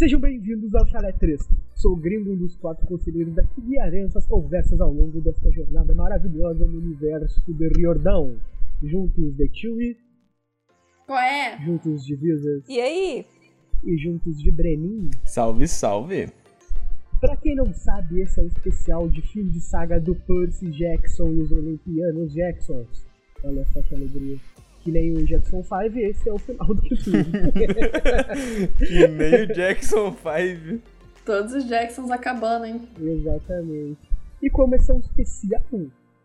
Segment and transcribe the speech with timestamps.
[0.00, 1.46] Sejam bem-vindos ao Chalé 3.
[1.74, 5.50] Sou o gringo, um dos quatro conselheiros da que guiarei essas conversas ao longo desta
[5.50, 8.34] jornada maravilhosa no universo de Riordão.
[8.82, 9.98] Juntos de Chewie,
[11.06, 11.62] Qual é?
[11.62, 13.26] juntos de Visas E aí?
[13.84, 15.10] e juntos de Brenin.
[15.26, 16.32] Salve, salve.
[17.20, 21.28] Pra quem não sabe, esse é o especial de fim de saga do Percy Jackson
[21.28, 23.06] e os Olimpianos Jacksons.
[23.44, 24.38] Olha só que alegria.
[24.82, 27.24] Que nem o Jackson 5, esse é o final do filme.
[28.78, 30.82] Que meio Jackson 5.
[31.24, 32.80] Todos os Jacksons acabando, hein?
[32.98, 33.98] Exatamente.
[34.42, 35.62] E como esse é um especial,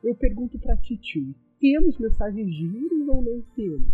[0.04, 3.88] eu pergunto pra Titi, temos mensagens de íris ou não temos?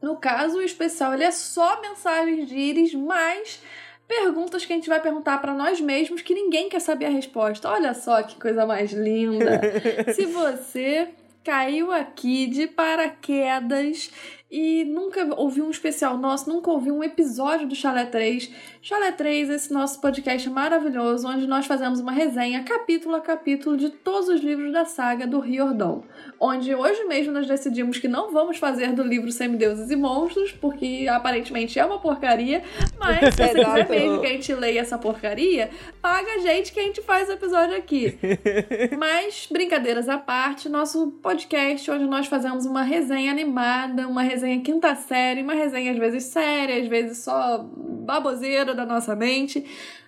[0.00, 3.62] No caso, o especial ele é só mensagens de íris, mas
[4.06, 7.68] perguntas que a gente vai perguntar pra nós mesmos que ninguém quer saber a resposta.
[7.68, 9.60] Olha só que coisa mais linda.
[10.14, 11.08] Se você
[11.46, 14.10] caiu aqui de paraquedas
[14.50, 18.50] e nunca ouviu um especial nosso, nunca ouviu um episódio do Chalé 3,
[18.88, 23.90] Chalé 3, esse nosso podcast maravilhoso, onde nós fazemos uma resenha capítulo a capítulo de
[23.90, 26.04] todos os livros da saga do Riordão.
[26.38, 31.08] Onde hoje mesmo nós decidimos que não vamos fazer do livro Semideuses e Monstros, porque
[31.10, 32.62] aparentemente é uma porcaria,
[32.96, 35.68] mas se você quiser mesmo que a gente leia essa porcaria,
[36.00, 38.16] paga a gente que a gente faz o episódio aqui.
[38.96, 44.94] Mas, brincadeiras à parte, nosso podcast onde nós fazemos uma resenha animada, uma resenha quinta
[44.94, 47.66] série, uma resenha às vezes séria, às vezes só
[48.06, 49.64] baboseira da nossa mente.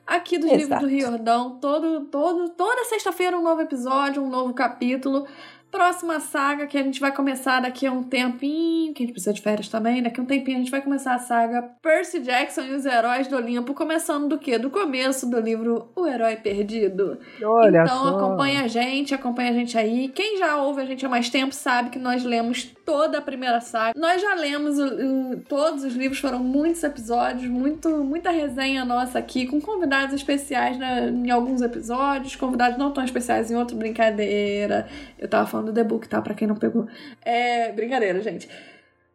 [0.07, 0.87] Aqui dos livros Exato.
[0.87, 5.27] do Riordão, todo, todo, toda sexta-feira um novo episódio, um novo capítulo.
[5.71, 9.35] Próxima saga que a gente vai começar daqui a um tempinho, que a gente precisa
[9.35, 12.63] de férias também, daqui a um tempinho a gente vai começar a saga Percy Jackson
[12.63, 14.59] e os Heróis do Olimpo, começando do quê?
[14.59, 17.19] Do começo do livro O Herói Perdido.
[17.43, 18.17] Olha então só.
[18.17, 20.09] acompanha a gente, acompanha a gente aí.
[20.09, 23.61] Quem já ouve a gente há mais tempo sabe que nós lemos toda a primeira
[23.61, 23.93] saga.
[23.95, 24.79] Nós já lemos
[25.47, 31.11] todos os livros, foram muitos episódios, muito, muita resenha nossa aqui, com convidados especiais né,
[31.11, 34.89] em alguns episódios, convidados não tão especiais em outro, brincadeira.
[35.19, 36.23] Eu tava falando do The Book, tá?
[36.23, 36.89] Pra quem não pegou.
[37.21, 38.49] É brincadeira, gente.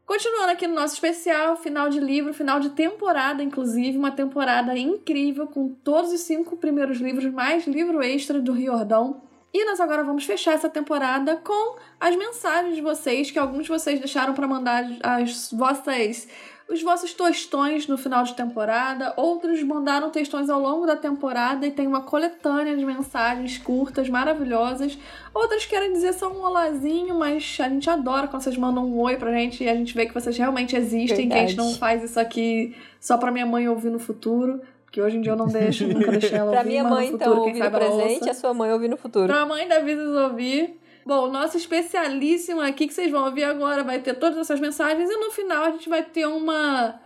[0.06, 5.48] Continuando aqui no nosso especial, final de livro, final de temporada, inclusive, uma temporada incrível
[5.48, 9.33] com todos os cinco primeiros livros, mais livro extra do Riordão.
[9.54, 13.70] E nós agora vamos fechar essa temporada com as mensagens de vocês, que alguns de
[13.70, 16.28] vocês deixaram para mandar as vossas
[16.70, 21.72] os vossos tostões no final de temporada, outros mandaram textões ao longo da temporada e
[21.72, 24.98] tem uma coletânea de mensagens curtas, maravilhosas.
[25.34, 29.18] Outras querem dizer só um olazinho, mas a gente adora quando vocês mandam um oi
[29.18, 31.70] pra gente e a gente vê que vocês realmente existem, que a gente Verdade.
[31.70, 34.62] não faz isso aqui só pra minha mãe ouvir no futuro.
[34.94, 37.12] Que hoje em dia eu não deixo, nunca deixei ela Pra ouvir, minha mas mãe,
[37.12, 39.26] futuro, então, ouvir no presente, a sua mãe ouvir no futuro.
[39.26, 40.80] Pra mãe da Visas ouvir.
[41.04, 45.10] Bom, o nosso especialíssimo aqui que vocês vão ouvir agora vai ter todas essas mensagens
[45.10, 47.02] e no final a gente vai ter uma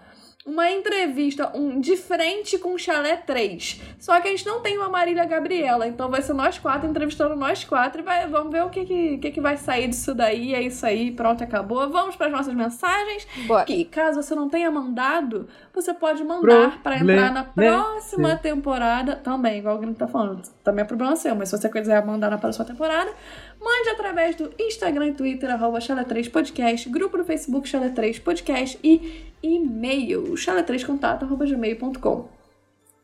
[0.47, 3.81] uma entrevista um de frente com o Chalé 3.
[4.00, 7.35] Só que a gente não tem uma Marília Gabriela, então vai ser nós quatro entrevistando
[7.35, 10.56] nós quatro e vai, vamos ver o que que, que que vai sair disso daí.
[10.56, 11.90] É isso aí, pronto, acabou.
[11.90, 13.28] Vamos para as nossas mensagens.
[13.46, 13.66] Bora.
[13.66, 19.59] Que caso você não tenha mandado, você pode mandar para entrar na próxima temporada também,
[19.59, 20.44] igual o Grito tá falando.
[20.64, 23.12] Também é problema seu, mas se você quiser mandar na próxima temporada,
[23.59, 30.23] mande através do Instagram e Twitter, arroba Chala3podcast, grupo do Facebook Chala3 Podcast e e-mail,
[30.34, 32.29] chala3contato, arroba gmail.com.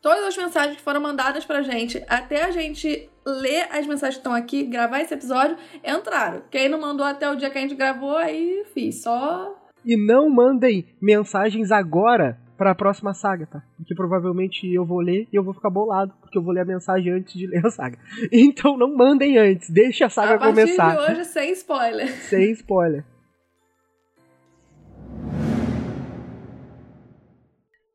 [0.00, 4.20] Todas as mensagens que foram mandadas pra gente, até a gente ler as mensagens que
[4.20, 6.42] estão aqui, gravar esse episódio, entraram.
[6.50, 9.54] Quem não mandou até o dia que a gente gravou, aí, fiz, só
[9.84, 13.62] E não mandem mensagens agora pra próxima saga, tá?
[13.76, 16.64] Porque provavelmente eu vou ler e eu vou ficar bolado, porque eu vou ler a
[16.64, 17.98] mensagem antes de ler a saga.
[18.32, 20.96] Então não mandem antes, deixa a saga a partir começar.
[20.96, 22.12] de hoje, sem spoiler.
[22.24, 23.04] Sem spoiler.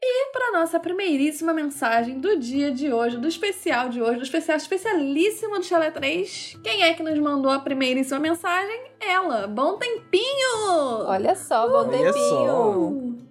[0.01, 4.57] E para nossa primeiríssima mensagem do dia de hoje, do especial de hoje, do especial
[4.57, 8.81] especialíssimo do Chalé 3, quem é que nos mandou a primeiríssima mensagem?
[8.99, 11.05] Ela, Bom Tempinho!
[11.05, 13.28] Olha só, bom Olha só.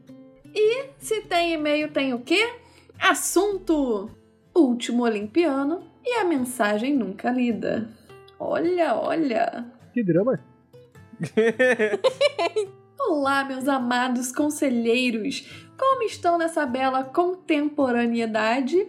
[0.61, 2.53] E se tem e-mail, tem o quê?
[2.99, 4.11] Assunto:
[4.53, 7.89] Último Olimpiano e a mensagem nunca lida.
[8.41, 9.65] Olha, olha.
[9.95, 10.41] Que drama.
[12.99, 15.49] Olá, meus amados conselheiros!
[15.79, 18.85] Como estão nessa bela contemporaneidade?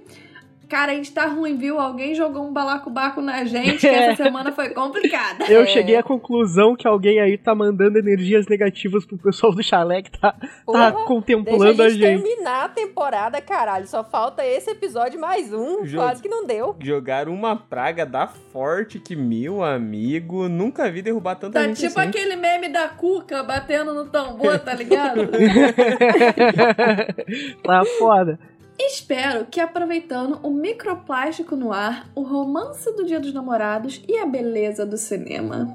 [0.70, 1.80] Cara, a gente tá ruim, viu?
[1.80, 5.46] Alguém jogou um balacobaco na gente, que essa semana foi complicada.
[5.52, 5.66] Eu É.
[5.66, 10.12] cheguei à conclusão que alguém aí tá mandando energias negativas pro pessoal do chalé que
[10.12, 12.24] tá, tá Porra, contemplando Deixa a a gente gente.
[12.24, 13.88] terminar a temporada, caralho.
[13.88, 15.84] Só falta esse episódio mais um.
[15.86, 16.04] Jogo.
[16.06, 16.76] Quase que não deu.
[16.80, 22.00] Jogaram uma praga da forte que, meu amigo, nunca vi derrubar tanta Tá gente tipo
[22.00, 22.10] assim.
[22.10, 25.28] aquele meme da Cuca batendo no tambor, tá ligado?
[27.64, 28.40] tá foda.
[28.82, 34.26] Espero que aproveitando o microplástico no ar, o romance do Dia dos Namorados e a
[34.26, 35.68] beleza do cinema.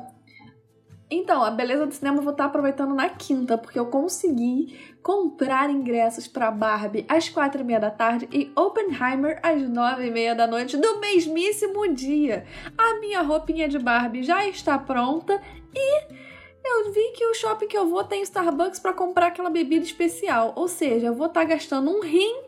[1.11, 5.69] Então, a beleza do cinema eu vou estar aproveitando na quinta, porque eu consegui comprar
[5.69, 10.35] ingressos para Barbie às quatro e meia da tarde e Oppenheimer às nove e meia
[10.35, 12.47] da noite do mesmíssimo dia.
[12.77, 15.41] A minha roupinha de Barbie já está pronta
[15.75, 16.25] e
[16.67, 20.55] eu vi que o shopping que eu vou tem Starbucks para comprar aquela bebida especial.
[20.57, 22.44] Ou seja, eu vou estar gastando um rim,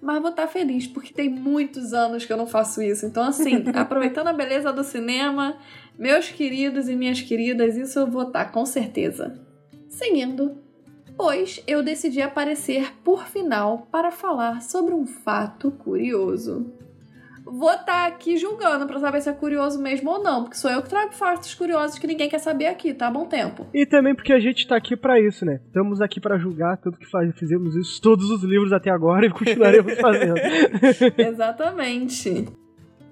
[0.00, 3.04] mas vou estar feliz, porque tem muitos anos que eu não faço isso.
[3.04, 5.56] Então, assim, aproveitando a beleza do cinema,
[5.98, 9.38] meus queridos e minhas queridas, isso eu vou estar com certeza.
[9.88, 10.56] Seguindo,
[11.16, 16.72] pois eu decidi aparecer por final para falar sobre um fato curioso
[17.50, 20.70] vou estar tá aqui julgando para saber se é curioso mesmo ou não, porque sou
[20.70, 23.10] eu que trago fatos curiosos que ninguém quer saber aqui, tá?
[23.10, 23.66] Bom tempo.
[23.74, 25.60] E também porque a gente tá aqui para isso, né?
[25.66, 29.30] Estamos aqui para julgar, tanto que faz, fizemos isso todos os livros até agora e
[29.30, 30.38] continuaremos fazendo.
[31.18, 32.48] Exatamente.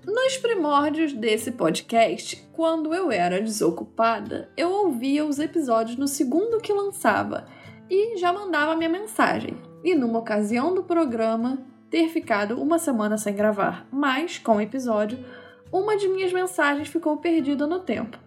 [0.07, 6.73] Nos primórdios desse podcast, quando eu era desocupada, eu ouvia os episódios no segundo que
[6.73, 7.47] lançava
[7.91, 9.57] e já mandava minha mensagem.
[9.85, 11.59] E numa ocasião do programa,
[11.91, 15.19] ter ficado uma semana sem gravar, mas, com o episódio,
[15.73, 18.19] uma de minhas mensagens ficou perdida no tempo.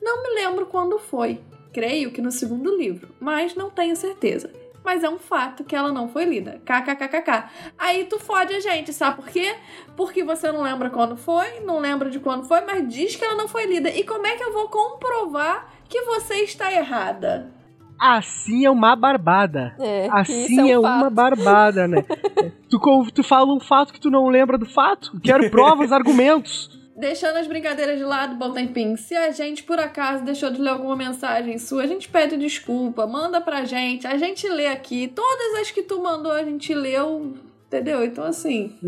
[0.00, 1.40] Não me lembro quando foi,
[1.72, 4.50] creio que no segundo livro, mas não tenho certeza.
[4.84, 6.60] Mas é um fato que ela não foi lida.
[6.62, 7.48] KKKKK.
[7.78, 9.56] Aí tu fode a gente, sabe por quê?
[9.96, 13.34] Porque você não lembra quando foi, não lembra de quando foi, mas diz que ela
[13.34, 13.88] não foi lida.
[13.88, 17.50] E como é que eu vou comprovar que você está errada?
[17.98, 19.74] Assim é uma barbada.
[19.78, 22.04] É, assim é, um é uma barbada, né?
[22.68, 22.78] tu,
[23.12, 25.18] tu fala um fato que tu não lembra do fato.
[25.22, 26.70] Quero provas, argumentos.
[26.96, 28.96] Deixando as brincadeiras de lado, bom tempinho.
[28.96, 33.04] Se a gente por acaso deixou de ler alguma mensagem sua, a gente pede desculpa,
[33.04, 35.08] manda pra gente, a gente lê aqui.
[35.08, 37.34] Todas as que tu mandou a gente leu
[37.74, 38.04] Entendeu?
[38.04, 38.78] Então, assim.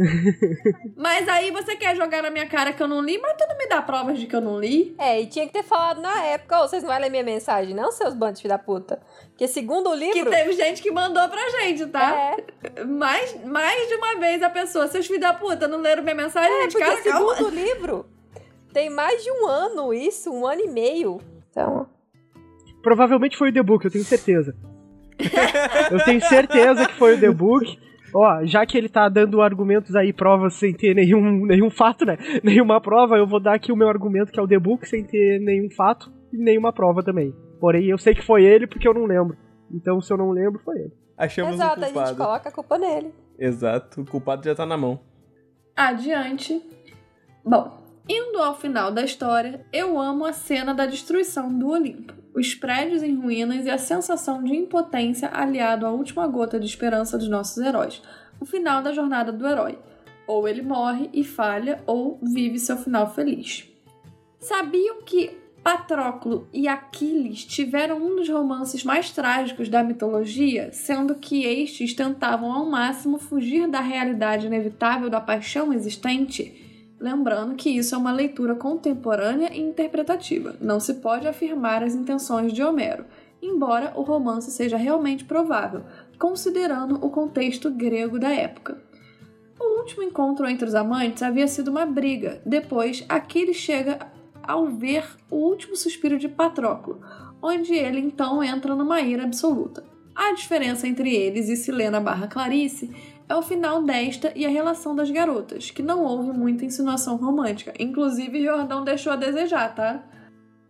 [0.97, 3.59] mas aí você quer jogar na minha cara que eu não li, mas tu não
[3.59, 4.95] me dá provas de que eu não li.
[4.97, 7.75] É, e tinha que ter falado na época, oh, vocês não vão ler minha mensagem,
[7.75, 9.01] não, seus bandos de da puta.
[9.31, 10.13] Porque segundo o livro.
[10.13, 12.15] Que teve gente que mandou pra gente, tá?
[12.77, 12.85] É.
[12.85, 16.53] Mais, mais de uma vez a pessoa, seus filhos da puta, não leram minha mensagem,
[16.53, 16.73] é, gente.
[16.73, 17.49] Porque cara, segundo calma.
[17.49, 18.07] o livro,
[18.73, 21.21] tem mais de um ano isso, um ano e meio.
[21.51, 21.89] Então.
[22.85, 24.55] Provavelmente foi o The Book, eu tenho certeza.
[25.91, 27.86] eu tenho certeza que foi o The Book.
[28.19, 32.17] Ó, já que ele tá dando argumentos aí, provas sem ter nenhum, nenhum fato, né?
[32.43, 35.05] Nenhuma prova, eu vou dar aqui o meu argumento, que é o The Book, sem
[35.05, 37.35] ter nenhum fato e nenhuma prova também.
[37.61, 39.37] Porém, eu sei que foi ele porque eu não lembro.
[39.71, 40.93] Então, se eu não lembro, foi ele.
[41.19, 42.01] Achamos Exato, um culpado.
[42.01, 43.15] a gente coloca a culpa nele.
[43.39, 44.99] Exato, o culpado já tá na mão.
[45.77, 46.63] Adiante.
[47.45, 47.79] Bom,
[48.09, 52.15] indo ao final da história, eu amo a cena da destruição do Olimpo.
[52.37, 57.17] Os prédios em ruínas e a sensação de impotência aliado à última gota de esperança
[57.17, 58.03] dos nossos heróis.
[58.39, 59.79] O final da jornada do herói.
[60.27, 63.67] Ou ele morre e falha, ou vive seu final feliz.
[64.39, 65.31] Sabiam que
[65.63, 72.53] Patroclo e Aquiles tiveram um dos romances mais trágicos da mitologia, sendo que estes tentavam
[72.53, 76.66] ao máximo fugir da realidade inevitável da paixão existente?
[77.07, 82.53] Lembrando que isso é uma leitura contemporânea e interpretativa, não se pode afirmar as intenções
[82.53, 83.05] de Homero,
[83.41, 85.85] embora o romance seja realmente provável,
[86.19, 88.83] considerando o contexto grego da época.
[89.57, 94.01] O último encontro entre os amantes havia sido uma briga, depois Aquiles chega
[94.43, 97.01] ao ver o último suspiro de Patroclo,
[97.41, 99.85] onde ele então entra numa ira absoluta.
[100.13, 102.91] A diferença entre eles e Silena barra Clarice
[103.29, 107.73] é o final desta e a relação das garotas, que não houve muita insinuação romântica.
[107.79, 110.03] Inclusive, Jordão deixou a desejar, tá?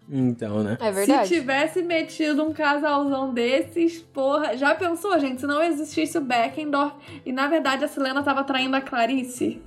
[0.09, 0.79] Então, né?
[0.81, 1.29] É verdade.
[1.29, 4.57] Se tivesse metido um casalzão desses, porra.
[4.57, 5.41] Já pensou, gente?
[5.41, 6.95] Se não existisse o Beckendorf
[7.25, 9.61] e na verdade a Selena tava traindo a Clarice?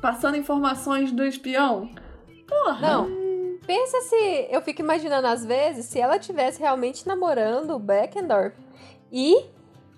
[0.00, 1.90] Passando informações do espião?
[2.48, 2.80] Porra!
[2.80, 3.26] Não.
[3.66, 4.48] Pensa se.
[4.50, 8.56] Eu fico imaginando às vezes se ela tivesse realmente namorando o Beckendorf
[9.12, 9.44] e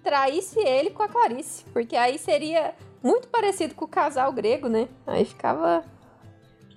[0.09, 1.65] traísse ele com a Clarice.
[1.71, 4.89] Porque aí seria muito parecido com o casal grego, né?
[5.07, 5.85] Aí ficava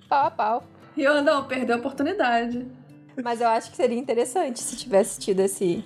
[0.06, 0.64] pau a pau.
[0.96, 2.66] Jordão, perdeu a oportunidade.
[3.24, 5.82] Mas eu acho que seria interessante se tivesse tido esse.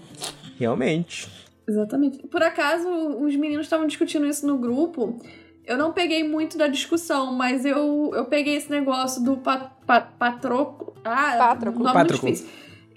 [0.58, 1.30] Realmente.
[1.68, 2.26] Exatamente.
[2.26, 5.20] Por acaso, os meninos estavam discutindo isso no grupo.
[5.64, 10.00] Eu não peguei muito da discussão, mas eu, eu peguei esse negócio do pa, pa,
[10.00, 10.94] patroco.
[11.04, 11.84] Ah, Patroclo.
[11.84, 12.48] nome muito difícil.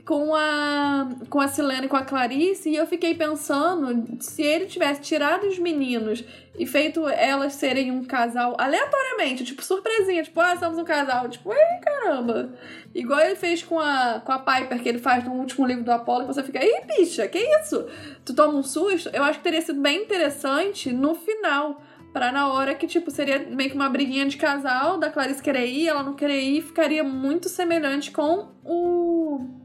[0.09, 4.65] Com a, com a Silene e com a Clarice, e eu fiquei pensando se ele
[4.65, 6.23] tivesse tirado os meninos
[6.57, 11.53] e feito elas serem um casal aleatoriamente, tipo, surpresinha, tipo, ah, somos um casal, tipo,
[11.53, 12.55] ei, caramba.
[12.95, 15.91] Igual ele fez com a, com a Piper, que ele faz no último livro do
[15.91, 17.85] Apollo, que você fica, ih, bicha, que isso?
[18.25, 19.11] Tu toma um susto?
[19.13, 23.37] Eu acho que teria sido bem interessante no final Pra na hora que, tipo, seria
[23.37, 27.03] meio que uma briguinha de casal, da Clarice querer ir, ela não querer ir, ficaria
[27.03, 29.58] muito semelhante com o,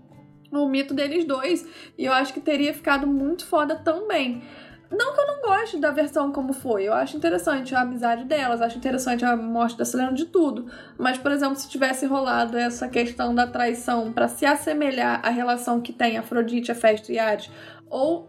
[0.62, 1.66] o mito deles dois.
[1.96, 4.42] E eu acho que teria ficado muito foda também.
[4.90, 8.62] Não que eu não goste da versão como foi, eu acho interessante a amizade delas,
[8.62, 10.66] acho interessante a morte da Selena de tudo.
[10.96, 15.80] Mas, por exemplo, se tivesse rolado essa questão da traição para se assemelhar à relação
[15.80, 17.50] que tem Afrodite, Hefesto e Ares,
[17.90, 18.28] ou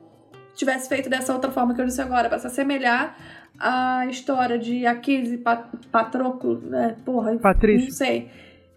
[0.55, 3.15] tivesse feito dessa outra forma que eu disse agora, para se assemelhar
[3.59, 6.95] à história de Aquiles e Pat Patroclo, né?
[7.05, 7.89] Porra, Patrício.
[7.89, 8.31] não sei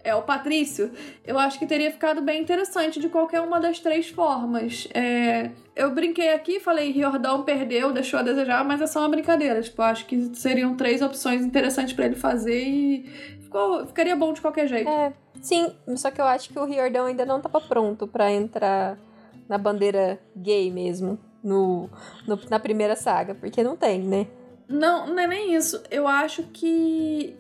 [0.05, 0.91] é o Patrício,
[1.27, 4.89] eu acho que teria ficado bem interessante de qualquer uma das três formas.
[4.95, 9.61] É, eu brinquei aqui, falei Riordão perdeu, deixou a desejar, mas é só uma brincadeira.
[9.61, 13.05] Tipo, acho que seriam três opções interessantes para ele fazer e
[13.41, 14.89] ficou, ficaria bom de qualquer jeito.
[14.89, 18.99] É, sim, só que eu acho que o Riordão ainda não tava pronto para entrar
[19.49, 21.89] na bandeira gay mesmo, no,
[22.27, 24.27] no, na primeira saga, porque não tem, né?
[24.69, 25.83] Não, não é nem isso.
[25.91, 27.35] Eu acho que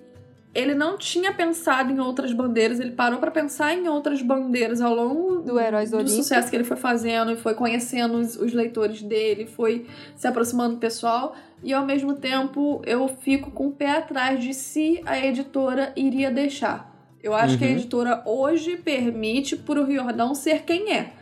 [0.55, 4.95] ele não tinha pensado em outras bandeiras, ele parou para pensar em outras bandeiras ao
[4.95, 8.53] longo do, Heróis do, do sucesso que ele foi fazendo e foi conhecendo os, os,
[8.53, 9.87] leitores dele, foi
[10.17, 11.37] se aproximando do pessoal.
[11.63, 16.31] E ao mesmo tempo eu fico com o pé atrás de se a editora iria
[16.31, 16.93] deixar.
[17.23, 17.59] Eu acho uhum.
[17.59, 17.75] que a uhum.
[17.75, 21.13] editora hoje permite pro Riordão ser quem é.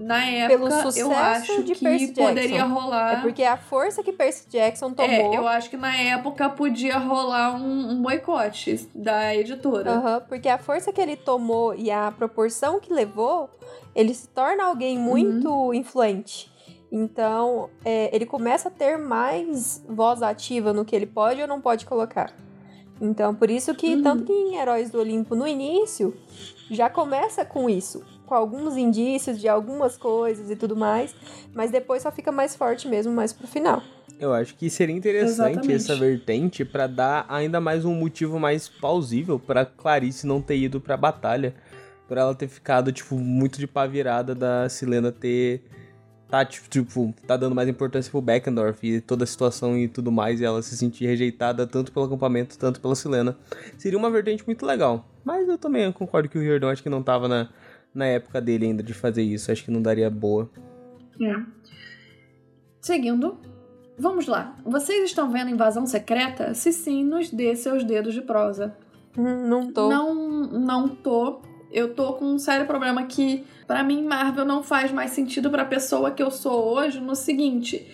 [0.00, 2.74] Na época, eu acho que Percy poderia Jackson.
[2.74, 3.18] rolar.
[3.18, 5.10] É porque a força que Percy Jackson tomou.
[5.10, 9.90] É, eu acho que na época podia rolar um, um boicote da editora.
[9.90, 13.50] Aham, uhum, porque a força que ele tomou e a proporção que levou,
[13.94, 15.74] ele se torna alguém muito uhum.
[15.74, 16.50] influente.
[16.90, 21.60] Então, é, ele começa a ter mais voz ativa no que ele pode ou não
[21.60, 22.34] pode colocar.
[22.98, 24.02] Então, por isso que, uhum.
[24.02, 26.16] tanto que em Heróis do Olimpo, no início,
[26.70, 31.12] já começa com isso com alguns indícios de algumas coisas e tudo mais,
[31.52, 33.82] mas depois só fica mais forte mesmo mais pro final.
[34.20, 35.74] Eu acho que seria interessante Exatamente.
[35.74, 40.80] essa vertente para dar ainda mais um motivo mais plausível para Clarice não ter ido
[40.80, 41.56] pra batalha,
[42.06, 45.64] por ela ter ficado tipo muito de pá virada da Silena ter
[46.28, 50.40] tá tipo, tá dando mais importância pro Beckendorf e toda a situação e tudo mais,
[50.40, 53.36] e ela se sentir rejeitada tanto pelo acampamento, tanto pela Silena.
[53.76, 55.08] Seria uma vertente muito legal.
[55.24, 57.48] Mas eu também concordo que o Riordan acho que não tava na,
[57.94, 59.50] na época dele ainda de fazer isso.
[59.50, 60.50] Acho que não daria boa.
[61.20, 61.34] É.
[62.80, 63.38] Seguindo,
[63.98, 64.56] vamos lá.
[64.64, 66.54] Vocês estão vendo Invasão Secreta?
[66.54, 68.76] Se sim, nos dê seus dedos de prosa.
[69.16, 69.88] Hum, não tô.
[69.88, 71.42] Não, não tô.
[71.70, 75.64] Eu tô com um sério problema que, para mim, Marvel não faz mais sentido pra
[75.64, 77.86] pessoa que eu sou hoje no seguinte.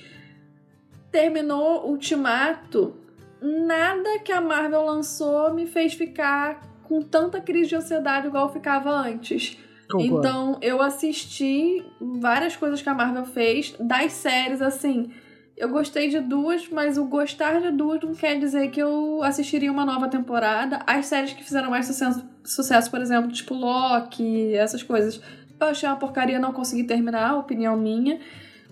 [1.10, 2.94] Terminou Ultimato,
[3.40, 8.52] nada que a Marvel lançou me fez ficar com tanta crise de ansiedade igual eu
[8.52, 9.58] ficava antes.
[9.88, 10.18] Concordo.
[10.18, 15.10] Então, eu assisti várias coisas que a Marvel fez, das séries, assim.
[15.56, 19.72] Eu gostei de duas, mas o gostar de duas não quer dizer que eu assistiria
[19.72, 20.80] uma nova temporada.
[20.86, 25.20] As séries que fizeram mais sucesso, sucesso por exemplo, tipo Loki, essas coisas,
[25.58, 28.20] eu achei uma porcaria, não consegui terminar, opinião minha.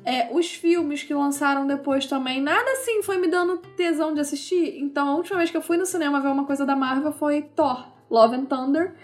[0.05, 4.79] É, os filmes que lançaram depois também, nada assim foi me dando tesão de assistir.
[4.79, 7.41] Então, a última vez que eu fui no cinema ver uma coisa da Marvel foi
[7.41, 8.95] Thor, Love and Thunder.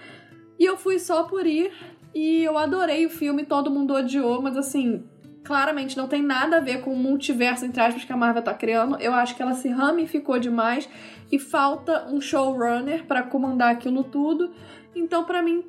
[0.59, 1.73] E eu fui só por ir.
[2.15, 5.05] E eu adorei o filme, todo mundo odiou, mas assim,
[5.45, 8.55] claramente não tem nada a ver com o multiverso, entre aspas, que a Marvel tá
[8.55, 8.97] criando.
[9.01, 10.89] Eu acho que ela se ramificou demais
[11.31, 14.51] e falta um showrunner para comandar aquilo tudo.
[14.95, 15.65] Então, para mim,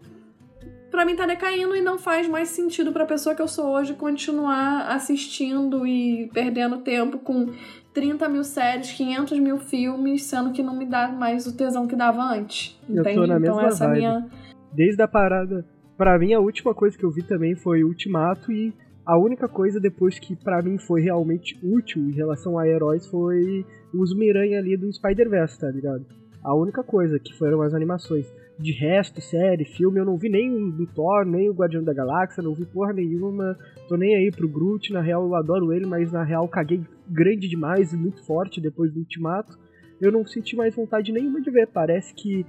[0.89, 3.93] para mim tá decaindo e não faz mais sentido pra pessoa que eu sou hoje
[3.93, 7.47] continuar assistindo e perdendo tempo com
[7.93, 11.95] 30 mil séries, 500 mil filmes, sendo que não me dá mais o tesão que
[11.95, 12.79] dava antes.
[12.89, 13.15] Eu entende?
[13.15, 13.99] tô na então essa vibe.
[13.99, 14.29] minha.
[14.73, 15.65] Desde a parada
[15.97, 18.73] para mim a última coisa que eu vi também foi Ultimato e
[19.05, 23.65] a única coisa depois que para mim foi realmente útil em relação a heróis foi
[23.93, 26.05] o uso Miranha ali do Spider-Verse, tá ligado?
[26.43, 28.25] A única coisa que foram as animações.
[28.57, 32.43] De resto, série, filme, eu não vi nem do Thor, nem o Guardião da Galáxia,
[32.43, 33.57] não vi porra nenhuma.
[33.87, 37.47] Tô nem aí pro Groot, na real eu adoro ele, mas na real caguei grande
[37.47, 39.57] demais e muito forte depois do Ultimato.
[39.99, 41.67] Eu não senti mais vontade nenhuma de ver.
[41.67, 42.45] Parece que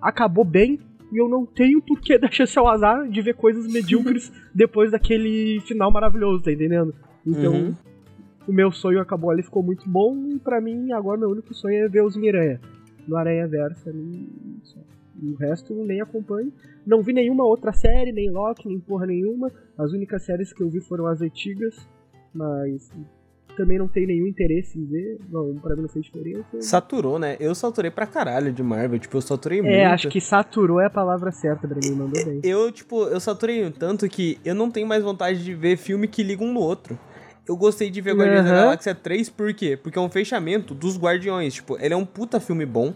[0.00, 0.78] acabou bem,
[1.12, 5.60] e eu não tenho por que deixar seu azar de ver coisas medíocres depois daquele
[5.60, 6.94] final maravilhoso, tá entendendo?
[7.26, 7.74] Então, uhum.
[8.46, 11.84] o meu sonho acabou ali, ficou muito bom, e pra mim, agora meu único sonho
[11.84, 12.60] é ver os Miranha
[13.06, 13.90] no Aranha Versa.
[13.90, 16.52] E o resto nem acompanho.
[16.86, 19.50] Não vi nenhuma outra série, nem Loki, nem porra nenhuma.
[19.76, 21.88] As únicas séries que eu vi foram as antigas,
[22.34, 22.90] mas
[23.56, 25.18] também não tenho nenhum interesse em ver.
[25.30, 26.60] Não, pra mim não fez diferença.
[26.60, 27.36] Saturou, né?
[27.40, 28.98] Eu saturei pra caralho de Marvel.
[28.98, 29.74] Tipo, eu saturei é, muito.
[29.74, 32.40] É, acho que saturou é a palavra certa pra mim, mandou bem.
[32.42, 36.22] Eu, tipo, eu saturei tanto que eu não tenho mais vontade de ver filme que
[36.22, 36.98] liga um no outro.
[37.48, 38.48] eu gostei de ver Guardiões uhum.
[38.48, 39.76] da Galáxia 3, por quê?
[39.80, 41.54] Porque é um fechamento dos Guardiões.
[41.54, 42.92] Tipo, ele é um puta filme bom.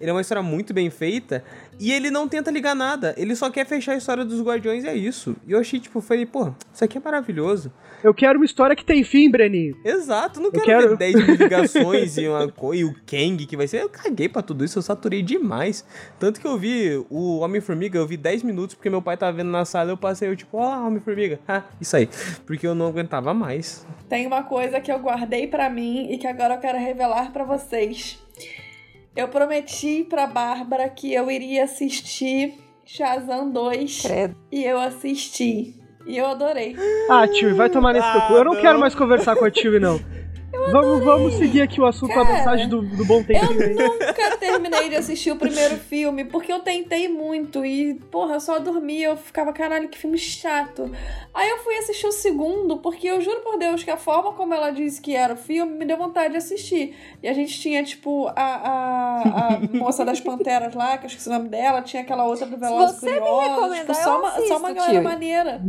[0.00, 1.42] Ele é uma história muito bem feita
[1.78, 3.14] e ele não tenta ligar nada.
[3.16, 5.36] Ele só quer fechar a história dos Guardiões e é isso.
[5.46, 7.72] E eu achei, tipo, falei, pô, isso aqui é maravilhoso.
[8.02, 9.76] Eu quero uma história que tem fim, Breninho.
[9.84, 10.88] Exato, não quero, quero...
[10.90, 13.82] ver 10 mil ligações e, uma, e o Kang que vai ser.
[13.82, 15.84] Eu caguei pra tudo isso, eu saturei demais.
[16.18, 19.50] Tanto que eu vi o Homem-Formiga, eu vi 10 minutos porque meu pai tava vendo
[19.50, 21.40] na sala eu passei, eu tipo, ó, Homem-Formiga.
[21.50, 22.06] Ah, isso aí.
[22.44, 23.86] Porque eu não aguentava mais.
[24.06, 27.42] Tem uma coisa que eu guardei para mim e que agora eu quero revelar para
[27.42, 28.18] vocês.
[29.18, 34.36] Eu prometi pra Bárbara que eu iria assistir Shazam 2 Credo.
[34.52, 35.74] e eu assisti.
[36.06, 36.76] E eu adorei.
[37.10, 39.80] Ah, tio, vai tomar nesse ah, Eu não, não, quero mais conversar com a tio,
[39.80, 39.98] não.
[40.70, 43.52] Vamos, vamos seguir aqui o assunto Cara, com a mensagem do, do bom tempo.
[43.52, 48.40] Eu nunca terminei de assistir o primeiro filme, porque eu tentei muito e, porra, eu
[48.40, 50.90] só dormia, eu ficava, caralho, que filme chato.
[51.32, 54.52] Aí eu fui assistir o segundo, porque eu juro por Deus que a forma como
[54.52, 56.94] ela disse que era o filme me deu vontade de assistir.
[57.22, 61.28] E a gente tinha, tipo, a, a, a moça das Panteras lá, que eu esqueci
[61.28, 63.74] o nome dela, tinha aquela outra do Veloz Curioso.
[63.74, 65.62] Tipo, só, uma, só uma galera maneira.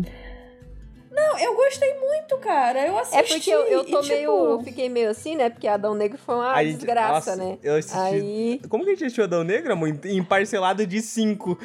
[1.19, 2.87] Não, eu gostei muito, cara.
[2.87, 3.17] Eu assisti.
[3.17, 4.31] É porque eu, eu tô e, meio.
[4.31, 4.45] Tipo...
[4.45, 5.49] Eu fiquei meio assim, né?
[5.49, 7.57] Porque Adão Negro foi uma gente, desgraça, nossa, né?
[7.61, 7.97] Eu assisti.
[7.97, 8.61] Aí...
[8.69, 9.89] Como que a gente assistiu Adão Negro, amor?
[10.05, 11.57] Em parcelado de cinco.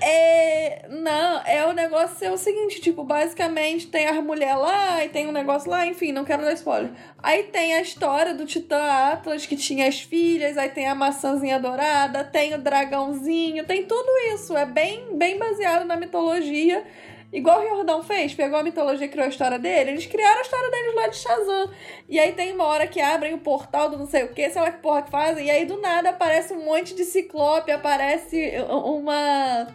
[0.00, 0.86] É.
[0.88, 5.26] Não, é o negócio é o seguinte: tipo, basicamente tem a mulher lá e tem
[5.26, 6.90] um negócio lá, enfim, não quero dar spoiler.
[7.22, 11.58] Aí tem a história do Titã Atlas, que tinha as filhas, aí tem a maçãzinha
[11.60, 14.56] dourada, tem o dragãozinho, tem tudo isso.
[14.56, 16.84] É bem, bem baseado na mitologia.
[17.32, 20.42] Igual o Jordão fez, pegou a mitologia e criou a história dele, eles criaram a
[20.42, 21.70] história deles lá de Shazam.
[22.06, 24.60] E aí tem uma hora que abrem o portal do não sei o que, sei
[24.60, 28.52] lá que porra que fazem, e aí do nada aparece um monte de ciclope, aparece
[28.68, 29.66] uma.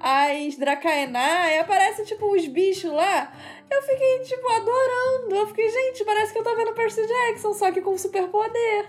[0.00, 3.32] As Dracaená, aparece tipo os bichos lá.
[3.70, 5.34] Eu fiquei, tipo, adorando.
[5.34, 8.86] Eu fiquei, gente, parece que eu tô vendo Percy Jackson, só que com superpoder.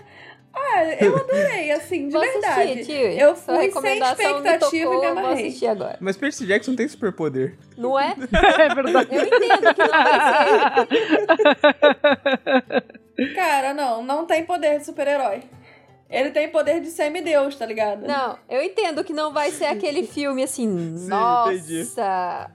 [0.52, 2.72] Ah, eu adorei, assim, de vou verdade.
[2.72, 3.06] Assistir, tio.
[3.06, 5.34] Eu fui sem expectativa e me amarrei.
[5.34, 5.96] Vou assistir agora.
[6.00, 7.56] Mas Percy Jackson tem superpoder.
[7.76, 8.14] Não é?
[8.58, 9.08] é verdade.
[9.14, 10.88] Eu entendo que não vai
[13.16, 13.34] ser.
[13.34, 15.42] Cara, não, não tem poder de super-herói.
[16.10, 18.04] Ele tem poder de semideus, tá ligado?
[18.04, 21.86] Não, eu entendo que não vai ser aquele filme assim, Sim, nossa, entendi.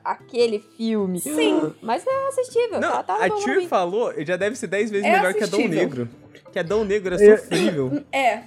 [0.04, 1.22] aquele filme.
[1.22, 1.74] Sim.
[1.82, 5.10] Mas é assistível, não, tá, tá A Tyr falou, já deve ser 10 vezes é
[5.10, 5.58] melhor assistível.
[5.58, 6.10] que Adão Negro.
[6.56, 8.02] Que Adão Negro é sofrível.
[8.14, 8.44] É.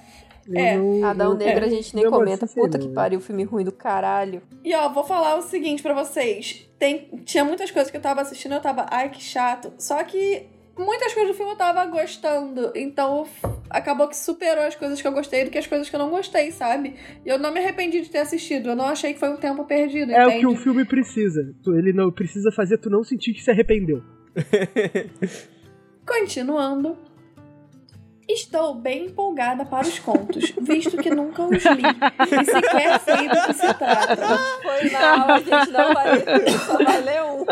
[0.51, 1.03] É.
[1.03, 1.67] Adão Negro é.
[1.67, 2.47] a gente nem eu comenta.
[2.47, 4.41] Puta que pariu, filme ruim do caralho.
[4.63, 6.67] E ó, vou falar o seguinte para vocês.
[6.79, 9.71] Tem, tinha muitas coisas que eu tava assistindo, eu tava, ai que chato.
[9.77, 12.71] Só que muitas coisas do filme eu tava gostando.
[12.73, 13.27] Então
[13.69, 16.09] acabou que superou as coisas que eu gostei do que as coisas que eu não
[16.09, 16.95] gostei, sabe?
[17.23, 18.69] E eu não me arrependi de ter assistido.
[18.69, 20.11] Eu não achei que foi um tempo perdido.
[20.11, 20.47] É entende?
[20.47, 21.41] o que o filme precisa.
[21.67, 24.01] Ele não precisa fazer tu não sentir que se arrependeu.
[26.07, 26.97] Continuando.
[28.29, 33.41] Estou bem empolgada para os contos, visto que nunca os li e sequer sei do
[33.47, 34.37] que se trata.
[34.61, 36.19] Foi mal, a gente não vai
[36.59, 37.43] só vai ler um.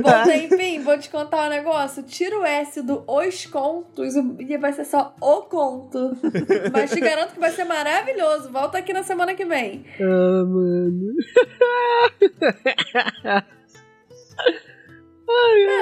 [0.00, 2.02] Bom, enfim, vou te contar um negócio.
[2.02, 6.16] Tira o S do os contos e vai ser só o conto.
[6.72, 8.50] Mas te garanto que vai ser maravilhoso.
[8.50, 9.84] Volta aqui na semana que vem.
[10.00, 11.12] Ah, mano.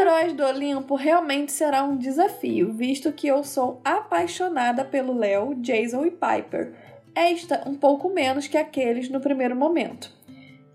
[0.01, 6.05] Heróis do Olimpo realmente será um desafio, visto que eu sou apaixonada pelo Léo, Jason
[6.05, 6.75] e Piper.
[7.15, 10.11] Esta um pouco menos que aqueles no primeiro momento.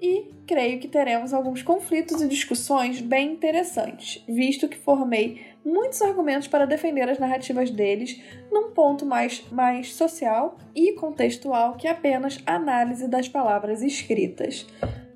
[0.02, 6.48] E creio que teremos alguns conflitos e discussões bem interessantes, visto que formei muitos argumentos
[6.48, 13.08] para defender as narrativas deles num ponto mais, mais social e contextual que apenas análise
[13.08, 14.68] das palavras escritas.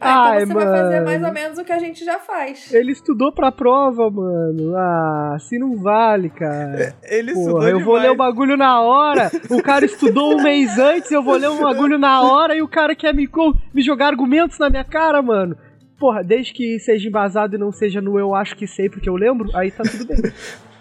[0.01, 0.71] Ah, então você mano.
[0.71, 2.73] vai fazer mais ou menos o que a gente já faz.
[2.73, 4.75] Ele estudou pra prova, mano.
[4.75, 6.95] Ah, assim não vale, cara.
[7.03, 7.85] É, ele Porra, estudou Eu demais.
[7.85, 9.29] vou ler o bagulho na hora.
[9.49, 12.67] O cara estudou um mês antes, eu vou ler um bagulho na hora e o
[12.67, 13.29] cara quer me,
[13.73, 15.57] me jogar argumentos na minha cara, mano.
[15.99, 19.15] Porra, desde que seja embasado e não seja no eu acho que sei porque eu
[19.15, 20.17] lembro, aí tá tudo bem.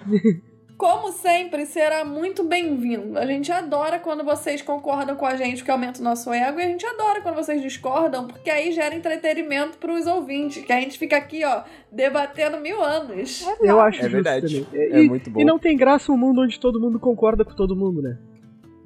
[0.78, 3.18] Como sempre, será muito bem-vindo.
[3.18, 6.62] A gente adora quando vocês concordam com a gente, que aumenta o nosso ego, e
[6.62, 10.80] a gente adora quando vocês discordam, porque aí gera entretenimento para os ouvintes, que a
[10.80, 13.44] gente fica aqui, ó, debatendo mil anos.
[13.60, 14.64] É Eu acho é verdade.
[14.66, 14.88] Também.
[14.92, 15.40] É, muito bom.
[15.40, 18.16] E não tem graça um mundo onde todo mundo concorda com todo mundo, né?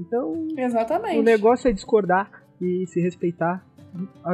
[0.00, 1.18] Então, Exatamente.
[1.18, 3.62] o negócio é discordar e se respeitar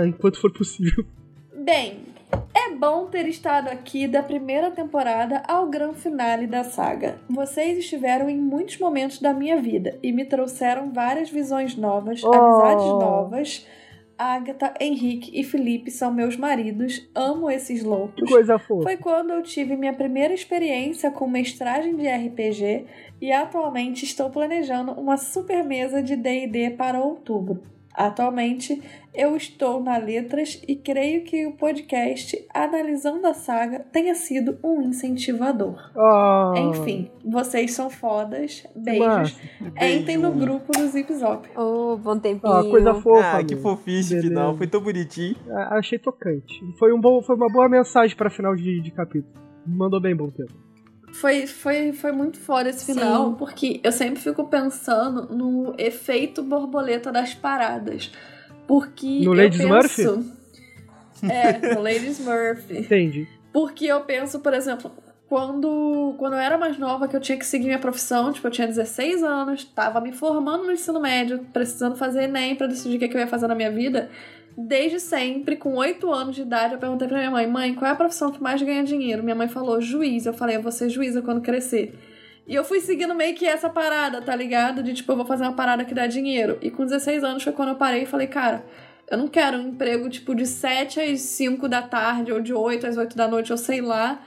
[0.07, 1.05] enquanto for possível.
[1.64, 2.05] Bem,
[2.55, 7.19] é bom ter estado aqui da primeira temporada ao grande finale da saga.
[7.29, 12.33] Vocês estiveram em muitos momentos da minha vida e me trouxeram várias visões novas, oh.
[12.33, 13.67] amizades novas,
[14.19, 17.09] Agatha, Henrique e Felipe são meus maridos.
[17.14, 18.17] Amo esses loucos.
[18.17, 18.83] Que coisa fofa.
[18.83, 22.87] Foi quando eu tive minha primeira experiência com mestragem de RPG
[23.21, 27.62] e atualmente estou planejando uma super mesa de D&D para outubro.
[27.99, 28.81] Atualmente,
[29.13, 34.81] eu estou na Letras e creio que o podcast Analisando a Saga tenha sido um
[34.83, 35.91] incentivador.
[35.97, 36.55] Oh.
[36.57, 38.65] Enfim, vocês são fodas.
[38.77, 39.37] Beijos.
[39.83, 41.49] Entrem no grupo do Zip Zop.
[41.57, 42.53] Oh, bom tempinho.
[42.53, 43.39] Oh, coisa fofa.
[43.39, 44.57] Ah, que fofice final.
[44.57, 45.35] Foi tão bonitinho.
[45.71, 46.55] Achei tocante.
[46.79, 49.35] Foi, um bom, foi uma boa mensagem para final de, de capítulo.
[49.67, 50.68] Mandou bem bom tempo.
[51.12, 53.35] Foi, foi, foi muito foda esse final, Sim.
[53.37, 58.12] porque eu sempre fico pensando no efeito borboleta das paradas.
[58.66, 59.21] Porque.
[59.25, 59.99] No Lady Smurf?
[61.23, 62.62] É, no Lady Smurf.
[62.71, 63.27] Entendi.
[63.53, 64.92] Porque eu penso, por exemplo,
[65.29, 68.51] quando, quando eu era mais nova, que eu tinha que seguir minha profissão, tipo, eu
[68.51, 72.99] tinha 16 anos, tava me formando no ensino médio, precisando fazer Enem pra decidir o
[72.99, 74.11] que, é que eu ia fazer na minha vida
[74.59, 77.92] desde sempre, com 8 anos de idade, eu perguntei pra minha mãe: mãe, qual é
[77.92, 79.23] a profissão que mais ganha dinheiro?
[79.23, 80.27] Minha mãe falou: juiz.
[80.27, 81.97] Eu falei: eu vou ser juíza quando crescer.
[82.47, 84.83] E eu fui seguindo meio que essa parada, tá ligado?
[84.83, 86.59] De tipo, eu vou fazer uma parada que dá dinheiro.
[86.61, 88.64] E com 16 anos foi quando eu parei e falei: cara,
[89.09, 92.87] eu não quero um emprego tipo de 7 às 5 da tarde, ou de 8
[92.87, 94.21] às 8 da noite, ou sei lá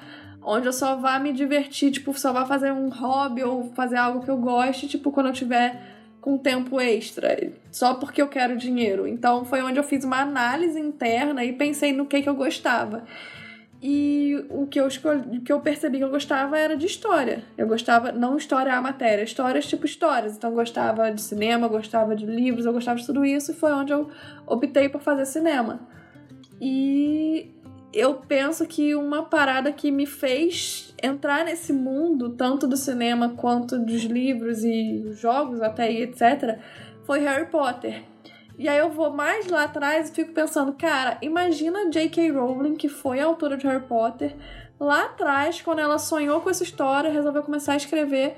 [0.43, 4.23] onde eu só vá me divertir, tipo, só vá fazer um hobby ou fazer algo
[4.23, 9.07] que eu goste, tipo, quando eu tiver com tempo extra, só porque eu quero dinheiro.
[9.07, 13.03] Então foi onde eu fiz uma análise interna e pensei no que, que eu gostava.
[13.83, 17.43] E o que eu escolhi, o que eu percebi que eu gostava era de história.
[17.57, 20.37] Eu gostava, não história a matéria, histórias tipo histórias.
[20.37, 23.55] Então eu gostava de cinema, eu gostava de livros, eu gostava de tudo isso e
[23.55, 24.07] foi onde eu
[24.45, 25.79] optei por fazer cinema.
[26.61, 27.49] E
[27.91, 33.77] eu penso que uma parada que me fez entrar nesse mundo, tanto do cinema quanto
[33.79, 36.59] dos livros e jogos até e etc.,
[37.03, 38.03] foi Harry Potter.
[38.57, 42.31] E aí eu vou mais lá atrás e fico pensando, cara, imagina J.K.
[42.31, 44.35] Rowling, que foi a autora de Harry Potter,
[44.79, 48.35] lá atrás, quando ela sonhou com essa história, resolveu começar a escrever.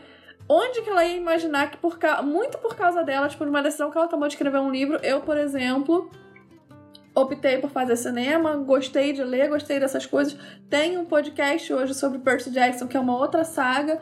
[0.48, 3.90] Onde que ela ia imaginar que, por muito por causa dela, tipo, de uma decisão
[3.90, 6.10] que ela tomou de escrever um livro, eu, por exemplo,
[7.16, 10.38] optei por fazer cinema, gostei de ler, gostei dessas coisas.
[10.70, 14.02] Tem um podcast hoje sobre Percy Jackson, que é uma outra saga.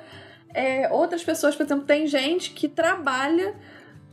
[0.54, 3.54] É, outras pessoas, por exemplo, tem gente que trabalha,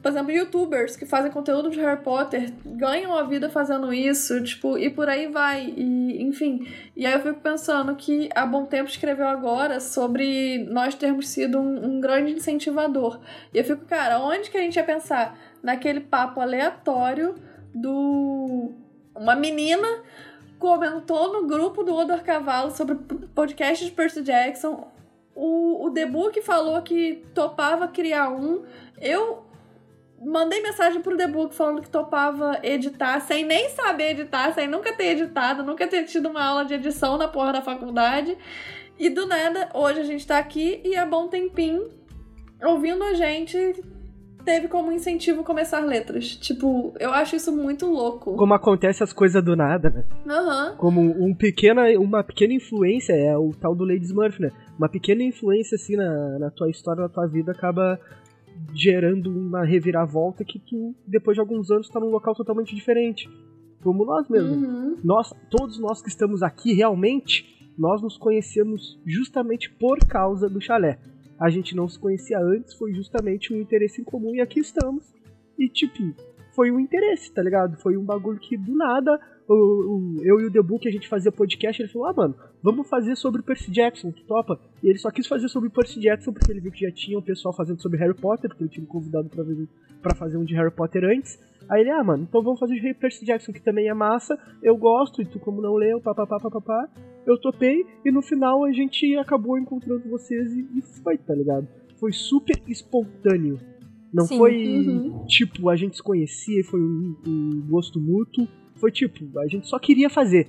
[0.02, 4.76] por exemplo, youtubers que fazem conteúdo de Harry Potter, ganham a vida fazendo isso, tipo,
[4.76, 5.72] e por aí vai.
[5.76, 6.66] E, enfim.
[6.96, 11.58] E aí eu fico pensando que a Bom Tempo escreveu agora sobre nós termos sido
[11.58, 13.20] um, um grande incentivador.
[13.54, 15.38] E eu fico, cara, onde que a gente ia pensar?
[15.62, 17.34] Naquele papo aleatório
[17.74, 18.87] do
[19.18, 19.86] uma menina
[20.58, 24.90] comentou no grupo do Odor Cavalo sobre o podcast de Percy Jackson.
[25.34, 28.64] O, o The Book falou que topava criar um.
[29.00, 29.44] Eu
[30.20, 34.92] mandei mensagem pro The Book falando que topava editar, sem nem saber editar, sem nunca
[34.92, 38.36] ter editado, nunca ter tido uma aula de edição na porra da faculdade.
[38.98, 41.88] E do nada, hoje a gente tá aqui e há bom tempinho
[42.60, 43.56] ouvindo a gente
[44.48, 46.34] teve como incentivo começar letras.
[46.34, 48.34] Tipo, eu acho isso muito louco.
[48.34, 50.04] Como acontece as coisas do nada, né?
[50.26, 50.70] Aham.
[50.70, 50.76] Uhum.
[50.78, 54.50] Como um pequena, uma pequena influência, é o tal do Lady Smurf, né?
[54.78, 58.00] Uma pequena influência, assim, na, na tua história, na tua vida, acaba
[58.72, 63.28] gerando uma reviravolta que tu, depois de alguns anos, tá num local totalmente diferente.
[63.82, 64.56] Como nós mesmos.
[64.56, 64.96] Uhum.
[65.04, 70.98] Nós, todos nós que estamos aqui realmente, nós nos conhecemos justamente por causa do chalé
[71.38, 75.14] a gente não se conhecia antes, foi justamente um interesse em comum e aqui estamos.
[75.58, 76.14] E, tipo,
[76.52, 77.76] foi um interesse, tá ligado?
[77.76, 81.08] Foi um bagulho que do nada, o, o, eu e o Debut, que a gente
[81.08, 84.60] fazia podcast, ele falou: ah, mano, vamos fazer sobre Percy Jackson, tu topa?
[84.82, 87.22] E ele só quis fazer sobre Percy Jackson porque ele viu que já tinha um
[87.22, 89.44] pessoal fazendo sobre Harry Potter, porque ele tinha convidado pra,
[90.02, 91.38] pra fazer um de Harry Potter antes.
[91.68, 94.76] Aí ele, ah, mano, então vamos fazer de Percy Jackson, que também é massa, eu
[94.76, 96.88] gosto, e tu como não leu, papapá, papapá,
[97.26, 101.68] eu topei, e no final a gente acabou encontrando vocês e, e foi, tá ligado?
[101.98, 103.60] Foi super espontâneo.
[104.12, 105.26] Não Sim, foi, uhum.
[105.26, 108.48] tipo, a gente se conhecia e foi um, um gosto mútuo.
[108.78, 110.48] Foi tipo, a gente só queria fazer.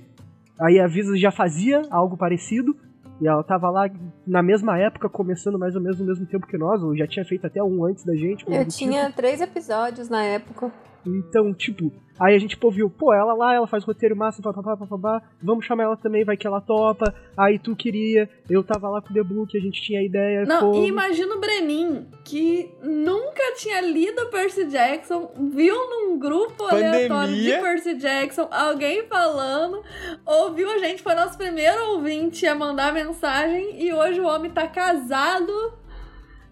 [0.60, 2.76] Aí a Visa já fazia algo parecido,
[3.20, 3.90] e ela tava lá
[4.26, 7.24] na mesma época, começando mais ou menos no mesmo tempo que nós, ou já tinha
[7.24, 8.44] feito até um antes da gente.
[8.46, 9.16] Eu tinha tipo.
[9.16, 10.72] três episódios na época.
[11.06, 14.76] Então, tipo, aí a gente pô, viu, pô, ela lá, ela faz roteiro massa, papapá,
[14.76, 17.14] papapá, vamos chamar ela também, vai que ela topa.
[17.36, 20.44] Aí tu queria, eu tava lá com o The Book, a gente tinha ideia.
[20.44, 20.84] Não, pô.
[20.84, 26.88] e imagina o Brenin, que nunca tinha lido Percy Jackson, viu num grupo Pandemia.
[26.88, 29.82] aleatório de Percy Jackson alguém falando,
[30.26, 34.66] ouviu a gente, foi nosso primeiro ouvinte a mandar mensagem, e hoje o homem tá
[34.66, 35.80] casado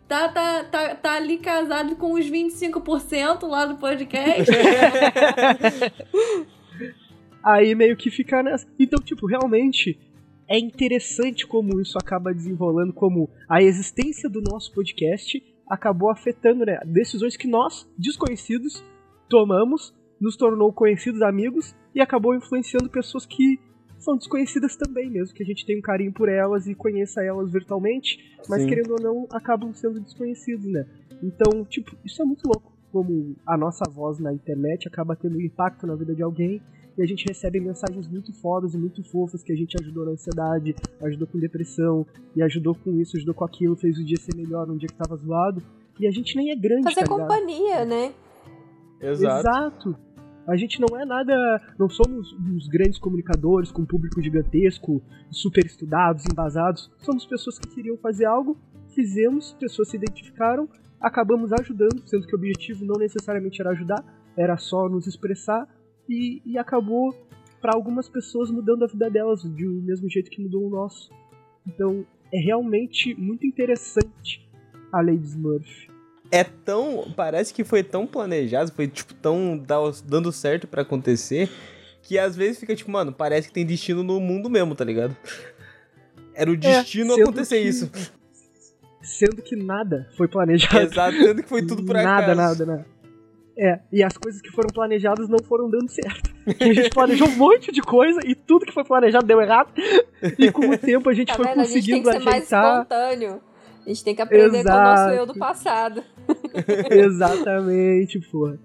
[0.09, 4.51] tá, tá, tá, tá ali casado com os 25% lá do podcast.
[7.45, 8.67] Aí meio que fica nessa.
[8.79, 9.99] Então, tipo, realmente
[10.49, 16.81] é interessante como isso acaba desenrolando, como a existência do nosso podcast acabou afetando né,
[16.87, 18.83] decisões que nós, desconhecidos,
[19.29, 23.61] tomamos, nos tornou conhecidos amigos e acabou influenciando pessoas que
[23.99, 27.51] são desconhecidas também, mesmo que a gente tenha um carinho por elas e conheça elas
[27.51, 28.69] virtualmente, mas Sim.
[28.69, 30.87] querendo ou não, acabam sendo desconhecidos, né?
[31.23, 32.73] Então, tipo, isso é muito louco.
[32.93, 36.63] Como a nossa voz na internet acaba tendo impacto na vida de alguém
[36.97, 40.13] e a gente recebe mensagens muito fodas e muito fofas que a gente ajudou na
[40.13, 44.35] ansiedade, ajudou com depressão, e ajudou com isso, ajudou com aquilo, fez o dia ser
[44.35, 45.63] melhor, um dia que tava zoado.
[46.01, 48.13] E a gente nem é grande, Fazer tá companhia, né?
[49.01, 49.39] Exato.
[49.39, 50.08] Exato.
[50.49, 51.61] A gente não é nada.
[51.79, 56.91] Não somos uns grandes comunicadores com um público gigantesco, super estudados, embasados.
[57.01, 58.57] Somos pessoas que queriam fazer algo,
[58.95, 60.67] fizemos, pessoas se identificaram,
[60.99, 64.03] acabamos ajudando, sendo que o objetivo não necessariamente era ajudar,
[64.35, 65.69] era só nos expressar
[66.09, 67.15] e, e acabou
[67.61, 71.11] para algumas pessoas mudando a vida delas do mesmo jeito que mudou o nosso.
[71.67, 74.49] Então é realmente muito interessante
[74.91, 75.98] a Lady Smurf
[76.31, 77.13] é tão.
[77.17, 79.63] Parece que foi tão planejado, foi tipo tão
[80.05, 81.51] dando certo para acontecer,
[82.03, 85.17] que às vezes fica tipo, mano, parece que tem destino no mundo mesmo, tá ligado?
[86.35, 87.91] Era o é, destino é, acontecer que, isso.
[89.03, 90.79] Sendo que nada foi planejado.
[90.79, 92.37] Exato, sendo que foi tudo por nada, acaso.
[92.37, 92.99] Nada, nada, nada.
[93.61, 96.31] É, e as coisas que foram planejadas não foram dando certo.
[96.47, 99.73] a gente planejou um monte de coisa e tudo que foi planejado deu errado.
[100.39, 101.57] E com o tempo a gente tá foi vendo?
[101.57, 102.63] conseguindo a gente tem que ser ajeitar.
[102.63, 103.43] mais espontâneo.
[103.85, 104.69] A gente tem que aprender Exato.
[104.69, 106.05] com o nosso eu do passado.
[106.91, 108.59] Exatamente, porra.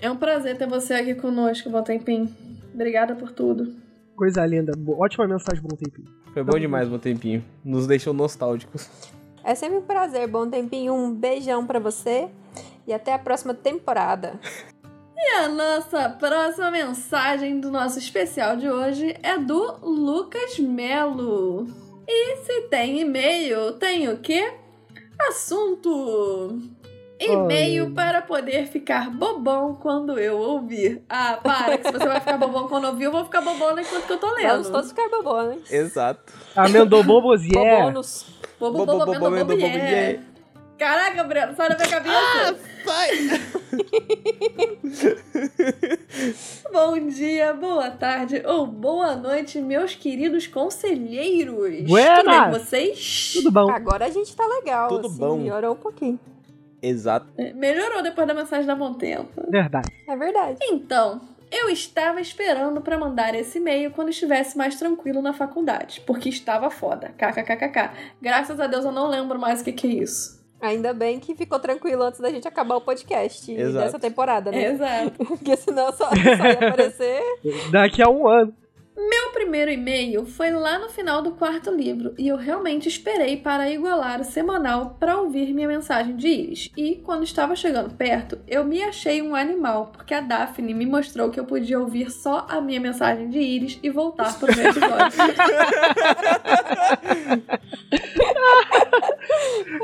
[0.00, 2.28] É um prazer ter você aqui conosco, Bom Tempinho.
[2.74, 3.74] Obrigada por tudo.
[4.14, 4.72] Coisa linda.
[4.98, 6.08] Ótima mensagem, Bom Tempinho.
[6.32, 7.44] Foi bom demais, Bom Tempinho.
[7.64, 9.10] Nos deixou nostálgicos.
[9.44, 10.94] É sempre um prazer, Bom Tempinho.
[10.94, 12.28] Um beijão para você
[12.86, 14.34] e até a próxima temporada.
[15.18, 21.66] E a nossa próxima mensagem do nosso especial de hoje é do Lucas Melo.
[22.06, 24.52] E se tem e-mail, tem o quê?
[25.18, 26.60] Assunto!
[27.18, 31.02] E-mail para poder ficar bobão quando eu ouvir.
[31.08, 34.06] Ah, para, que se você vai ficar bobão quando ouvir, eu vou ficar bobona enquanto
[34.06, 34.48] que eu tô lendo.
[34.48, 35.72] Vamos todos ficar bobones.
[35.72, 36.32] Exato.
[36.54, 37.84] Amendou bobos, yeah.
[37.84, 38.26] Bobonus.
[38.60, 40.22] Bobo, bobo, bobo, bobo, bobo, yeah.
[40.78, 42.14] Caraca, Breno, sai da minha cabeça.
[42.14, 43.10] Ah, sai!
[46.72, 51.82] Bom dia, boa tarde ou boa noite, meus queridos conselheiros.
[51.82, 52.18] Buenas.
[52.18, 53.32] Tudo bem com vocês?
[53.34, 53.70] Tudo bom.
[53.70, 54.88] Agora a gente tá legal.
[54.88, 55.38] Tudo assim, bom.
[55.38, 56.20] Melhorou um pouquinho.
[56.82, 57.26] Exato.
[57.38, 59.30] É, melhorou depois da mensagem da Bom Tempo.
[59.50, 59.88] Verdade.
[60.06, 60.58] É verdade.
[60.62, 66.28] Então, eu estava esperando para mandar esse e-mail quando estivesse mais tranquilo na faculdade, porque
[66.28, 67.14] estava foda.
[67.16, 67.90] KKKKK.
[68.20, 70.44] Graças a Deus eu não lembro mais o que, que é isso.
[70.66, 73.84] Ainda bem que ficou tranquilo antes da gente acabar o podcast Exato.
[73.84, 74.72] dessa temporada, né?
[74.72, 75.24] Exato.
[75.24, 77.22] Porque senão só, só ia aparecer.
[77.70, 78.54] Daqui a um ano.
[78.96, 83.70] Meu primeiro e-mail foi lá no final do quarto livro e eu realmente esperei para
[83.70, 86.70] igualar o semanal para ouvir minha mensagem de Iris.
[86.74, 91.30] E quando estava chegando perto, eu me achei um animal, porque a Daphne me mostrou
[91.30, 94.70] que eu podia ouvir só a minha mensagem de Iris e voltar para o meu
[94.70, 95.16] episódio.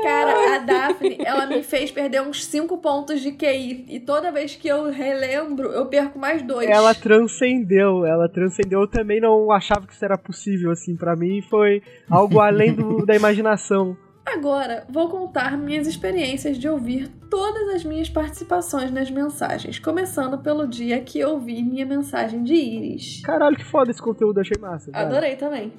[0.03, 3.85] Cara, a Daphne, ela me fez perder uns 5 pontos de QI.
[3.89, 6.69] E toda vez que eu relembro, eu perco mais dois.
[6.69, 8.81] Ela transcendeu, ela transcendeu.
[8.81, 10.95] Eu também não achava que isso era possível, assim.
[10.95, 13.95] para mim foi algo além do, da imaginação.
[14.25, 20.65] Agora, vou contar minhas experiências de ouvir todas as minhas participações nas mensagens, começando pelo
[20.65, 23.21] dia que ouvi minha mensagem de Iris.
[23.21, 24.89] Caralho, que foda esse conteúdo, achei massa.
[24.93, 25.73] Adorei também.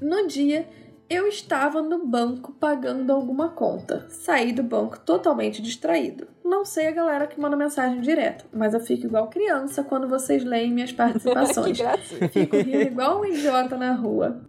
[0.00, 0.66] No dia
[1.10, 4.06] eu estava no banco pagando alguma conta.
[4.08, 6.26] Saí do banco totalmente distraído.
[6.48, 10.42] Não sei a galera que manda mensagem direto, mas eu fico igual criança quando vocês
[10.42, 11.78] leem minhas participações.
[12.32, 14.40] fico rindo igual um idiota na rua.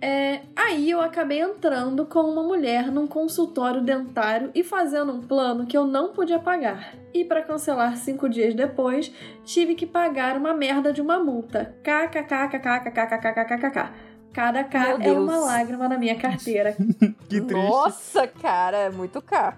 [0.00, 5.66] É, aí eu acabei entrando com uma mulher num consultório dentário e fazendo um plano
[5.66, 6.96] que eu não podia pagar.
[7.14, 9.12] E para cancelar cinco dias depois,
[9.44, 11.76] tive que pagar uma merda de uma multa.
[11.84, 13.90] KKKKKKKKKKKK.
[14.32, 16.74] Cada K é uma lágrima na minha carteira.
[17.30, 17.52] que triste.
[17.52, 19.56] Nossa, cara, é muito K.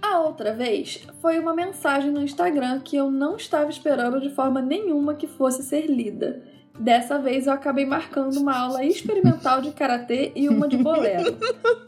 [0.00, 4.60] A outra vez foi uma mensagem no Instagram que eu não estava esperando de forma
[4.60, 6.42] nenhuma que fosse ser lida.
[6.78, 11.36] Dessa vez eu acabei marcando uma aula experimental de karatê e uma de bolero.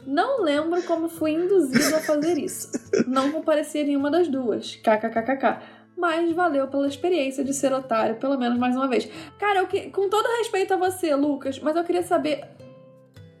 [0.05, 2.71] Não lembro como fui induzido a fazer isso.
[3.07, 4.75] Não compareci nenhuma das duas.
[4.77, 9.07] KKKKK mas valeu pela experiência de ser otário, pelo menos mais uma vez.
[9.37, 9.89] Cara, eu que...
[9.89, 12.45] com todo respeito a você, Lucas, mas eu queria saber.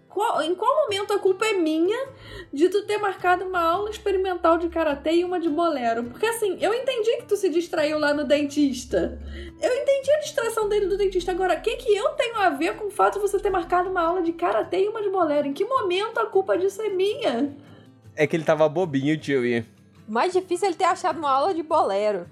[0.09, 2.07] Qual, em qual momento a culpa é minha
[2.51, 6.03] de tu ter marcado uma aula experimental de karatê e uma de bolero?
[6.05, 9.21] Porque assim, eu entendi que tu se distraiu lá no dentista.
[9.61, 11.31] Eu entendi a distração dele do dentista.
[11.31, 13.89] Agora, o que, que eu tenho a ver com o fato de você ter marcado
[13.89, 15.47] uma aula de karatê e uma de bolero?
[15.47, 17.55] Em que momento a culpa disso é minha?
[18.15, 19.45] É que ele tava bobinho, tio.
[19.45, 19.63] E...
[20.07, 22.25] Mais difícil é ele ter achado uma aula de bolero.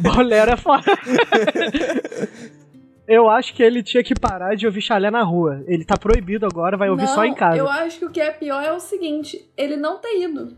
[0.00, 0.84] bolero é foda.
[3.08, 5.64] Eu acho que ele tinha que parar de ouvir chalé na rua.
[5.66, 7.56] Ele tá proibido agora, vai ouvir não, só em casa.
[7.56, 10.48] Eu acho que o que é pior é o seguinte: ele não ter ido.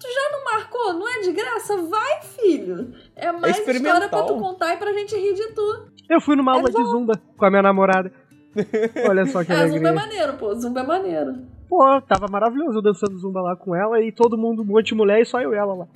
[0.00, 0.94] Tu já não marcou?
[0.94, 1.76] Não é de graça?
[1.76, 2.94] Vai, filho!
[3.14, 5.86] É mais é história pra tu contar e pra gente rir de tu.
[6.08, 8.10] Eu fui numa é aula de zumba com a minha namorada.
[9.06, 9.76] Olha só que é, alegria.
[9.76, 10.54] Zumba é maneiro, pô.
[10.54, 11.34] Zumba é maneiro.
[11.68, 15.20] Pô, tava maravilhoso dançando zumba lá com ela e todo mundo, um monte de mulher
[15.20, 15.88] e só eu e ela lá.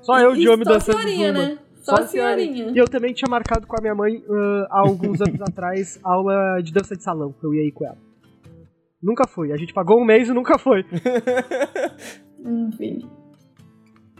[0.00, 1.32] Só eu de homem dançando zumba.
[1.32, 1.58] Né?
[1.84, 2.72] Só, a senhorinha.
[2.74, 6.60] E eu também tinha marcado com a minha mãe, uh, há alguns anos atrás, aula
[6.62, 7.98] de dança de salão, que eu ia ir com ela.
[9.02, 9.52] Nunca foi.
[9.52, 10.82] A gente pagou um mês e nunca foi.
[12.42, 13.06] Enfim.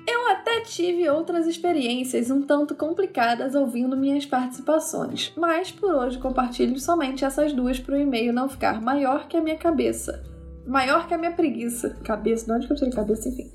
[0.06, 6.78] Eu até tive outras experiências um tanto complicadas ouvindo minhas participações, mas por hoje compartilho
[6.78, 10.33] somente essas duas para o e-mail não ficar maior que a minha cabeça
[10.66, 11.96] maior que a minha preguiça.
[12.04, 13.50] Cabeça, de onde que eu tirei cabeça, enfim.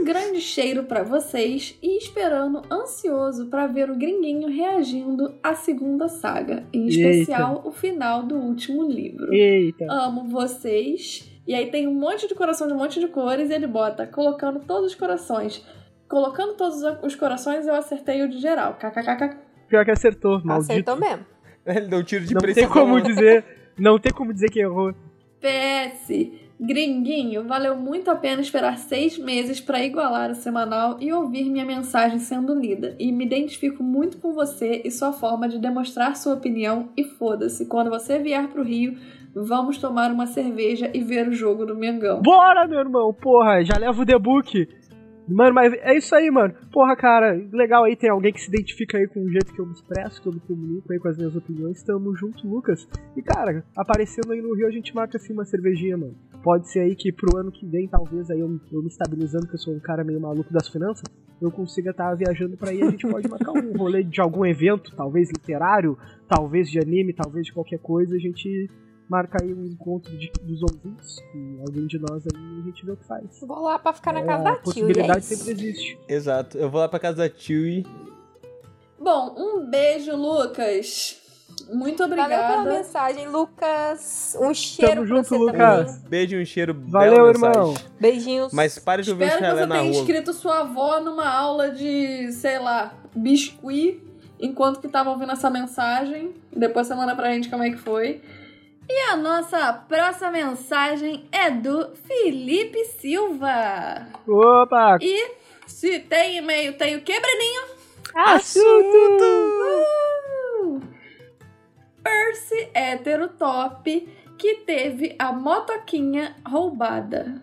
[0.00, 6.08] Um grande cheiro para vocês e esperando ansioso para ver o gringuinho reagindo à segunda
[6.08, 7.68] saga, em especial Eita.
[7.68, 9.32] o final do último livro.
[9.32, 9.86] Eita.
[9.90, 11.30] Amo vocês.
[11.46, 14.06] E aí tem um monte de coração de um monte de cores e ele bota
[14.06, 15.64] colocando todos os corações.
[16.08, 18.74] Colocando todos os corações, eu acertei o de geral.
[18.74, 19.36] KKKK.
[19.68, 20.72] Pior que acertou, maldito.
[20.72, 21.26] Acertou mesmo.
[21.66, 22.68] Ele deu um tiro de não precisão.
[22.68, 23.44] Não tem como dizer,
[23.76, 24.94] não tem como dizer que errou.
[25.40, 31.50] PS, gringuinho, valeu muito a pena esperar seis meses para igualar o semanal e ouvir
[31.50, 32.96] minha mensagem sendo lida.
[32.98, 36.88] E me identifico muito com você e sua forma de demonstrar sua opinião.
[36.96, 38.96] E foda-se, quando você vier pro Rio,
[39.34, 42.22] vamos tomar uma cerveja e ver o jogo do Mengão.
[42.22, 43.12] Bora, meu irmão!
[43.12, 44.66] Porra, já leva o The Book.
[45.28, 46.54] Mano, mas é isso aí, mano.
[46.72, 49.66] Porra, cara, legal aí tem alguém que se identifica aí com o jeito que eu
[49.66, 51.82] me expresso, que eu me comunico aí com as minhas opiniões.
[51.82, 52.88] Tamo junto, Lucas.
[53.16, 56.14] E, cara, aparecendo aí no Rio, a gente marca assim uma cervejinha, mano.
[56.42, 59.54] Pode ser aí que pro ano que vem, talvez, aí eu, eu me estabilizando, que
[59.54, 61.02] eu sou um cara meio maluco das finanças,
[61.42, 62.80] eu consiga estar tá viajando para aí.
[62.82, 67.46] A gente pode marcar um rolê de algum evento, talvez literário, talvez de anime, talvez
[67.46, 68.14] de qualquer coisa.
[68.14, 68.70] A gente
[69.08, 72.92] marca aí um encontro de, dos ouvintes, e alguém de nós aí, a gente vê
[72.92, 73.24] o que faz.
[73.40, 74.58] Vou lá pra ficar na casa da Tio.
[74.58, 75.98] A possibilidade é sempre existe.
[76.08, 77.86] Exato, eu vou lá pra casa da Tio e...
[78.98, 81.22] Bom, um beijo, Lucas.
[81.70, 82.36] Muito obrigada.
[82.36, 84.36] Valeu pela mensagem, Lucas.
[84.40, 85.92] Um cheiro Tamo junto, você Lucas.
[85.96, 86.08] Também.
[86.08, 86.76] Beijo, um cheiro.
[86.88, 87.74] Valeu, irmão.
[88.00, 88.52] Beijinhos.
[88.52, 90.00] Mas pare de ouvir Espero que você na tenha rua.
[90.00, 94.02] inscrito sua avó numa aula de, sei lá, biscuit,
[94.40, 96.34] enquanto que tava ouvindo essa mensagem.
[96.54, 98.22] Depois você manda pra gente como é que foi.
[98.88, 104.06] E a nossa próxima mensagem é do Felipe Silva.
[104.26, 104.98] Opa!
[105.00, 105.32] E
[105.66, 107.62] se tem e-mail, tem o que, Breninho?
[108.14, 109.24] Assunto!
[110.62, 110.80] Uh!
[112.02, 117.42] Percy hétero top que teve a motoquinha roubada.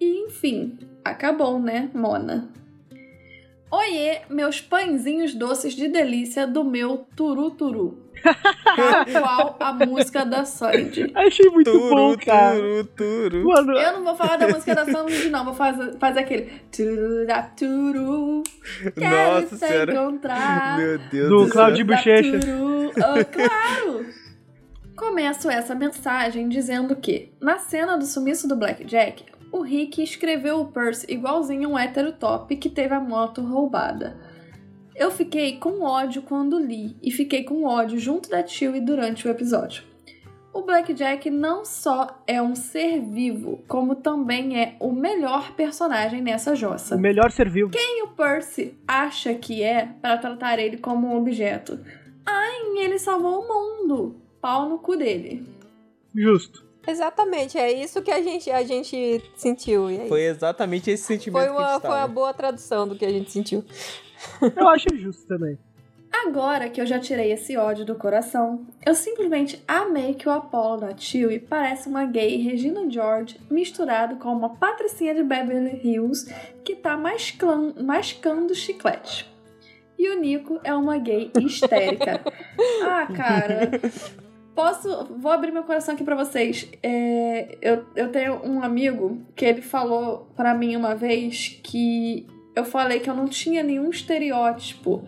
[0.00, 2.48] E enfim, acabou, né, Mona?
[3.70, 8.05] Oiê, meus pãezinhos doces de delícia do meu turuturu.
[8.22, 11.10] Tal qual a música da Sandy.
[11.14, 12.56] Achei muito Turu, bom, cara.
[12.56, 13.44] turu, turu.
[13.44, 15.44] Mano, Eu não vou falar da música da Sandy, não.
[15.44, 16.52] Vou fazer, fazer aquele.
[16.70, 18.42] Turuturu.
[18.94, 19.92] Quero Nossa se senhora.
[19.92, 20.78] encontrar.
[20.78, 21.86] Meu Deus Do do Claudio.
[21.86, 22.40] Bochecha.
[22.40, 22.92] Turu.
[22.96, 24.06] Ah, claro!
[24.96, 30.66] Começo essa mensagem dizendo que, na cena do sumiço do Blackjack, o Rick escreveu o
[30.72, 34.16] Percy igualzinho um hétero top que teve a moto roubada.
[34.96, 39.30] Eu fiquei com ódio quando li e fiquei com ódio junto da Chewie durante o
[39.30, 39.84] episódio.
[40.54, 46.56] O Blackjack não só é um ser vivo, como também é o melhor personagem nessa
[46.56, 46.96] jossa.
[46.96, 47.68] o melhor serviu.
[47.68, 51.78] Quem o Percy acha que é para tratar ele como um objeto?
[52.24, 54.16] Ai, ele salvou o mundo!
[54.40, 55.46] Pau no cu dele.
[56.14, 56.64] Justo.
[56.86, 59.90] Exatamente, é isso que a gente, a gente sentiu.
[59.90, 62.88] E é Foi exatamente esse sentimento foi que a uma, gente foi uma boa tradução
[62.88, 63.62] do que a gente sentiu.
[64.56, 65.58] Eu acho justo também.
[66.26, 70.78] Agora que eu já tirei esse ódio do coração, eu simplesmente amei que o Apollo
[70.80, 76.32] da Chewie parece uma gay Regina George misturado com uma patricinha de Beverly Hills
[76.64, 79.30] que tá masclan- mascando chiclete.
[79.98, 82.20] E o Nico é uma gay histérica.
[82.82, 83.70] ah, cara.
[84.54, 85.04] Posso.
[85.18, 86.66] Vou abrir meu coração aqui pra vocês.
[86.82, 92.26] É, eu, eu tenho um amigo que ele falou pra mim uma vez que
[92.56, 95.06] eu falei que eu não tinha nenhum estereótipo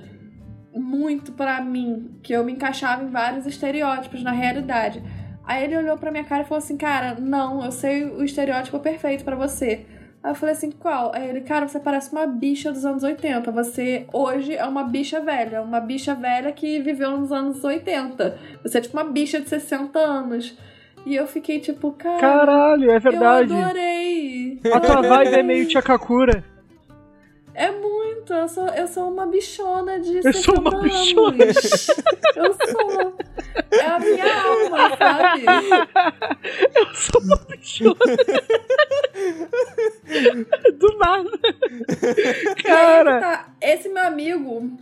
[0.75, 5.03] muito pra mim, que eu me encaixava em vários estereótipos na realidade.
[5.45, 8.79] Aí ele olhou pra minha cara e falou assim: Cara, não, eu sei o estereótipo
[8.79, 9.87] perfeito para você.
[10.23, 11.13] Aí eu falei assim, qual?
[11.15, 13.53] Aí ele, cara, você parece uma bicha dos anos 80.
[13.53, 15.63] Você hoje é uma bicha velha.
[15.63, 18.37] Uma bicha velha que viveu nos anos 80.
[18.63, 20.59] Você é tipo uma bicha de 60 anos.
[21.07, 22.19] E eu fiquei tipo, cara.
[22.19, 23.53] Caralho, é verdade.
[23.53, 24.61] Eu adorei.
[24.73, 26.45] A tua vibe é meio Chakakura.
[27.59, 28.33] É muito.
[28.33, 30.83] Eu sou, eu sou uma bichona de Eu sou uma anos.
[30.85, 31.45] bichona.
[32.37, 33.17] Eu sou.
[33.73, 35.45] É a minha alma, sabe?
[36.73, 37.97] Eu sou uma bichona.
[40.79, 41.31] Do nada.
[42.63, 43.21] Cara.
[43.21, 44.79] Tá, esse meu amigo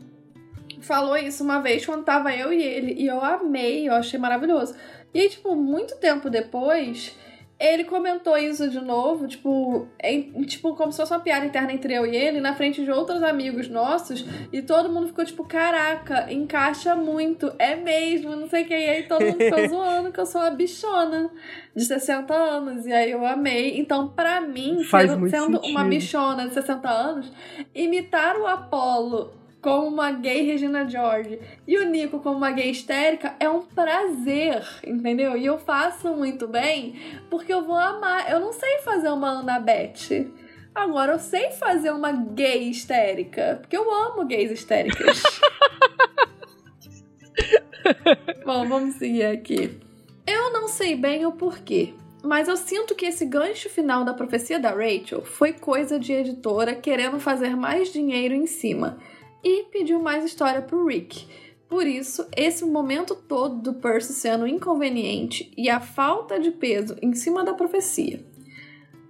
[0.83, 2.93] falou isso uma vez quando tava eu e ele.
[2.93, 4.75] E eu amei, eu achei maravilhoso.
[5.15, 7.17] E aí, tipo, muito tempo depois,
[7.59, 11.95] ele comentou isso de novo, tipo, em, tipo, como se fosse uma piada interna entre
[11.95, 16.31] eu e ele, na frente de outros amigos nossos, e todo mundo ficou tipo, caraca,
[16.31, 20.21] encaixa muito, é mesmo, não sei o que, e aí todo mundo ficou zoando que
[20.21, 21.31] eu sou uma bichona
[21.75, 23.79] de 60 anos, e aí eu amei.
[23.81, 27.33] Então, pra mim, Faz sendo, sendo uma bichona de 60 anos,
[27.75, 33.35] imitar o Apollo como uma gay Regina George e o Nico como uma gay histérica
[33.41, 35.37] é um prazer, entendeu?
[35.37, 36.95] E eu faço muito bem
[37.29, 38.31] porque eu vou amar.
[38.31, 40.31] Eu não sei fazer uma Annabeth.
[40.75, 45.23] Agora eu sei fazer uma gay histérica, porque eu amo gays histéricas.
[48.45, 49.81] Bom, vamos seguir aqui.
[50.27, 54.59] Eu não sei bem o porquê, mas eu sinto que esse gancho final da profecia
[54.59, 58.99] da Rachel foi coisa de editora querendo fazer mais dinheiro em cima
[59.43, 61.27] e pediu mais história pro Rick.
[61.69, 67.13] Por isso, esse momento todo do Percy sendo inconveniente e a falta de peso em
[67.15, 68.25] cima da profecia.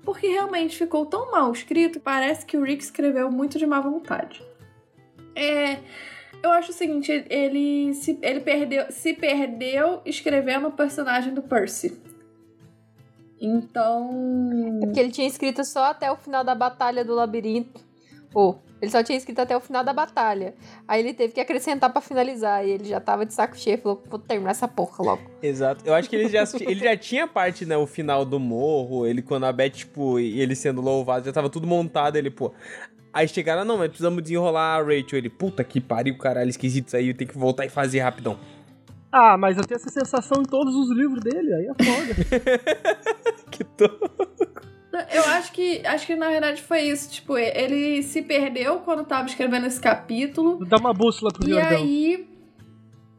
[0.03, 4.43] Porque realmente ficou tão mal escrito, parece que o Rick escreveu muito de má vontade.
[5.35, 5.81] É,
[6.43, 12.01] eu acho o seguinte, ele se, ele perdeu, se perdeu escrevendo o personagem do Percy.
[13.41, 14.81] Então.
[14.83, 17.85] É porque ele tinha escrito só até o final da Batalha do Labirinto.
[18.33, 20.55] Ou, ele só tinha escrito até o final da batalha.
[20.87, 22.65] Aí ele teve que acrescentar pra finalizar.
[22.65, 25.23] E ele já tava de saco cheio e falou: vou terminar essa porra logo.
[25.43, 25.85] Exato.
[25.85, 27.77] Eu acho que ele já, ele já tinha parte, né?
[27.77, 29.05] O final do morro.
[29.05, 32.17] Ele, quando a Beth, tipo, e ele sendo louvado, já tava tudo montado.
[32.17, 32.53] Ele, pô.
[33.13, 35.19] Aí chegaram, não, mas precisamos desenrolar a Rachel.
[35.19, 37.13] Ele, puta que pariu, caralho, esquisito isso aí.
[37.13, 38.39] Tem que voltar e fazer rapidão.
[39.11, 42.15] Ah, mas eu tenho essa sensação em todos os livros dele, aí é foda.
[43.51, 43.89] que tô.
[45.13, 47.11] Eu acho que, acho que na verdade foi isso.
[47.11, 50.65] Tipo, ele se perdeu quando tava escrevendo esse capítulo.
[50.65, 51.79] Dá uma bússola pro E Jordão.
[51.79, 52.27] aí.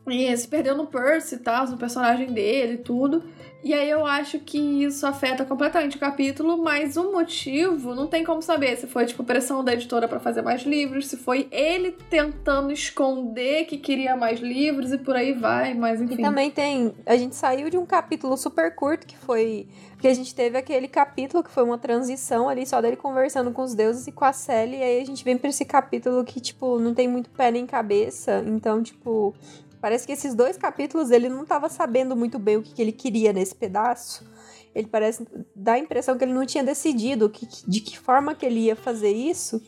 [0.09, 3.23] E se perdeu no Percy e tal, no personagem dele e tudo.
[3.63, 8.23] E aí eu acho que isso afeta completamente o capítulo, mas o motivo não tem
[8.23, 11.91] como saber se foi, tipo, pressão da editora pra fazer mais livros, se foi ele
[12.09, 16.13] tentando esconder que queria mais livros e por aí vai, mas enfim.
[16.13, 16.93] E também tem.
[17.05, 19.67] A gente saiu de um capítulo super curto que foi.
[19.93, 23.63] Porque a gente teve aquele capítulo que foi uma transição ali, só dele conversando com
[23.63, 24.77] os deuses e com a Sally.
[24.77, 27.65] E aí a gente vem pra esse capítulo que, tipo, não tem muito pé nem
[27.65, 28.43] cabeça.
[28.45, 29.33] Então, tipo.
[29.79, 32.91] Parece que esses dois capítulos ele não tava sabendo muito bem o que, que ele
[32.91, 34.27] queria nesse pedaço.
[34.73, 35.27] Ele parece.
[35.55, 38.75] dá a impressão que ele não tinha decidido que, de que forma que ele ia
[38.75, 39.61] fazer isso.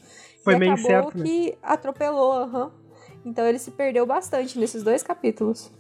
[0.44, 1.24] Foi e meio acabou incerto, né?
[1.24, 2.72] que atropelou, aham.
[3.26, 5.72] Então ele se perdeu bastante nesses dois capítulos.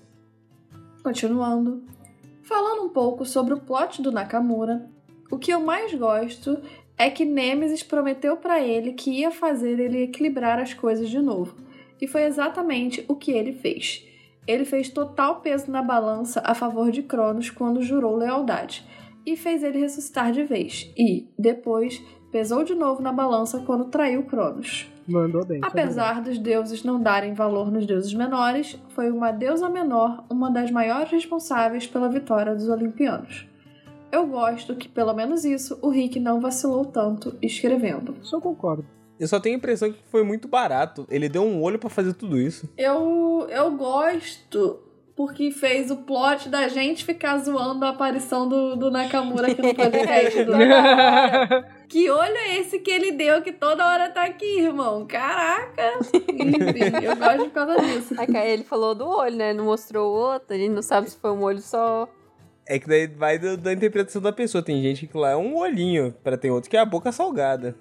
[1.04, 1.84] Continuando.
[2.44, 4.90] Falando um pouco sobre o plot do Nakamura,
[5.32, 6.60] o que eu mais gosto
[6.98, 11.56] é que Nemesis prometeu pra ele que ia fazer ele equilibrar as coisas de novo.
[12.02, 14.09] E foi exatamente o que ele fez.
[14.50, 18.84] Ele fez total peso na balança a favor de Cronos quando jurou lealdade,
[19.24, 24.24] e fez ele ressuscitar de vez, e, depois, pesou de novo na balança quando traiu
[24.24, 24.92] Cronos.
[25.08, 25.60] Mandou bem.
[25.62, 30.72] Apesar dos deuses não darem valor nos deuses menores, foi uma deusa menor uma das
[30.72, 33.48] maiores responsáveis pela vitória dos olimpianos.
[34.12, 38.16] Eu gosto que, pelo menos isso, o Rick não vacilou tanto escrevendo.
[38.34, 38.84] Eu concordo.
[39.20, 41.06] Eu só tenho a impressão que foi muito barato.
[41.10, 42.70] Ele deu um olho pra fazer tudo isso.
[42.78, 44.80] Eu, eu gosto
[45.16, 49.76] porque fez o plot da gente ficar zoando a aparição do, do Nakamura aqui no
[49.76, 50.46] podcast.
[50.46, 50.54] do
[51.90, 55.06] Que olho é esse que ele deu que toda hora tá aqui, irmão?
[55.06, 56.00] Caraca!
[56.30, 58.14] Enfim, eu gosto por causa disso.
[58.18, 59.54] Aí cara, ele falou do olho, né?
[59.54, 60.56] Não mostrou o outro.
[60.56, 62.08] A gente não sabe se foi um olho só.
[62.66, 64.64] É que daí vai do- da interpretação da pessoa.
[64.64, 67.76] Tem gente que lá é um olhinho, pra ter outro que é a boca salgada.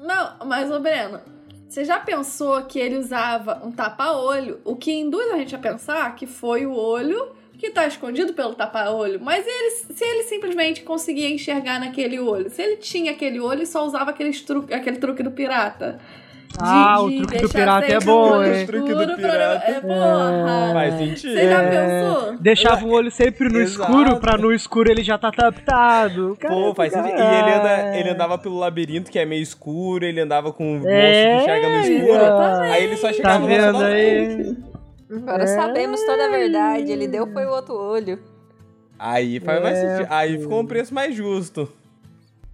[0.00, 1.20] Não, mas, ô Breno,
[1.68, 4.60] você já pensou que ele usava um tapa-olho?
[4.64, 8.54] O que induz a gente a pensar que foi o olho que tá escondido pelo
[8.54, 9.20] tapa-olho.
[9.20, 13.66] Mas ele, se ele simplesmente conseguia enxergar naquele olho, se ele tinha aquele olho e
[13.66, 16.00] só usava aquele truque, aquele truque do pirata.
[16.62, 18.62] Ah, de, o truque do pirata é bom, hein?
[18.62, 19.70] O truque do pirata.
[19.70, 20.70] É, porra.
[20.72, 21.32] Faz sentido.
[21.32, 22.38] Você já pensou?
[22.38, 23.90] Deixava o olho sempre no Exato.
[23.90, 26.36] escuro, pra no escuro ele já tá adaptado.
[26.40, 27.18] Pô, faz sentido.
[27.18, 30.88] E ele, anda, ele andava pelo labirinto, que é meio escuro, ele andava com o
[30.88, 32.24] é, que enxerga no escuro.
[32.62, 34.56] Aí ele só chegava tá vendo aí?
[35.10, 35.46] Agora é.
[35.46, 36.92] sabemos toda a verdade.
[36.92, 38.18] Ele deu foi o outro olho.
[38.98, 40.06] Aí faz é, mais sentido.
[40.10, 41.68] Aí ficou um preço mais justo.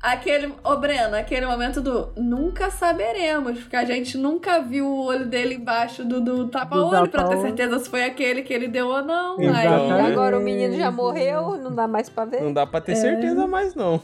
[0.06, 5.04] Aquele, ô oh, Breno, aquele momento do nunca saberemos, porque a gente nunca viu o
[5.04, 8.86] olho dele embaixo do, do tapa-olho pra ter certeza se foi aquele que ele deu
[8.86, 9.36] ou não.
[9.36, 9.66] Aí...
[9.66, 12.40] Agora o menino já morreu, não dá mais pra ver.
[12.40, 12.94] Não dá pra ter é.
[12.94, 14.00] certeza mais, não.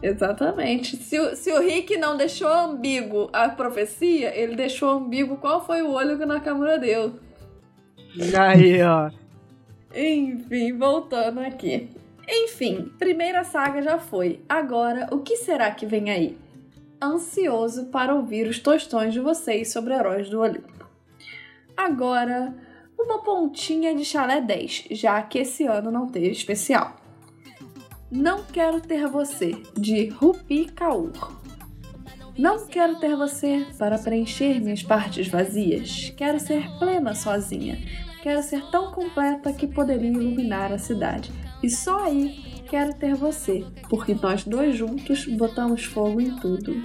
[0.00, 0.96] Exatamente.
[0.96, 5.82] Se, o, se o Rick não deixou ambíguo a profecia, ele deixou ambíguo qual foi
[5.82, 7.14] o olho que o Nakamura deu.
[8.38, 9.10] Aí, ó.
[9.92, 11.90] Enfim, voltando aqui.
[12.32, 14.40] Enfim, primeira saga já foi.
[14.48, 16.38] Agora, o que será que vem aí?
[17.02, 20.88] Ansioso para ouvir os tostões de vocês sobre Heróis do Olimpo.
[21.76, 22.54] Agora,
[22.96, 26.94] uma pontinha de chalé 10, já que esse ano não teve especial.
[28.10, 31.10] Não quero ter você, de Rupi Kaur.
[32.38, 36.12] Não quero ter você para preencher minhas partes vazias.
[36.16, 37.78] Quero ser plena sozinha.
[38.22, 41.32] Quero ser tão completa que poderia iluminar a cidade.
[41.62, 46.82] E só aí quero ter você, porque nós dois juntos botamos fogo em tudo.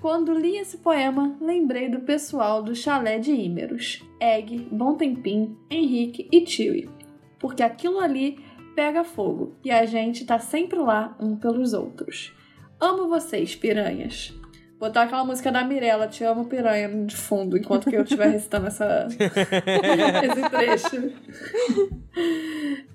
[0.00, 6.28] Quando li esse poema, lembrei do pessoal do chalé de Ímeros, Egg, Bom Tempim, Henrique
[6.30, 6.90] e Tiwi,
[7.38, 8.38] porque aquilo ali
[8.74, 12.32] pega fogo e a gente tá sempre lá um pelos outros.
[12.80, 14.34] Amo vocês, piranhas.
[14.82, 18.66] Botar aquela música da Mirella, Te Amo Piranha, de fundo, enquanto que eu estiver recitando
[18.66, 19.06] essa...
[19.14, 21.12] esse trecho.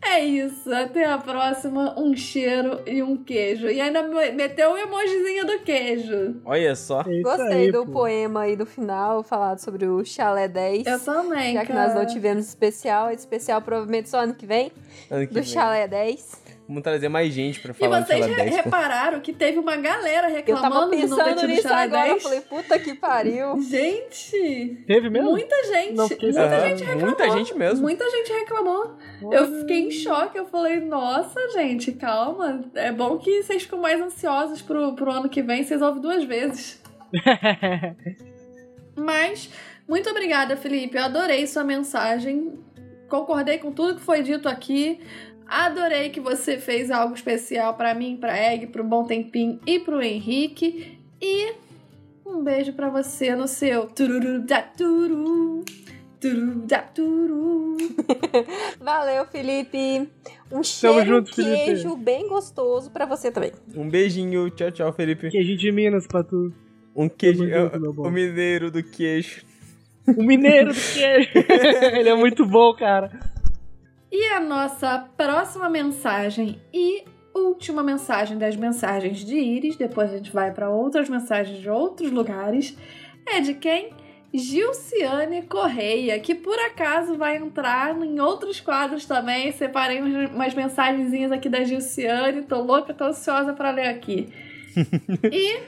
[0.01, 0.69] É isso.
[0.73, 1.97] Até a próxima.
[1.97, 3.69] Um cheiro e um queijo.
[3.69, 6.41] E ainda meteu o um emojizinho do queijo.
[6.43, 7.05] Olha só.
[7.07, 7.93] É Gostei aí, do pô.
[7.93, 10.87] poema aí do final, falado sobre o Chalé 10.
[10.87, 13.11] Eu também, Já que nós não tivemos especial.
[13.11, 14.73] Esse especial provavelmente só ano que vem.
[15.09, 15.43] Ano que do vem.
[15.45, 16.46] Chalé 10.
[16.67, 20.27] Vamos trazer mais gente pra falar E vocês re 10, repararam que teve uma galera
[20.27, 23.61] reclamando eu tava pensando nisso agora, eu falei, puta que pariu.
[23.61, 24.83] Gente!
[24.85, 25.31] Teve mesmo?
[25.31, 25.93] Muita gente.
[25.93, 27.05] Não, muita gente reclamou.
[27.05, 27.81] Muita gente mesmo.
[27.81, 28.97] Muita gente reclamou.
[29.31, 30.37] Eu fiquei em choque.
[30.37, 32.65] Eu falei, nossa, gente, calma.
[32.75, 35.63] É bom que vocês ficam mais ansiosos pro, pro ano que vem.
[35.63, 36.81] Vocês ouvem duas vezes.
[38.93, 39.49] Mas,
[39.87, 40.97] muito obrigada, Felipe.
[40.97, 42.59] Eu adorei sua mensagem.
[43.07, 44.99] Concordei com tudo que foi dito aqui.
[45.47, 50.01] Adorei que você fez algo especial para mim, para Egg, pro Bom Tempim e pro
[50.01, 50.99] Henrique.
[51.21, 51.53] E
[52.25, 55.63] um beijo para você no seu tururu da turu.
[56.19, 57.77] Tururu da turu.
[58.81, 60.09] Valeu, Felipe.
[60.51, 62.03] Um cheiro junto, queijo Felipe.
[62.03, 63.51] bem gostoso para você também.
[63.75, 64.49] Um beijinho.
[64.49, 65.29] Tchau, tchau, Felipe.
[65.29, 66.51] Queijo de Minas pra tu.
[66.95, 69.45] Um queijo, junto, o mineiro do queijo.
[70.07, 71.29] O mineiro do queijo.
[71.95, 73.36] Ele é muito bom, cara.
[74.11, 77.03] E a nossa próxima mensagem e
[77.33, 82.11] última mensagem das mensagens de Iris, depois a gente vai para outras mensagens de outros
[82.11, 82.75] lugares,
[83.25, 83.91] é de quem?
[84.33, 89.51] Gilciane Correia, que por acaso vai entrar em outros quadros também.
[89.53, 94.29] Separei umas mensagenzinhas aqui da Gilciane, tô louca, tô ansiosa para ler aqui.
[95.31, 95.59] e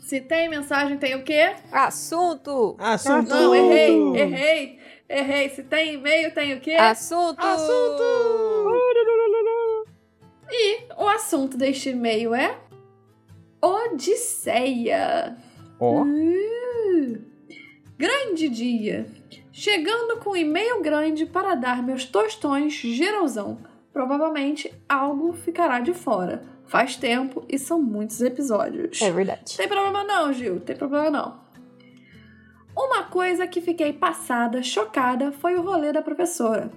[0.00, 1.54] se tem mensagem, tem o quê?
[1.70, 2.74] Assunto!
[2.78, 3.28] Assunto!
[3.28, 4.81] Não, errei, errei.
[5.12, 5.50] Errei.
[5.50, 6.72] Se tem e-mail, tem o quê?
[6.72, 7.38] Assunto!
[7.38, 8.02] Assunto!
[10.50, 12.58] E o assunto deste e-mail é
[13.60, 15.36] Odisseia.
[15.78, 16.02] Oh.
[16.02, 17.20] Uh,
[17.98, 19.06] grande dia.
[19.52, 23.58] Chegando com um e-mail grande para dar meus tostões geralzão.
[23.92, 26.42] Provavelmente algo ficará de fora.
[26.64, 29.02] Faz tempo e são muitos episódios.
[29.02, 29.56] É verdade.
[29.56, 30.58] Tem problema não, Gil.
[30.60, 31.41] Tem problema não.
[32.74, 36.70] Uma coisa que fiquei passada, chocada, foi o rolê da professora.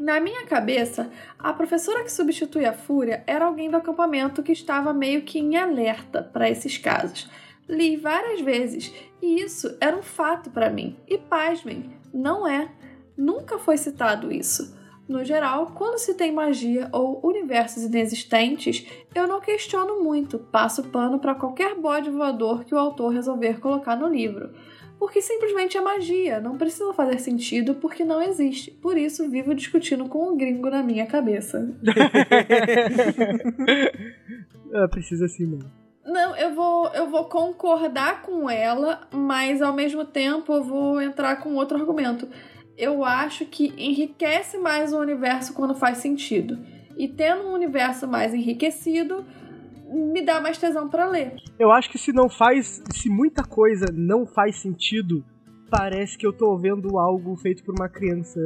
[0.00, 4.92] Na minha cabeça, a professora que substitui a Fúria era alguém do acampamento que estava
[4.92, 7.30] meio que em alerta para esses casos.
[7.68, 10.96] Li várias vezes e isso era um fato para mim.
[11.06, 12.68] E pasmem, não é.
[13.16, 14.76] Nunca foi citado isso.
[15.06, 21.18] No geral, quando se tem magia ou universos inexistentes, eu não questiono muito, passo pano
[21.18, 24.50] para qualquer bode voador que o autor resolver colocar no livro
[25.02, 28.70] porque simplesmente é magia, não precisa fazer sentido porque não existe.
[28.70, 31.74] Por isso vivo discutindo com o um gringo na minha cabeça.
[34.72, 35.68] é, precisa sim, mano.
[36.04, 41.34] Não, eu vou, eu vou concordar com ela, mas ao mesmo tempo eu vou entrar
[41.42, 42.28] com outro argumento.
[42.78, 46.60] Eu acho que enriquece mais o universo quando faz sentido.
[46.96, 49.24] E tendo um universo mais enriquecido,
[49.92, 51.36] me dá mais tesão para ler.
[51.58, 55.24] Eu acho que se não faz, se muita coisa não faz sentido,
[55.70, 58.40] parece que eu tô vendo algo feito por uma criança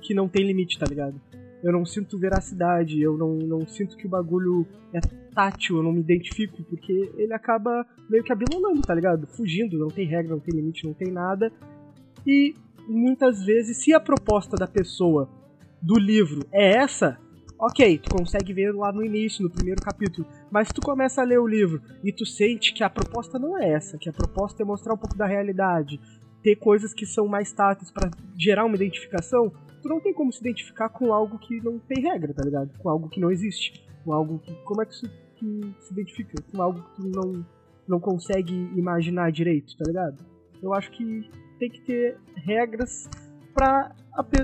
[0.00, 1.20] que não tem limite, tá ligado?
[1.62, 5.00] Eu não sinto veracidade, eu não, não sinto que o bagulho é
[5.32, 9.26] tátil, eu não me identifico, porque ele acaba meio que abandonando, tá ligado?
[9.28, 11.52] Fugindo, não tem regra, não tem limite, não tem nada.
[12.26, 12.54] E
[12.88, 15.28] muitas vezes, se a proposta da pessoa
[15.80, 17.18] do livro é essa,
[17.62, 21.38] ok, tu consegue ver lá no início, no primeiro capítulo, mas tu começa a ler
[21.38, 24.66] o livro e tu sente que a proposta não é essa, que a proposta é
[24.66, 26.00] mostrar um pouco da realidade,
[26.42, 30.40] ter coisas que são mais táteis para gerar uma identificação, tu não tem como se
[30.40, 32.70] identificar com algo que não tem regra, tá ligado?
[32.78, 36.42] Com algo que não existe, com algo que como é que se, que se identifica
[36.50, 37.44] com algo que tu não
[37.86, 40.18] não consegue imaginar direito, tá ligado?
[40.62, 43.08] Eu acho que tem que ter regras
[43.54, 43.94] pra.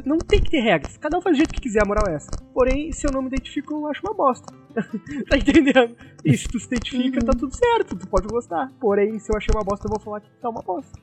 [0.04, 0.96] Não tem que ter regras.
[0.96, 2.30] Cada um faz do jeito que quiser, a moral é essa.
[2.54, 4.52] Porém, se eu não me identifico, eu acho uma bosta.
[5.28, 5.94] tá entendendo?
[6.24, 7.32] E se tu se identifica, tá uhum.
[7.32, 7.96] tá tudo certo.
[7.96, 8.72] Tu pode gostar.
[8.80, 10.98] Porém, se eu achei uma bosta, eu vou falar que tá uma bosta.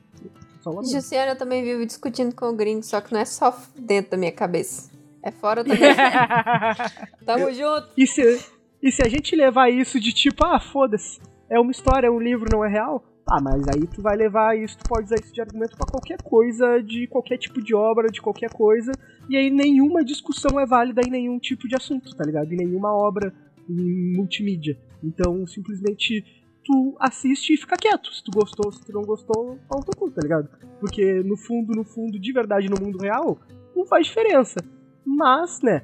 [0.83, 4.17] Jussiana, eu também vivo discutindo com o gringo, só que não é só dentro da
[4.17, 4.89] minha cabeça.
[5.21, 5.79] É fora também.
[7.23, 7.89] Tamo junto.
[7.95, 8.43] E se,
[8.81, 12.19] e se a gente levar isso de tipo, ah, foda-se, é uma história, é um
[12.19, 13.03] livro, não é real?
[13.27, 16.21] Ah, mas aí tu vai levar isso, tu pode usar isso de argumento para qualquer
[16.21, 18.91] coisa, de qualquer tipo de obra, de qualquer coisa,
[19.27, 22.53] e aí nenhuma discussão é válida em nenhum tipo de assunto, tá ligado?
[22.53, 23.33] Em nenhuma obra
[23.67, 24.77] em multimídia.
[25.03, 26.23] Então, simplesmente
[26.63, 28.13] tu assiste e fica quieto.
[28.13, 30.47] Se tu gostou, se tu não gostou, pau no cu, tá ligado?
[30.79, 33.39] Porque no fundo, no fundo, de verdade, no mundo real,
[33.75, 34.59] não faz diferença.
[35.03, 35.83] Mas, né,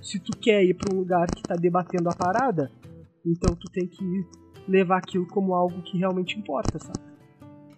[0.00, 2.70] se tu quer ir pra um lugar que tá debatendo a parada,
[3.24, 4.24] então tu tem que
[4.68, 6.98] levar aquilo como algo que realmente importa, sabe?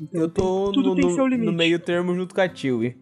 [0.01, 1.51] Então, eu tô tem, tudo no, tem seu limite.
[1.51, 2.97] no meio termo junto com a Tilly.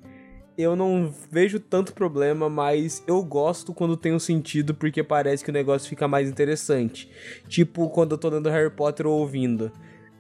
[0.57, 5.51] Eu não vejo tanto problema, mas eu gosto quando tem um sentido porque parece que
[5.51, 7.09] o negócio fica mais interessante.
[7.49, 9.71] Tipo quando eu tô lendo Harry Potter ou ouvindo.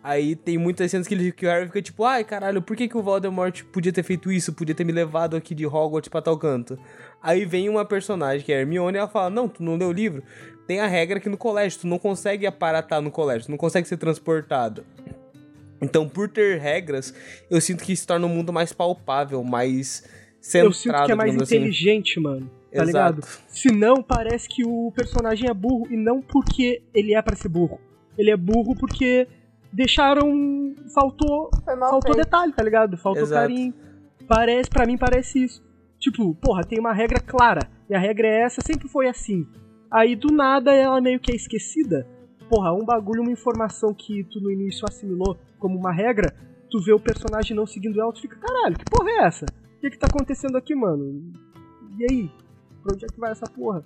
[0.01, 2.87] Aí tem muitas cenas que, ele, que o Harry fica tipo, ai caralho, por que,
[2.87, 4.53] que o Voldemort podia ter feito isso?
[4.53, 6.79] Podia ter me levado aqui de Hogwarts pra tal canto.
[7.21, 9.93] Aí vem uma personagem que é Hermione e ela fala, não, tu não leu o
[9.93, 10.23] livro?
[10.69, 13.89] Tem a regra que no colégio tu não consegue aparatar no colégio, tu não consegue
[13.89, 14.85] ser transportado.
[15.81, 17.15] Então, por ter regras,
[17.51, 20.07] eu sinto que se torna um mundo mais palpável, mais
[20.43, 20.69] centrado.
[20.69, 21.57] Eu sinto que é mais assim.
[21.57, 22.21] inteligente, assim.
[22.21, 22.51] mano.
[22.71, 22.87] Tá Exato.
[22.87, 23.27] ligado?
[23.49, 27.49] Se não, parece que o personagem é burro e não porque ele é para ser
[27.49, 27.81] burro.
[28.19, 29.27] Ele é burro porque
[29.73, 30.75] deixaram.
[30.95, 31.51] Faltou.
[31.65, 32.99] faltou detalhe, tá ligado?
[32.99, 33.41] Faltou Exato.
[33.41, 33.73] carinho.
[34.27, 35.65] Parece, para mim parece isso.
[35.99, 37.71] Tipo, porra, tem uma regra clara.
[37.89, 39.47] E a regra é essa, sempre foi assim.
[39.91, 42.07] Aí do nada ela meio que é esquecida.
[42.49, 46.35] Porra, um bagulho, uma informação que tu no início assimilou como uma regra,
[46.71, 49.45] tu vê o personagem não seguindo ela, tu fica, caralho, que porra é essa?
[49.45, 51.33] O que que tá acontecendo aqui, mano?
[51.99, 52.31] E aí?
[52.83, 53.85] Pra onde é que vai essa porra?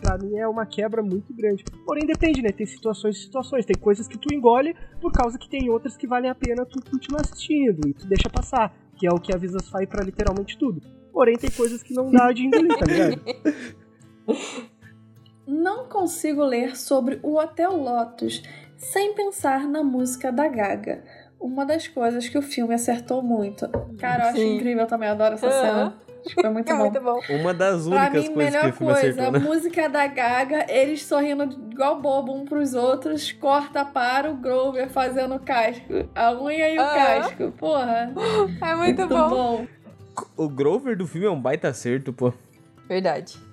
[0.00, 1.64] Pra mim é uma quebra muito grande.
[1.84, 2.50] Porém, depende, né?
[2.50, 3.64] Tem situações e situações.
[3.64, 6.78] Tem coisas que tu engole por causa que tem outras que valem a pena tu
[6.90, 8.76] continuar assistindo e tu deixa passar.
[8.94, 10.82] Que é o que avisa as faz pra literalmente tudo.
[11.12, 13.22] Porém, tem coisas que não dá de engolir, tá ligado?
[15.46, 18.42] Não consigo ler sobre o Hotel Lotus
[18.76, 21.04] sem pensar na música da Gaga.
[21.38, 23.68] Uma das coisas que o filme acertou muito.
[23.98, 24.56] Cara, eu acho Sim.
[24.56, 25.94] incrível, eu também adoro essa cena.
[26.34, 26.80] Foi muito, é bom.
[26.80, 27.20] muito bom.
[27.30, 29.38] Uma das únicas pra mim, coisas melhor que o filme coisa, acertou, né?
[29.38, 34.88] a música da Gaga, eles sorrindo igual bobo um pros outros, corta para o Grover
[34.88, 36.08] fazendo o casco.
[36.14, 37.52] A unha e o casco.
[37.52, 38.12] Porra.
[38.60, 39.28] É muito, muito bom.
[39.28, 39.66] bom.
[40.36, 42.32] O Grover do filme é um baita acerto, pô.
[42.88, 43.45] Verdade.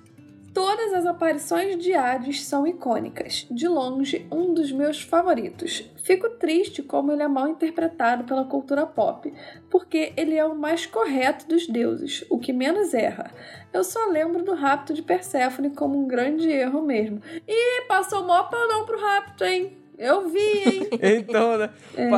[0.54, 5.90] Todas as aparições de Hades são icônicas, de longe um dos meus favoritos.
[5.96, 9.34] Fico triste como ele é mal interpretado pela cultura pop,
[9.68, 13.32] porque ele é o mais correto dos deuses, o que menos erra.
[13.72, 17.20] Eu só lembro do rapto de Perséfone como um grande erro mesmo.
[17.48, 19.76] E passou mó não pro rapto, hein?
[19.98, 20.88] Eu vi, hein?
[21.18, 21.70] então, né?
[21.96, 22.08] É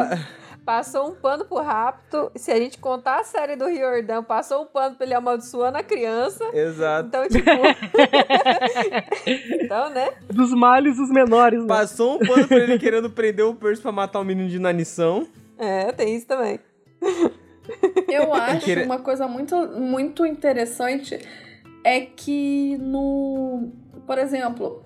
[0.67, 2.33] passou um pano pro rapto.
[2.35, 5.83] Se a gente contar a série do Riordão, passou um pano pra ele amaldiçoando a
[5.83, 6.45] criança.
[6.53, 7.09] Exato.
[7.09, 7.49] Então, tipo.
[9.62, 10.12] então, né?
[10.27, 11.69] Dos males, os menores, né?
[11.69, 15.29] Passou um pano pra ele querendo prender o Percy pra matar o menino de inanição.
[15.57, 16.59] É, tem isso também.
[18.09, 21.21] Eu acho uma coisa muito, muito interessante
[21.85, 23.71] é que no.
[24.05, 24.83] Por exemplo,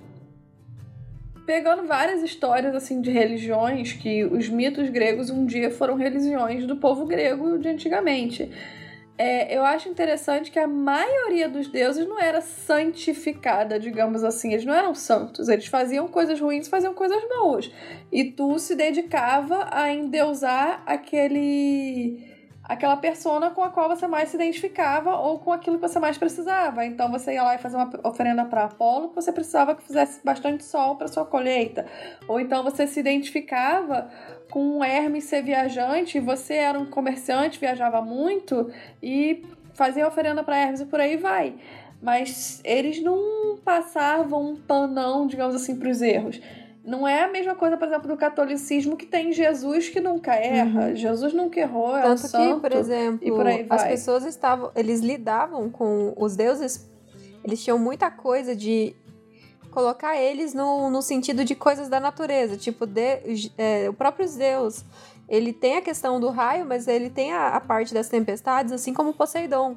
[1.51, 6.77] pegando várias histórias assim de religiões que os mitos gregos um dia foram religiões do
[6.77, 8.49] povo grego de antigamente.
[9.19, 14.53] É, eu acho interessante que a maioria dos deuses não era santificada, digamos assim.
[14.53, 15.49] Eles não eram santos.
[15.49, 17.69] Eles faziam coisas ruins, faziam coisas boas.
[18.13, 22.30] E tu se dedicava a endeusar aquele
[22.71, 26.17] aquela persona com a qual você mais se identificava ou com aquilo que você mais
[26.17, 26.87] precisava.
[26.87, 30.25] Então você ia lá e fazia uma oferenda para Apolo, que você precisava que fizesse
[30.25, 31.85] bastante sol para sua colheita.
[32.29, 34.09] Ou então você se identificava
[34.53, 38.71] com Hermes ser viajante, você era um comerciante, viajava muito
[39.03, 39.45] e
[39.75, 41.57] fazia oferenda para Hermes e por aí vai.
[42.01, 46.41] Mas eles não passavam um panão, digamos assim, para os erros.
[46.83, 50.89] Não é a mesma coisa, por exemplo, do catolicismo que tem Jesus que nunca erra.
[50.89, 50.97] Uhum.
[50.97, 52.55] Jesus nunca errou, é Tanto um santo.
[52.55, 56.89] que, por exemplo, as pessoas estavam, eles lidavam com os deuses,
[57.45, 58.95] eles tinham muita coisa de
[59.71, 64.85] colocar eles no, no sentido de coisas da natureza, tipo de, é, o próprio Zeus.
[65.29, 68.93] Ele tem a questão do raio, mas ele tem a, a parte das tempestades, assim
[68.93, 69.77] como Poseidon.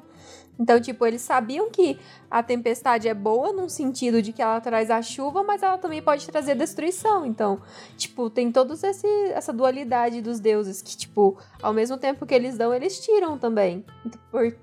[0.58, 1.98] Então, tipo, eles sabiam que
[2.30, 6.00] a tempestade é boa num sentido de que ela traz a chuva, mas ela também
[6.00, 7.26] pode trazer destruição.
[7.26, 7.60] Então,
[7.96, 12.72] tipo, tem toda essa dualidade dos deuses que, tipo, ao mesmo tempo que eles dão,
[12.72, 13.84] eles tiram também.
[14.30, 14.56] Por,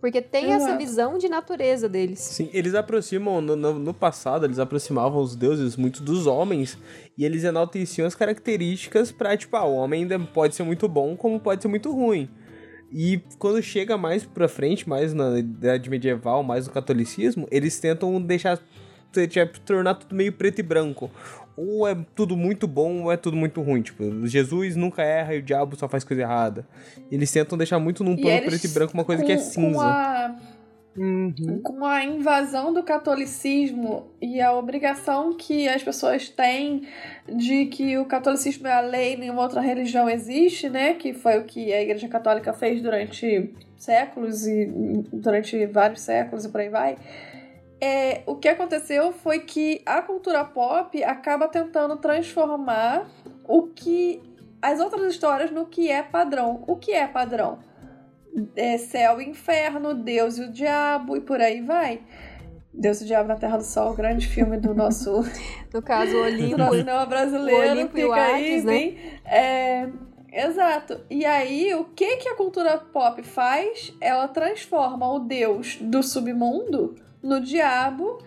[0.00, 0.64] porque tem Exato.
[0.64, 2.20] essa visão de natureza deles.
[2.20, 6.78] Sim, eles aproximam, no, no, no, passado, eles aproximavam os deuses muito dos homens
[7.16, 11.16] e eles enalteciam as características pra, tipo, ah, o homem ainda pode ser muito bom
[11.16, 12.28] como pode ser muito ruim.
[12.92, 18.20] E quando chega mais pra frente, mais na idade medieval, mais no catolicismo, eles tentam
[18.20, 18.58] deixar
[19.64, 21.10] tornar tudo meio preto e branco.
[21.56, 23.82] Ou é tudo muito bom ou é tudo muito ruim.
[23.82, 26.66] Tipo, Jesus nunca erra e o diabo só faz coisa errada.
[27.10, 30.34] Eles tentam deixar muito num plano preto e branco uma coisa com, que é cinza.
[30.94, 31.60] Com a Uhum.
[31.62, 36.86] Com a invasão do catolicismo e a obrigação que as pessoas têm
[37.26, 40.94] de que o catolicismo é a lei, nenhuma outra religião existe, né?
[40.94, 44.66] Que foi o que a Igreja Católica fez durante séculos e
[45.12, 46.96] durante vários séculos e por aí vai.
[47.80, 53.08] É, o que aconteceu foi que a cultura pop acaba tentando transformar
[53.44, 54.22] o que
[54.60, 56.62] as outras histórias no que é padrão.
[56.68, 57.58] O que é padrão?
[58.56, 62.00] É, céu e inferno, Deus e o diabo e por aí vai.
[62.74, 65.22] Deus e o Diabo na Terra do Sol, grande filme do nosso.
[65.72, 66.56] no caso, o Olimpo.
[66.64, 67.68] do cinema brasileiro.
[67.68, 68.94] O Olimpo e o Hades, né?
[69.26, 69.88] É,
[70.32, 71.00] exato.
[71.10, 73.92] E aí, o que, que a cultura pop faz?
[74.00, 78.18] Ela transforma o Deus do submundo no diabo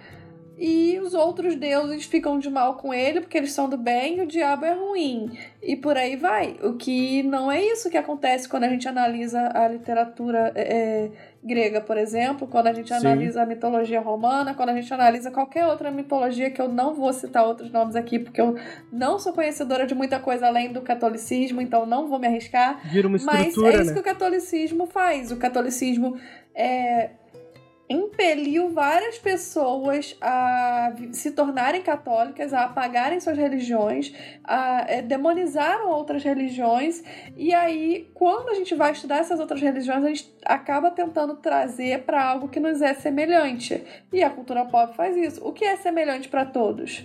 [0.58, 4.22] e os outros deuses ficam de mal com ele porque eles são do bem e
[4.22, 5.38] o diabo é ruim.
[5.62, 6.58] E por aí vai.
[6.64, 11.12] O que não é isso que acontece quando a gente analisa a literatura é, é
[11.44, 12.96] grega, por exemplo, quando a gente Sim.
[12.96, 17.14] analisa a mitologia romana, quando a gente analisa qualquer outra mitologia, que eu não vou
[17.14, 18.56] citar outros nomes aqui, porque eu
[18.92, 22.82] não sou conhecedora de muita coisa além do catolicismo, então não vou me arriscar.
[22.90, 23.94] Vira uma Mas é isso né?
[23.94, 25.32] que o catolicismo faz.
[25.32, 26.18] O catolicismo
[26.56, 27.12] é
[27.90, 34.14] impeliu várias pessoas a se tornarem católicas, a apagarem suas religiões,
[34.44, 37.04] a é, demonizaram outras religiões,
[37.38, 42.04] e aí, quando a gente vai estudar essas outras religiões, a gente acaba tentando trazer
[42.04, 43.84] para algo que nos é semelhante.
[44.12, 45.46] E a cultura pop faz isso.
[45.46, 47.04] O que é semelhante para todos?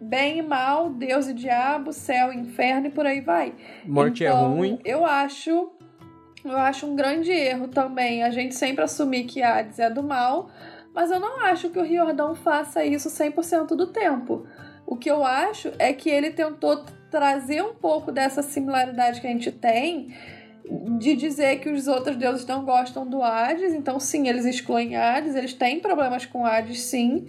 [0.00, 3.54] Bem e mal, Deus e diabo, céu e inferno e por aí vai.
[3.84, 4.78] Morte é então, é ruim.
[4.84, 5.70] Eu acho
[6.44, 10.50] eu acho um grande erro também a gente sempre assumir que Hades é do mal,
[10.94, 14.46] mas eu não acho que o Riordão faça isso 100% do tempo.
[14.86, 19.30] O que eu acho é que ele tentou trazer um pouco dessa similaridade que a
[19.30, 20.14] gente tem
[20.98, 25.34] de dizer que os outros deuses não gostam do Hades, então sim, eles excluem Hades,
[25.34, 27.26] eles têm problemas com Hades sim,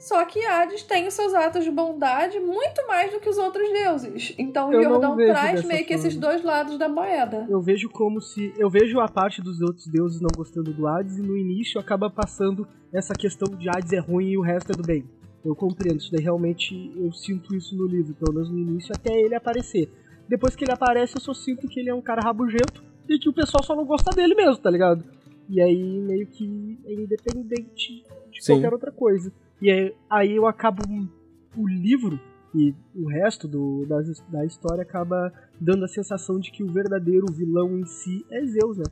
[0.00, 3.70] só que Hades tem os seus atos de bondade muito mais do que os outros
[3.70, 4.34] deuses.
[4.38, 7.46] Então o Jordão traz meio que esses dois lados da moeda.
[7.50, 8.50] Eu vejo como se.
[8.56, 12.08] Eu vejo a parte dos outros deuses não gostando do Hades e no início acaba
[12.08, 15.04] passando essa questão de Hades é ruim e o resto é do bem.
[15.44, 19.12] Eu compreendo, isso daí realmente eu sinto isso no livro, pelo menos no início, até
[19.12, 19.90] ele aparecer.
[20.26, 23.28] Depois que ele aparece, eu só sinto que ele é um cara rabugento e que
[23.28, 25.04] o pessoal só não gosta dele mesmo, tá ligado?
[25.48, 28.54] E aí meio que é independente de Sim.
[28.54, 29.32] qualquer outra coisa.
[29.60, 30.82] E aí, aí eu acabo.
[31.56, 32.18] O livro
[32.54, 37.26] e o resto do, da, da história acaba dando a sensação de que o verdadeiro
[37.32, 38.84] vilão em si é Zeus, né?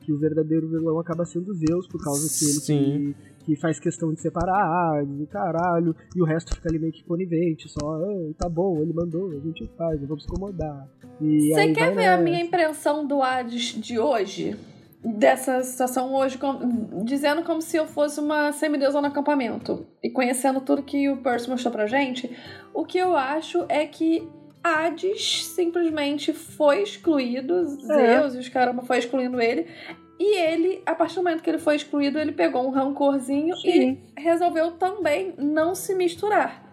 [0.00, 3.14] Que o verdadeiro vilão acaba sendo Zeus, por causa que ele
[3.44, 6.92] que, que, faz questão de separar Hades e caralho, e o resto fica ali meio
[6.92, 10.88] que conivente, só, ah, tá bom, ele mandou, a gente faz, não vamos incomodar.
[11.20, 12.14] Você quer ver nessa.
[12.14, 14.56] a minha impressão do Hades de hoje?
[15.04, 16.38] Dessa situação hoje,
[17.04, 21.48] dizendo como se eu fosse uma semideusa no acampamento e conhecendo tudo que o Percy
[21.48, 22.36] mostrou pra gente,
[22.74, 24.28] o que eu acho é que
[24.62, 27.64] Hades simplesmente foi excluído, é.
[27.64, 29.66] Zeus e os caramba foi excluindo ele.
[30.20, 33.98] E ele, a partir do momento que ele foi excluído, ele pegou um rancorzinho Sim.
[34.16, 36.67] e resolveu também não se misturar.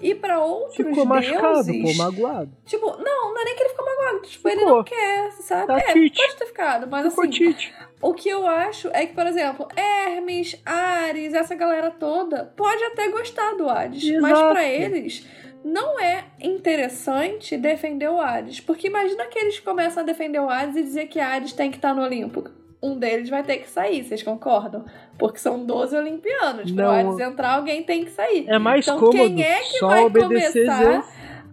[0.00, 1.08] E pra outros ficou deuses...
[1.08, 2.52] machucado, pô, magoado.
[2.66, 4.20] Tipo, não, não é nem que ele ficou magoado.
[4.20, 4.50] Tipo, ficou.
[4.50, 5.66] ele não quer, sabe?
[5.66, 6.16] Tá é, tite.
[6.16, 7.32] pode ter ficado, mas ficou assim...
[7.32, 7.74] Tite.
[8.00, 13.08] O que eu acho é que, por exemplo, Hermes, Ares, essa galera toda pode até
[13.08, 14.22] gostar do Hades, Exato.
[14.22, 15.26] mas para eles
[15.64, 20.76] não é interessante defender o Hades, porque imagina que eles começam a defender o Hades
[20.76, 22.44] e dizer que Hades tem que estar no Olimpo.
[22.82, 24.84] Um deles vai ter que sair, vocês concordam?
[25.18, 26.70] Porque são 12 olimpianos.
[26.70, 27.10] Para o Não.
[27.14, 28.46] Hades entrar, alguém tem que sair.
[28.48, 31.04] É mais então, cômodo quem é que só vai obedecer começar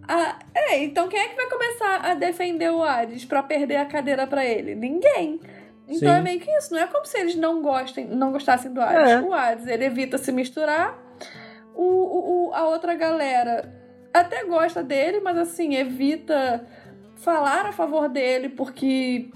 [0.06, 0.38] a...
[0.54, 4.26] É, então quem é que vai começar a defender o Hades pra perder a cadeira
[4.26, 4.74] pra ele?
[4.74, 5.40] Ninguém.
[5.88, 6.18] Então Sim.
[6.18, 9.10] é meio que isso, não é como se eles não gostem, não gostassem do Hades.
[9.12, 9.20] É.
[9.20, 10.98] O Hades, ele evita se misturar.
[11.74, 13.72] O, o, o- a outra galera
[14.12, 16.64] até gosta dele, mas assim, evita
[17.16, 19.28] falar a favor dele porque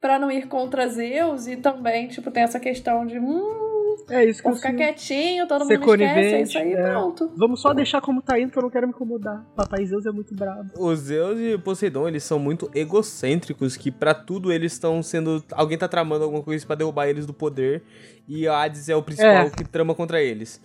[0.00, 4.38] pra não ir contra Zeus e também, tipo, tem essa questão de hum, É isso
[4.38, 6.90] que vou eu ficar quietinho, todo Ser mundo esquece, é conivente, isso aí, é.
[6.90, 7.30] pronto.
[7.36, 9.44] Vamos só deixar como tá indo, que eu não quero me incomodar.
[9.54, 10.70] Papai Zeus é muito brabo.
[10.76, 15.44] O Zeus e o Poseidon, eles são muito egocêntricos, que pra tudo eles estão sendo...
[15.52, 17.82] Alguém tá tramando alguma coisa pra derrubar eles do poder,
[18.26, 19.50] e o Hades é o principal É.
[19.50, 20.60] que trama contra eles.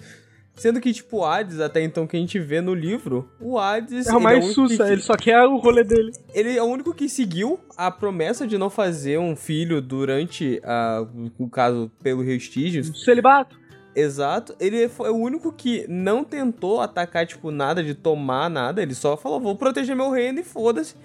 [0.55, 4.07] Sendo que, tipo, o Hades, até então que a gente vê no livro, o Hades...
[4.07, 6.11] É o ele mais único sussa, que- ele só quer o rolê dele.
[6.33, 11.05] Ele é o único que seguiu a promessa de não fazer um filho durante, a,
[11.37, 13.03] o caso, pelo Restígios.
[13.03, 13.59] Celibato.
[13.93, 14.55] Exato.
[14.59, 18.81] Ele foi o único que não tentou atacar, tipo, nada de tomar nada.
[18.81, 20.95] Ele só falou, vou proteger meu reino e foda-se.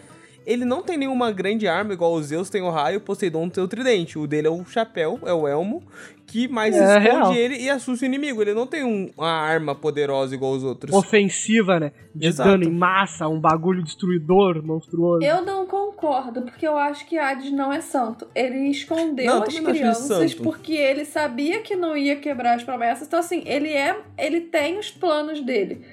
[0.50, 3.62] Ele não tem nenhuma grande arma, igual o Zeus tem o raio, o Poseidon tem
[3.62, 4.18] o tridente.
[4.18, 5.82] O dele é o chapéu, é o elmo,
[6.26, 7.34] que mais É, esconde real.
[7.34, 8.40] ele e assusta o inimigo.
[8.42, 10.94] Ele não tem um- uma arma poderosa igual os outros.
[10.94, 11.92] Ofensiva, né?
[12.14, 12.50] De Exato.
[12.50, 15.24] dano em massa, um bagulho destruidor, monstruoso.
[15.24, 18.26] Eu não concordo, porque eu acho que Hades não é santo.
[18.34, 23.06] Ele escondeu Não, as crianças porque ele sabia que não ia quebrar as promessas.
[23.06, 23.96] Então, assim, ele é.
[24.18, 25.84] Ele tem os planos dele.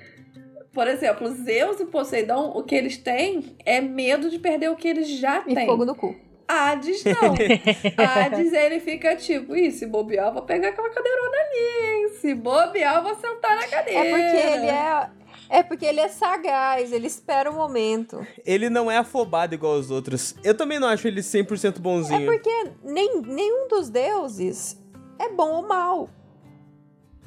[0.78, 4.88] Por exemplo, Zeus e Poseidon, o que eles têm é medo de perder o que
[4.88, 5.66] eles já E têm.
[5.66, 6.16] fogo no cu.
[6.48, 7.34] Hades não.
[7.98, 12.10] Hades, ele fica tipo, ih, se bobear, eu vou pegar aquela cadeirona ali, hein?
[12.22, 14.06] Se bobear, eu vou sentar na cadeira.
[14.06, 15.10] É porque ele é.
[15.50, 18.24] É porque ele é sagaz, ele espera o momento.
[18.46, 20.36] Ele não é afobado igual os outros.
[20.44, 22.26] Eu também não acho ele 100% É bonzinho.
[22.32, 22.52] porque
[22.84, 24.80] nem, nenhum dos deuses
[25.18, 26.08] é bom ou mal.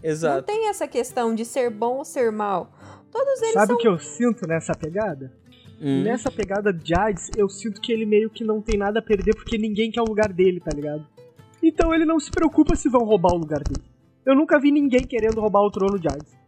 [0.03, 0.45] Não Exato.
[0.45, 2.71] tem essa questão de ser bom ou ser mal.
[3.11, 5.33] Todos eles Sabe são o que eu sinto nessa pegada?
[5.81, 6.03] Hum.
[6.03, 9.35] Nessa pegada de Hades, eu sinto que ele meio que não tem nada a perder
[9.35, 11.07] porque ninguém quer o lugar dele, tá ligado?
[11.63, 13.85] Então ele não se preocupa se vão roubar o lugar dele.
[14.25, 16.40] Eu nunca vi ninguém querendo roubar o trono de Hades.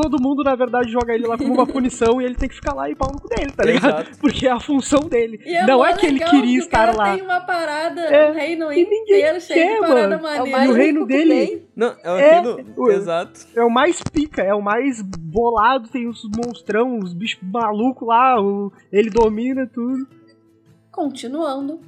[0.00, 2.72] Todo mundo, na verdade, joga ele lá como uma punição e ele tem que ficar
[2.74, 4.00] lá e pau no cu dele, tá ligado?
[4.00, 4.18] Exato.
[4.18, 5.40] Porque é a função dele.
[5.44, 7.14] E é não mó é que ele queria o estar cara lá.
[7.14, 10.14] tem uma parada, É, o reino e inteiro cheio quer, de parada mano.
[10.14, 10.56] É o maneira.
[10.58, 11.68] mais o reino rico que dele-.
[11.76, 12.74] Não, é o É, reino.
[12.76, 13.40] o- Exato.
[13.54, 18.40] É o mais pica, é o mais bolado, tem os monstrão, os bichos malucos lá,
[18.40, 20.06] o- ele domina tudo.
[20.90, 21.80] Continuando,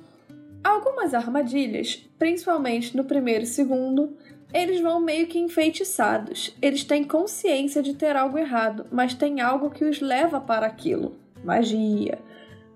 [0.63, 4.17] algumas armadilhas, principalmente no primeiro e segundo,
[4.53, 6.57] eles vão meio que enfeitiçados.
[6.61, 11.17] Eles têm consciência de ter algo errado, mas tem algo que os leva para aquilo.
[11.45, 12.19] Magia.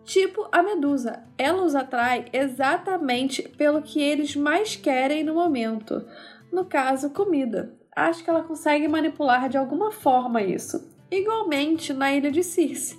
[0.05, 6.07] Tipo a Medusa, ela os atrai exatamente pelo que eles mais querem no momento.
[6.53, 7.75] No caso, comida.
[7.95, 10.89] Acho que ela consegue manipular de alguma forma isso.
[11.11, 12.97] Igualmente na ilha de Circe.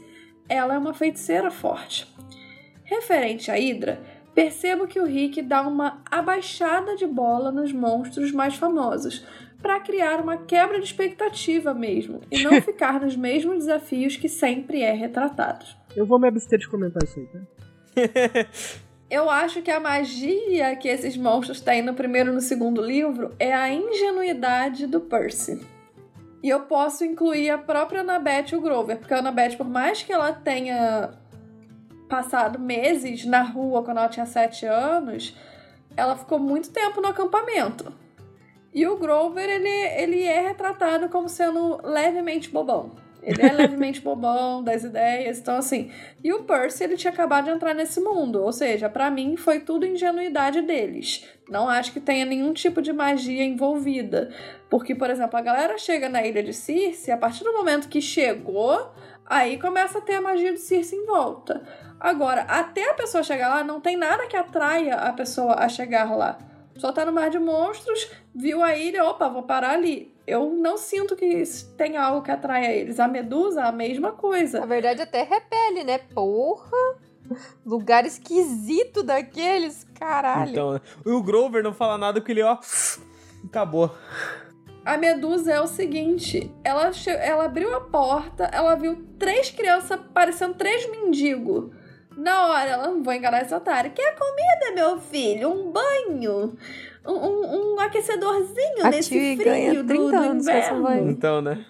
[0.50, 2.08] Ela é uma feiticeira forte.
[2.84, 4.02] Referente à Hydra,
[4.38, 9.26] percebo que o Rick dá uma abaixada de bola nos monstros mais famosos,
[9.64, 14.84] para criar uma quebra de expectativa mesmo, e não ficar nos mesmos desafios que sempre
[14.84, 15.66] é retratado.
[15.96, 18.46] Eu vou me abster de comentar isso aí, tá?
[19.10, 23.34] Eu acho que a magia que esses monstros têm no primeiro e no segundo livro
[23.40, 25.66] é a ingenuidade do Percy.
[26.44, 30.04] E eu posso incluir a própria Annabeth e o Grover, porque a Annabeth, por mais
[30.04, 31.14] que ela tenha
[32.08, 35.36] passado meses na rua quando ela tinha 7 anos,
[35.96, 37.94] ela ficou muito tempo no acampamento.
[38.74, 42.92] E o Grover, ele, ele é retratado como sendo levemente bobão.
[43.24, 45.92] Ele é levemente bobão das ideias, então assim.
[46.24, 49.60] E o Percy, ele tinha acabado de entrar nesse mundo, ou seja, pra mim foi
[49.60, 51.26] tudo ingenuidade deles.
[51.50, 54.32] Não acho que tenha nenhum tipo de magia envolvida.
[54.70, 58.02] Porque, por exemplo, a galera chega na ilha de Circe, a partir do momento que
[58.02, 58.92] chegou,
[59.26, 61.66] aí começa a ter a magia de Circe em volta.
[62.00, 66.16] Agora, até a pessoa chegar lá, não tem nada que atraia a pessoa a chegar
[66.16, 66.38] lá.
[66.78, 70.14] Só tá no mar de monstros, viu a ilha, opa, vou parar ali.
[70.28, 71.44] Eu não sinto que
[71.76, 73.00] tem algo que atraia eles.
[73.00, 74.60] A medusa, a mesma coisa.
[74.60, 75.98] Na verdade, até repele, né?
[75.98, 76.98] Porra!
[77.66, 80.52] Lugar esquisito daqueles, caralho.
[80.52, 82.58] Então, e o Grover não fala nada porque ele, ó.
[83.46, 83.96] Acabou.
[84.86, 90.54] a Medusa é o seguinte: ela, ela abriu a porta, ela viu três crianças parecendo
[90.56, 91.72] três mendigos.
[92.18, 93.92] Na hora, ela não vou enganar essa otária.
[93.92, 95.52] Quer comida, meu filho?
[95.52, 96.58] Um banho?
[97.06, 101.10] Um, um, um aquecedorzinho a nesse frio do, do inverno?
[101.10, 101.64] Então, né?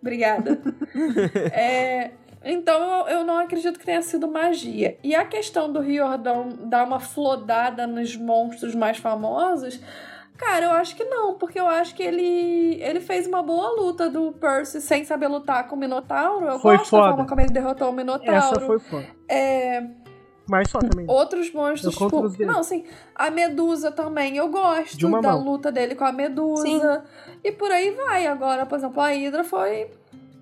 [0.00, 0.60] Obrigada.
[1.52, 2.12] é,
[2.44, 4.96] então eu, eu não acredito que tenha sido magia.
[5.02, 9.80] E a questão do Riordão dar uma flodada nos monstros mais famosos
[10.36, 14.10] Cara, eu acho que não, porque eu acho que ele ele fez uma boa luta
[14.10, 16.46] do Percy sem saber lutar com o Minotauro.
[16.46, 17.02] Eu foi gosto foda.
[17.02, 18.32] da forma como ele derrotou o Minotauro.
[18.32, 19.06] Essa foi foda.
[19.28, 19.82] É...
[20.48, 21.06] Mas só também.
[21.08, 22.44] Outros monstros, tipo...
[22.44, 22.84] Não, sim.
[23.14, 25.42] A Medusa também, eu gosto da mão.
[25.42, 26.62] luta dele com a Medusa.
[26.62, 26.80] Sim.
[27.42, 28.28] E por aí vai.
[28.28, 29.90] Agora, por exemplo, a Hydra foi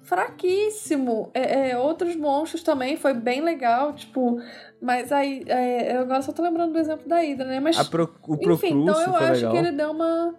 [0.04, 1.30] fraquíssimo.
[1.34, 4.40] É, é, outros monstros também foi bem legal, tipo.
[4.80, 7.60] Mas aí, é, eu agora só tô lembrando do exemplo da Hydra, né?
[7.60, 7.88] Mas.
[7.88, 9.52] Pro, o enfim, então eu acho legal.
[9.52, 10.34] que ele deu uma.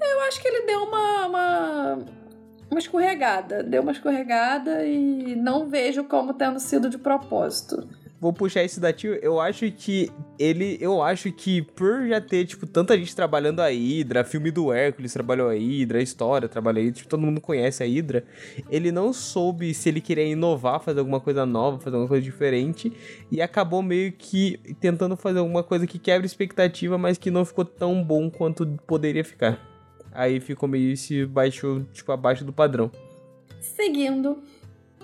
[0.00, 1.98] Eu acho que ele deu uma, uma.
[2.70, 3.62] Uma escorregada.
[3.62, 7.88] Deu uma escorregada e não vejo como tendo sido de propósito
[8.20, 9.14] vou puxar esse da tio.
[9.14, 10.76] Eu acho que ele.
[10.80, 15.12] Eu acho que por já ter, tipo, tanta gente trabalhando a Hydra, filme do Hércules
[15.12, 18.24] trabalhou a Hydra, a história trabalhou a Hydra, tipo, todo mundo conhece a Hydra.
[18.68, 22.92] Ele não soube se ele queria inovar, fazer alguma coisa nova, fazer alguma coisa diferente.
[23.30, 27.64] E acabou meio que tentando fazer alguma coisa que quebra expectativa, mas que não ficou
[27.64, 29.64] tão bom quanto poderia ficar.
[30.12, 32.90] Aí ficou meio se baixou, tipo, abaixo do padrão.
[33.60, 34.38] Seguindo,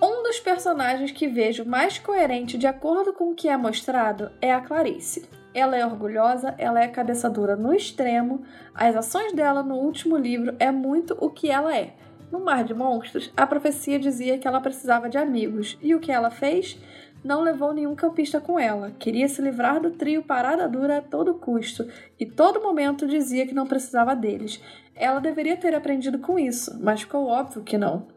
[0.01, 4.51] um dos personagens que vejo mais coerente de acordo com o que é mostrado é
[4.51, 5.27] a Clarice.
[5.53, 8.43] Ela é orgulhosa, ela é cabeça dura no extremo,
[8.73, 11.93] as ações dela no último livro é muito o que ela é.
[12.29, 16.11] No Mar de Monstros, a profecia dizia que ela precisava de amigos, e o que
[16.11, 16.77] ela fez?
[17.23, 18.91] Não levou nenhum campista com ela.
[18.99, 21.87] Queria se livrar do trio Parada Dura a todo custo,
[22.19, 24.61] e todo momento dizia que não precisava deles.
[24.93, 28.07] Ela deveria ter aprendido com isso, mas ficou óbvio que não.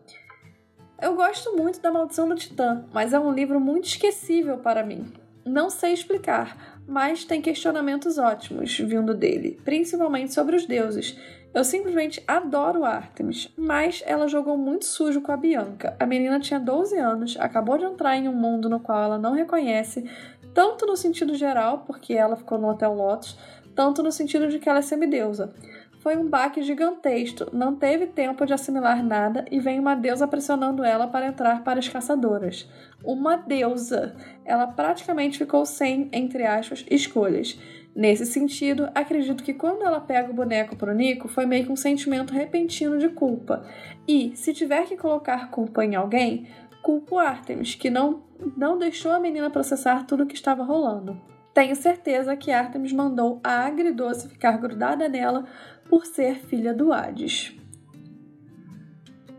[1.01, 5.13] Eu gosto muito da Maldição do Titã, mas é um livro muito esquecível para mim.
[5.45, 11.17] Não sei explicar, mas tem questionamentos ótimos vindo dele, principalmente sobre os deuses.
[11.55, 15.97] Eu simplesmente adoro Artemis, mas ela jogou muito sujo com a Bianca.
[16.01, 19.35] A menina tinha 12 anos, acabou de entrar em um mundo no qual ela não
[19.35, 20.11] reconhece,
[20.53, 23.39] tanto no sentido geral, porque ela ficou no Hotel Lotus,
[23.73, 25.55] tanto no sentido de que ela é semideusa.
[25.99, 30.85] Foi um baque gigantesco, não teve tempo de assimilar nada e vem uma deusa pressionando
[30.85, 32.69] ela para entrar para as caçadoras.
[33.05, 34.15] Uma deusa!
[34.45, 37.59] Ela praticamente ficou sem, entre aspas, escolhas.
[37.97, 41.77] Nesse sentido, acredito que quando ela pega o boneco pro Nico, foi meio que um
[41.77, 43.67] sentimento repentino de culpa.
[44.07, 46.47] E, se tiver que colocar culpa em alguém,
[46.81, 48.23] culpo Artemis, que não,
[48.57, 51.21] não deixou a menina processar tudo o que estava rolando.
[51.59, 55.45] Tenho certeza que Artemis mandou a agridoce ficar grudada nela
[55.89, 57.55] por ser filha do Hades.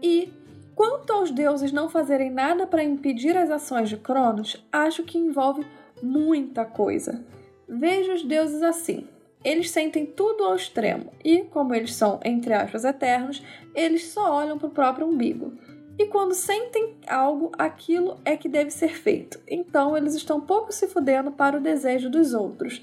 [0.01, 0.31] E,
[0.75, 5.65] quanto aos deuses não fazerem nada para impedir as ações de Cronos, acho que envolve
[6.01, 7.23] muita coisa.
[7.67, 9.07] Vejo os deuses assim.
[9.43, 13.41] Eles sentem tudo ao extremo e, como eles são, entre aspas, eternos,
[13.73, 15.53] eles só olham para o próprio umbigo.
[15.97, 19.37] E quando sentem algo, aquilo é que deve ser feito.
[19.45, 22.81] Então eles estão pouco se fudendo para o desejo dos outros.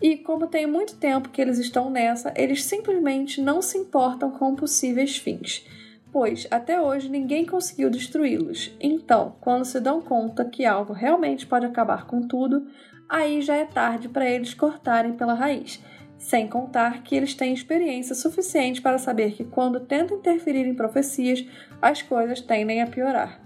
[0.00, 4.54] E como tem muito tempo que eles estão nessa, eles simplesmente não se importam com
[4.54, 5.66] possíveis fins,
[6.12, 8.76] pois até hoje ninguém conseguiu destruí-los.
[8.78, 12.66] Então, quando se dão conta que algo realmente pode acabar com tudo,
[13.08, 15.82] aí já é tarde para eles cortarem pela raiz.
[16.18, 21.46] Sem contar que eles têm experiência suficiente para saber que quando tentam interferir em profecias,
[21.80, 23.40] as coisas tendem a piorar.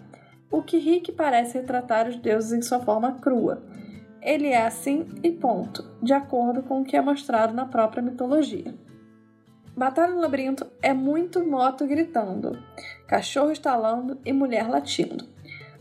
[0.50, 3.62] O que Rick parece retratar os deuses em sua forma crua
[4.22, 8.74] ele é assim e ponto, de acordo com o que é mostrado na própria mitologia.
[9.76, 12.58] Batalha no Labirinto é muito moto gritando,
[13.06, 15.26] cachorro estalando e mulher latindo.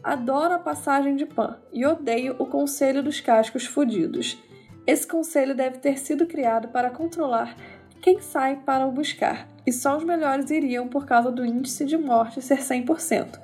[0.01, 4.41] Adoro a passagem de Pan e odeio o Conselho dos Cascos Fudidos.
[4.87, 7.55] Esse conselho deve ter sido criado para controlar
[8.01, 11.97] quem sai para o buscar, e só os melhores iriam por causa do índice de
[11.97, 13.37] morte ser 100%.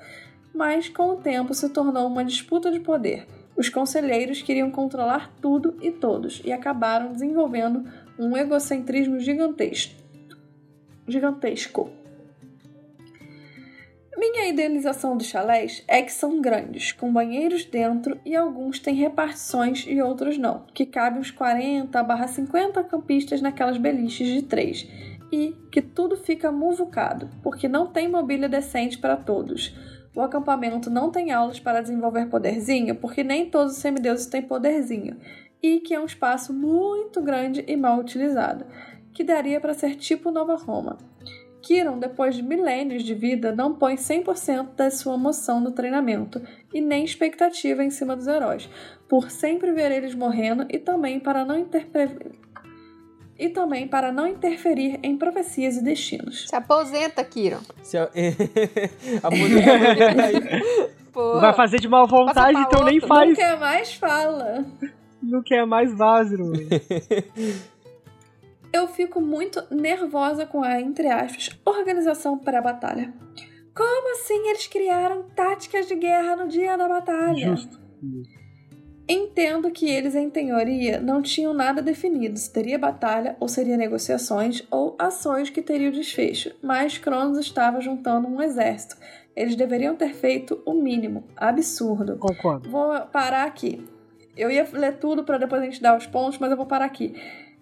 [0.54, 5.78] Mas com o tempo se tornou uma disputa de poder os conselheiros queriam controlar tudo
[5.82, 7.86] e todos e acabaram desenvolvendo
[8.20, 9.94] um egocentrismo gigantesco.
[11.08, 11.90] gigantesco.
[14.18, 19.86] Minha idealização dos chalés é que são grandes, com banheiros dentro e alguns têm repartições
[19.88, 24.88] e outros não, que cabem uns 40 barra 50 campistas naquelas beliches de três,
[25.32, 29.76] e que tudo fica muvucado, porque não tem mobília decente para todos
[30.16, 35.18] o acampamento não tem aulas para desenvolver poderzinho, porque nem todos os semideuses têm poderzinho,
[35.62, 38.66] e que é um espaço muito grande e mal utilizado.
[39.14, 40.98] que daria para ser tipo Nova Roma.
[41.62, 46.42] Kiron, depois de milênios de vida, não põe 100% da sua emoção no treinamento
[46.74, 48.70] e nem expectativa em cima dos heróis,
[49.08, 52.45] por sempre ver eles morrendo e também para não interpretar
[53.38, 56.48] e também para não interferir em profecias e destinos.
[56.48, 57.60] Se aposenta, Kiron.
[57.84, 58.10] Se a...
[61.12, 62.86] Pô, Vai fazer de mal vontade, então outro.
[62.86, 63.30] nem faz.
[63.30, 64.66] Não quer mais, fala.
[65.24, 66.36] Não quer mais vaso.
[68.74, 73.14] Eu fico muito nervosa com a, entre aspas, organização para a batalha.
[73.74, 77.56] Como assim eles criaram táticas de guerra no dia da batalha?
[77.56, 77.80] Justo.
[79.08, 84.64] Entendo que eles, em teoria, não tinham nada definido se teria batalha ou seria negociações
[84.72, 88.98] ou ações que teriam desfecho, mas Cronos estava juntando um exército.
[89.36, 91.24] Eles deveriam ter feito o mínimo.
[91.36, 92.18] Absurdo.
[92.18, 92.70] Concordo.
[92.70, 93.86] Vou parar aqui.
[94.36, 96.86] Eu ia ler tudo para depois a gente dar os pontos, mas eu vou parar
[96.86, 97.14] aqui.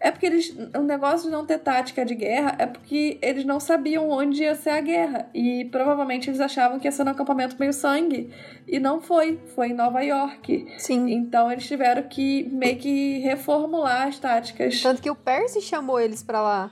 [0.03, 0.53] É porque eles.
[0.77, 4.53] O negócio de não ter tática de guerra é porque eles não sabiam onde ia
[4.53, 5.29] ser a guerra.
[5.33, 8.29] E provavelmente eles achavam que ia ser no acampamento meio sangue.
[8.67, 9.39] E não foi.
[9.55, 10.67] Foi em Nova York.
[10.77, 11.09] Sim.
[11.09, 14.81] Então eles tiveram que meio que reformular as táticas.
[14.81, 16.71] Tanto que o Percy chamou eles para lá.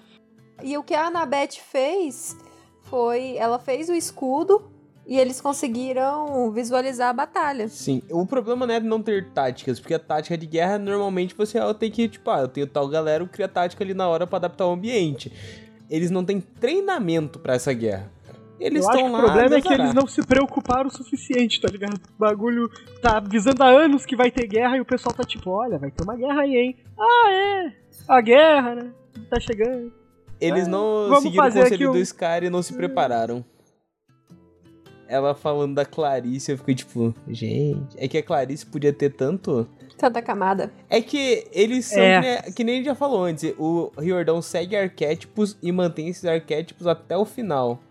[0.61, 2.35] E o que a Annabeth fez
[2.81, 3.37] foi.
[3.37, 4.69] Ela fez o escudo
[5.11, 7.67] e eles conseguiram visualizar a batalha.
[7.67, 11.59] Sim, o problema não é não ter táticas, porque a tática de guerra normalmente você
[11.73, 14.25] tem que, tipo, ah, eu tenho tal galera, eu crio a tática ali na hora
[14.25, 15.29] para adaptar o ambiente.
[15.89, 18.09] Eles não têm treinamento para essa guerra.
[18.57, 19.19] Eles estão lá.
[19.19, 21.95] O problema é que eles não se preocuparam o suficiente, tá ligado?
[21.95, 25.49] O bagulho tá avisando há anos que vai ter guerra e o pessoal tá tipo,
[25.49, 26.77] olha, vai ter uma guerra aí, hein?
[26.97, 27.73] Ah, é!
[28.07, 28.93] A guerra, né?
[29.29, 29.91] Tá chegando.
[30.39, 31.93] Eles não Vamos seguiram o conselho um...
[31.95, 33.43] do Scar e não se prepararam
[35.11, 39.67] ela falando da Clarice, eu fiquei tipo, gente, é que a Clarice podia ter tanto.
[39.97, 40.71] Tanta camada.
[40.89, 42.21] É que eles são, é.
[42.21, 46.07] que, nem, que nem a gente já falou antes, o Riordão segue arquétipos e mantém
[46.07, 47.83] esses arquétipos até o final.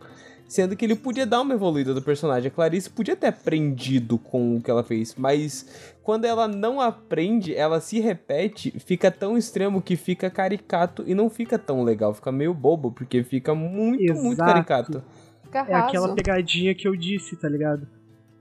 [0.49, 2.49] Sendo que ele podia dar uma evoluída do personagem.
[2.49, 7.55] A Clarice podia ter aprendido com o que ela fez, mas quando ela não aprende,
[7.55, 12.13] ela se repete, fica tão extremo que fica caricato e não fica tão legal.
[12.15, 14.23] Fica meio bobo, porque fica muito, Exato.
[14.23, 15.05] muito caricato.
[15.53, 17.87] É aquela pegadinha que eu disse, tá ligado?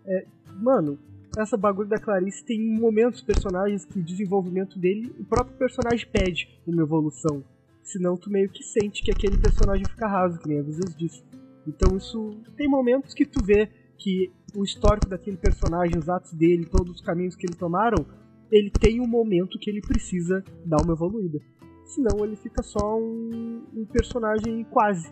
[0.05, 0.97] É, mano,
[1.37, 6.59] essa bagulho da Clarice tem momentos personagens que o desenvolvimento dele, o próprio personagem pede
[6.65, 7.43] uma evolução.
[7.83, 11.23] Senão tu meio que sente que aquele personagem fica raso, que nem às vezes disse.
[11.67, 16.65] Então isso tem momentos que tu vê que o histórico daquele personagem, os atos dele,
[16.65, 18.05] todos os caminhos que ele tomaram,
[18.51, 21.39] ele tem um momento que ele precisa dar uma evoluída.
[21.85, 25.09] Senão ele fica só um, um personagem quase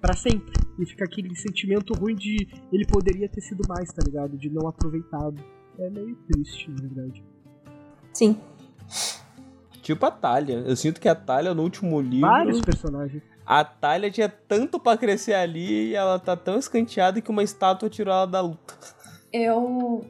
[0.00, 0.63] para sempre.
[0.78, 4.36] E fica aquele sentimento ruim de ele poderia ter sido mais, tá ligado?
[4.36, 5.36] De não aproveitado.
[5.78, 7.24] É meio triste, na verdade.
[8.12, 8.40] Sim.
[9.82, 10.64] Tipo a Talha.
[10.66, 12.28] Eu sinto que a Talha no último livro.
[12.28, 13.22] Vários personagens.
[13.46, 17.90] A Talha tinha tanto para crescer ali e ela tá tão escanteada que uma estátua
[17.90, 18.74] tirou ela da luta.
[19.32, 20.04] Eu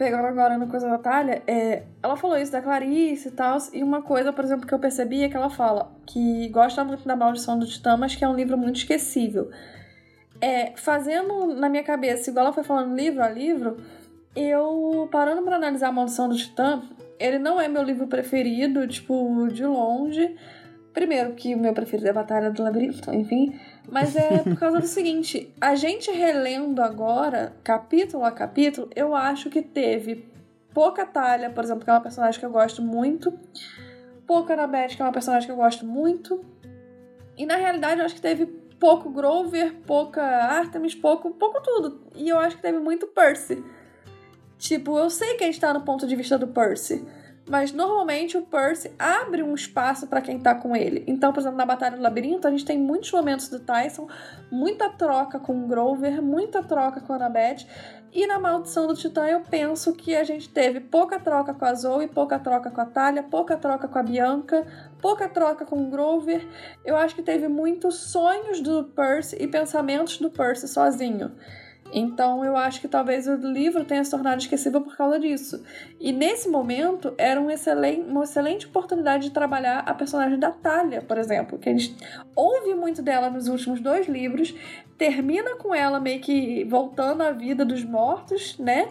[0.00, 3.82] pegando agora no Coisa da Natália, é, ela falou isso da Clarice e tal, e
[3.82, 7.14] uma coisa, por exemplo, que eu percebi é que ela fala que gosta muito da
[7.14, 9.50] Maldição do Titã, mas que é um livro muito esquecível.
[10.40, 13.76] É, fazendo na minha cabeça, igual ela foi falando livro a livro,
[14.34, 16.82] eu parando para analisar a Maldição do Titã,
[17.18, 20.34] ele não é meu livro preferido, tipo, de longe.
[20.92, 23.54] Primeiro, que o meu preferido é a Batalha do Labirinto, enfim.
[23.88, 29.50] Mas é por causa do seguinte: a gente relendo agora, capítulo a capítulo, eu acho
[29.50, 30.30] que teve
[30.72, 33.38] pouca Talha, por exemplo, que é uma personagem que eu gosto muito,
[34.26, 36.44] pouca Annabeth, que é uma personagem que eu gosto muito,
[37.36, 38.46] e na realidade eu acho que teve
[38.80, 42.00] pouco Grover, pouca Artemis, pouco, pouco tudo.
[42.16, 43.62] E eu acho que teve muito Percy.
[44.58, 47.06] Tipo, eu sei que a gente tá no ponto de vista do Percy
[47.50, 51.02] mas normalmente o Percy abre um espaço para quem tá com ele.
[51.08, 54.06] Então, por exemplo, na Batalha do Labirinto, a gente tem muitos momentos do Tyson,
[54.52, 57.66] muita troca com o Grover, muita troca com a Annabeth.
[58.12, 61.72] E na Maldição do Titã, eu penso que a gente teve pouca troca com a
[61.74, 64.66] Zoe, pouca troca com a Talia, pouca troca com a Bianca,
[65.00, 66.44] pouca troca com o Grover.
[66.84, 71.30] Eu acho que teve muitos sonhos do Percy e pensamentos do Percy sozinho.
[71.92, 75.64] Então eu acho que talvez o livro tenha se tornado esquecível por causa disso.
[75.98, 81.02] E nesse momento era um excelente, uma excelente oportunidade de trabalhar a personagem da Talia,
[81.02, 81.96] por exemplo, que a gente
[82.34, 84.54] ouve muito dela nos últimos dois livros,
[84.96, 88.88] termina com ela meio que voltando à vida dos mortos, né?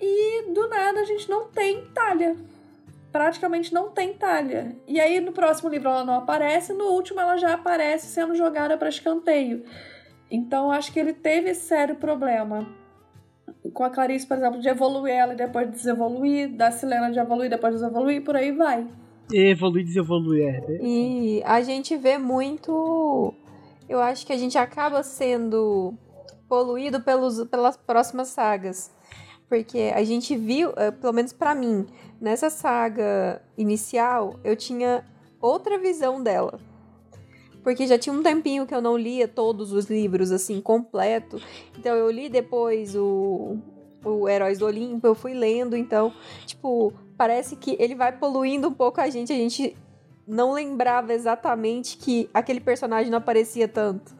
[0.00, 2.36] E do nada a gente não tem Talia.
[3.12, 4.76] Praticamente não tem Talia.
[4.88, 8.76] E aí no próximo livro ela não aparece, no último ela já aparece sendo jogada
[8.76, 9.64] para escanteio.
[10.30, 12.66] Então, acho que ele teve esse sério problema.
[13.72, 17.46] Com a Clarice, por exemplo, de evoluir ela e depois desevoluir, da Silena de evoluir
[17.46, 18.86] e depois desevoluir, por aí vai.
[19.32, 20.78] Evoluir, desevoluir, é.
[20.82, 23.32] E a gente vê muito.
[23.88, 25.94] Eu acho que a gente acaba sendo
[26.48, 28.92] poluído pelos, pelas próximas sagas.
[29.48, 31.86] Porque a gente viu, eh, pelo menos para mim,
[32.20, 35.04] nessa saga inicial, eu tinha
[35.40, 36.58] outra visão dela.
[37.64, 41.40] Porque já tinha um tempinho que eu não lia todos os livros, assim, completo.
[41.78, 43.56] Então eu li depois o,
[44.04, 46.12] o Heróis do Olimpo, eu fui lendo, então,
[46.44, 49.32] tipo, parece que ele vai poluindo um pouco a gente.
[49.32, 49.74] A gente
[50.28, 54.14] não lembrava exatamente que aquele personagem não aparecia tanto.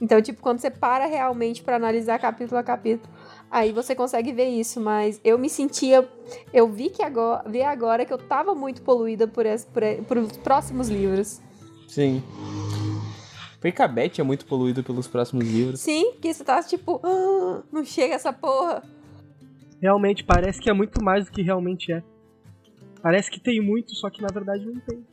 [0.00, 3.12] Então, tipo, quando você para realmente para analisar capítulo a capítulo,
[3.50, 4.80] aí você consegue ver isso.
[4.80, 6.08] Mas eu me sentia.
[6.52, 10.16] Eu vi que agora, vi agora que eu tava muito poluída por, esse, por, por
[10.18, 11.40] os próximos livros.
[11.88, 12.22] Sim.
[13.72, 15.80] Porque é muito poluída pelos próximos livros.
[15.80, 18.82] Sim, que você tá tipo, ah, não chega essa porra.
[19.80, 22.02] Realmente, parece que é muito mais do que realmente é.
[23.00, 25.06] Parece que tem muito, só que na verdade não tem.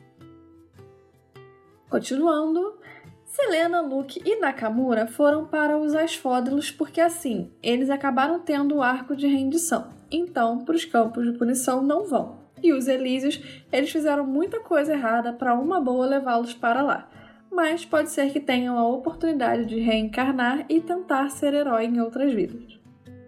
[1.88, 2.78] Continuando,
[3.24, 9.16] Selena, Luke e Nakamura foram para os Asfódelos porque assim, eles acabaram tendo o arco
[9.16, 9.88] de rendição.
[10.10, 12.36] Então, para os campos de punição não vão.
[12.62, 13.40] E os Elísios,
[13.72, 17.08] eles fizeram muita coisa errada para uma boa levá-los para lá.
[17.52, 22.32] Mas pode ser que tenham a oportunidade de reencarnar e tentar ser herói em outras
[22.32, 22.80] vidas.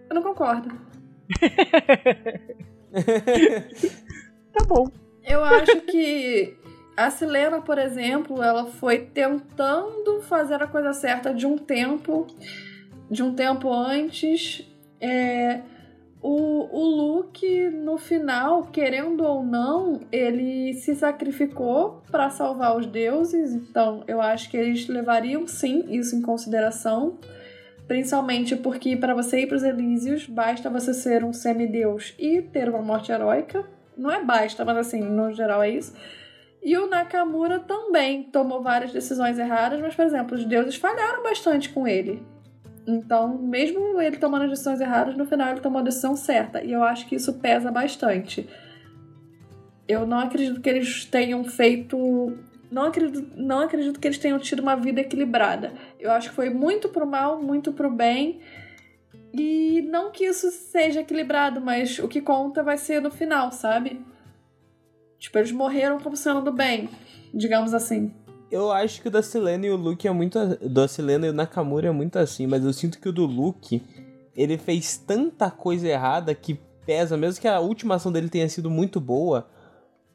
[0.09, 0.69] Eu não concordo.
[4.51, 4.89] tá bom.
[5.23, 6.57] Eu acho que
[6.97, 12.25] a Silena, por exemplo, ela foi tentando fazer a coisa certa de um tempo,
[13.09, 14.65] de um tempo antes.
[14.99, 15.61] É,
[16.27, 23.53] o, o Luke, no final, querendo ou não, ele se sacrificou para salvar os deuses.
[23.53, 27.19] Então, eu acho que eles levariam sim isso em consideração.
[27.87, 32.69] Principalmente porque para você ir para os Elísios, basta você ser um semideus e ter
[32.69, 33.63] uma morte heróica.
[33.95, 35.93] Não é basta, mas assim, no geral é isso.
[36.63, 41.69] E o Nakamura também tomou várias decisões erradas, mas, por exemplo, os deuses falharam bastante
[41.69, 42.25] com ele.
[42.87, 46.63] Então, mesmo ele tomando as decisões erradas, no final ele tomou a decisão certa.
[46.63, 48.47] E eu acho que isso pesa bastante.
[49.87, 52.37] Eu não acredito que eles tenham feito.
[52.71, 55.73] Não acredito, não acredito que eles tenham tido uma vida equilibrada.
[55.99, 58.39] Eu acho que foi muito pro mal, muito pro bem.
[59.33, 64.05] E não que isso seja equilibrado, mas o que conta vai ser no final, sabe?
[65.19, 66.89] Tipo, eles morreram como sendo do bem,
[67.33, 68.13] digamos assim.
[68.55, 70.39] Eu acho que o da Selena e o Luke é muito.
[70.39, 73.25] O da Selena e o Nakamura é muito assim, mas eu sinto que o do
[73.25, 73.83] Luke,
[74.33, 78.69] ele fez tanta coisa errada que pesa, mesmo que a última ação dele tenha sido
[78.69, 79.45] muito boa,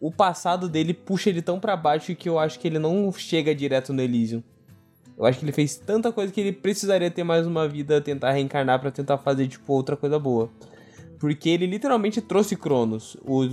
[0.00, 3.54] o passado dele puxa ele tão para baixo que eu acho que ele não chega
[3.54, 4.42] direto no Elysium.
[5.18, 8.32] Eu acho que ele fez tanta coisa que ele precisaria ter mais uma vida, tentar
[8.32, 10.48] reencarnar para tentar fazer, tipo, outra coisa boa.
[11.18, 13.18] Porque ele literalmente trouxe Cronos.
[13.22, 13.50] O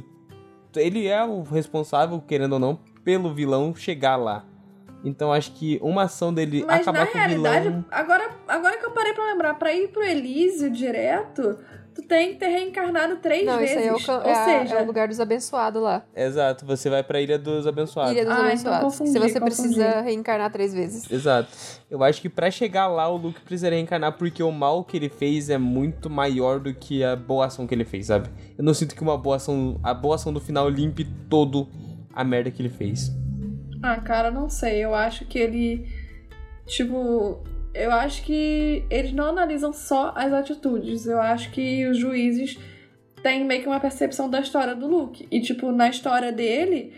[0.77, 4.45] ele é o responsável, querendo ou não, pelo vilão chegar lá.
[5.03, 7.85] Então acho que uma ação dele Mas acabar na realidade, vilão...
[7.91, 11.57] agora, agora que eu parei pra lembrar, pra ir pro Elísio direto,
[11.93, 13.71] tu tem que ter reencarnado três Não, vezes.
[13.71, 16.03] Isso aí é o, Ou é, seja, é o lugar dos abençoados lá.
[16.15, 18.11] Exato, você vai pra Ilha dos Abençoados.
[18.11, 18.83] Ilha dos Ah, então abençoados.
[18.85, 19.75] confundi, Se você confundi.
[19.75, 21.09] precisa reencarnar três vezes.
[21.11, 21.49] Exato.
[21.89, 25.09] Eu acho que pra chegar lá o Luke precisaria reencarnar porque o mal que ele
[25.09, 28.29] fez é muito maior do que a boa ação que ele fez, sabe?
[28.57, 31.67] Eu não sinto que uma boa ação, a boa ação do final limpe todo
[32.13, 33.11] a merda que ele fez.
[33.81, 34.83] Ah, cara, não sei.
[34.83, 35.87] Eu acho que ele.
[36.65, 37.43] Tipo.
[37.73, 41.05] Eu acho que eles não analisam só as atitudes.
[41.05, 42.57] Eu acho que os juízes
[43.21, 45.27] têm meio que uma percepção da história do Luke.
[45.29, 46.93] E, tipo, na história dele,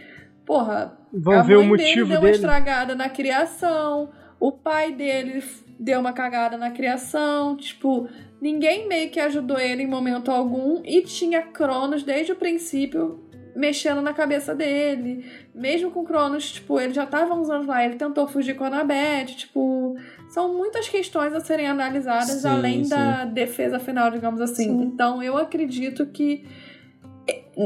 [0.45, 0.97] porra.
[1.11, 2.35] Vão a ver o mãe dele motivo deu uma dele.
[2.35, 4.09] estragada na criação.
[4.39, 5.43] O pai dele
[5.77, 7.57] deu uma cagada na criação.
[7.57, 8.07] Tipo,
[8.41, 10.81] ninguém meio que ajudou ele em momento algum.
[10.85, 13.28] E tinha Cronos desde o princípio
[13.59, 15.25] mexendo na cabeça dele.
[15.53, 18.67] Mesmo com Cronos, tipo, ele já tava uns anos lá, ele tentou fugir com a
[18.67, 19.95] Annabeth, tipo...
[20.29, 22.89] São muitas questões a serem analisadas, Sim, além sim.
[22.91, 24.65] da defesa final, digamos assim.
[24.65, 24.81] Sim.
[24.83, 26.45] Então, eu acredito que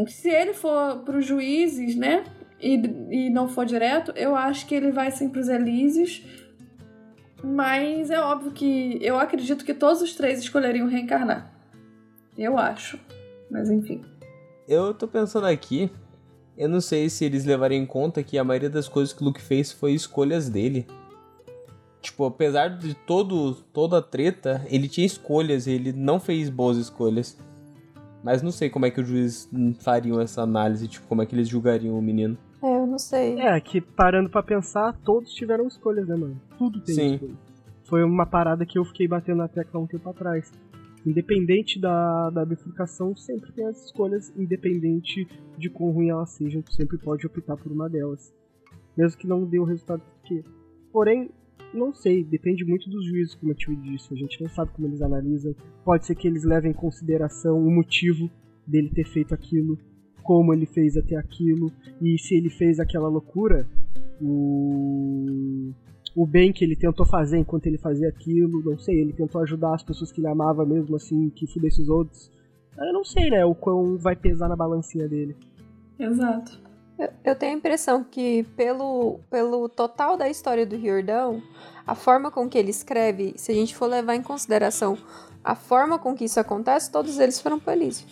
[0.07, 2.23] se ele for pros juízes, né,
[2.59, 2.75] e,
[3.11, 6.23] e não for direto, eu acho que ele vai sim pros Elísios.
[7.43, 11.51] Mas é óbvio que eu acredito que todos os três escolheriam reencarnar.
[12.37, 12.97] Eu acho.
[13.51, 14.01] Mas enfim.
[14.68, 15.91] Eu tô pensando aqui,
[16.57, 19.26] eu não sei se eles levariam em conta que a maioria das coisas que o
[19.26, 20.88] Luke fez foi escolhas dele.
[22.02, 27.38] Tipo, apesar de todo, toda a treta, ele tinha escolhas, ele não fez boas escolhas.
[28.23, 31.26] Mas não sei como é que os juízes hum, fariam essa análise, tipo, como é
[31.26, 32.38] que eles julgariam o menino.
[32.61, 33.40] É, eu não sei.
[33.40, 36.41] É, que parando pra pensar, todos tiveram escolhas, né, mano?
[36.57, 37.14] Tudo tem Sim.
[37.15, 37.34] escolha.
[37.84, 40.52] Foi uma parada que eu fiquei batendo na tecla um tempo atrás.
[41.05, 45.27] Independente da, da bifurcação, sempre tem as escolhas, independente
[45.57, 48.34] de quão ruim elas sejam, tu sempre pode optar por uma delas.
[48.95, 50.49] Mesmo que não dê o resultado que quer.
[50.91, 51.30] Porém,
[51.73, 54.13] não sei, depende muito dos juízes, como eu te disse.
[54.13, 55.55] A gente não sabe como eles analisam.
[55.84, 58.30] Pode ser que eles levem em consideração o motivo
[58.65, 59.77] dele ter feito aquilo,
[60.21, 61.71] como ele fez até aquilo,
[62.01, 63.67] e se ele fez aquela loucura,
[64.21, 65.73] o
[66.15, 69.73] o bem que ele tentou fazer enquanto ele fazia aquilo, não sei, ele tentou ajudar
[69.73, 72.31] as pessoas que ele amava mesmo assim, que fudesse os outros.
[72.77, 75.35] Eu não sei, né, o quão vai pesar na balancinha dele.
[75.98, 76.61] Exato.
[76.98, 81.41] Eu, eu tenho a impressão que, pelo, pelo total da história do Riordão,
[81.85, 84.98] a forma com que ele escreve, se a gente for levar em consideração
[85.44, 88.07] a forma com que isso acontece, todos eles foram polícia.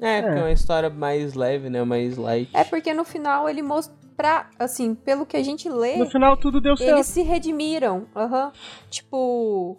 [0.00, 0.40] É, porque é.
[0.40, 1.82] é uma história mais leve, né?
[1.82, 2.50] Mais light.
[2.52, 3.95] É porque no final ele mostrou.
[4.16, 5.96] Pra, assim, pelo que a gente lê.
[5.96, 6.90] No final tudo deu certo.
[6.90, 8.06] Eles se redimiram.
[8.14, 8.50] Uhum.
[8.88, 9.76] Tipo,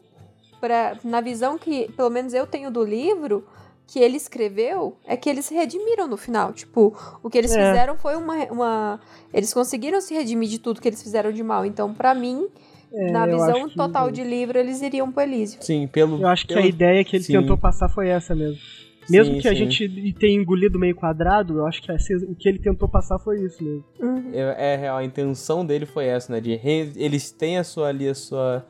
[0.60, 3.44] pra, na visão que, pelo menos eu tenho do livro,
[3.88, 6.54] que ele escreveu, é que eles se redimiram no final.
[6.54, 7.70] Tipo, o que eles é.
[7.70, 9.00] fizeram foi uma, uma.
[9.34, 11.66] Eles conseguiram se redimir de tudo que eles fizeram de mal.
[11.66, 12.48] Então, para mim.
[12.90, 14.14] É, na visão total que...
[14.14, 15.62] de livro, eles iriam pro Elísio.
[15.62, 16.22] Sim, pelo.
[16.22, 16.62] Eu acho pelo...
[16.62, 17.34] que a ideia que ele Sim.
[17.34, 18.62] tentou passar foi essa mesmo.
[19.10, 22.60] Mesmo sim, que a gente tenha engolido meio quadrado, eu acho que o que ele
[22.60, 23.86] tentou passar foi isso mesmo.
[24.34, 26.42] É, é real, a intenção dele foi essa, né?
[26.42, 26.92] De re...
[26.96, 28.66] eles têm a sua ali, a sua.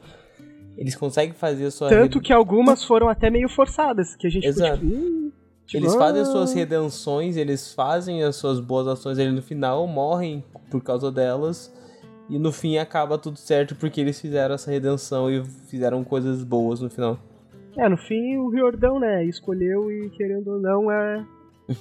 [0.77, 1.89] Eles conseguem fazer a sua.
[1.89, 4.77] Tanto que algumas foram até meio forçadas, que a gente Exato.
[4.77, 5.33] Tipo,
[5.65, 9.87] tipo, eles fazem as suas redenções, eles fazem as suas boas ações ali no final,
[9.87, 11.73] morrem por causa delas.
[12.29, 16.81] E no fim acaba tudo certo porque eles fizeram essa redenção e fizeram coisas boas
[16.81, 17.17] no final.
[17.77, 21.23] É, no fim o Riordão, né, escolheu e querendo ou não é.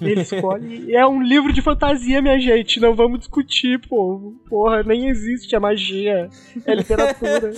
[0.01, 0.93] Ele escolhe.
[0.95, 2.81] é um livro de fantasia, minha gente.
[2.81, 4.35] Não vamos discutir, pô.
[4.49, 6.29] Porra, nem existe a magia.
[6.65, 7.53] É literatura.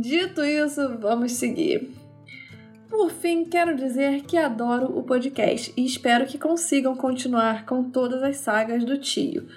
[0.00, 1.90] Dito isso, vamos seguir.
[2.88, 8.22] Por fim, quero dizer que adoro o podcast e espero que consigam continuar com todas
[8.22, 9.48] as sagas do tio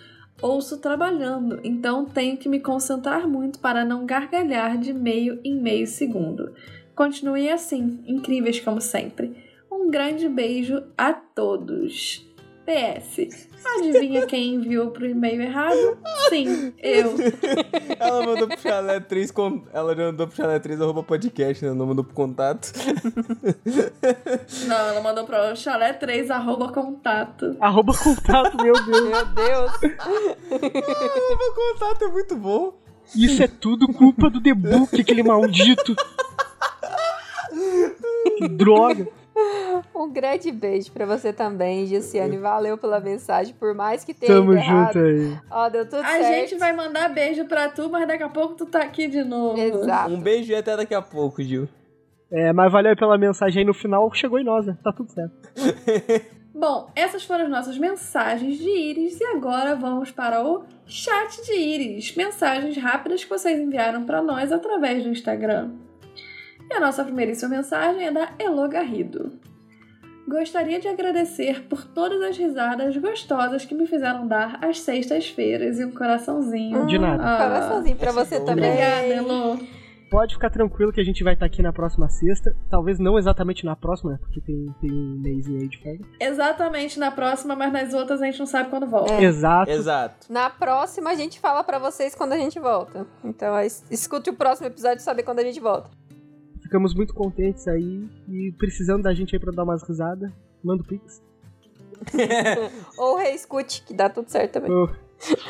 [0.42, 5.88] ouço trabalhando, então tenho que me concentrar muito para não gargalhar de meio em meio
[5.88, 6.54] segundo.
[6.96, 9.36] Continue assim, incríveis como sempre.
[9.72, 12.31] Um grande beijo a todos.
[12.72, 13.50] PS.
[13.78, 15.98] Adivinha quem enviou pro e-mail errado?
[16.30, 17.16] Sim, eu.
[18.00, 19.64] Ela mandou pro chalé3 com...
[19.74, 21.74] Ela mandou pro chalé3 arroba podcast, né?
[21.74, 22.72] Não mandou pro contato.
[24.68, 27.56] Não, ela mandou pro chalé3 arroba contato.
[27.60, 29.10] Arroba contato, meu Deus.
[29.10, 29.72] Meu Deus.
[30.52, 32.74] arroba contato é muito bom.
[33.16, 35.96] Isso é tudo culpa do The Book, aquele maldito.
[38.38, 39.08] que droga.
[39.96, 42.38] Um grande beijo pra você também, Gilciane.
[42.38, 45.38] Valeu pela mensagem, por mais que tenha Tamo junto aí.
[45.50, 46.26] Ó, deu tudo a certo.
[46.26, 49.24] A gente vai mandar beijo pra tu, mas daqui a pouco tu tá aqui de
[49.24, 49.60] novo.
[49.60, 50.14] Exato.
[50.14, 51.68] Um beijo e até daqui a pouco, Gil.
[52.32, 54.78] É, mas valeu pela mensagem aí no final, chegou em nós, né?
[54.84, 55.36] Tá tudo certo.
[56.54, 61.54] Bom, essas foram as nossas mensagens de Iris e agora vamos para o chat de
[61.54, 62.16] Iris.
[62.16, 65.72] Mensagens rápidas que vocês enviaram para nós através do Instagram.
[66.70, 69.32] E a nossa primeiríssima mensagem é da Elo Garrido.
[70.32, 75.84] Gostaria de agradecer por todas as risadas gostosas que me fizeram dar às sextas-feiras e
[75.84, 76.86] um coraçãozinho.
[76.86, 77.22] De nada.
[77.22, 78.72] Ah, coraçãozinho pra você também.
[78.72, 79.60] Obrigada, Elo.
[80.10, 82.56] Pode ficar tranquilo que a gente vai estar aqui na próxima sexta.
[82.70, 84.20] Talvez não exatamente na próxima, né?
[84.22, 86.06] Porque tem, tem um mêsinho aí de folga.
[86.18, 89.12] Exatamente na próxima, mas nas outras a gente não sabe quando volta.
[89.14, 89.24] É.
[89.24, 89.70] Exato.
[89.70, 90.32] Exato.
[90.32, 93.06] Na próxima a gente fala para vocês quando a gente volta.
[93.22, 93.54] Então
[93.90, 95.90] escute o próximo episódio e saber quando a gente volta.
[96.72, 100.32] Ficamos muito contentes aí e precisando da gente aí pra dar umas risadas.
[100.64, 101.22] Manda o Pix.
[102.98, 104.72] Ou reescute, que dá tudo certo também.
[104.72, 104.88] Oh.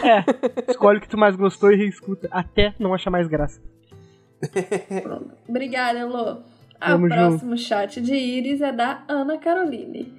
[0.03, 0.25] É,
[0.67, 2.27] escolhe o que tu mais gostou e reescuta.
[2.31, 3.61] Até não achar mais graça.
[5.47, 6.37] Obrigada, Elô.
[6.37, 10.11] O próximo chat de Iris é da Ana Caroline.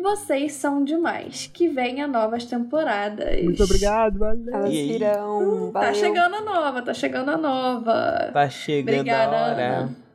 [0.00, 1.46] Vocês são demais.
[1.46, 3.40] Que venha novas temporadas.
[3.44, 4.52] Muito obrigado, valeu.
[4.52, 5.70] Elas virão.
[5.72, 8.30] Tá chegando a nova, tá chegando a nova.
[8.32, 9.78] Tá chegando Obrigada, a hora.
[9.82, 10.09] Ana.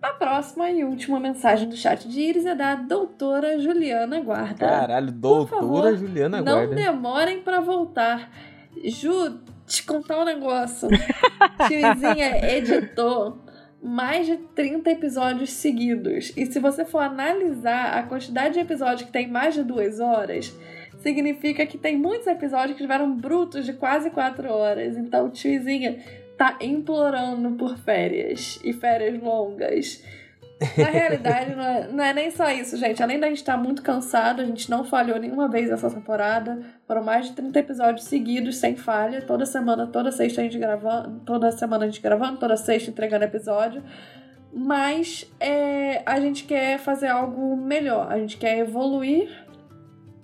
[0.00, 4.66] A próxima e última mensagem do chat de Iris é da doutora Juliana Guarda.
[4.66, 6.66] Caralho, doutora favor, Juliana Guarda.
[6.66, 8.30] Não demorem para voltar.
[8.84, 10.88] Ju, te contar um negócio.
[11.66, 13.38] Tiozinha editou
[13.82, 16.32] mais de 30 episódios seguidos.
[16.36, 20.56] E se você for analisar a quantidade de episódios que tem mais de duas horas,
[20.98, 24.96] significa que tem muitos episódios que tiveram brutos de quase quatro horas.
[24.96, 25.98] Então, tiozinha,
[26.38, 30.02] tá implorando por férias e férias longas.
[30.76, 33.02] Na realidade, não é, não é, nem só isso, gente.
[33.02, 36.60] Além da gente estar tá muito cansado, a gente não falhou nenhuma vez essa temporada.
[36.86, 39.22] Foram mais de 30 episódios seguidos, sem falha.
[39.22, 41.20] Toda semana, toda sexta a gente gravando.
[41.20, 43.82] Toda semana a gente gravando, toda sexta entregando episódio.
[44.52, 48.10] Mas é, a gente quer fazer algo melhor.
[48.10, 49.28] A gente quer evoluir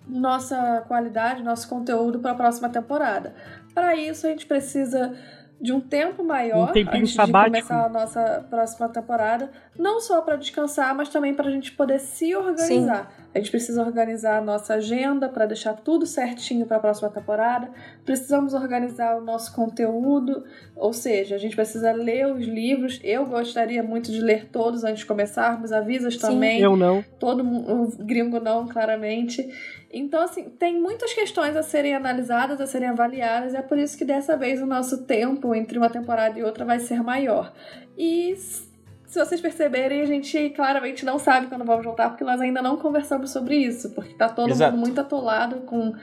[0.07, 3.35] nossa qualidade, nosso conteúdo para a próxima temporada.
[3.73, 5.15] Para isso, a gente precisa
[5.61, 7.57] de um tempo maior um antes sabático.
[7.57, 11.73] de começar a nossa próxima temporada, não só para descansar, mas também para a gente
[11.73, 13.11] poder se organizar.
[13.17, 13.25] Sim.
[13.35, 17.69] A gente precisa organizar a nossa agenda para deixar tudo certinho para a próxima temporada.
[18.05, 20.45] Precisamos organizar o nosso conteúdo,
[20.77, 23.01] ou seja, a gente precisa ler os livros.
[23.03, 26.61] Eu gostaria muito de ler todos antes de começarmos, avisas também.
[26.61, 27.05] Eu não.
[27.19, 29.51] Todo o gringo não, claramente.
[29.97, 33.97] Então, assim, tem muitas questões a serem analisadas, a serem avaliadas, e é por isso
[33.97, 37.53] que dessa vez o nosso tempo entre uma temporada e outra vai ser maior.
[37.97, 42.61] E se vocês perceberem, a gente claramente não sabe quando vamos voltar, porque nós ainda
[42.61, 44.73] não conversamos sobre isso, porque tá todo Exato.
[44.73, 45.95] mundo muito atolado com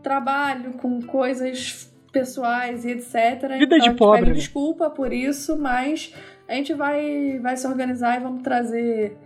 [0.00, 3.48] trabalho, com coisas pessoais e etc.
[3.58, 4.20] Vida então, de pobre.
[4.20, 4.36] Pede né?
[4.36, 6.14] desculpa por isso, mas
[6.46, 9.16] a gente vai, vai se organizar e vamos trazer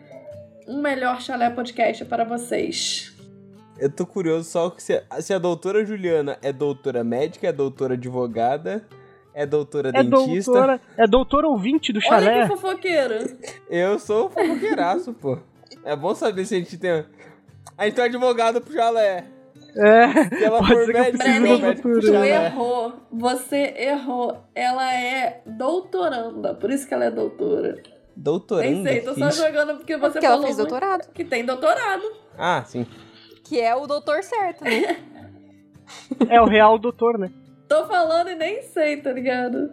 [0.66, 3.13] um melhor chalé podcast para vocês.
[3.78, 8.86] Eu tô curioso só se, se a doutora Juliana é doutora médica, é doutora advogada
[9.34, 10.52] é doutora é dentista.
[10.52, 12.36] Doutora, é doutora ouvinte do chalé.
[12.36, 13.36] Olha que fofoqueira.
[13.68, 15.38] Eu sou fofoqueiraço, pô.
[15.84, 17.04] É bom saber se a gente tem...
[17.76, 19.24] A gente tem um advogado pro chalé.
[19.76, 22.92] É, se ela for médica, médico tu errou.
[23.10, 24.44] Você errou.
[24.54, 27.82] Ela é doutoranda, por isso que ela é doutora.
[28.14, 28.70] Doutoranda?
[28.70, 31.10] Nem sei, tô só jogando porque você porque falou ela fez doutorado.
[31.12, 32.04] que tem doutorado.
[32.38, 32.86] Ah, sim.
[33.44, 34.96] Que é o doutor certo, né?
[36.28, 37.30] é o real doutor, né?
[37.68, 39.70] Tô falando e nem sei, tá ligado?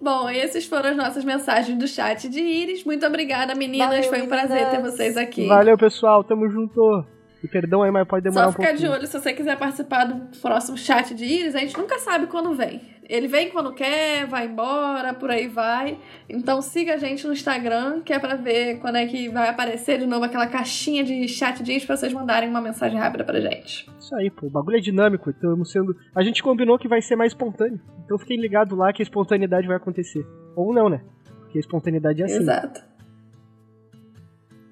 [0.00, 2.84] Bom, essas foram as nossas mensagens do chat de Iris.
[2.84, 3.88] Muito obrigada, meninas.
[3.88, 4.46] Valeu, Foi um meninas.
[4.46, 5.46] prazer ter vocês aqui.
[5.46, 6.22] Valeu, pessoal.
[6.22, 7.04] Tamo junto.
[7.42, 8.76] E perdão aí, mas pode demorar Só um pouquinho.
[8.76, 11.54] Só ficar de olho se você quiser participar do próximo chat de Iris.
[11.54, 12.80] A gente nunca sabe quando vem.
[13.08, 15.98] Ele vem quando quer, vai embora, por aí vai.
[16.28, 19.98] Então siga a gente no Instagram, que é pra ver quando é que vai aparecer
[19.98, 23.90] de novo aquela caixinha de chat Iris pra vocês mandarem uma mensagem rápida pra gente.
[23.98, 24.46] Isso aí, pô.
[24.46, 25.30] O bagulho é dinâmico.
[25.30, 25.96] Estamos sendo.
[26.14, 27.80] A gente combinou que vai ser mais espontâneo.
[28.04, 30.26] Então fiquem ligados lá que a espontaneidade vai acontecer.
[30.54, 31.00] Ou não, né?
[31.40, 32.36] Porque a espontaneidade é assim.
[32.36, 32.82] Exato.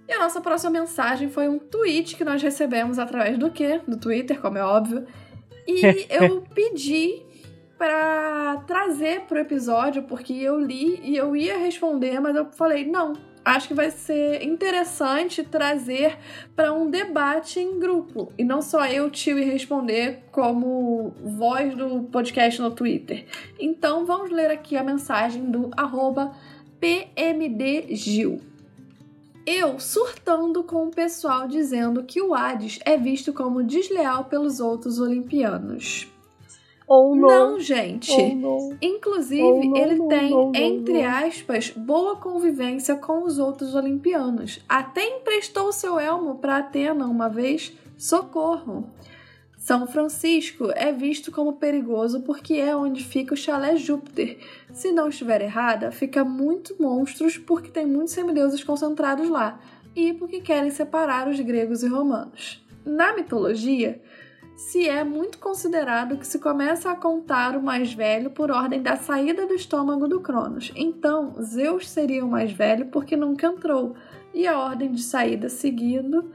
[0.06, 3.80] E a nossa próxima mensagem foi um tweet que nós recebemos através do quê?
[3.88, 5.06] Do Twitter, como é óbvio.
[5.66, 7.25] E eu pedi
[7.78, 13.12] para trazer pro episódio, porque eu li e eu ia responder, mas eu falei, não,
[13.44, 16.18] acho que vai ser interessante trazer
[16.54, 18.32] para um debate em grupo.
[18.36, 23.26] E não só eu, tio, e responder como voz do podcast no Twitter.
[23.58, 25.70] Então vamos ler aqui a mensagem do
[26.80, 28.40] PMDGil.
[29.46, 34.98] Eu surtando com o pessoal dizendo que o Hades é visto como desleal pelos outros
[34.98, 36.08] olimpianos.
[36.86, 37.52] Ou não.
[37.52, 38.34] Não, gente.
[38.34, 38.76] Não.
[38.80, 44.60] Inclusive, não, ele tem, entre aspas, boa convivência com os outros olimpianos.
[44.68, 47.72] Até emprestou seu elmo para Atena uma vez.
[47.98, 48.88] Socorro!
[49.66, 54.38] São Francisco é visto como perigoso porque é onde fica o chalé Júpiter.
[54.72, 59.58] Se não estiver errada, fica muito monstros porque tem muitos semideuses concentrados lá
[59.92, 62.64] e porque querem separar os gregos e romanos.
[62.84, 64.00] Na mitologia,
[64.56, 68.96] se é muito considerado que se começa a contar o mais velho por ordem da
[68.96, 70.72] saída do estômago do Cronos.
[70.74, 73.94] Então, Zeus seria o mais velho porque nunca entrou,
[74.32, 76.32] e a ordem de saída seguindo.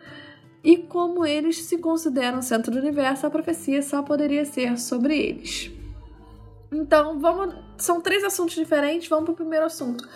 [0.63, 5.71] E como eles se consideram centro do universo, a profecia só poderia ser sobre eles.
[6.71, 7.55] Então, vamos.
[7.77, 10.07] São três assuntos diferentes, vamos para o primeiro assunto.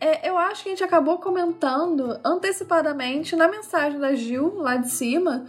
[0.00, 4.90] É, eu acho que a gente acabou comentando antecipadamente na mensagem da Gil, lá de
[4.90, 5.46] cima,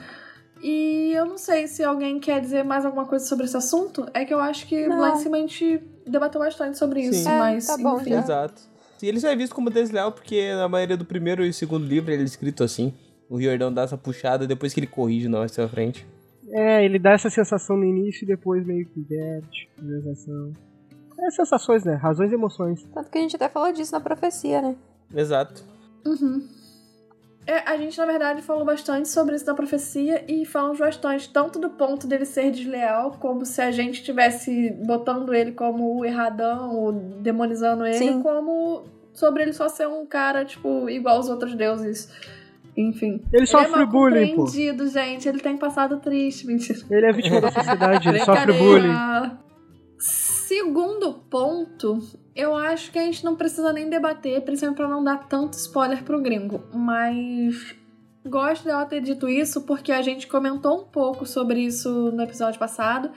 [0.63, 4.07] e eu não sei se alguém quer dizer mais alguma coisa sobre esse assunto.
[4.13, 4.97] É que eu acho que não.
[4.97, 8.11] lá em cima a gente debateu bastante sobre isso, é, mas tá bom, enfim.
[8.11, 8.19] Já.
[8.19, 8.61] Exato.
[9.01, 12.13] E ele só é visto como desleal porque na maioria do primeiro e segundo livro
[12.13, 12.93] ele é escrito assim.
[13.29, 16.07] O Riordão dá essa puxada depois que ele corrige na sua frente.
[16.49, 20.53] É, ele dá essa sensação no início e depois meio que inverte a sensação.
[21.19, 21.95] É sensações, né?
[21.95, 22.83] Razões e emoções.
[22.93, 24.75] Tanto que a gente até falou disso na profecia, né?
[25.13, 25.63] Exato.
[26.05, 26.47] Uhum.
[27.45, 31.59] É, a gente, na verdade, falou bastante sobre isso da profecia e falamos bastante tanto
[31.59, 36.73] do ponto dele ser desleal, como se a gente estivesse botando ele como o erradão,
[36.73, 38.21] ou demonizando ele, Sim.
[38.21, 42.09] como sobre ele só ser um cara, tipo, igual aos outros deuses.
[42.75, 43.21] Enfim.
[43.31, 44.47] Ele sofre ele é bullying, pô.
[44.47, 45.27] gente.
[45.27, 46.79] Ele tem passado triste, mentira.
[46.89, 49.42] Ele é vítima da sociedade, ele sofre bullying.
[50.53, 51.99] Segundo ponto,
[52.35, 56.03] eu acho que a gente não precisa nem debater, principalmente para não dar tanto spoiler
[56.03, 57.75] pro gringo, mas
[58.23, 62.59] gosto dela ter dito isso porque a gente comentou um pouco sobre isso no episódio
[62.59, 63.09] passado.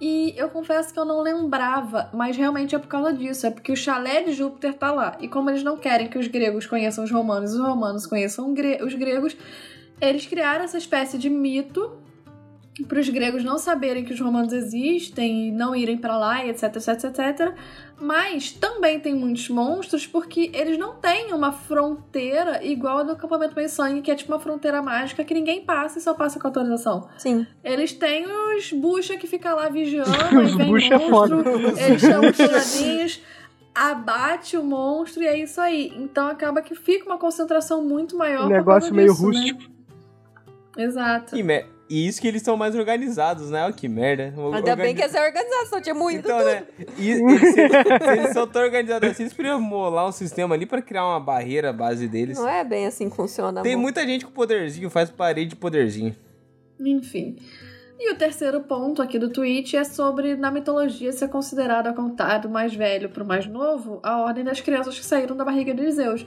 [0.00, 3.46] E eu confesso que eu não lembrava, mas realmente é por causa disso.
[3.46, 5.18] É porque o chalé de Júpiter tá lá.
[5.20, 8.50] E como eles não querem que os gregos conheçam os romanos e os romanos conheçam
[8.82, 9.36] os gregos,
[10.00, 11.92] eles criaram essa espécie de mito
[12.86, 16.76] para os gregos não saberem que os romanos existem e não irem para lá, etc,
[16.76, 17.54] etc, etc.
[18.00, 23.54] Mas também tem muitos monstros porque eles não têm uma fronteira igual a do acampamento
[23.54, 26.46] meio sangue, que é tipo uma fronteira mágica que ninguém passa e só passa com
[26.46, 27.08] autorização.
[27.18, 27.46] Sim.
[27.62, 30.10] Eles têm os bucha que fica lá vigiando,
[30.40, 31.42] os vem bucha monstro,
[31.76, 33.20] é eles chamam os tiradinhos
[33.74, 35.92] abate o monstro e é isso aí.
[35.96, 38.46] Então acaba que fica uma concentração muito maior.
[38.46, 39.38] Um negócio meio disso, né?
[39.38, 39.62] rústico.
[40.76, 40.84] Né?
[40.84, 41.36] Exato.
[41.36, 41.64] E, me...
[41.90, 43.64] e, isso que eles são mais organizados, né?
[43.64, 44.24] Olha que merda.
[44.24, 44.76] Ainda Organiz...
[44.76, 46.46] bem que essa é organização, tinha muito Então, tudo.
[46.46, 46.64] né?
[46.96, 50.80] E, eles, se, eles são tão organizados assim, eles poderiam molar um sistema ali pra
[50.80, 52.38] criar uma barreira base deles.
[52.38, 53.62] Não é bem assim que funciona.
[53.62, 53.82] Tem amor.
[53.82, 56.14] muita gente com poderzinho, faz parede de poderzinho.
[56.78, 57.36] Enfim.
[57.98, 62.38] E o terceiro ponto aqui do tweet é sobre na mitologia ser considerado a contar
[62.38, 65.90] do mais velho pro mais novo a ordem das crianças que saíram da barriga de
[65.90, 66.24] Zeus.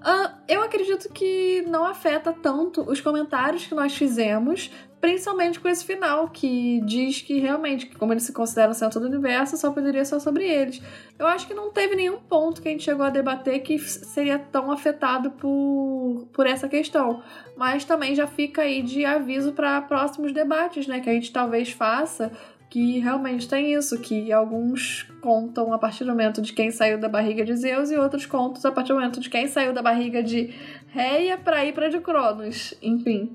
[0.00, 5.84] Uh, eu acredito que não afeta tanto os comentários que nós fizemos, principalmente com esse
[5.84, 10.18] final, que diz que realmente, como eles se consideram centro do universo, só poderia ser
[10.20, 10.80] sobre eles.
[11.18, 14.38] Eu acho que não teve nenhum ponto que a gente chegou a debater que seria
[14.38, 17.22] tão afetado por, por essa questão.
[17.54, 21.00] Mas também já fica aí de aviso para próximos debates, né?
[21.00, 22.32] Que a gente talvez faça
[22.70, 27.08] que realmente tem isso, que alguns contam a partir do momento de quem saiu da
[27.08, 30.22] barriga de Zeus e outros contam a partir do momento de quem saiu da barriga
[30.22, 30.54] de
[30.86, 33.34] Reia pra ir pra de Cronos, enfim.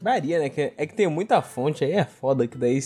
[0.00, 0.50] Varia, né?
[0.76, 2.78] É que tem muita fonte, aí é foda que daí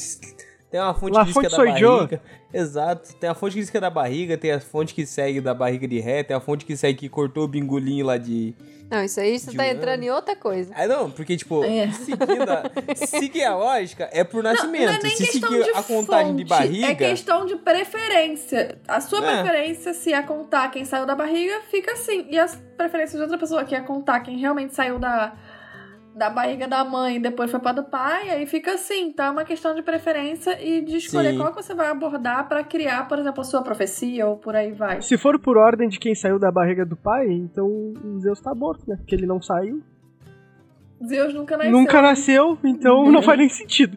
[0.74, 2.22] tem uma fonte La que diz fonte que é da barriga.
[2.52, 3.14] Exato.
[3.14, 5.54] Tem a fonte que diz que é da barriga, tem a fonte que segue da
[5.54, 8.56] barriga de ré, tem a fonte que segue que cortou o bingolinho lá de
[8.90, 10.72] não, isso aí você tá entrando em outra coisa.
[10.76, 11.90] Ah, não, porque, tipo, é.
[11.90, 12.70] seguindo a,
[13.06, 14.92] seguir a lógica é por nascimento.
[14.92, 16.86] Não, não é Se seguir a contagem fonte, de barriga.
[16.88, 18.78] É questão de preferência.
[18.86, 19.42] A sua é.
[19.42, 22.26] preferência, se é contar quem saiu da barriga, fica assim.
[22.28, 25.34] E as preferências de outra pessoa, que é contar quem realmente saiu da
[26.14, 29.26] da barriga da mãe, depois foi para do pai, aí fica assim, tá?
[29.26, 31.38] É uma questão de preferência e de escolher Sim.
[31.38, 34.70] qual que você vai abordar para criar, por exemplo, a sua profecia ou por aí
[34.70, 35.02] vai.
[35.02, 38.54] Se for por ordem de quem saiu da barriga do pai, então o Zeus tá
[38.54, 38.96] morto, né?
[38.96, 39.82] Porque ele não saiu.
[41.04, 41.72] Zeus nunca nasceu.
[41.72, 43.96] Nunca nasceu, então não faz nem sentido.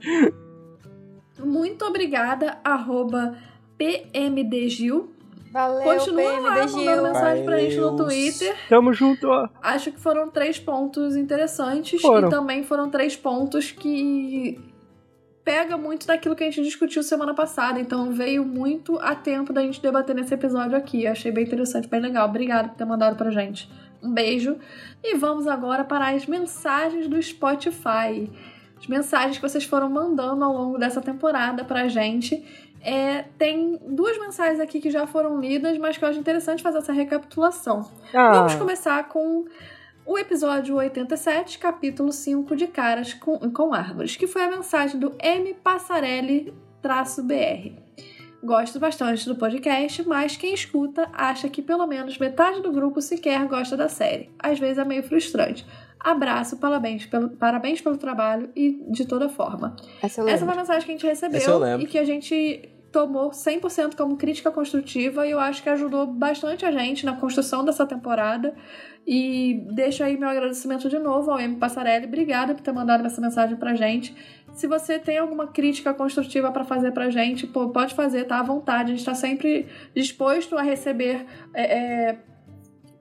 [1.39, 3.37] Muito obrigada, arroba
[3.77, 5.16] PMDGil
[5.57, 8.55] Valeu, Continua lá mandando mensagem pra gente no Twitter.
[8.69, 9.49] Tamo junto, ó.
[9.59, 12.27] Acho que foram três pontos interessantes foram.
[12.27, 14.59] e também foram três pontos que
[15.43, 19.61] pega muito daquilo que a gente discutiu semana passada, então veio muito a tempo da
[19.63, 21.07] gente debater nesse episódio aqui.
[21.07, 22.29] Achei bem interessante, bem legal.
[22.29, 23.67] Obrigada por ter mandado pra gente.
[24.03, 24.57] Um beijo.
[25.03, 28.29] E vamos agora para as mensagens do Spotify.
[28.77, 32.45] As mensagens que vocês foram mandando ao longo dessa temporada pra gente.
[32.87, 36.77] É, tem duas mensagens aqui que já foram lidas, mas que eu acho interessante fazer
[36.77, 37.91] essa recapitulação.
[38.13, 38.31] Ah.
[38.31, 39.43] Vamos começar com
[40.05, 45.13] o episódio 87, capítulo 5 de Caras com, com Árvores, que foi a mensagem do
[45.19, 46.53] M Passarelli-BR.
[48.41, 53.45] Gosto bastante do podcast, mas quem escuta acha que pelo menos metade do grupo sequer
[53.47, 54.29] gosta da série.
[54.39, 55.67] Às vezes é meio frustrante.
[55.99, 59.75] Abraço, parabéns pelo, parabéns pelo trabalho e de toda forma.
[60.01, 63.95] Essa, Essa foi a mensagem que a gente recebeu e que a gente tomou 100%
[63.95, 68.55] como crítica construtiva e eu acho que ajudou bastante a gente na construção dessa temporada.
[69.05, 71.55] E deixo aí meu agradecimento de novo ao M.
[71.55, 72.07] Passarelli.
[72.07, 74.13] Obrigada por ter mandado essa mensagem pra gente.
[74.53, 78.43] Se você tem alguma crítica construtiva para fazer pra gente, pô, pode fazer, tá à
[78.43, 78.91] vontade.
[78.91, 81.25] A gente tá sempre disposto a receber.
[81.53, 82.17] É, é,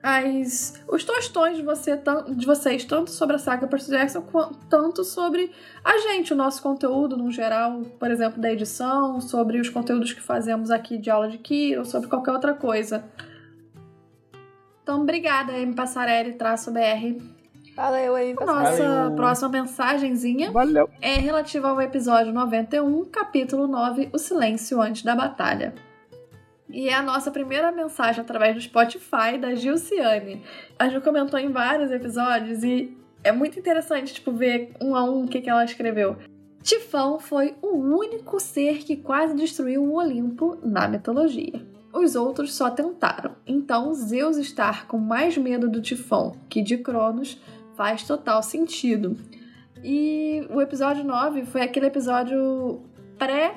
[0.01, 1.99] as, os tostões de, você,
[2.29, 5.51] de vocês, tanto sobre a saga Percy Jackson, quanto tanto sobre
[5.83, 10.21] a gente, o nosso conteúdo no geral, por exemplo, da edição, sobre os conteúdos que
[10.21, 13.03] fazemos aqui de aula de Ki, ou sobre qualquer outra coisa.
[14.83, 17.37] Então, obrigada, M Passarelli-BR.
[17.75, 19.15] Valeu, M Nossa Valeu.
[19.15, 20.89] próxima mensagenzinha Valeu.
[20.99, 25.75] é relativa ao episódio 91, capítulo 9, O Silêncio Antes da Batalha.
[26.69, 30.43] E é a nossa primeira mensagem através do Spotify da Gilciane.
[30.77, 35.23] A Gil comentou em vários episódios e é muito interessante, tipo, ver um a um
[35.23, 36.17] o que, que ela escreveu.
[36.61, 41.65] Tifão foi o único ser que quase destruiu o Olimpo na mitologia.
[41.93, 43.35] Os outros só tentaram.
[43.45, 47.41] Então, Zeus estar com mais medo do Tifão que de Cronos
[47.75, 49.17] faz total sentido.
[49.83, 52.81] E o episódio 9 foi aquele episódio
[53.17, 53.55] pré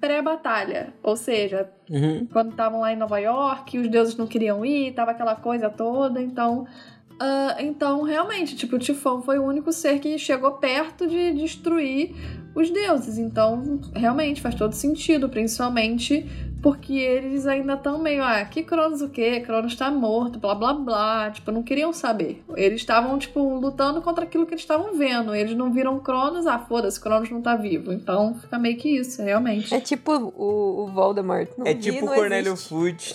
[0.00, 0.92] pré-batalha.
[1.02, 2.26] Ou seja, uhum.
[2.32, 6.20] quando estavam lá em Nova York, os deuses não queriam ir, tava aquela coisa toda,
[6.20, 6.66] então.
[7.14, 12.14] Uh, então, realmente, tipo, o Tifão foi o único ser que chegou perto de destruir
[12.54, 13.16] os deuses.
[13.16, 16.26] Então, realmente faz todo sentido, principalmente
[16.66, 19.38] porque eles ainda estão meio, ah, que Cronos o quê?
[19.38, 21.30] Cronos tá morto, blá blá blá.
[21.30, 22.42] Tipo, não queriam saber.
[22.56, 25.32] Eles estavam, tipo, lutando contra aquilo que eles estavam vendo.
[25.32, 27.92] Eles não viram Cronos, ah, foda-se, Cronos não tá vivo.
[27.92, 29.72] Então fica meio que isso, realmente.
[29.72, 31.48] É tipo o, o Voldemort.
[31.56, 33.14] Não é vi, tipo o Cornélio Fudge.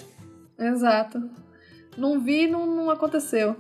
[0.58, 1.22] Exato.
[1.98, 3.58] Não vi, não, não aconteceu.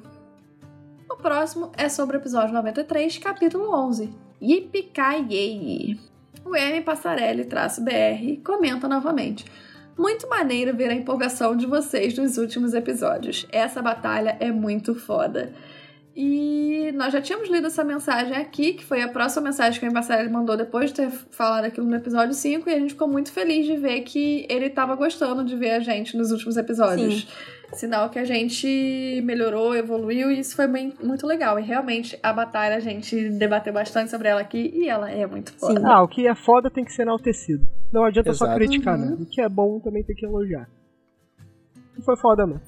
[1.10, 4.10] O próximo é sobre o episódio 93, capítulo 11.
[4.42, 6.00] Yippee
[6.46, 9.44] O M Passarelli-BR comenta novamente.
[9.98, 13.46] Muito maneiro ver a empolgação de vocês nos últimos episódios.
[13.52, 15.54] Essa batalha é muito foda.
[16.16, 19.94] E nós já tínhamos lido essa mensagem aqui, que foi a próxima mensagem que o
[19.94, 23.32] Passarelli mandou depois de ter falado aquilo no episódio 5, e a gente ficou muito
[23.32, 27.22] feliz de ver que ele estava gostando de ver a gente nos últimos episódios.
[27.22, 27.28] Sim.
[27.73, 31.57] Sinal que a gente melhorou, evoluiu, e isso foi bem, muito legal.
[31.57, 35.53] E realmente, a batalha, a gente debateu bastante sobre ela aqui, e ela é muito
[35.53, 35.80] foda.
[35.80, 35.85] Sim.
[35.85, 37.65] Ah, o que é foda tem que ser enaltecido.
[37.91, 38.52] Não adianta Exato.
[38.52, 39.06] só criticar, né?
[39.06, 39.11] uhum.
[39.11, 39.18] né?
[39.22, 40.69] O que é bom também tem que elogiar.
[41.98, 42.61] E foi foda mesmo.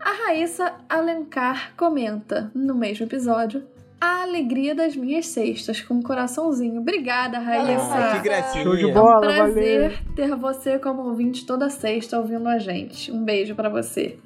[0.00, 3.62] A Raíssa Alencar comenta, no mesmo episódio,
[4.00, 6.80] a alegria das minhas cestas, com um coraçãozinho.
[6.80, 7.94] Obrigada, Raíssa.
[7.94, 8.64] Ah, que gracinha.
[8.64, 10.14] Show de bola, é um prazer valeu.
[10.16, 13.12] ter você como ouvinte toda sexta ouvindo a gente.
[13.12, 14.18] Um beijo para você.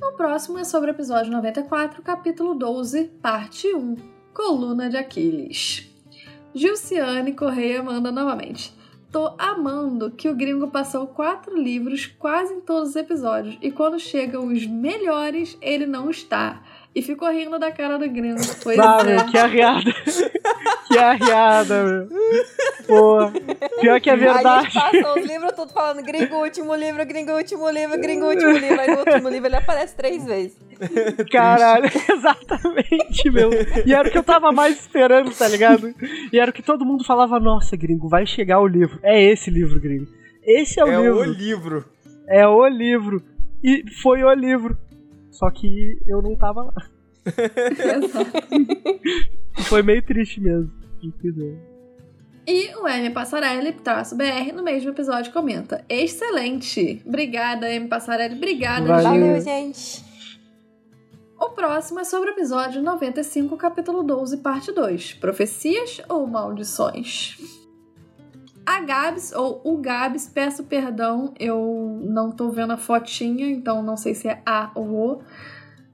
[0.00, 3.96] O próximo é sobre o episódio 94, capítulo 12, parte 1,
[4.32, 5.90] Coluna de Aquiles.
[6.54, 8.72] Gilciane Correia manda novamente.
[9.10, 13.98] Tô amando que o gringo passou quatro livros quase em todos os episódios e quando
[13.98, 16.62] chegam os melhores, ele não está.
[16.94, 18.40] E ficou rindo da cara do gringo.
[18.62, 19.04] Pois ah, é.
[19.04, 19.92] meu, que arriada.
[20.88, 22.08] que arriada, meu.
[22.86, 23.30] Pô,
[23.80, 24.66] pior que é verdade.
[24.78, 28.52] A gente passou os livros tudo falando gringo, último livro, gringo, último livro, gringo, último
[28.52, 28.80] livro.
[28.80, 30.56] Aí no último livro ele aparece três vezes.
[31.30, 33.50] Caralho, exatamente, meu.
[33.84, 35.94] E era o que eu tava mais esperando, tá ligado?
[36.32, 38.98] E era o que todo mundo falava, nossa, gringo, vai chegar o livro.
[39.02, 40.06] É esse livro, gringo.
[40.44, 41.06] Esse é o é livro.
[41.06, 41.84] É o livro.
[42.28, 43.22] É o livro.
[43.62, 44.76] E foi o livro.
[45.38, 46.74] Só que eu não tava lá.
[49.68, 50.68] Foi meio triste mesmo.
[52.44, 57.00] E o M Passarelli, traço BR, no mesmo episódio comenta: Excelente!
[57.06, 58.34] Obrigada, M Passarelli.
[58.34, 60.04] Obrigada, Valeu, gente.
[61.38, 67.38] O próximo é sobre o episódio 95, capítulo 12, parte 2: Profecias ou Maldições?
[68.68, 73.96] A Gabs, ou o Gabs, peço perdão, eu não tô vendo a fotinha, então não
[73.96, 75.22] sei se é A ou O.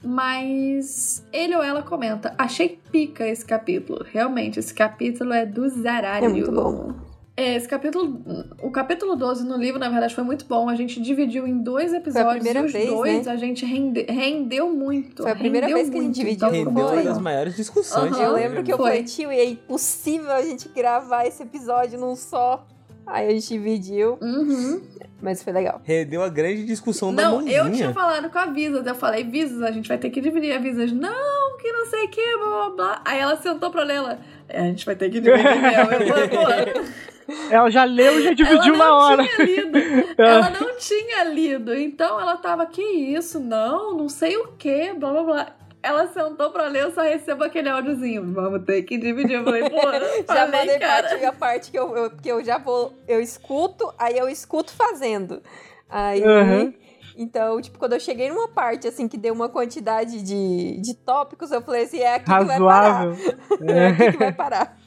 [0.02, 4.05] Mas ele ou ela comenta: Achei pica esse capítulo.
[4.12, 6.26] Realmente, esse capítulo é do zaralho.
[6.26, 7.13] É muito bom.
[7.36, 8.23] É, esse capítulo.
[8.62, 10.69] O capítulo 12 no livro, na verdade, foi muito bom.
[10.69, 13.32] A gente dividiu em dois episódios e os vez, dois né?
[13.32, 15.23] a gente rende, rendeu muito.
[15.23, 16.48] Foi a primeira vez que muito, a gente dividiu.
[16.48, 16.97] Então, rendeu foi.
[16.98, 18.16] uma das maiores discussões.
[18.16, 18.23] Uhum.
[18.23, 18.86] Eu lembro que eu foi.
[18.86, 22.65] falei, tio, e é impossível a gente gravar esse episódio num só.
[23.05, 24.16] Aí a gente dividiu.
[24.23, 24.81] Uhum.
[25.20, 25.81] Mas foi legal.
[25.82, 27.56] Rendeu a grande discussão não, da mãozinha.
[27.56, 28.86] eu tinha falado com a Visas.
[28.86, 30.52] Eu falei, Visas, a gente vai ter que dividir.
[30.52, 33.02] A Visas, não, que não sei o que, blá blá blá.
[33.05, 34.19] Aí ela sentou pra ler ela.
[34.48, 35.93] É, a gente vai ter que dividir mesmo.
[35.93, 37.13] Eu falei, pô.
[37.51, 39.24] Ela já leu e já dividiu ela na hora.
[39.24, 39.78] Tinha lido.
[40.18, 41.74] ela não tinha lido.
[41.74, 43.40] Então ela tava, que isso?
[43.40, 45.56] Não, não sei o que, blá blá blá.
[45.82, 48.32] Ela sentou pra ler, eu só recebo aquele áudiozinho.
[48.32, 49.36] Vamos ter que dividir.
[49.36, 49.76] Eu falei, pô,
[50.32, 52.94] já mandei pra ti a parte que eu, eu, que eu já vou.
[53.06, 55.42] Eu escuto, aí eu escuto fazendo.
[55.88, 56.22] Aí.
[56.22, 56.72] Uhum.
[57.16, 61.52] Então, tipo, quando eu cheguei numa parte, assim, que deu uma quantidade de, de tópicos,
[61.52, 63.14] eu falei assim, é aqui Razoável.
[63.14, 63.62] que vai parar.
[63.62, 64.78] É, é aqui que vai parar.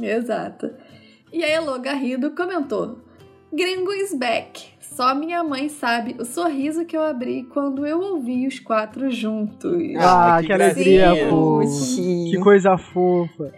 [0.00, 0.70] Exato.
[1.32, 2.98] E a Elo Garrido comentou:
[3.52, 4.74] Gringo is back.
[4.80, 9.72] Só minha mãe sabe o sorriso que eu abri quando eu ouvi os quatro juntos.
[9.96, 11.60] Ah, ah que, que alegria, pô.
[12.30, 13.52] Que coisa fofa.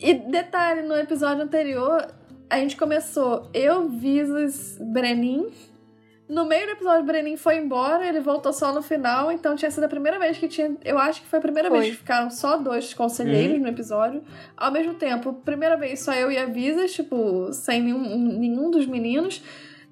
[0.00, 2.06] E detalhe, no episódio anterior,
[2.48, 5.46] a gente começou eu, Visas, Brenin.
[6.30, 9.70] No meio do episódio, o Brenin foi embora, ele voltou só no final, então tinha
[9.70, 10.76] sido a primeira vez que tinha.
[10.84, 11.80] Eu acho que foi a primeira Foi.
[11.80, 13.62] vez que ficaram só dois conselheiros Uhum.
[13.62, 14.22] no episódio.
[14.56, 18.86] Ao mesmo tempo, primeira vez só eu e a Visas, tipo, sem nenhum, nenhum dos
[18.86, 19.42] meninos.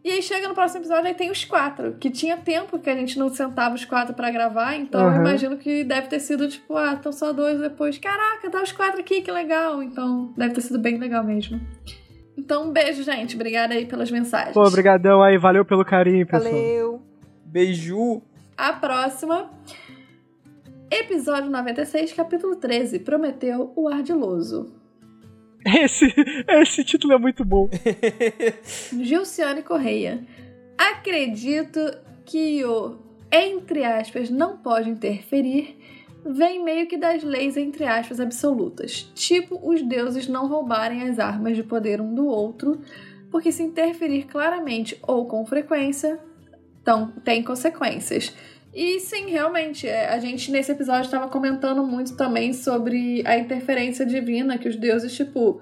[0.04, 2.94] E aí chega no próximo episódio e tem os quatro, que tinha tempo que a
[2.94, 5.16] gente não sentava os quatro pra gravar, então eu Uhum.
[5.16, 7.98] imagino que deve ter sido tipo, ah, estão só dois depois.
[7.98, 9.82] Caraca, tá os quatro aqui, que legal.
[9.82, 11.60] Então deve ter sido bem legal mesmo.
[12.38, 13.34] Então, um beijo, gente.
[13.34, 14.54] Obrigada aí pelas mensagens.
[14.54, 16.52] Pô, obrigadão aí, valeu pelo carinho, pessoal.
[16.54, 17.02] Valeu.
[17.44, 18.22] Beiju.
[18.56, 19.50] A próxima.
[20.88, 23.00] Episódio 96, capítulo 13.
[23.00, 24.72] Prometeu o Ardiloso.
[25.66, 26.06] Esse,
[26.48, 27.68] esse título é muito bom.
[29.02, 30.24] Gilciane Correia.
[30.78, 31.80] Acredito
[32.24, 32.98] que o,
[33.32, 35.76] entre aspas, não pode interferir
[36.28, 41.56] vem meio que das leis entre aspas absolutas, tipo os deuses não roubarem as armas
[41.56, 42.80] de poder um do outro,
[43.30, 46.18] porque se interferir claramente ou com frequência,
[46.82, 48.34] então tem consequências.
[48.74, 54.04] E sim, realmente, é, a gente nesse episódio estava comentando muito também sobre a interferência
[54.04, 55.60] divina que os deuses, tipo,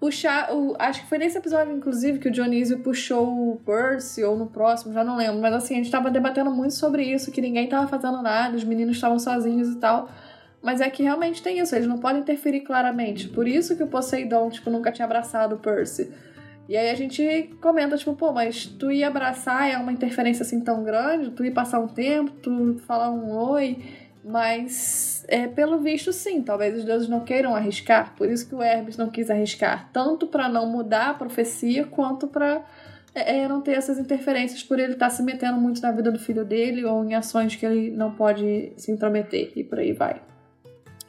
[0.00, 0.52] puxar.
[0.54, 4.46] O, acho que foi nesse episódio, inclusive, que o Dionísio puxou o Percy, ou no
[4.46, 5.40] próximo, já não lembro.
[5.40, 8.64] Mas assim, a gente tava debatendo muito sobre isso, que ninguém tava fazendo nada, os
[8.64, 10.08] meninos estavam sozinhos e tal.
[10.60, 13.28] Mas é que realmente tem isso, eles não podem interferir claramente.
[13.28, 16.12] Por isso que o Poseidon, tipo, nunca tinha abraçado o Percy.
[16.68, 20.60] E aí a gente comenta, tipo, pô, mas tu ir abraçar é uma interferência assim
[20.60, 23.78] tão grande, tu ir passar um tempo, tu falar um oi.
[24.28, 26.42] Mas, é, pelo visto, sim.
[26.42, 28.14] Talvez os deuses não queiram arriscar.
[28.14, 29.88] Por isso que o Hermes não quis arriscar.
[29.90, 32.62] Tanto para não mudar a profecia, quanto para
[33.14, 36.12] é, é, não ter essas interferências por ele estar tá se metendo muito na vida
[36.12, 39.50] do filho dele ou em ações que ele não pode se intrometer.
[39.56, 40.20] E por aí vai.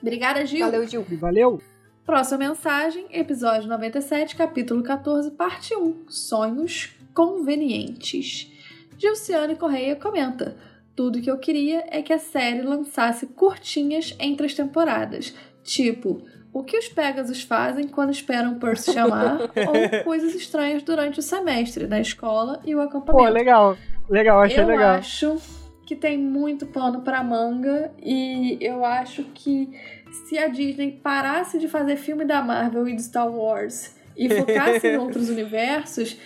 [0.01, 0.65] Obrigada, Gil.
[0.65, 1.05] Valeu, Gil.
[1.19, 1.61] Valeu.
[2.05, 6.05] Próxima mensagem, episódio 97, capítulo 14, parte 1.
[6.07, 8.49] Sonhos convenientes.
[8.97, 10.68] Gilciane Correia comenta.
[10.99, 16.61] Tudo que eu queria é que a série lançasse curtinhas entre as temporadas, tipo o
[16.61, 22.01] que os Pegasus fazem quando esperam Percy chamar, ou coisas estranhas durante o semestre, na
[22.01, 23.23] escola e o acampamento.
[23.23, 23.77] Pô, legal,
[24.09, 24.95] legal, achei eu legal.
[24.95, 25.37] Eu acho
[25.85, 29.69] que tem muito pano pra manga e eu acho que
[30.11, 34.85] se a Disney parasse de fazer filme da Marvel e de Star Wars e focasse
[34.85, 36.19] em outros universos,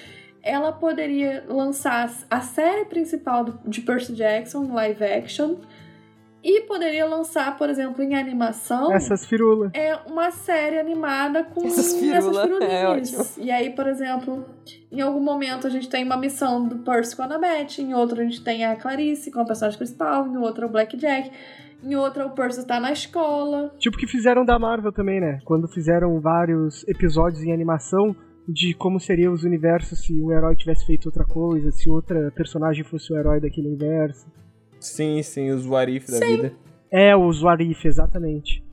[0.43, 5.55] ela poderia lançar a série principal de Percy Jackson, live action,
[6.43, 8.91] e poderia lançar, por exemplo, em animação.
[8.91, 9.71] Essas firulas.
[9.73, 13.37] É uma série animada com essas, essas firulinhas.
[13.37, 14.45] É e aí, por exemplo,
[14.91, 18.19] em algum momento a gente tem uma missão do Percy com a Annabeth, em outro
[18.19, 21.31] a gente tem a Clarice com a personagem principal, em outro o Blackjack.
[21.81, 23.73] Em outra, o Percy tá na escola.
[23.77, 25.39] Tipo que fizeram da Marvel também, né?
[25.43, 28.15] Quando fizeram vários episódios em animação,
[28.47, 32.83] de como seriam os universos se o herói tivesse feito outra coisa, se outra personagem
[32.83, 34.27] fosse o herói daquele universo.
[34.79, 36.53] Sim, sim, os Warif da vida.
[36.91, 38.63] É, os Warif, exatamente.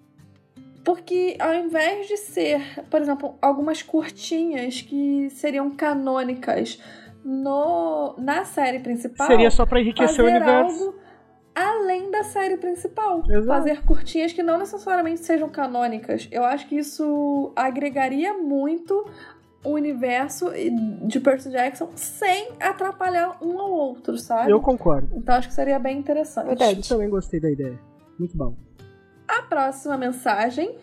[0.85, 2.61] Porque ao invés de ser,
[2.91, 6.81] por exemplo, algumas curtinhas que seriam canônicas
[7.25, 9.27] no, na série principal.
[9.27, 10.85] Seria só pra enriquecer o universo.
[10.85, 11.01] Algo
[11.55, 13.23] além da série principal.
[13.29, 13.47] Exato.
[13.47, 16.29] Fazer curtinhas que não necessariamente sejam canônicas.
[16.31, 19.05] Eu acho que isso agregaria muito
[19.63, 20.51] o universo
[21.07, 24.51] de Percy Jackson sem atrapalhar um ao outro, sabe?
[24.51, 25.09] Eu concordo.
[25.15, 26.47] Então acho que seria bem interessante.
[26.47, 26.81] Verdade.
[26.81, 27.79] Eu também gostei da ideia.
[28.19, 28.55] Muito bom.
[29.29, 30.77] A próxima mensagem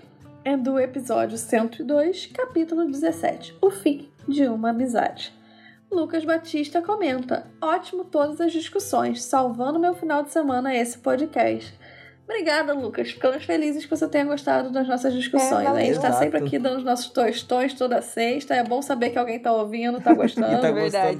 [0.43, 3.57] é do episódio 102, capítulo 17.
[3.61, 5.33] O fim de uma amizade.
[5.91, 11.76] Lucas Batista comenta: Ótimo todas as discussões, salvando meu final de semana esse podcast.
[12.27, 13.11] Obrigada, Lucas.
[13.11, 15.65] Ficamos felizes que você tenha gostado das nossas discussões.
[15.65, 18.53] É, a gente tá sempre aqui dando os nossos tostões toda sexta.
[18.53, 20.61] É bom saber que alguém tá ouvindo, tá gostando.
[20.61, 21.17] tá Verdade.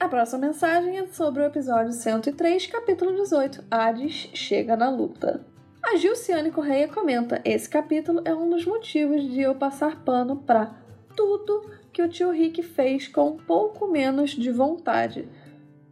[0.00, 3.64] A próxima mensagem é sobre o episódio 103, capítulo 18.
[3.70, 5.44] Hades chega na luta.
[5.82, 10.72] A Gilciane Correia comenta: Esse capítulo é um dos motivos de eu passar pano pra
[11.16, 15.28] tudo que o tio Rick fez com um pouco menos de vontade.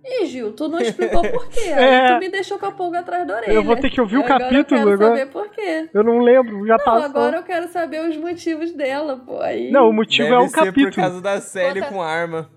[0.07, 1.69] Ih, Gil, tu não explicou por quê.
[1.69, 2.15] É...
[2.15, 3.53] tu me deixou com a pulga atrás da orelha.
[3.53, 4.61] Eu vou ter que ouvir o capítulo agora.
[4.61, 5.19] Eu quero agora.
[5.19, 5.91] saber por quê.
[5.93, 7.05] Eu não lembro, já não, passou.
[7.05, 9.41] agora eu quero saber os motivos dela, pô.
[9.41, 9.71] Aí...
[9.71, 10.91] Não, o motivo Deve é o ser capítulo.
[10.91, 11.93] por causa da série Conta...
[11.93, 12.51] com arma.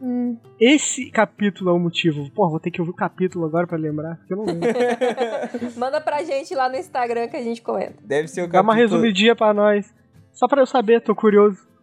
[0.00, 0.36] Hum.
[0.60, 2.30] Esse capítulo é o motivo.
[2.30, 4.68] Pô, vou ter que ouvir o capítulo agora pra lembrar, porque eu não lembro.
[5.76, 7.94] Manda pra gente lá no Instagram que a gente comenta.
[8.02, 8.62] Deve ser o capítulo...
[8.62, 9.94] Dá uma resumidinha pra nós.
[10.32, 11.73] Só pra eu saber, tô curioso.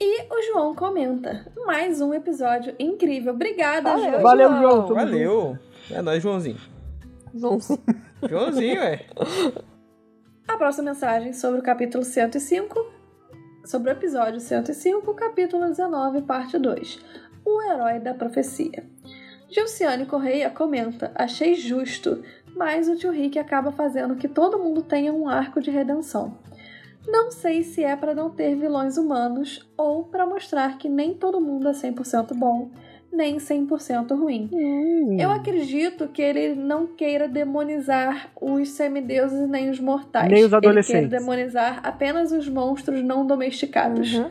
[0.00, 1.50] E o João comenta.
[1.66, 3.32] Mais um episódio incrível.
[3.34, 4.22] Obrigada, Valeu, João.
[4.22, 4.94] Valeu, João.
[4.94, 5.58] Valeu.
[5.90, 6.60] É nóis, Joãozinho.
[7.34, 7.80] Joãozinho.
[8.28, 9.04] Joãozinho, é.
[10.46, 12.98] A próxima mensagem sobre o capítulo 105.
[13.64, 17.00] Sobre o episódio 105, capítulo 19, parte 2.
[17.44, 18.84] O herói da profecia.
[19.50, 22.22] Gilciane Correia comenta: Achei justo,
[22.54, 26.38] mas o tio Rick acaba fazendo que todo mundo tenha um arco de redenção.
[27.10, 31.40] Não sei se é para não ter vilões humanos ou para mostrar que nem todo
[31.40, 32.70] mundo é 100% bom,
[33.10, 34.50] nem 100% ruim.
[34.52, 35.16] Hum.
[35.18, 40.30] Eu acredito que ele não queira demonizar os semideuses nem os mortais.
[40.30, 41.02] Nem os adolescentes.
[41.02, 44.14] Ele quer demonizar apenas os monstros não domesticados.
[44.14, 44.30] Uhum.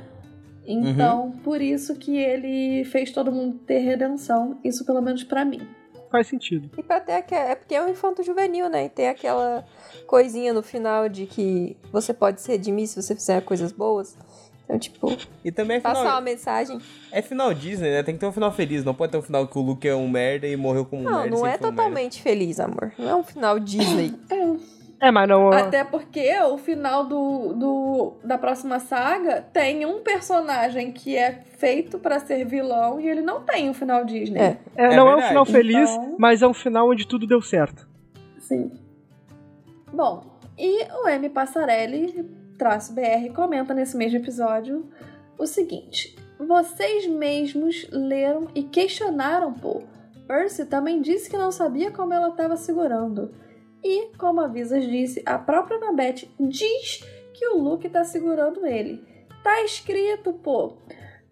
[0.68, 1.32] Então, uhum.
[1.32, 4.60] por isso que ele fez todo mundo ter redenção.
[4.64, 5.62] Isso, pelo menos para mim.
[6.09, 6.69] Faz sentido.
[6.77, 7.49] E pra ter aquela...
[7.49, 8.85] É porque é um infanto juvenil, né?
[8.85, 9.65] E tem aquela
[10.05, 14.17] coisinha no final de que você pode se redimir se você fizer coisas boas.
[14.63, 16.79] Então, tipo, e também é final, passar uma mensagem.
[17.09, 18.03] É final Disney, né?
[18.03, 18.84] Tem que ter um final feliz.
[18.84, 21.05] Não pode ter um final que o Luke é um merda e morreu como um
[21.05, 21.29] não, merda.
[21.29, 22.91] Não, não é totalmente um feliz, amor.
[22.97, 24.13] Não é um final Disney.
[24.29, 24.77] é.
[24.99, 25.52] É, mas não.
[25.52, 31.99] Até porque o final do, do, da próxima saga tem um personagem que é feito
[31.99, 34.40] para ser vilão e ele não tem um final Disney.
[34.40, 36.15] É, é não é, é um final feliz, então...
[36.18, 37.88] mas é um final onde tudo deu certo.
[38.40, 38.72] Sim.
[39.94, 40.24] Bom,
[40.57, 42.24] e o M Passarelli
[42.57, 44.90] traço BR comenta nesse mesmo episódio
[45.38, 49.84] o seguinte: Vocês mesmos leram e questionaram Paul.
[50.28, 53.32] Percy também disse que não sabia como ela estava segurando.
[53.84, 59.04] E, como a Visas disse, a própria Annabeth diz que o Luke está segurando ele.
[59.44, 60.78] Tá escrito, pô.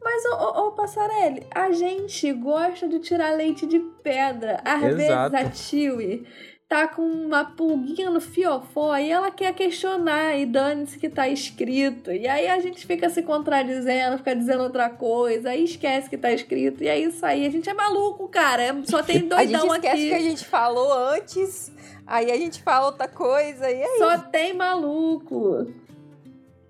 [0.02, 4.62] Mas, ô, ô, ô, Passarelli, a gente gosta de tirar leite de pedra.
[4.64, 5.32] Às Exato.
[5.32, 6.28] vezes a Chewie
[6.68, 12.12] tá com uma pulguinha no fiofó e ela quer questionar e dane-se que tá escrito.
[12.12, 16.32] E aí a gente fica se contradizendo, fica dizendo outra coisa, aí esquece que tá
[16.32, 16.84] escrito.
[16.84, 18.64] E é isso aí, a gente é maluco, cara.
[18.64, 19.88] É, só tem doidão aqui.
[19.88, 20.10] A gente esquece aqui.
[20.10, 21.72] que a gente falou antes,
[22.06, 23.82] aí a gente fala outra coisa e aí.
[23.82, 25.68] É só tem maluco.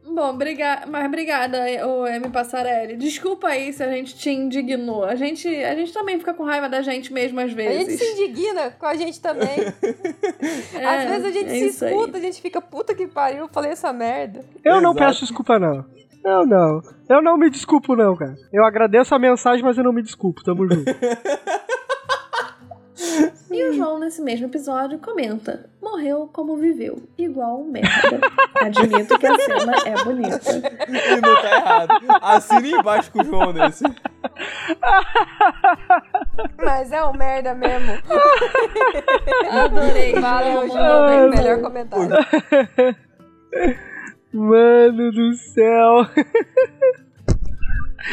[0.08, 2.96] Bom, obrigada, mas obrigada, o M Passarelli.
[2.96, 5.04] Desculpa aí se a gente te indignou.
[5.04, 7.76] A gente, a gente também fica com raiva da gente mesmo às vezes.
[7.76, 9.50] A gente se indigna com a gente também.
[10.80, 12.24] é, às vezes a gente é se escuta, aí.
[12.24, 14.46] a gente fica, puta que pariu, eu falei essa merda.
[14.64, 14.84] Eu Exato.
[14.84, 15.86] não peço desculpa, não.
[16.24, 16.82] Eu não.
[17.08, 18.36] Eu não me desculpo, não, cara.
[18.52, 20.44] Eu agradeço a mensagem, mas eu não me desculpo.
[20.44, 20.86] Tamo junto.
[23.52, 28.20] E o João, nesse mesmo episódio, comenta: Morreu como viveu, igual um merda.
[28.56, 30.52] Admito que a cena é bonita.
[30.88, 31.90] E não tá errado.
[32.22, 33.84] Assina embaixo com o João nesse.
[36.58, 37.94] Mas é um merda mesmo.
[39.52, 40.14] Adorei.
[40.14, 41.30] Valeu, João.
[41.30, 42.10] Melhor comentário.
[44.34, 46.08] Mano do céu.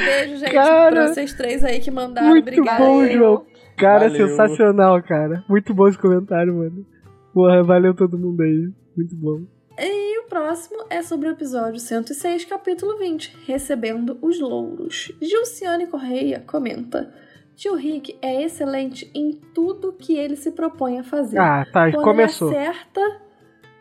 [0.05, 2.29] Beijo, gente, Cara, pra vocês três aí que mandaram.
[2.29, 2.85] Muito Obrigada.
[2.85, 3.47] Bom, João.
[3.77, 4.29] Cara, valeu.
[4.29, 5.45] sensacional, cara.
[5.49, 6.87] Muito bom esse comentário, mano.
[7.33, 8.71] Porra, valeu todo mundo aí.
[8.97, 9.41] Muito bom.
[9.79, 15.13] E o próximo é sobre o episódio 106, capítulo 20, Recebendo os Louros.
[15.21, 17.13] Gilciane Correia comenta.
[17.57, 21.39] Tio Rick é excelente em tudo que ele se propõe a fazer.
[21.39, 22.49] Ah, tá, Quando começou.
[22.51, 23.01] Ele acerta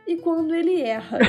[0.07, 1.19] e quando ele erra.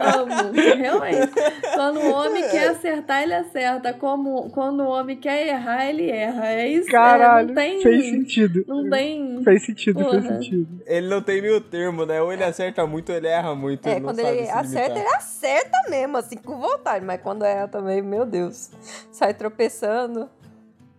[0.00, 1.32] Amo, realmente.
[1.74, 3.92] Quando o homem quer acertar, ele acerta.
[3.92, 6.52] Como, quando o homem quer errar, ele erra.
[6.52, 6.90] É isso.
[6.90, 8.64] Caralho, é, não tem, fez sentido.
[8.66, 9.44] Não tem.
[9.44, 10.10] Fez sentido, Porra.
[10.10, 10.82] fez sentido.
[10.86, 12.20] Ele não tem meio termo, né?
[12.22, 13.86] Ou ele acerta muito ou ele erra muito.
[13.86, 17.04] É, quando ele acerta, ele acerta mesmo, assim, com vontade.
[17.04, 18.70] Mas quando erra também, meu Deus,
[19.12, 20.28] sai tropeçando.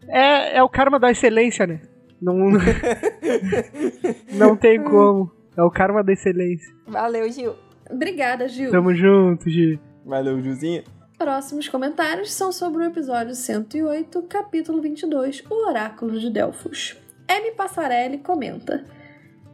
[0.07, 1.81] É, é o karma da excelência, né?
[2.21, 2.35] Não,
[4.31, 5.40] não tem como.
[5.61, 6.73] É o karma da excelência.
[6.87, 7.53] Valeu, Gil.
[7.87, 8.71] Obrigada, Gil.
[8.71, 9.79] Tamo junto, Gil.
[10.03, 10.83] Valeu, Gilzinha.
[11.19, 16.97] Próximos comentários são sobre o episódio 108, capítulo 22, O Oráculo de Delfos.
[17.29, 17.51] M.
[17.51, 18.83] Passarelli comenta: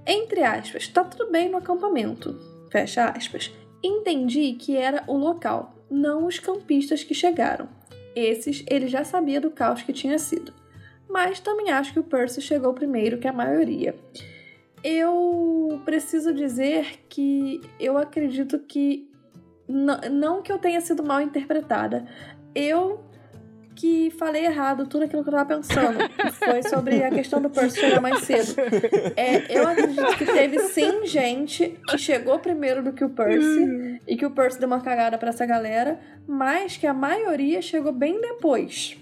[0.06, 2.40] Entre aspas, tá tudo bem no acampamento.
[2.72, 3.54] Fecha aspas.
[3.84, 7.68] Entendi que era o local, não os campistas que chegaram.
[8.16, 10.54] Esses ele já sabia do caos que tinha sido.
[11.10, 13.94] Mas também acho que o Percy chegou primeiro que a maioria.
[14.90, 19.12] Eu preciso dizer que eu acredito que.
[19.68, 22.06] Não que eu tenha sido mal interpretada.
[22.56, 23.04] Eu
[23.76, 26.00] que falei errado tudo aquilo que eu tava pensando.
[26.40, 28.56] Foi sobre a questão do Percy chegar mais cedo.
[29.18, 34.16] É, eu acredito que teve sim gente que chegou primeiro do que o Percy e
[34.16, 38.22] que o Percy deu uma cagada para essa galera, mas que a maioria chegou bem
[38.22, 38.98] depois.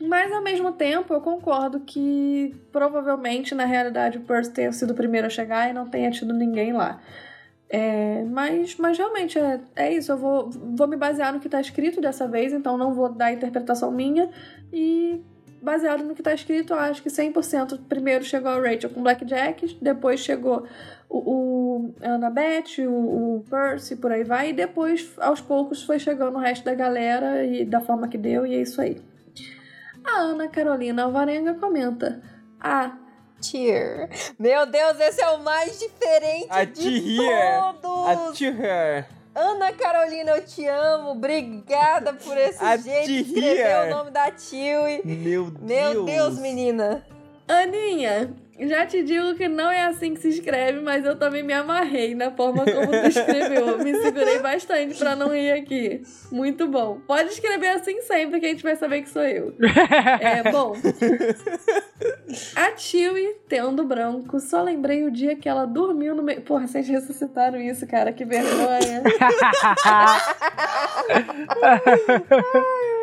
[0.00, 4.94] Mas ao mesmo tempo, eu concordo que provavelmente na realidade o Percy tenha sido o
[4.94, 7.00] primeiro a chegar e não tenha tido ninguém lá.
[7.68, 10.10] É, mas, mas realmente é, é isso.
[10.10, 13.30] Eu vou, vou me basear no que está escrito dessa vez, então não vou dar
[13.30, 14.30] interpretação minha.
[14.72, 15.22] E
[15.60, 19.78] baseado no que está escrito, eu acho que 100% primeiro chegou a Rachel com Blackjack,
[19.82, 20.66] depois chegou
[21.08, 26.36] o, o Annabeth, o, o Percy, por aí vai, e depois aos poucos foi chegando
[26.36, 29.09] o resto da galera e da forma que deu, e é isso aí.
[30.04, 32.22] A Ana Carolina Alvarenga comenta:
[32.60, 32.96] A
[33.40, 34.08] Tear.
[34.38, 37.18] Meu Deus, esse é o mais diferente a de
[37.80, 38.08] todos.
[38.08, 39.08] A Tear.
[39.34, 41.12] Ana Carolina, eu te amo.
[41.12, 44.80] Obrigada por esse a jeito de escrever o nome da Tio.
[45.04, 45.60] Meu Deus.
[45.60, 47.06] Meu Deus, menina.
[47.46, 48.32] Aninha,
[48.68, 52.14] Já te digo que não é assim que se escreve, mas eu também me amarrei
[52.14, 53.78] na forma como tu escreveu.
[53.78, 56.02] me segurei bastante pra não ir aqui.
[56.30, 57.00] Muito bom.
[57.06, 59.54] Pode escrever assim sempre que a gente vai saber que sou eu.
[60.20, 60.74] É, bom.
[62.56, 66.42] A Chewie, tendo branco, só lembrei o dia que ela dormiu no meio.
[66.42, 69.02] Porra, vocês ressuscitaram isso, cara, que vergonha.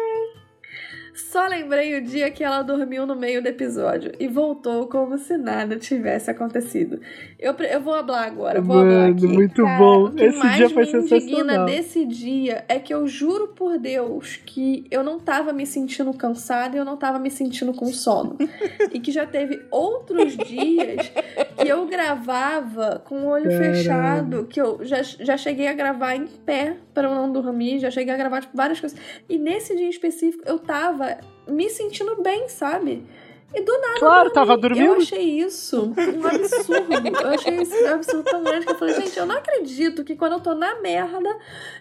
[1.17, 5.35] Só lembrei o dia que ela dormiu no meio do episódio e voltou como se
[5.35, 7.01] nada tivesse acontecido.
[7.39, 9.25] Eu, eu vou falar agora, vou Mano, aqui.
[9.27, 10.03] muito Cara, bom.
[10.05, 11.65] O que Esse mais dia foi me indigna sensacional.
[11.65, 16.75] desse dia é que eu juro por Deus que eu não tava me sentindo cansada
[16.75, 18.37] e eu não tava me sentindo com sono.
[18.93, 21.11] e que já teve outros dias
[21.57, 23.73] que eu gravava com o olho Caralho.
[23.75, 27.89] fechado, que eu já, já cheguei a gravar em pé pra eu não dormir, já
[27.89, 28.99] cheguei a gravar tipo, várias coisas.
[29.27, 31.06] E nesse dia em específico eu tava
[31.47, 33.05] me sentindo bem, sabe?
[33.53, 33.99] E do nada.
[33.99, 34.85] Claro, eu tava dormindo.
[34.85, 36.93] Eu achei isso um absurdo.
[37.21, 40.15] Eu achei isso um absurdo tão grande que eu falei, gente, eu não acredito que
[40.15, 41.37] quando eu tô na merda,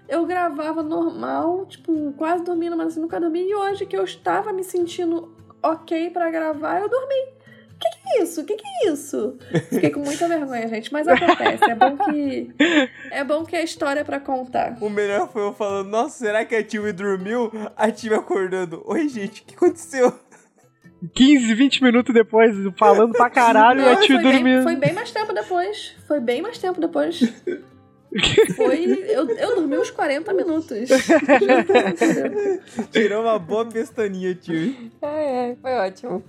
[0.09, 3.49] eu gravava normal, tipo, quase dormindo, mas assim, nunca dormi.
[3.49, 7.36] E hoje que eu estava me sentindo ok pra gravar, eu dormi.
[7.77, 8.41] O que, que é isso?
[8.41, 9.37] O que, que é isso?
[9.69, 10.91] Fiquei com muita vergonha, gente.
[10.93, 11.65] Mas acontece.
[11.71, 12.51] É bom que.
[13.11, 14.79] É bom que a história é pra contar.
[14.81, 17.53] O melhor foi eu falando, nossa, será que a Tive dormiu?
[17.77, 18.83] A Tive acordando.
[18.87, 20.13] Oi, gente, o que aconteceu?
[21.15, 24.63] 15, 20 minutos depois, falando pra caralho e a Não, tio foi, bem, dormindo.
[24.63, 25.95] foi bem mais tempo depois.
[26.09, 27.21] Foi bem mais tempo depois.
[28.57, 29.05] Foi.
[29.09, 30.89] Eu, eu dormi uns 40 minutos.
[32.91, 34.91] Tirou uma boa pestaninha, Tive.
[35.03, 36.25] Ai, ai, foi ótimo.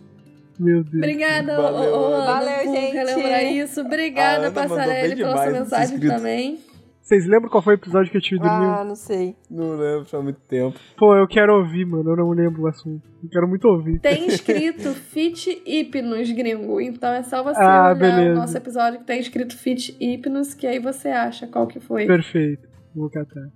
[0.60, 0.96] Meu Deus.
[0.98, 2.16] Obrigada, Valeu, Ana.
[2.18, 2.94] Ana, Valeu, por gente.
[2.94, 3.82] relembrar isso.
[3.82, 6.60] Obrigada, mandou Passarelli, pela sua mensagem também.
[7.02, 8.70] Vocês lembram qual foi o episódio que a tio dormiu?
[8.70, 9.34] Ah, não sei.
[9.50, 10.78] Não lembro, faz muito tempo.
[10.98, 12.10] Pô, eu quero ouvir, mano.
[12.12, 13.02] Eu não lembro o assunto.
[13.24, 13.98] Eu quero muito ouvir.
[14.00, 16.82] Tem escrito Fit Hipnos, gringo.
[16.82, 18.32] Então é só você Ah, olhar beleza.
[18.32, 22.06] o nosso episódio que tem escrito Fit Hipnos, que aí você acha qual que foi.
[22.06, 22.68] Perfeito.
[22.94, 23.48] Vou catar.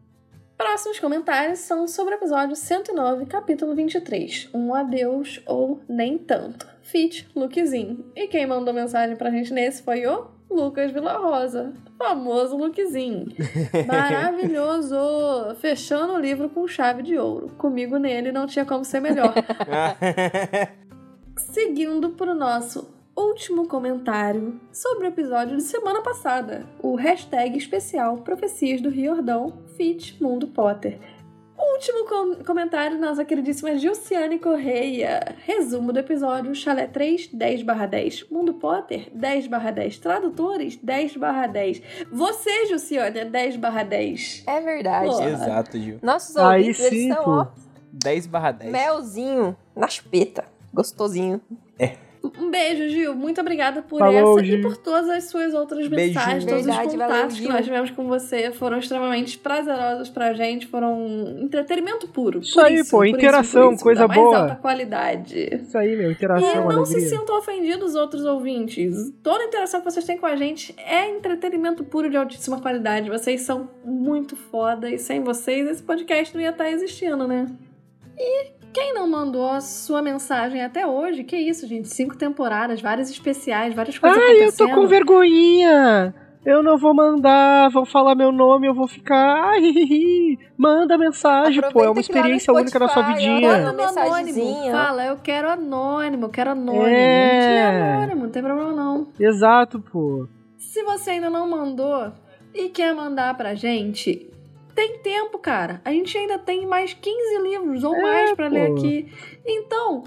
[0.58, 4.50] Próximos comentários são sobre o episódio 109, capítulo 23.
[4.54, 6.71] Um adeus ou nem tanto.
[6.92, 8.06] Fit, Lukezinho.
[8.14, 11.74] E quem mandou mensagem pra gente nesse foi o Lucas Vila Rosa.
[11.98, 13.28] Famoso Lukezinho.
[13.88, 14.98] Maravilhoso!
[15.62, 17.48] Fechando o livro com chave de ouro.
[17.58, 19.34] Comigo nele não tinha como ser melhor.
[21.38, 28.82] Seguindo pro nosso último comentário sobre o episódio de semana passada, o hashtag especial Profecias
[28.82, 31.00] do Riordão Fit Mundo Potter.
[31.74, 35.36] Último com- comentário, nossa queridíssima Gilciane Correia.
[35.46, 38.30] Resumo do episódio: Chalé 3, 10 10.
[38.30, 39.98] Mundo Potter, 10 10.
[40.00, 41.16] Tradutores, 10
[41.48, 41.82] 10.
[42.12, 44.44] Você, Gilciane, é 10 10.
[44.48, 45.10] É verdade.
[45.10, 45.22] Pô.
[45.22, 46.00] Exato, Gil.
[46.02, 47.32] Nossos Aí ouvintes, eles sim, são, pô.
[47.32, 47.48] ó,
[47.94, 48.72] 10 barra 10.
[48.72, 50.46] melzinho na chupeta.
[50.74, 51.42] Gostosinho.
[52.40, 53.16] Um beijo, Gil.
[53.16, 54.60] Muito obrigada por Falou, essa Gil.
[54.60, 56.14] e por todas as suas outras Beijinho.
[56.20, 57.52] mensagens, todos Verdade, os valeu, contatos que Gil.
[57.52, 58.52] nós tivemos com você.
[58.52, 60.68] Foram extremamente prazerosos pra gente.
[60.68, 62.40] Foram entretenimento puro.
[62.40, 64.38] Isso Por aí, pô, por interação, por isso, coisa mais boa.
[64.38, 65.50] alta qualidade.
[65.64, 66.10] Isso aí, meu.
[66.10, 67.18] E Interação, não se alegria.
[67.20, 69.12] sintam ofendidos, outros ouvintes.
[69.24, 73.10] Toda interação que vocês têm com a gente é entretenimento puro de altíssima qualidade.
[73.10, 77.48] Vocês são muito foda e sem vocês esse podcast não ia estar existindo, né?
[78.18, 81.88] E quem não mandou a sua mensagem até hoje, que isso, gente?
[81.90, 84.68] Cinco temporadas, várias especiais, várias coisas Ai, eu acontecendo.
[84.70, 86.14] tô com vergonhinha.
[86.44, 89.52] Eu não vou mandar, vão falar meu nome, eu vou ficar.
[89.52, 89.84] Ai, hi, hi,
[90.34, 90.40] hi.
[90.58, 91.68] Manda mensagem, pô.
[91.68, 93.48] É uma Aproveita experiência única na sua vidinha.
[93.48, 94.16] manda Manda no anônimo.
[94.16, 94.72] mensagenzinha.
[94.72, 96.88] Fala, eu quero anônimo, eu quero anônimo.
[96.88, 97.42] É.
[97.42, 97.62] Gente lê
[97.92, 99.08] anônimo, não tem problema não.
[99.20, 100.28] Exato, pô.
[100.58, 102.12] Se você ainda não mandou
[102.56, 104.31] e quer mandar pra gente,
[104.76, 105.82] tem tempo, cara.
[105.86, 109.12] A gente ainda tem mais 15 livros ou É, mais pra ler aqui.
[109.46, 110.04] Então,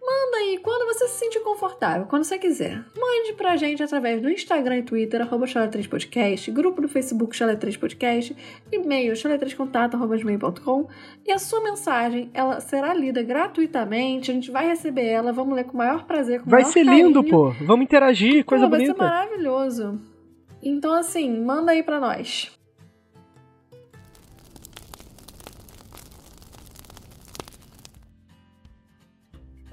[0.00, 2.82] manda aí quando você se sentir confortável, quando você quiser.
[2.98, 8.34] Mande pra gente através do Instagram e Twitter, arroba Chalé3podcast, grupo do Facebook Chalé3podcast,
[8.72, 10.88] e-mail chalé3contato.gmail.com
[11.26, 15.64] e a sua mensagem, ela será lida gratuitamente, a gente vai receber ela, vamos ler
[15.64, 17.30] com o maior prazer, com Vai ser lindo, carinho.
[17.30, 17.50] pô.
[17.64, 19.04] Vamos interagir, coisa Pô, vai ser bonita.
[19.04, 20.00] maravilhoso.
[20.62, 22.50] Então, assim, manda aí pra nós.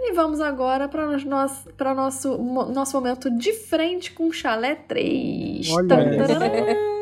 [0.07, 4.76] E vamos agora para o nosso, pra nosso, mo- nosso momento de frente com Chalé
[4.76, 5.69] 3.
[5.72, 6.34] Olha Tan, essa.
[6.40, 6.95] tararam.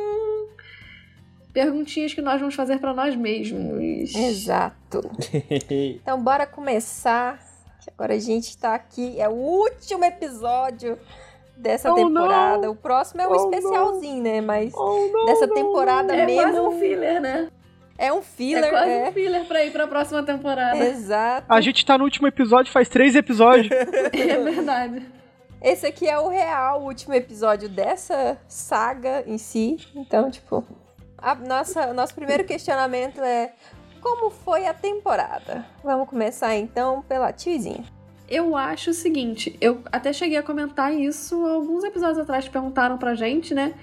[1.53, 4.13] Perguntinhas que nós vamos fazer pra nós mesmos.
[4.15, 5.01] Exato.
[6.01, 7.39] Então, bora começar.
[7.95, 9.19] Agora a gente tá aqui.
[9.19, 10.97] É o último episódio
[11.57, 12.63] dessa Oh, temporada.
[12.65, 12.71] não.
[12.71, 14.41] O próximo é um Oh, especialzinho, né?
[14.41, 16.69] Mas Oh, não, dessa não, temporada É quase mesmo.
[16.69, 17.49] um filler, né?
[17.97, 19.09] É um filler, é quase é.
[19.09, 20.77] um filler pra ir pra próxima temporada.
[20.77, 21.45] Exato.
[21.47, 23.69] A gente tá no último episódio, faz três episódios.
[24.13, 25.05] É verdade.
[25.61, 29.77] esse aqui é o real último episódio dessa saga em si.
[29.95, 30.65] Então, tipo,
[31.17, 33.53] a nossa, nosso primeiro questionamento é
[34.01, 35.65] como foi a temporada?
[35.81, 37.85] Vamos começar então pela tiozinha.
[38.29, 43.15] Eu acho o seguinte, eu até cheguei a comentar isso alguns episódios atrás, perguntaram pra
[43.15, 43.73] gente, né?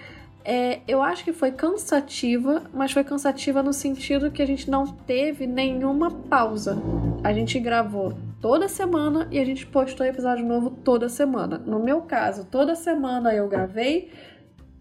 [0.43, 4.87] É, eu acho que foi cansativa, mas foi cansativa no sentido que a gente não
[4.87, 6.79] teve nenhuma pausa.
[7.23, 11.59] A gente gravou toda semana e a gente postou episódio novo toda semana.
[11.59, 14.11] No meu caso, toda semana eu gravei.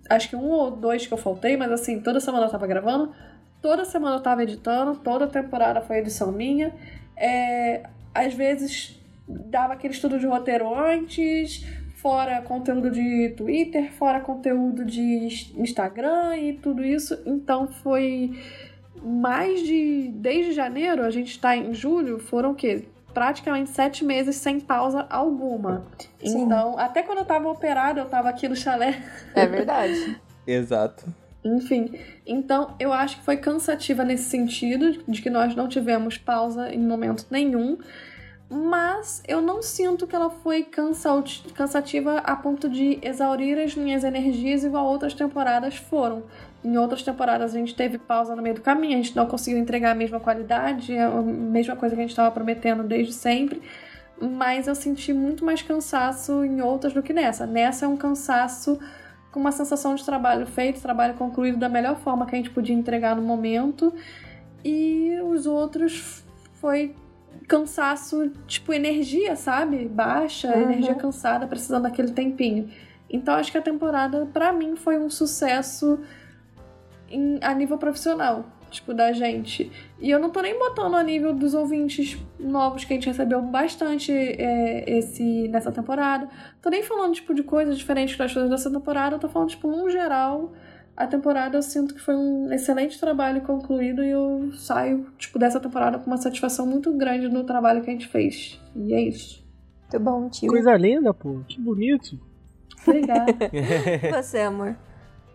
[0.09, 3.13] Acho que um ou dois que eu faltei, mas assim, toda semana eu tava gravando.
[3.61, 6.73] Toda semana eu tava editando, toda temporada foi edição minha.
[7.17, 7.83] É,
[8.13, 11.65] às vezes dava aquele estudo de roteiro antes,
[12.01, 17.21] fora conteúdo de Twitter, fora conteúdo de Instagram e tudo isso.
[17.25, 18.39] Então foi
[19.01, 20.09] mais de.
[20.15, 22.85] Desde janeiro, a gente está em julho, foram o quê?
[23.13, 25.85] Praticamente sete meses sem pausa alguma.
[26.23, 26.43] Sim.
[26.43, 29.01] Então, até quando eu tava operada, eu tava aqui no chalé.
[29.35, 30.19] É verdade.
[30.45, 31.05] Exato.
[31.43, 31.97] Enfim,
[32.27, 36.79] então eu acho que foi cansativa nesse sentido, de que nós não tivemos pausa em
[36.79, 37.77] momento nenhum
[38.49, 40.63] mas eu não sinto que ela foi
[41.53, 46.23] cansativa a ponto de exaurir as minhas energias igual outras temporadas foram.
[46.63, 49.59] Em outras temporadas a gente teve pausa no meio do caminho, a gente não conseguiu
[49.59, 53.61] entregar a mesma qualidade, a mesma coisa que a gente estava prometendo desde sempre,
[54.19, 57.45] mas eu senti muito mais cansaço em outras do que nessa.
[57.45, 58.79] Nessa é um cansaço
[59.31, 62.75] com uma sensação de trabalho feito, trabalho concluído da melhor forma que a gente podia
[62.75, 63.93] entregar no momento,
[64.65, 66.95] e os outros foi
[67.49, 69.85] cansaço, tipo, energia, sabe?
[69.85, 70.61] Baixa, uhum.
[70.61, 72.69] energia cansada, precisando daquele tempinho.
[73.09, 75.99] Então acho que a temporada, para mim, foi um sucesso
[77.09, 79.71] em, a nível profissional, tipo, da gente.
[79.99, 83.41] E eu não tô nem botando a nível dos ouvintes novos que a gente recebeu
[83.41, 86.29] bastante é, esse nessa temporada.
[86.61, 89.67] Tô nem falando, tipo, de coisas diferentes das coisas dessa temporada, eu tô falando, tipo,
[89.67, 90.53] num geral
[90.99, 95.57] a temporada eu sinto que foi um excelente trabalho concluído e eu saio, tipo, dessa
[95.57, 98.59] temporada com uma satisfação muito grande no trabalho que a gente fez.
[98.75, 99.41] E é isso.
[99.83, 100.49] Muito bom, tio.
[100.49, 101.39] Coisa linda, pô.
[101.47, 102.19] Que bonito.
[102.85, 103.33] Obrigada.
[104.11, 104.75] Você, amor.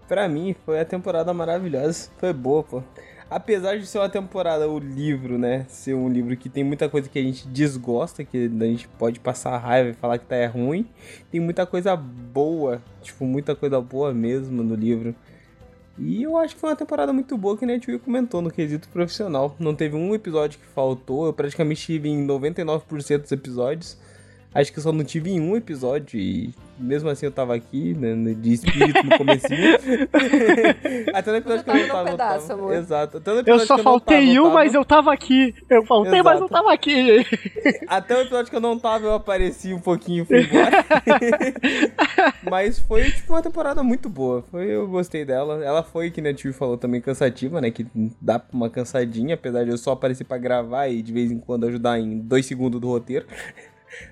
[0.07, 2.11] Pra mim, foi a temporada maravilhosa.
[2.19, 2.82] Foi boa, pô.
[3.31, 5.65] Apesar de ser uma temporada, o livro, né?
[5.66, 9.19] Ser um livro que tem muita coisa que a gente desgosta, que a gente pode
[9.19, 10.86] passar raiva e falar que tá é ruim.
[11.31, 15.15] Tem muita coisa boa, tipo, muita coisa boa mesmo no livro.
[15.98, 18.88] E eu acho que foi uma temporada muito boa que a Will comentou no quesito
[18.88, 19.54] profissional.
[19.58, 23.96] Não teve um episódio que faltou, eu praticamente estive em 99% dos episódios.
[24.55, 27.94] Acho que eu só não tive em um episódio e mesmo assim eu tava aqui,
[27.94, 29.78] né, de espírito no comecinho.
[31.12, 32.10] Até no episódio que eu não tava.
[32.10, 32.60] Pedaço, tava.
[32.60, 32.74] Amor.
[32.74, 33.16] Exato.
[33.18, 35.55] Até no eu só que faltei eu um, mas eu tava aqui.
[35.68, 36.24] Eu faltei, Exato.
[36.24, 37.26] mas eu tava aqui.
[37.89, 40.85] Até o episódio que eu não tava, eu apareci um pouquinho e fui embora.
[42.48, 44.43] mas foi, tipo, uma temporada muito boa.
[44.51, 45.64] Foi, eu gostei dela.
[45.64, 47.70] Ela foi, que a Tio falou, também cansativa, né?
[47.70, 47.86] Que
[48.20, 51.66] dá uma cansadinha, apesar de eu só aparecer pra gravar e de vez em quando
[51.66, 53.26] ajudar em dois segundos do roteiro.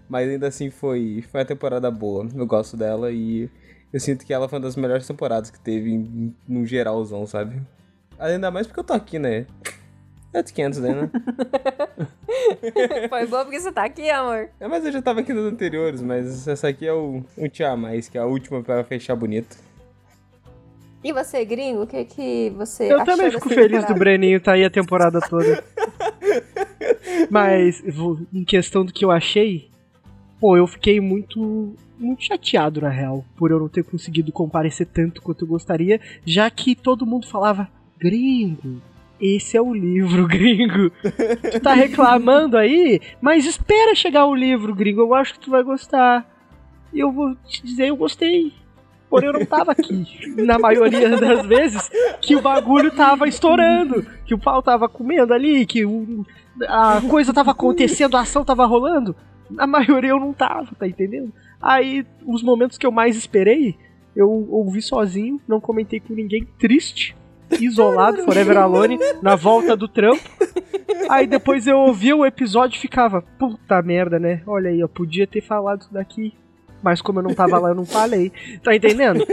[0.09, 2.29] Mas ainda assim foi, foi uma temporada boa.
[2.35, 3.49] Eu gosto dela e
[3.93, 7.61] eu sinto que ela foi uma das melhores temporadas que teve no geralzão, sabe?
[8.19, 9.47] Ainda mais porque eu tô aqui, né?
[10.33, 11.11] É de 500, né?
[13.11, 14.49] Foi boa porque você tá aqui, amor.
[14.59, 17.77] É, mas eu já tava aqui nos anteriores, mas essa aqui é o, o Tia
[17.77, 19.59] Mais, que é a última pra fechar bonito.
[21.05, 23.93] E você, gringo, o que que você Eu também fico feliz temporada?
[23.93, 25.63] do Breninho tá aí a temporada toda.
[27.29, 27.83] mas,
[28.33, 29.69] em questão do que eu achei,
[30.43, 35.23] pô, eu fiquei muito muito chateado na real por eu não ter conseguido comparecer tanto
[35.23, 38.83] quanto eu gostaria, já que todo mundo falava gringo.
[39.21, 40.91] Esse é o livro, gringo.
[41.53, 43.01] Tu tá reclamando aí?
[43.21, 45.03] Mas espera chegar o livro, gringo.
[45.03, 46.29] Eu acho que tu vai gostar.
[46.93, 48.53] E eu vou te dizer, eu gostei.
[49.09, 50.05] Porém, eu não tava aqui.
[50.39, 51.89] Na maioria das vezes,
[52.21, 54.05] que o bagulho tava estourando.
[54.27, 55.85] Que o pau tava comendo ali, que
[56.67, 59.15] a coisa tava acontecendo, a ação tava rolando.
[59.53, 61.33] Na maioria eu não tava, tá entendendo?
[61.61, 63.77] Aí, os momentos que eu mais esperei,
[64.17, 67.17] eu ouvi sozinho, não comentei com ninguém, triste,
[67.61, 70.23] isolado, Forever Alone, na volta do trampo.
[71.09, 74.43] Aí depois eu ouvia o episódio e ficava, puta merda, né?
[74.47, 76.35] Olha aí, eu podia ter falado isso daqui
[76.83, 78.33] mas como eu não tava lá, eu não falei.
[78.63, 79.25] Tá entendendo?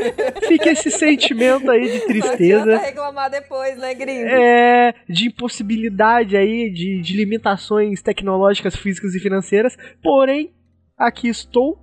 [0.47, 2.65] Fica esse sentimento aí de tristeza.
[2.65, 4.27] Não reclamar depois, né, gringo?
[4.27, 9.76] É, de impossibilidade aí, de, de limitações tecnológicas, físicas e financeiras.
[10.01, 10.53] Porém,
[10.97, 11.80] aqui estou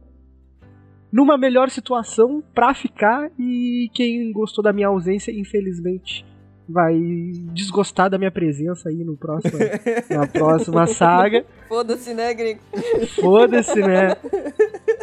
[1.13, 6.25] numa melhor situação pra ficar e quem gostou da minha ausência, infelizmente,
[6.69, 6.95] vai
[7.53, 9.59] desgostar da minha presença aí no próximo,
[10.11, 11.45] na próxima saga.
[11.69, 12.61] Foda-se, né, gringo?
[13.21, 14.17] Foda-se, né?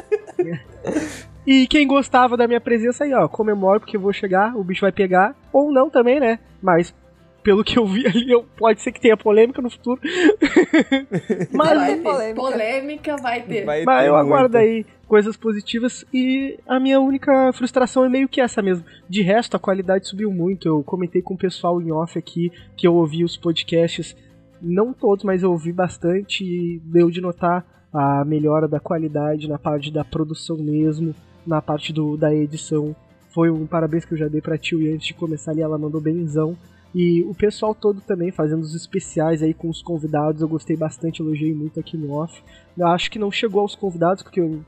[1.46, 4.80] E quem gostava da minha presença aí, ó, comemora porque eu vou chegar, o bicho
[4.80, 5.36] vai pegar.
[5.52, 6.40] Ou não também, né?
[6.62, 6.96] Mas
[7.44, 8.26] pelo que eu vi ali,
[8.58, 10.00] pode ser que tenha polêmica no futuro.
[11.52, 12.42] Mas vai ter polêmica.
[12.42, 13.66] polêmica vai ter.
[13.66, 18.30] Vai Mas ter eu aguardo aí coisas positivas e a minha única frustração é meio
[18.30, 18.86] que essa mesmo.
[19.08, 20.68] De resto, a qualidade subiu muito.
[20.68, 24.16] Eu comentei com o pessoal em off aqui que eu ouvi os podcasts,
[24.62, 29.60] não todos, mas eu ouvi bastante e deu de notar a melhora da qualidade na
[29.60, 31.14] parte da produção mesmo,
[31.46, 32.96] na parte do, da edição.
[33.30, 35.78] Foi um parabéns que eu já dei pra Tio e antes de começar ali ela
[35.78, 36.58] mandou benzão.
[36.94, 41.22] E o pessoal todo também fazendo os especiais aí com os convidados, eu gostei bastante,
[41.22, 42.42] elogiei muito aqui no off.
[42.78, 44.64] Eu acho que não chegou aos convidados, porque eu,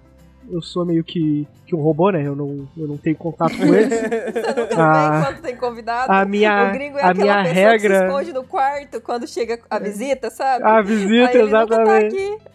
[0.50, 2.26] eu sou meio que, que um robô, né?
[2.26, 3.90] Eu não, eu não tenho contato com eles.
[4.02, 6.12] Você nunca ah, quando tem convidado.
[6.12, 7.78] A minha, o gringo é a minha regra...
[7.78, 10.64] que se esconde no quarto quando chega a visita, sabe?
[10.64, 12.55] A visita, aí exatamente.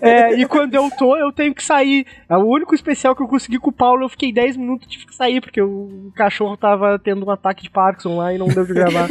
[0.00, 2.06] É, e quando eu tô, eu tenho que sair.
[2.28, 4.90] É o único especial que eu consegui com o Paulo, eu fiquei 10 minutos e
[4.90, 8.48] tive que sair, porque o cachorro tava tendo um ataque de Parkinson lá e não
[8.48, 9.08] deu de gravar.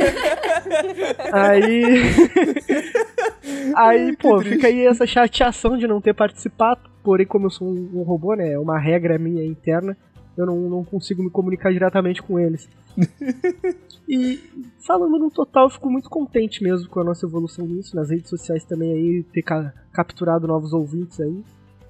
[1.31, 1.83] aí.
[3.75, 6.81] aí, pô, fica aí essa chateação de não ter participado.
[7.03, 8.53] Porém, como eu sou um, um robô, né?
[8.53, 9.95] É uma regra minha interna
[10.37, 12.67] eu não, não consigo me comunicar diretamente com eles.
[14.07, 14.39] e
[14.79, 18.29] falando no total, eu fico muito contente mesmo com a nossa evolução nisso, nas redes
[18.29, 21.43] sociais também aí, ter ca capturado novos ouvintes aí.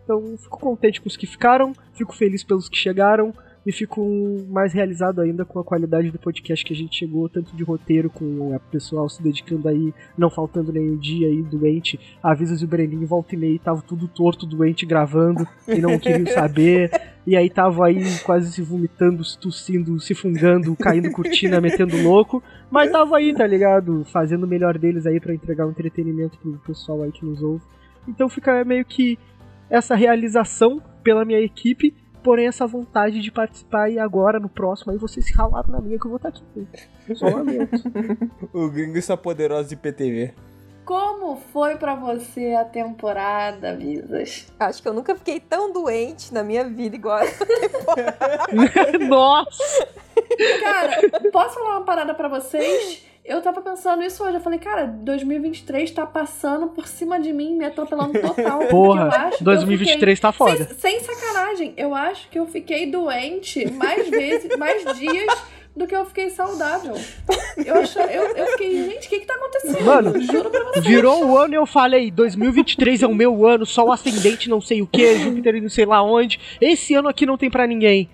[0.04, 3.34] Então, fico contente com os que ficaram, fico feliz pelos que chegaram,
[3.66, 7.56] e fico mais realizado ainda com a qualidade do podcast que a gente chegou, tanto
[7.56, 12.00] de roteiro, com o pessoal se dedicando aí, não faltando nenhum dia aí, doente.
[12.22, 16.28] Avisas e o Breninho, volta e meia, tava tudo torto, doente, gravando, e não queriam
[16.28, 16.92] saber.
[17.26, 22.44] E aí tava aí quase se vomitando, se tossindo, se fungando, caindo cortina, metendo louco.
[22.70, 24.06] Mas tava aí, tá ligado?
[24.06, 27.64] Fazendo o melhor deles aí para entregar um entretenimento pro pessoal aí que nos ouve.
[28.08, 29.18] Então fica meio que
[29.72, 34.98] essa realização pela minha equipe porém essa vontade de participar e agora no próximo aí
[34.98, 36.68] vocês se ralaram na minha que eu vou estar aqui.
[37.14, 37.78] Só lamento.
[38.52, 40.34] o gringo está poderoso de PTV.
[40.84, 44.52] Como foi para você a temporada, Visas?
[44.60, 48.98] Acho que eu nunca fiquei tão doente na minha vida igual essa temporada.
[49.08, 49.88] Nossa!
[50.62, 53.06] Cara, posso falar uma parada para vocês?
[53.26, 54.36] Eu tava pensando isso hoje.
[54.38, 58.60] Eu falei, cara, 2023 tá passando por cima de mim, me atropelando total.
[58.70, 60.16] Porra, 2023 fiquei...
[60.18, 60.70] tá foda.
[60.78, 65.26] Sem, sem, sacanagem, eu acho que eu fiquei doente mais vezes, mais dias
[65.76, 66.94] do que eu fiquei saudável.
[67.58, 69.84] Eu, acho, eu, eu fiquei, gente, o que que tá acontecendo?
[69.84, 70.86] Mano, Juro pra vocês.
[70.86, 74.84] Virou o ano e eu falei, 2023 é o meu ano, sol ascendente não sei
[74.84, 76.40] o que, Júpiter não sei lá onde.
[76.62, 78.08] Esse ano aqui não tem para ninguém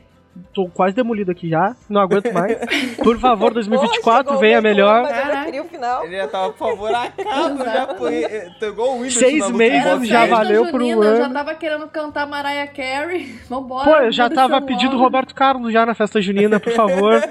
[0.53, 2.57] tô quase demolido aqui já, não aguento mais.
[3.03, 5.03] Por favor, 2024, venha melhor.
[5.03, 6.05] o final.
[6.05, 8.25] Ele já tava, por favor, acaba, já foi.
[8.59, 11.03] Pegou o Windows Seis meses já valeu um ano.
[11.03, 13.33] Eu já tava querendo cantar Mariah Carey.
[13.49, 13.89] Vambora.
[13.89, 17.21] Pô, eu já tava pedindo Roberto Carlos já na festa junina, por favor.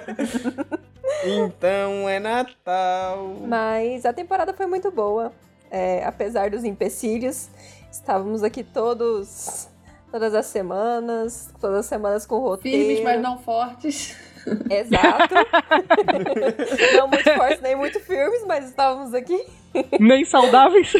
[1.24, 3.36] então é Natal.
[3.46, 5.32] Mas a temporada foi muito boa.
[5.70, 7.48] É, apesar dos empecilhos,
[7.92, 9.69] estávamos aqui todos
[10.10, 12.78] todas as semanas, todas as semanas com roteiro.
[12.78, 14.16] Firmes, mas não fortes.
[14.70, 15.34] Exato.
[16.96, 19.46] não muito fortes, nem muito firmes, mas estávamos aqui.
[20.00, 20.92] Nem saudáveis.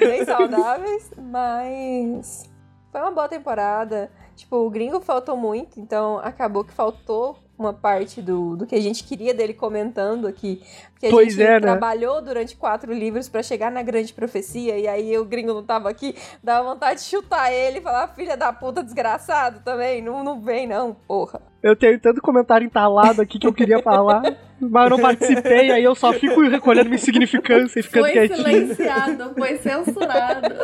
[0.00, 2.50] nem saudáveis, mas
[2.90, 4.10] foi uma boa temporada.
[4.34, 8.80] Tipo, o gringo faltou muito, então acabou que faltou uma parte do, do que a
[8.80, 10.62] gente queria dele comentando aqui.
[10.92, 11.60] Porque a pois gente é, né?
[11.60, 15.88] trabalhou durante quatro livros para chegar na grande profecia, e aí o gringo não tava
[15.88, 20.40] aqui, dava vontade de chutar ele e falar, filha da puta, desgraçado também, não, não
[20.40, 21.40] vem não, porra.
[21.62, 24.22] Eu tenho tanto comentário entalado aqui que eu queria falar,
[24.60, 28.42] mas eu não participei, aí eu só fico recolhendo minha insignificância e ficando foi quietinho.
[28.42, 30.54] Foi silenciado, foi censurado.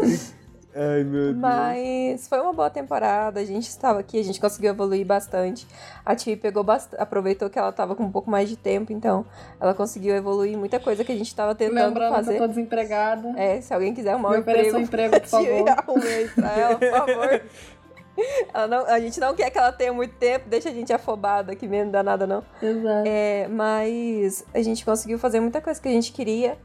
[0.74, 1.36] Ai, meu Deus.
[1.36, 5.66] Mas foi uma boa temporada, a gente estava aqui, a gente conseguiu evoluir bastante.
[6.04, 6.94] A Ti pegou bast...
[6.96, 9.26] aproveitou que ela estava com um pouco mais de tempo, então
[9.60, 12.32] ela conseguiu evoluir muita coisa que a gente estava tentando Lembrando fazer.
[12.32, 13.32] Que eu tô desempregada.
[13.36, 15.68] É, se alguém quiser arrumar um emprego, um emprego, por favor.
[15.68, 17.42] Arrumei pra ela, por favor.
[18.68, 21.66] Não, a gente não quer que ela tenha muito tempo, deixa a gente afobada aqui
[21.66, 22.44] mesmo, não dá nada não.
[22.60, 23.04] Exato.
[23.06, 26.58] É, mas a gente conseguiu fazer muita coisa que a gente queria.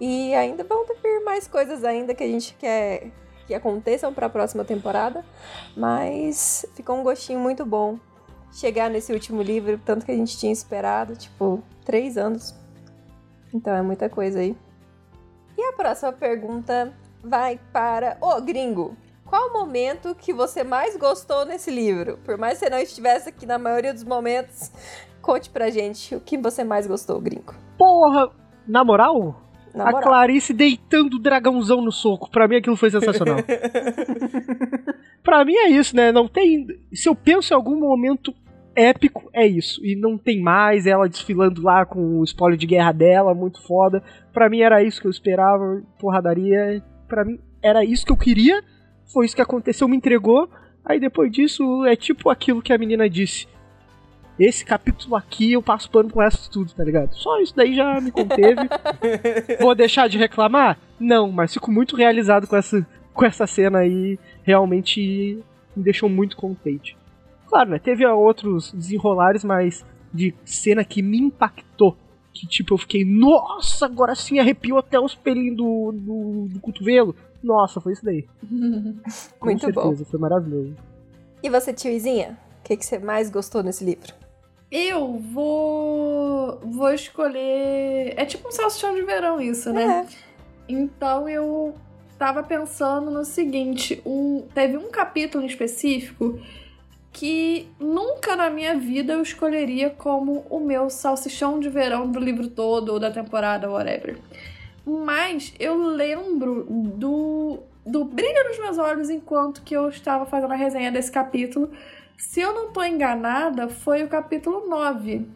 [0.00, 3.10] E ainda vão vir mais coisas ainda que a gente quer
[3.46, 5.24] que aconteçam para a próxima temporada,
[5.76, 7.98] mas ficou um gostinho muito bom
[8.52, 12.54] chegar nesse último livro, tanto que a gente tinha esperado, tipo, três anos.
[13.52, 14.56] Então é muita coisa aí.
[15.56, 16.92] E a próxima pergunta
[17.22, 18.96] vai para o gringo.
[19.24, 22.18] Qual o momento que você mais gostou nesse livro?
[22.24, 24.70] Por mais que você não estivesse aqui na maioria dos momentos,
[25.20, 27.54] conte pra gente o que você mais gostou, gringo.
[27.78, 28.30] Porra,
[28.66, 29.40] na moral,
[29.78, 32.30] a Clarice deitando o dragãozão no soco.
[32.30, 33.38] Pra mim aquilo foi sensacional.
[35.22, 36.12] pra mim é isso, né?
[36.12, 36.66] Não tem.
[36.92, 38.34] Se eu penso em algum momento
[38.76, 39.84] épico, é isso.
[39.84, 44.02] E não tem mais ela desfilando lá com o espólio de guerra dela, muito foda.
[44.32, 46.82] Pra mim era isso que eu esperava, porradaria.
[47.08, 48.62] Pra mim era isso que eu queria.
[49.12, 50.48] Foi isso que aconteceu, me entregou.
[50.84, 53.46] Aí depois disso é tipo aquilo que a menina disse
[54.38, 57.14] esse capítulo aqui eu passo pano com resto tudo, tá ligado?
[57.14, 58.62] Só isso daí já me conteve.
[59.60, 60.78] Vou deixar de reclamar?
[60.98, 64.18] Não, mas fico muito realizado com essa, com essa cena aí.
[64.42, 65.42] Realmente
[65.76, 66.96] me deixou muito contente.
[67.46, 67.78] Claro, né?
[67.78, 71.96] Teve outros desenrolares, mas de cena que me impactou.
[72.32, 77.14] Que tipo, eu fiquei, nossa, agora sim arrepiou até os pelinhos do, do, do cotovelo.
[77.40, 78.26] Nossa, foi isso daí.
[79.38, 80.10] Com muito certeza, bom.
[80.10, 80.74] foi maravilhoso.
[81.42, 82.38] E você, tiozinha?
[82.60, 84.23] O que, que você mais gostou nesse livro?
[84.76, 86.58] Eu vou.
[86.64, 88.12] Vou escolher.
[88.16, 90.04] É tipo um salsichão de verão, isso, né?
[90.10, 90.14] É.
[90.68, 91.76] Então eu
[92.18, 96.40] tava pensando no seguinte: um, teve um capítulo em específico
[97.12, 102.48] que nunca na minha vida eu escolheria como o meu salsichão de verão do livro
[102.48, 104.18] todo ou da temporada, whatever.
[104.84, 110.56] Mas eu lembro do, do brilho nos meus olhos enquanto que eu estava fazendo a
[110.56, 111.70] resenha desse capítulo
[112.16, 115.26] se eu não estou enganada, foi o capítulo 9,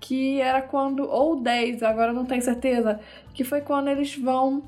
[0.00, 3.00] que era quando, ou 10, agora não tenho certeza,
[3.32, 4.62] que foi quando eles vão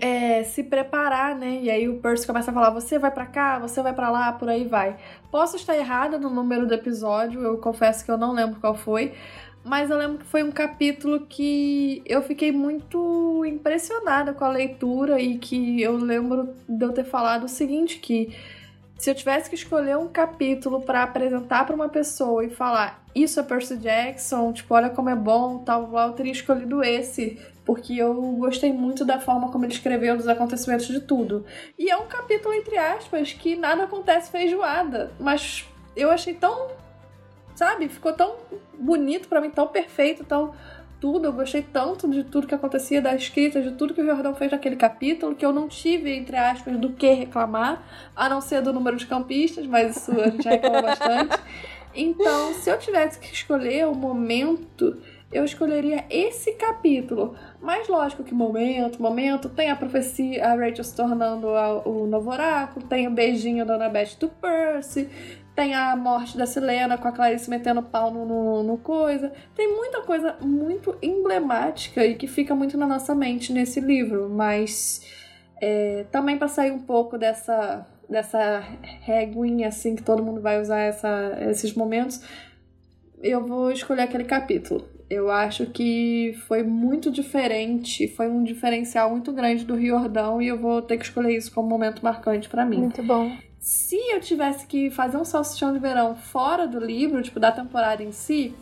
[0.00, 1.60] é, se preparar, né?
[1.62, 4.32] E aí o Percy começa a falar: você vai para cá, você vai para lá,
[4.32, 4.96] por aí vai.
[5.30, 9.12] Posso estar errada no número do episódio, eu confesso que eu não lembro qual foi,
[9.64, 15.20] mas eu lembro que foi um capítulo que eu fiquei muito impressionada com a leitura
[15.20, 18.34] e que eu lembro de eu ter falado o seguinte: que
[18.98, 23.40] se eu tivesse que escolher um capítulo para apresentar para uma pessoa e falar isso
[23.40, 28.14] é Percy Jackson, tipo, olha como é bom, tal, eu teria escolhido esse, porque eu
[28.32, 31.46] gostei muito da forma como ele escreveu dos acontecimentos de tudo.
[31.78, 35.66] E é um capítulo entre aspas que nada acontece feijoada, mas
[35.96, 36.68] eu achei tão,
[37.54, 38.36] sabe, ficou tão
[38.78, 40.54] bonito para mim, tão perfeito, tão
[41.00, 44.34] tudo, eu gostei tanto de tudo que acontecia, da escrita, de tudo que o Jordão
[44.34, 47.82] fez naquele capítulo, que eu não tive, entre aspas, do que reclamar,
[48.14, 51.38] a não ser do número de campistas, mas isso a gente já reclama bastante.
[51.94, 55.00] Então, se eu tivesse que escolher o momento,
[55.32, 57.34] eu escolheria esse capítulo.
[57.60, 61.48] Mas lógico que momento, momento, tem a profecia, a Rachel se tornando
[61.84, 65.08] o novo oráculo, tem o beijinho da Annabeth do Percy,
[65.56, 69.32] tem a morte da Selena com a Clarice metendo pau no, no, no, coisa.
[69.54, 74.28] Tem muita coisa muito emblemática e que fica muito na nossa mente nesse livro.
[74.28, 75.00] Mas
[75.60, 78.62] é, também para sair um pouco dessa, dessa
[79.00, 82.20] reguinha assim que todo mundo vai usar essa, esses momentos,
[83.22, 84.86] eu vou escolher aquele capítulo.
[85.08, 90.58] Eu acho que foi muito diferente, foi um diferencial muito grande do Riordão e eu
[90.58, 92.78] vou ter que escolher isso como momento marcante para mim.
[92.78, 93.30] Muito bom.
[93.66, 98.00] Se eu tivesse que fazer um salsichão de verão fora do livro, tipo, da temporada
[98.00, 98.54] em si,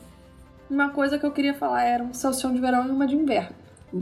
[0.71, 3.55] uma coisa que eu queria falar era um salsichão de verão e uma de inverno.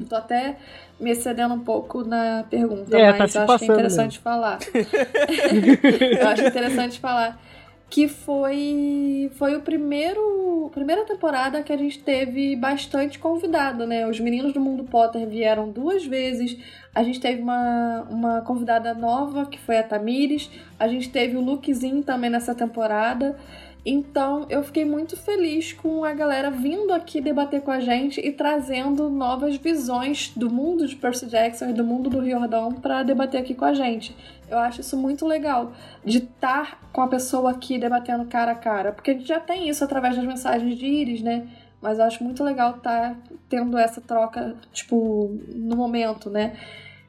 [0.08, 0.58] Tô até
[1.00, 4.22] me excedendo um pouco na pergunta, é, mas tá eu acho que é interessante mesmo.
[4.22, 4.58] falar.
[6.20, 7.42] eu acho interessante falar
[7.90, 14.06] que foi foi o primeiro primeira temporada que a gente teve bastante convidado, né?
[14.06, 16.56] Os meninos do Mundo Potter vieram duas vezes.
[16.94, 20.50] A gente teve uma, uma convidada nova, que foi a Tamires.
[20.78, 23.36] A gente teve o Lukezinho também nessa temporada.
[23.84, 28.30] Então eu fiquei muito feliz com a galera vindo aqui debater com a gente e
[28.30, 33.40] trazendo novas visões do mundo de Percy Jackson e do mundo do Riordão para debater
[33.40, 34.16] aqui com a gente.
[34.48, 35.72] Eu acho isso muito legal
[36.04, 39.68] de estar com a pessoa aqui debatendo cara a cara, porque a gente já tem
[39.68, 41.48] isso através das mensagens de Iris, né?
[41.82, 43.16] Mas eu acho muito legal estar
[43.48, 46.54] tendo essa troca, tipo, no momento, né?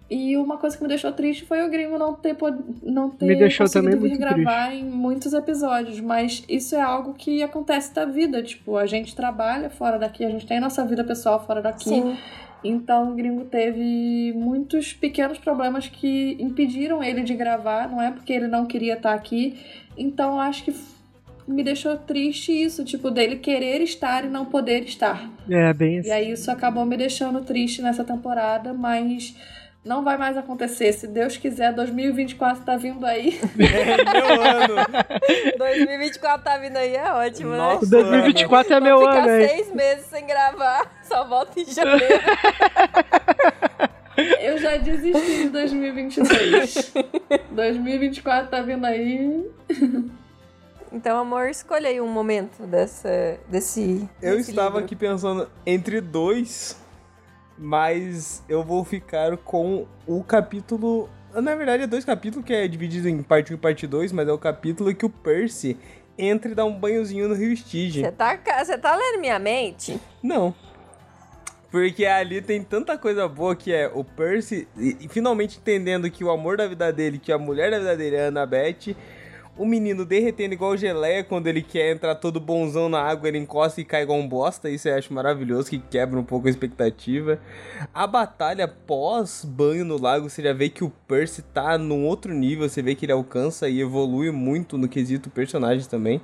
[0.10, 2.36] E uma coisa que me deixou triste foi o gringo não ter,
[2.84, 4.84] não ter me deixou conseguido também vir gravar triste.
[4.84, 6.00] em muitos episódios.
[6.00, 8.44] Mas isso é algo que acontece da vida.
[8.44, 11.90] Tipo, a gente trabalha fora daqui, a gente tem nossa vida pessoal fora daqui.
[11.90, 12.18] Sim.
[12.64, 18.32] Então o gringo teve muitos pequenos problemas que impediram ele de gravar, não é porque
[18.32, 19.60] ele não queria estar aqui.
[19.98, 20.72] Então eu acho que
[21.48, 25.30] me deixou triste isso, tipo, dele querer estar e não poder estar.
[25.50, 26.10] É, bem assim.
[26.10, 29.36] E aí isso acabou me deixando triste nessa temporada, mas
[29.84, 30.94] não vai mais acontecer.
[30.94, 33.40] Se Deus quiser, 2024 tá vindo aí.
[33.60, 34.76] É meu ano.
[35.58, 37.58] 2024 tá vindo aí, é ótimo, né?
[37.58, 38.04] Nossa, né?
[38.04, 39.22] 2024 é meu Vou ano.
[39.22, 42.04] Ficar seis meses sem gravar, só volta em janeiro.
[44.40, 46.94] Eu já desisti de 2023.
[47.50, 49.44] 2024 tá vindo aí.
[50.94, 54.08] Então, amor, escolha aí um momento dessa, desse.
[54.22, 54.86] Eu desse estava livro.
[54.86, 56.78] aqui pensando entre dois
[57.58, 61.10] Mas eu vou ficar com o capítulo.
[61.34, 64.28] Na verdade, é dois capítulos que é dividido em parte 1 e parte 2, mas
[64.28, 65.76] é o capítulo que o Percy
[66.16, 68.02] entra e dá um banhozinho no Rio Stige.
[68.02, 70.00] Você tá, você tá lendo minha mente?
[70.22, 70.54] Não.
[71.72, 76.24] Porque ali tem tanta coisa boa que é o Percy e, e finalmente entendendo que
[76.24, 78.96] o amor da vida dele, que a mulher da vida dele é a Annabeth
[79.56, 83.80] o menino derretendo igual geleia quando ele quer entrar todo bonzão na água, ele encosta
[83.80, 84.70] e cai igual um bosta.
[84.70, 87.40] Isso eu acho maravilhoso, que quebra um pouco a expectativa.
[87.94, 92.68] A batalha pós-banho no lago, você já vê que o Percy tá num outro nível,
[92.68, 96.20] você vê que ele alcança e evolui muito no quesito personagem também.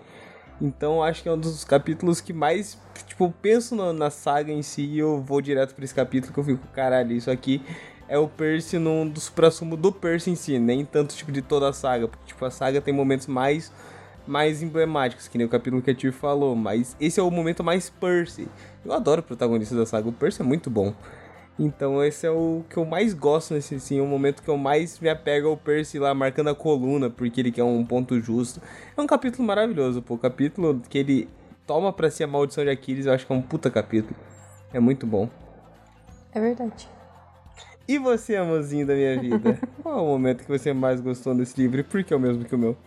[0.60, 2.78] Então acho que é um dos capítulos que mais,
[3.08, 6.40] tipo, penso na, na saga em si e eu vou direto pra esse capítulo que
[6.40, 7.62] eu fico, caralho, isso aqui
[8.10, 11.70] é o Percy num dos supra-sumo do Percy em si, nem tanto tipo de toda
[11.70, 13.72] a saga, porque tipo a saga tem momentos mais
[14.28, 17.64] mais emblemáticos, que nem o capítulo que a Tio falou, mas esse é o momento
[17.64, 18.48] mais Percy.
[18.86, 20.94] Eu adoro o protagonista da saga, o Percy é muito bom.
[21.58, 24.58] Então esse é o que eu mais gosto nesse sim, é o momento que eu
[24.58, 28.62] mais me apego ao Percy lá marcando a coluna, porque ele quer um ponto justo.
[28.96, 31.30] É um capítulo maravilhoso, pô, o capítulo que ele
[31.66, 34.16] toma para si a maldição de Aquiles, eu acho que é um puta capítulo.
[34.74, 35.30] É muito bom.
[36.32, 36.99] É verdade.
[37.90, 39.58] E você, amorzinho da minha vida?
[39.82, 42.20] Qual é o momento que você mais gostou desse livro e por que é o
[42.20, 42.78] mesmo que o meu?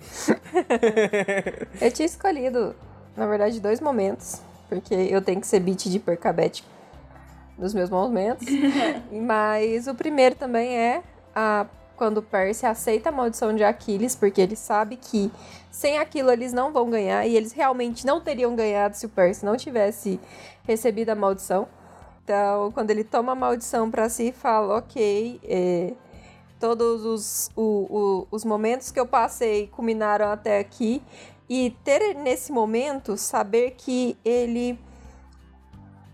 [1.82, 2.72] eu tinha escolhido,
[3.16, 4.40] na verdade, dois momentos.
[4.68, 6.64] Porque eu tenho que ser beat de percabete
[7.58, 8.46] nos meus momentos.
[9.10, 11.02] Mas o primeiro também é
[11.34, 11.66] a,
[11.96, 15.32] quando Percy aceita a maldição de Aquiles, porque ele sabe que
[15.68, 17.26] sem aquilo eles não vão ganhar.
[17.26, 20.20] E eles realmente não teriam ganhado se o Percy não tivesse
[20.64, 21.66] recebido a maldição.
[22.24, 25.92] Então, quando ele toma a maldição para si fala, ok, é,
[26.60, 31.02] todos os, o, o, os momentos que eu passei culminaram até aqui.
[31.48, 34.78] E ter nesse momento, saber que ele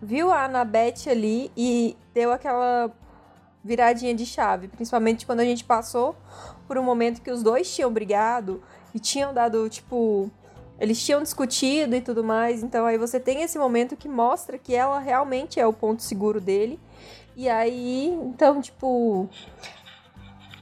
[0.00, 2.90] viu a Anabete ali e deu aquela
[3.62, 4.68] viradinha de chave.
[4.68, 6.16] Principalmente quando a gente passou
[6.66, 8.62] por um momento que os dois tinham brigado
[8.94, 10.30] e tinham dado, tipo,
[10.80, 14.74] eles tinham discutido e tudo mais, então aí você tem esse momento que mostra que
[14.74, 16.78] ela realmente é o ponto seguro dele.
[17.36, 19.28] E aí, então, tipo,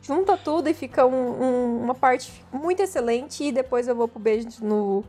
[0.02, 3.44] junta tudo e fica um, um, uma parte muito excelente.
[3.44, 5.02] E depois eu vou pro beijo no,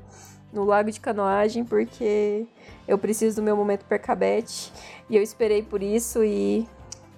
[0.51, 2.45] no lago de canoagem, porque
[2.87, 4.71] eu preciso do meu momento percabete.
[5.09, 6.67] E eu esperei por isso e.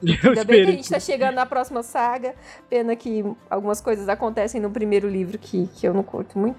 [0.01, 2.33] Eu Ainda bem que a gente tá chegando na próxima saga.
[2.69, 6.57] Pena que algumas coisas acontecem no primeiro livro que, que eu não curto muito.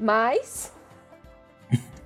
[0.00, 0.72] Mas.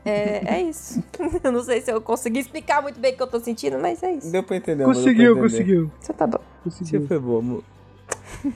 [0.04, 1.02] É, é isso.
[1.42, 4.02] eu não sei se eu consegui explicar muito bem o que eu tô sentindo, mas
[4.02, 4.30] é isso.
[4.30, 5.90] Deu pra entender, Conseguiu, conseguiu.
[6.00, 6.40] Você tá bom.
[6.62, 7.00] Conseguiu.
[7.00, 7.64] Você foi boa, amor.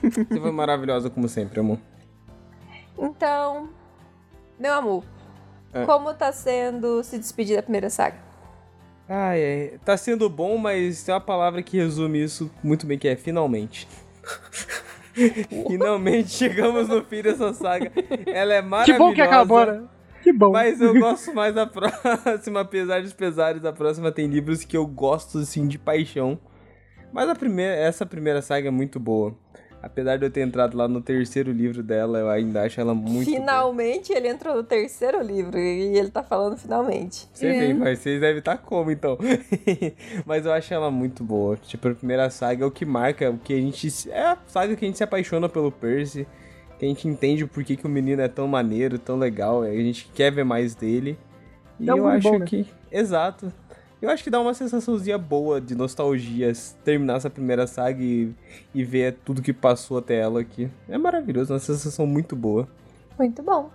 [0.02, 1.78] Você foi maravilhosa como sempre, amor.
[2.98, 3.70] Então,
[4.59, 5.05] meu amor,
[5.73, 5.86] é.
[5.86, 8.16] como tá sendo se despedir da primeira saga?
[9.09, 13.09] Ai, ai, tá sendo bom, mas tem uma palavra que resume isso muito bem, que
[13.09, 13.89] é finalmente.
[15.66, 17.93] Finalmente chegamos no fim dessa saga.
[18.27, 18.93] Ela é maravilhosa.
[18.93, 19.85] Que bom que acabou, né?
[20.23, 20.53] Que bom.
[20.53, 23.65] Mas eu gosto mais da próxima, apesar dos pesares.
[23.65, 26.39] A próxima tem livros que eu gosto, assim, de paixão.
[27.12, 29.35] Mas a primeira, essa primeira saga é muito boa.
[29.80, 33.30] Apesar de eu ter entrado lá no terceiro livro dela, eu ainda acho ela muito.
[33.30, 34.18] Finalmente boa.
[34.18, 37.28] ele entrou no terceiro livro e ele tá falando finalmente.
[37.32, 37.74] Você é.
[37.74, 39.16] mas vocês devem estar tá como então?
[40.26, 41.56] mas eu acho ela muito boa.
[41.56, 44.10] Tipo, a primeira saga é o que marca, o que a gente.
[44.10, 46.26] É a saga que a gente se apaixona pelo Percy.
[46.76, 49.62] Que a gente entende por que, que o menino é tão maneiro, tão legal.
[49.62, 51.16] A gente quer ver mais dele.
[51.78, 52.46] E é eu acho bom, né?
[52.46, 52.66] que.
[52.90, 53.52] Exato.
[54.00, 56.52] Eu acho que dá uma sensaçãozinha boa de nostalgia
[56.84, 58.32] terminar essa primeira saga e,
[58.72, 60.70] e ver tudo que passou até ela aqui.
[60.88, 62.68] É maravilhoso, uma sensação muito boa.
[63.18, 63.70] Muito bom.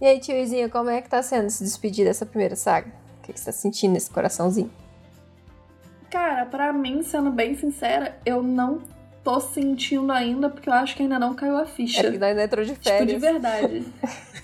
[0.00, 2.92] E aí, tiozinho, como é que tá sendo se despedir dessa primeira saga?
[3.18, 4.70] O que, que você tá sentindo nesse coraçãozinho?
[6.10, 8.80] Cara, para mim, sendo bem sincera, eu não
[9.22, 12.06] tô sentindo ainda, porque eu acho que ainda não caiu a ficha.
[12.06, 13.08] É que ainda entrou de férias.
[13.08, 13.84] Tipo, de verdade.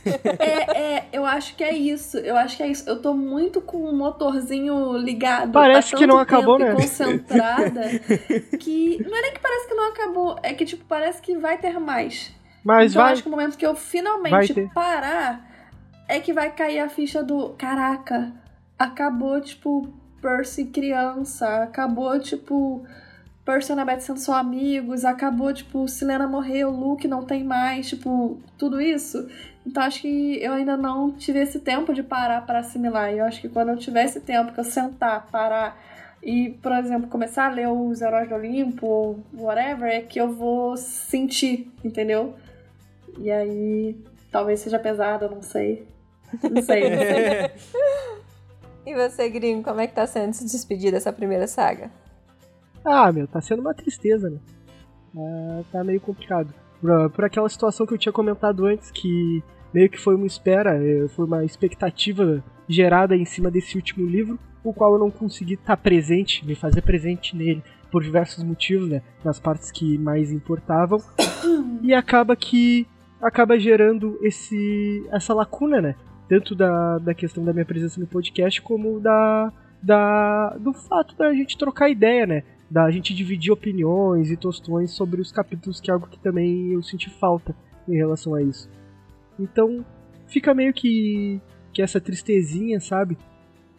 [0.39, 2.19] é, é, eu acho que é isso.
[2.19, 2.89] Eu acho que é isso.
[2.89, 5.53] Eu tô muito com o motorzinho ligado.
[5.53, 6.73] Parece que não acabou, né?
[6.75, 7.83] concentrada.
[8.61, 9.03] que.
[9.03, 10.37] Não é nem que parece que não acabou.
[10.43, 12.33] É que, tipo, parece que vai ter mais.
[12.63, 13.11] Mas então, vai.
[13.11, 15.51] eu acho que o momento que eu finalmente parar
[16.09, 17.51] é que vai cair a ficha do.
[17.51, 18.33] Caraca,
[18.79, 19.89] acabou, tipo,
[20.21, 21.63] Percy criança.
[21.63, 22.85] Acabou, tipo.
[23.45, 28.39] Percy e Annabeth sendo só amigos, acabou, tipo, Silena morreu, Luke não tem mais, tipo,
[28.57, 29.29] tudo isso.
[29.67, 33.13] Então acho que eu ainda não tive esse tempo de parar para assimilar.
[33.13, 35.79] E eu acho que quando eu tiver esse tempo, que eu sentar, parar
[36.23, 40.33] e, por exemplo, começar a ler os Heróis do Olimpo ou whatever, é que eu
[40.33, 42.35] vou sentir, entendeu?
[43.19, 43.95] E aí
[44.33, 45.87] talvez seja pesado, não sei.
[46.51, 46.91] Não sei.
[46.91, 47.51] Não sei.
[48.87, 51.91] e você, Gringo, como é que tá sendo se despedir dessa primeira saga?
[52.85, 54.39] Ah, meu, tá sendo uma tristeza, né?
[55.17, 56.53] Ah, tá meio complicado.
[56.81, 59.43] Por, por aquela situação que eu tinha comentado antes, que
[59.73, 64.39] meio que foi uma espera, eh, foi uma expectativa gerada em cima desse último livro,
[64.63, 69.03] o qual eu não consegui estar presente, me fazer presente nele por diversos motivos, né,
[69.25, 71.01] nas partes que mais importavam,
[71.83, 72.87] e acaba que
[73.21, 75.95] acaba gerando esse essa lacuna, né,
[76.29, 79.53] tanto da, da questão da minha presença no podcast como da,
[79.83, 85.21] da do fato da gente trocar ideia, né, da gente dividir opiniões e tostões sobre
[85.21, 87.55] os capítulos, que é algo que também eu senti falta
[87.89, 88.69] em relação a isso.
[89.39, 89.85] Então,
[90.27, 91.41] fica meio que
[91.75, 93.19] que essa tristezinha, sabe?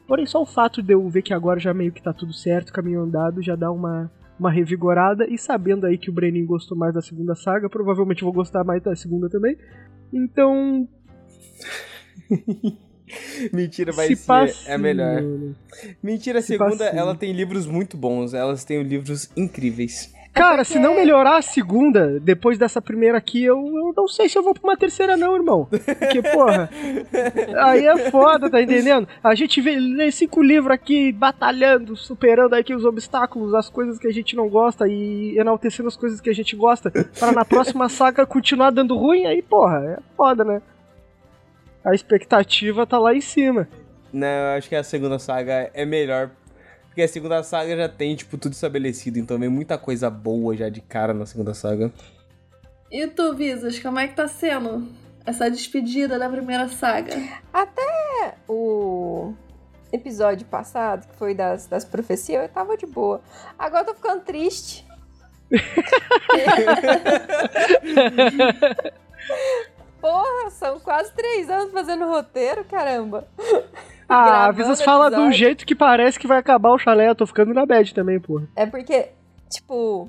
[0.06, 2.74] Porém, só o fato de eu ver que agora já meio que tá tudo certo,
[2.74, 5.26] caminho andado, já dá uma, uma revigorada.
[5.28, 8.84] E sabendo aí que o Brenin gostou mais da segunda saga, provavelmente vou gostar mais
[8.84, 9.58] da segunda também.
[10.14, 10.88] Então.
[13.54, 14.70] Mentira, vai se ser passe...
[14.70, 15.22] é melhor.
[16.02, 18.34] Mentira, a segunda, ela tem livros muito bons.
[18.34, 20.14] Elas têm livros incríveis.
[20.36, 20.74] Cara, porque...
[20.74, 24.44] se não melhorar a segunda, depois dessa primeira aqui, eu, eu não sei se eu
[24.44, 25.66] vou pra uma terceira, não, irmão.
[25.66, 26.70] Porque, porra,
[27.64, 29.08] aí é foda, tá entendendo?
[29.24, 34.08] A gente vê lê cinco livros aqui, batalhando, superando aqui os obstáculos, as coisas que
[34.08, 37.88] a gente não gosta e enaltecendo as coisas que a gente gosta, para na próxima
[37.88, 40.62] saga continuar dando ruim, aí, porra, é foda, né?
[41.86, 43.68] A expectativa tá lá em cima.
[44.12, 46.32] Não, eu acho que a segunda saga é melhor
[46.96, 50.70] porque a segunda saga já tem, tipo, tudo estabelecido, então vem muita coisa boa já
[50.70, 51.92] de cara na segunda saga.
[52.90, 54.88] E tu, Visas, como é que tá sendo
[55.26, 57.14] essa despedida da primeira saga?
[57.52, 59.34] Até o
[59.92, 63.20] episódio passado, que foi das, das profecias, eu tava de boa.
[63.60, 64.88] Agora eu tô ficando triste.
[70.06, 73.28] Porra, são quase três anos fazendo roteiro, caramba.
[74.08, 77.10] Ah, a Visas fala de um jeito que parece que vai acabar o chalé.
[77.10, 78.48] Eu tô ficando na bad também, porra.
[78.56, 79.10] É porque,
[79.50, 80.08] tipo,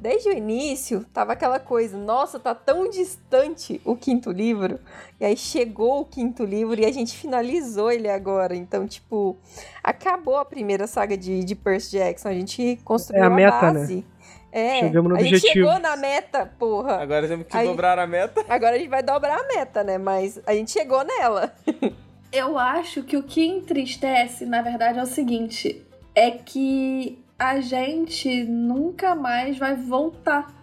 [0.00, 4.78] desde o início tava aquela coisa, nossa, tá tão distante o quinto livro.
[5.20, 8.54] E aí chegou o quinto livro e a gente finalizou ele agora.
[8.54, 9.36] Então, tipo,
[9.82, 12.28] acabou a primeira saga de, de Percy Jackson.
[12.28, 13.80] A gente construiu é a, meta, né?
[13.80, 13.96] base.
[13.96, 14.04] Né?
[14.52, 15.40] É, Chegamos no a objetivo.
[15.40, 17.02] gente chegou na meta, porra.
[17.02, 18.44] Agora temos que aí, dobrar a meta.
[18.48, 19.98] Agora a gente vai dobrar a meta, né?
[19.98, 21.52] Mas a gente chegou nela.
[22.32, 25.82] Eu acho que o que entristece, na verdade, é o seguinte:
[26.14, 30.54] é que a gente nunca mais vai voltar.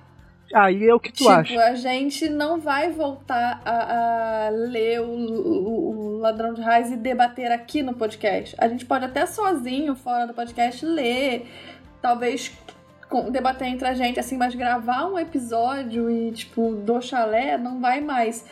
[0.53, 1.49] Aí é o que tu tipo, acha.
[1.49, 6.91] Tipo, a gente não vai voltar a, a ler o, o, o, Ladrão de Raiz
[6.91, 8.55] e debater aqui no podcast.
[8.59, 11.47] A gente pode até sozinho, fora do podcast, ler,
[12.01, 12.51] talvez
[13.29, 18.01] debater entre a gente, assim, mas gravar um episódio e, tipo, do chalé não vai
[18.01, 18.45] mais.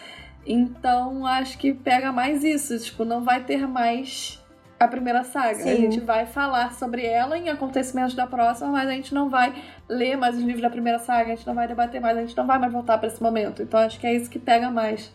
[0.45, 4.41] Então acho que pega mais isso, tipo, não vai ter mais
[4.79, 5.55] a primeira saga.
[5.55, 5.69] Sim.
[5.69, 9.53] A gente vai falar sobre ela em acontecimentos da próxima, mas a gente não vai
[9.87, 12.35] ler mais os livros da primeira saga, a gente não vai debater mais, a gente
[12.35, 13.61] não vai mais voltar para esse momento.
[13.61, 15.13] Então acho que é isso que pega mais.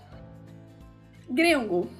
[1.29, 1.91] Gringo,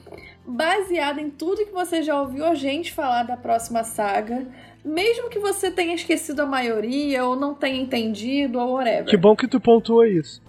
[0.47, 4.47] baseado em tudo que você já ouviu a gente falar da próxima saga,
[4.85, 9.07] mesmo que você tenha esquecido a maioria ou não tenha entendido ou whatever.
[9.07, 10.41] Que bom que tu pontuou isso.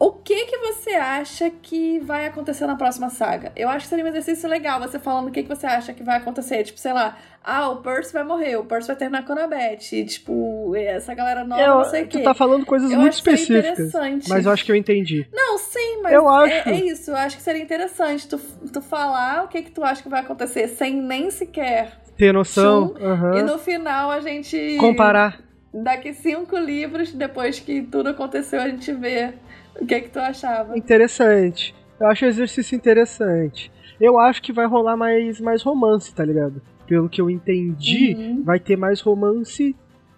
[0.00, 3.52] O que que você acha que vai acontecer na próxima saga?
[3.56, 6.04] Eu acho que seria um exercício legal você falando o que, que você acha que
[6.04, 6.62] vai acontecer.
[6.62, 10.04] Tipo, sei lá, ah, o Percy vai morrer, o Percy vai terminar com a Annabeth.
[10.06, 12.18] Tipo, essa galera nova, eu, não sei o quê.
[12.18, 13.92] Tu tá falando coisas eu muito específicas.
[14.28, 15.26] Mas eu acho que eu entendi.
[15.32, 16.68] Não, sim, mas eu acho...
[16.68, 17.10] é, é isso.
[17.10, 18.38] Eu acho que seria interessante tu,
[18.72, 22.00] tu falar o que que tu acha que vai acontecer sem nem sequer...
[22.16, 22.94] Ter noção.
[22.98, 23.38] Chum, uhum.
[23.38, 24.76] E no final a gente...
[24.78, 25.40] Comparar.
[25.72, 29.34] Daqui cinco livros, depois que tudo aconteceu, a gente vê
[29.80, 30.76] o que é que tu achava?
[30.76, 31.74] Interessante.
[32.00, 33.70] Eu acho o exercício interessante.
[34.00, 36.60] Eu acho que vai rolar mais, mais romance, tá ligado?
[36.88, 38.42] Pelo que eu entendi, uhum.
[38.42, 39.76] vai ter mais romance,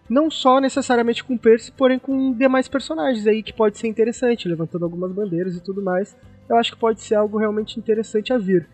[0.09, 4.85] não só necessariamente com Percy, porém com demais personagens aí, que pode ser interessante, levantando
[4.85, 6.17] algumas bandeiras e tudo mais.
[6.49, 8.69] Eu acho que pode ser algo realmente interessante a vir.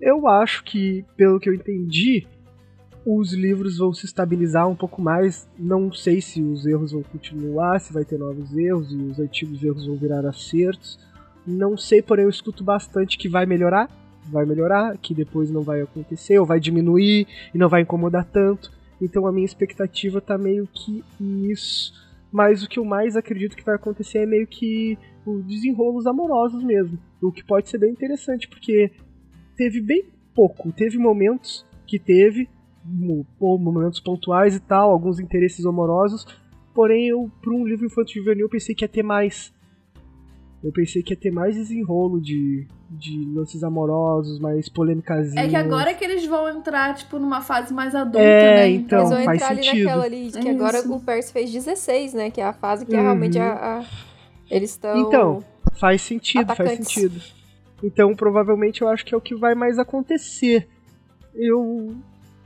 [0.00, 2.26] Eu acho que, pelo que eu entendi,
[3.06, 5.48] os livros vão se estabilizar um pouco mais.
[5.58, 9.62] Não sei se os erros vão continuar, se vai ter novos erros e os antigos
[9.62, 10.98] erros vão virar acertos.
[11.46, 13.90] Não sei, porém eu escuto bastante que vai melhorar,
[14.30, 18.72] vai melhorar, que depois não vai acontecer, ou vai diminuir e não vai incomodar tanto.
[19.00, 21.92] Então a minha expectativa tá meio que isso.
[22.32, 26.62] Mas o que eu mais acredito que vai acontecer é meio que os desenrolos amorosos
[26.64, 26.98] mesmo.
[27.22, 28.90] O que pode ser bem interessante, porque
[29.56, 30.72] teve bem pouco.
[30.72, 32.48] Teve momentos que teve,
[33.40, 36.26] momentos pontuais e tal, alguns interesses amorosos.
[36.74, 39.53] Porém, eu, para um livro infantil juvenil, pensei que ia ter mais.
[40.64, 45.36] Eu pensei que ia ter mais desenrolo de, de lances amorosos, mais polêmicas.
[45.36, 48.70] É que agora é que eles vão entrar, tipo, numa fase mais adulta, é, né?
[48.70, 49.84] Então, Eles vão faz entrar ali sentido.
[49.84, 50.94] naquela ali, que É agora isso.
[50.94, 52.30] o Percy fez 16, né?
[52.30, 53.02] Que é a fase que é Uhum.
[53.04, 53.84] realmente a, a-
[54.50, 54.98] Eles estão.
[54.98, 55.44] Então,
[55.78, 56.88] faz sentido, faz Atacantes.
[56.94, 57.20] sentido.
[57.82, 60.66] Então, provavelmente, eu acho que é o que vai mais acontecer.
[61.34, 61.94] Eu.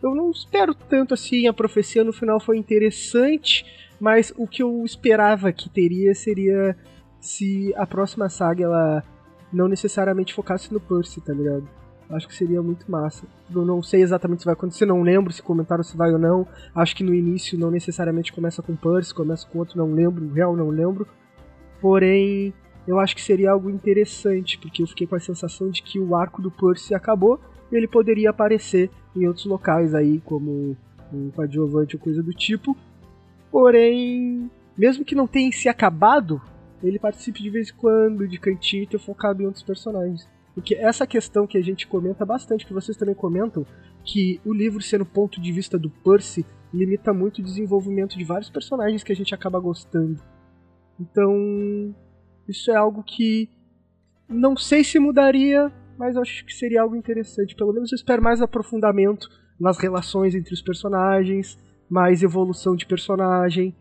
[0.03, 1.47] Eu não espero tanto assim.
[1.47, 3.65] A profecia no final foi interessante,
[4.01, 6.77] mas o que eu esperava que teria seria
[7.21, 9.05] se a próxima saga ela
[9.53, 11.69] não necessariamente focasse no Percy, tá ligado?
[12.11, 13.27] Acho que seria muito massa.
[13.55, 16.47] Eu não sei exatamente se vai acontecer, não lembro se comentaram se vai ou não.
[16.75, 20.57] Acho que no início não necessariamente começa com Percy, começa com outro, não lembro, real
[20.57, 21.07] não lembro.
[21.81, 22.55] Porém,
[22.87, 26.17] eu acho que seria algo interessante, porque eu fiquei com a sensação de que o
[26.17, 27.39] arco do Percy acabou
[27.71, 30.75] e ele poderia aparecer em outros locais aí, como
[31.13, 32.75] um coadjuvante ou coisa do tipo.
[33.51, 36.41] Porém, mesmo que não tenha se acabado,
[36.83, 40.29] ele participe de vez em quando, de cantinho, ter focado em outros personagens.
[40.55, 43.67] Porque essa questão que a gente comenta bastante, que vocês também comentam,
[44.05, 48.51] que o livro sendo ponto de vista do Percy limita muito o desenvolvimento de vários
[48.51, 50.21] personagens que a gente acaba gostando.
[50.99, 51.95] Então,
[52.49, 53.49] isso é algo que
[54.29, 57.55] não sei se mudaria, mas acho que seria algo interessante.
[57.55, 59.29] Pelo menos eu espero mais aprofundamento
[59.59, 63.75] nas relações entre os personagens, mais evolução de personagem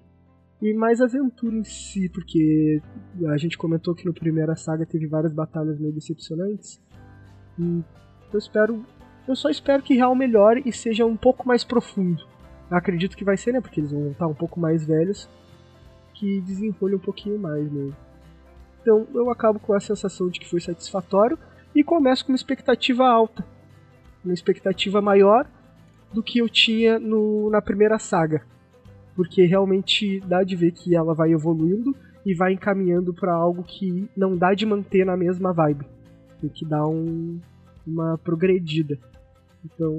[0.62, 2.82] e mais aventura em si, porque
[3.28, 6.82] a gente comentou que no primeira saga teve várias batalhas meio decepcionantes.
[7.60, 7.84] E
[8.34, 8.86] eu espero,
[9.28, 12.24] eu só espero que Real melhore e seja um pouco mais profundo.
[12.70, 13.62] Eu acredito que vai ser, né?
[13.62, 15.30] Porque eles vão estar um pouco mais velhos,
[16.14, 17.96] que desenrole um pouquinho mais mesmo.
[18.82, 21.38] Então eu acabo com a sensação de que foi satisfatório
[21.76, 23.46] e começo com uma expectativa alta,
[24.24, 25.48] uma expectativa maior
[26.12, 28.44] do que eu tinha no, na primeira saga,
[29.18, 34.07] porque realmente dá de ver que ela vai evoluindo e vai encaminhando para algo que
[34.15, 35.88] não dá de manter na mesma vibe,
[36.39, 37.39] tem que dar um,
[37.85, 38.99] uma progredida.
[39.65, 39.91] Então,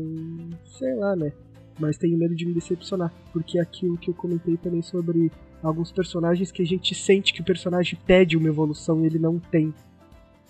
[0.78, 1.32] sei lá, né?
[1.81, 5.90] Mas tenho medo de me decepcionar, porque é aquilo que eu comentei também sobre alguns
[5.90, 9.74] personagens que a gente sente que o personagem pede uma evolução e ele não tem.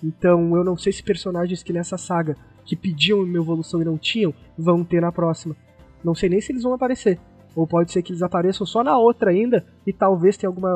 [0.05, 2.36] Então eu não sei se personagens que nessa saga
[2.66, 5.57] que pediam uma evolução e não tinham vão ter na próxima.
[6.05, 7.19] Não sei nem se eles vão aparecer.
[7.57, 10.70] Ou pode ser que eles apareçam só na outra ainda e talvez tenha alguma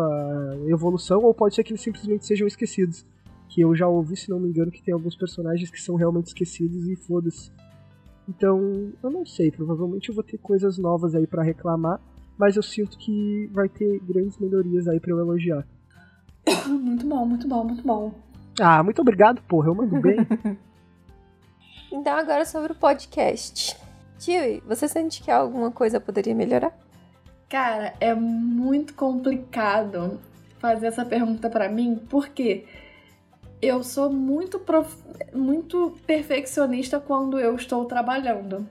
[0.66, 3.05] evolução, ou pode ser que eles simplesmente sejam esquecidos.
[3.49, 6.28] Que eu já ouvi, se não me engano, que tem alguns personagens que são realmente
[6.28, 7.53] esquecidos e foda-se.
[8.28, 12.01] Então, eu não sei, provavelmente eu vou ter coisas novas aí pra reclamar,
[12.39, 15.66] mas eu sinto que vai ter grandes melhorias aí pra eu elogiar.
[16.66, 18.12] Muito bom, muito bom, muito bom.
[18.61, 20.16] Ah, muito obrigado, porra, eu mando bem.
[21.93, 23.77] Então, agora sobre o podcast.
[24.23, 26.73] Tio, você sente que alguma coisa poderia melhorar?
[27.49, 30.20] Cara, é muito complicado
[30.61, 32.65] fazer essa pergunta pra mim, porque
[33.61, 34.97] eu sou muito, prof...
[35.35, 38.65] muito perfeccionista quando eu estou trabalhando.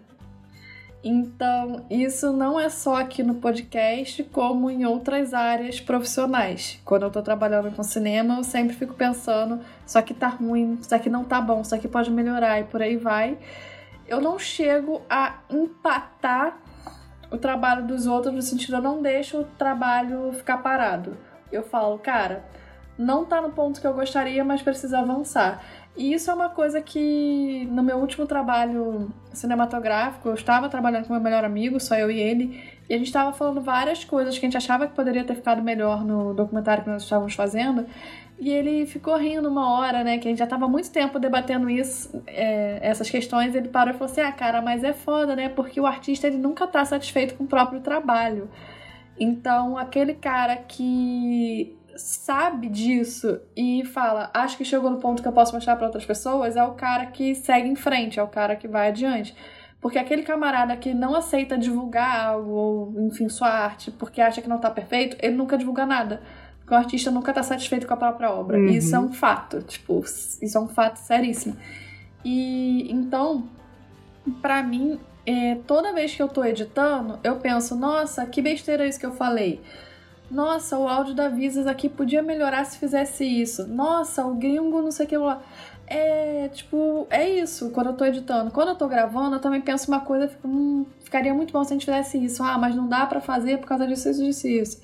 [1.03, 6.79] Então, isso não é só aqui no podcast, como em outras áreas profissionais.
[6.85, 10.95] Quando eu tô trabalhando com cinema, eu sempre fico pensando: isso aqui tá ruim, isso
[10.95, 13.37] aqui não tá bom, isso aqui pode melhorar e por aí vai.
[14.11, 16.57] Eu não chego a empatar
[17.31, 21.15] o trabalho dos outros no sentido eu não deixo o trabalho ficar parado.
[21.49, 22.43] Eu falo, cara,
[22.97, 25.63] não tá no ponto que eu gostaria, mas precisa avançar.
[25.95, 31.13] E isso é uma coisa que no meu último trabalho cinematográfico, eu estava trabalhando com
[31.13, 34.45] meu melhor amigo, só eu e ele, e a gente estava falando várias coisas que
[34.45, 37.85] a gente achava que poderia ter ficado melhor no documentário que nós estávamos fazendo.
[38.37, 40.17] E ele ficou rindo uma hora, né?
[40.17, 43.55] Que a gente já tava há muito tempo debatendo isso, é, essas questões.
[43.55, 45.47] Ele parou e falou assim: Ah, cara, mas é foda, né?
[45.47, 48.49] Porque o artista ele nunca tá satisfeito com o próprio trabalho.
[49.17, 55.31] Então, aquele cara que sabe disso e fala, acho que chegou no ponto que eu
[55.31, 58.57] posso mostrar para outras pessoas, é o cara que segue em frente, é o cara
[58.57, 59.33] que vai adiante.
[59.81, 64.47] Porque aquele camarada que não aceita divulgar algo, ou enfim, sua arte, porque acha que
[64.47, 66.21] não tá perfeito, ele nunca divulga nada.
[66.59, 68.59] Porque o artista nunca tá satisfeito com a própria obra.
[68.59, 68.67] Uhum.
[68.67, 71.57] Isso é um fato, tipo, isso é um fato seríssimo.
[72.23, 73.49] E então,
[74.39, 78.99] para mim, é, toda vez que eu tô editando, eu penso, nossa, que besteira isso
[78.99, 79.61] que eu falei.
[80.29, 83.67] Nossa, o áudio da Visas aqui podia melhorar se fizesse isso.
[83.67, 85.41] Nossa, o gringo não sei o que lá.
[85.93, 88.49] É, tipo, é isso quando eu tô editando.
[88.49, 91.73] Quando eu tô gravando, eu também penso uma coisa, fico, hum, ficaria muito bom se
[91.73, 92.41] a gente fizesse isso.
[92.41, 94.81] Ah, mas não dá para fazer por causa disso, isso, disso, isso.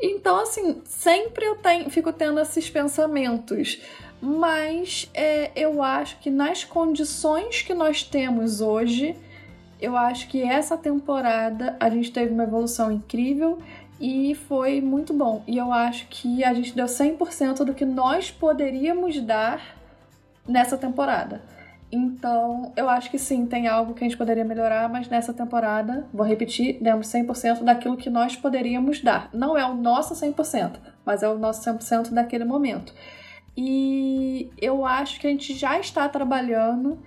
[0.00, 3.80] Então, assim, sempre eu tenho, fico tendo esses pensamentos.
[4.22, 9.16] Mas é, eu acho que nas condições que nós temos hoje,
[9.80, 13.58] eu acho que essa temporada a gente teve uma evolução incrível
[14.00, 15.42] e foi muito bom.
[15.44, 19.76] E eu acho que a gente deu 100% do que nós poderíamos dar
[20.48, 21.42] nessa temporada.
[21.90, 26.06] Então, eu acho que sim, tem algo que a gente poderia melhorar, mas nessa temporada,
[26.12, 29.30] vou repetir, demos 100% daquilo que nós poderíamos dar.
[29.32, 32.92] Não é o nosso 100%, mas é o nosso 100% daquele momento.
[33.56, 36.98] E eu acho que a gente já está trabalhando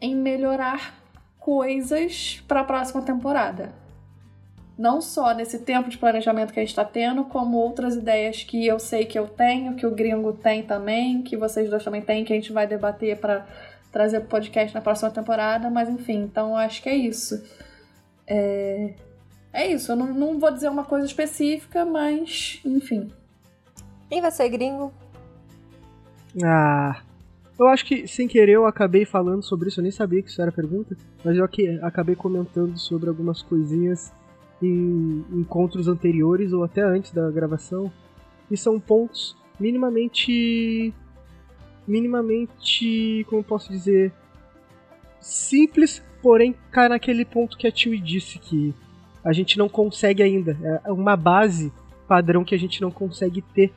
[0.00, 0.94] em melhorar
[1.40, 3.72] coisas para a próxima temporada.
[4.76, 8.66] Não só nesse tempo de planejamento que a gente está tendo, como outras ideias que
[8.66, 12.24] eu sei que eu tenho, que o gringo tem também, que vocês dois também têm,
[12.24, 13.46] que a gente vai debater para
[13.92, 17.40] trazer pro podcast na próxima temporada, mas enfim, então acho que é isso.
[18.26, 18.94] É,
[19.52, 23.12] é isso, eu não, não vou dizer uma coisa específica, mas enfim.
[24.10, 24.92] E você, gringo?
[26.44, 27.00] Ah,
[27.56, 30.42] eu acho que sem querer eu acabei falando sobre isso, eu nem sabia que isso
[30.42, 31.48] era pergunta, mas eu
[31.82, 34.12] acabei comentando sobre algumas coisinhas
[34.62, 37.90] em encontros anteriores ou até antes da gravação,
[38.50, 40.92] e são pontos minimamente
[41.86, 44.12] minimamente, como posso dizer,
[45.20, 48.74] simples, porém cai naquele ponto que a Tio disse que
[49.22, 50.56] a gente não consegue ainda.
[50.84, 51.72] É uma base
[52.08, 53.72] padrão que a gente não consegue ter.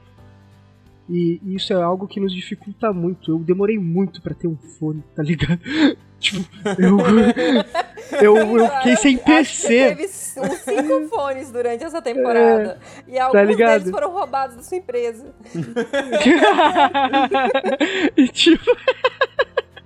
[1.10, 3.32] E isso é algo que nos dificulta muito.
[3.32, 5.60] Eu demorei muito para ter um fone, tá ligado?
[6.20, 6.46] tipo,
[6.78, 6.98] eu,
[8.22, 9.68] eu, eu fiquei sem PC.
[9.68, 12.80] teve uns cinco fones durante essa temporada.
[13.08, 13.80] É, e alguns tá ligado?
[13.80, 15.26] deles foram roubados da sua empresa.
[18.16, 18.72] e tipo.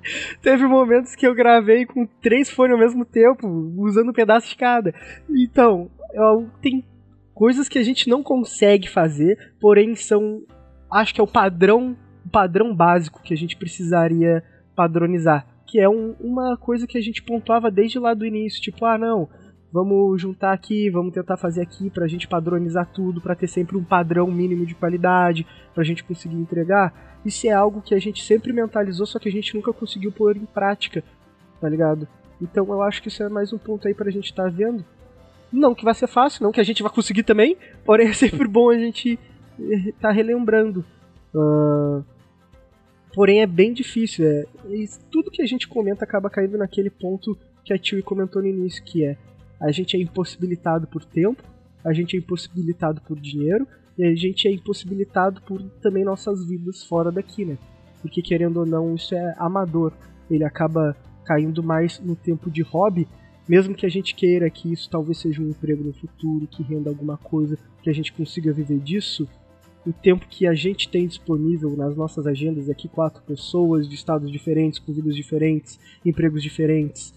[0.42, 4.56] Teve momentos que eu gravei com três fones ao mesmo tempo, usando um pedaço de
[4.56, 4.94] cada.
[5.30, 6.84] Então, eu, tem
[7.34, 10.42] coisas que a gente não consegue fazer, porém são.
[10.92, 14.44] Acho que é o padrão, o padrão básico que a gente precisaria
[14.76, 18.84] padronizar que é um, uma coisa que a gente pontuava desde lá do início, tipo,
[18.84, 19.30] ah, não,
[19.72, 23.84] vamos juntar aqui, vamos tentar fazer aqui pra gente padronizar tudo, para ter sempre um
[23.84, 27.22] padrão mínimo de qualidade, pra gente conseguir entregar.
[27.26, 30.36] Isso é algo que a gente sempre mentalizou, só que a gente nunca conseguiu pôr
[30.36, 31.06] em prática,
[31.62, 32.06] tá ligado?
[32.42, 34.84] Então eu acho que isso é mais um ponto aí pra gente estar tá vendo.
[35.54, 38.46] Não que vai ser fácil, não que a gente vai conseguir também, porém é sempre
[38.46, 39.18] bom a gente
[39.58, 40.84] estar tá relembrando.
[41.34, 42.04] Uh,
[43.14, 44.26] Porém, é bem difícil.
[44.26, 44.46] É,
[45.10, 48.84] tudo que a gente comenta acaba caindo naquele ponto que a Tio comentou no início,
[48.84, 49.18] que é
[49.60, 51.44] a gente é impossibilitado por tempo,
[51.84, 53.68] a gente é impossibilitado por dinheiro,
[53.98, 57.58] e a gente é impossibilitado por também nossas vidas fora daqui, né?
[58.02, 59.94] Porque querendo ou não, isso é amador.
[60.30, 63.08] Ele acaba caindo mais no tempo de hobby,
[63.48, 66.90] mesmo que a gente queira que isso talvez seja um emprego no futuro, que renda
[66.90, 69.28] alguma coisa, que a gente consiga viver disso,
[69.86, 74.32] o tempo que a gente tem disponível nas nossas agendas aqui, quatro pessoas de estados
[74.32, 77.14] diferentes, com vidas diferentes, empregos diferentes,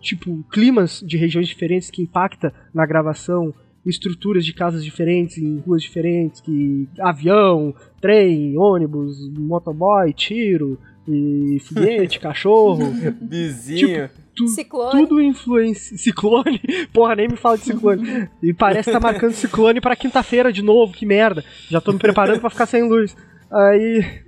[0.00, 3.52] tipo, climas de regiões diferentes que impacta na gravação,
[3.84, 10.78] estruturas de casas diferentes, em ruas diferentes, que avião, trem, ônibus, motoboy, tiro,
[11.08, 14.08] e foguete, cachorro, vizinho.
[14.08, 15.06] Tipo, tu, ciclone.
[15.06, 15.96] tudo influencia.
[15.96, 16.60] Ciclone?
[16.92, 18.28] Porra, nem me fala de ciclone.
[18.42, 21.44] E parece que tá marcando ciclone pra quinta-feira de novo, que merda.
[21.68, 23.16] Já tô me preparando para ficar sem luz.
[23.50, 24.24] Aí.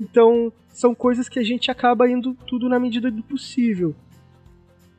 [0.00, 3.96] Então, são coisas que a gente acaba indo tudo na medida do possível.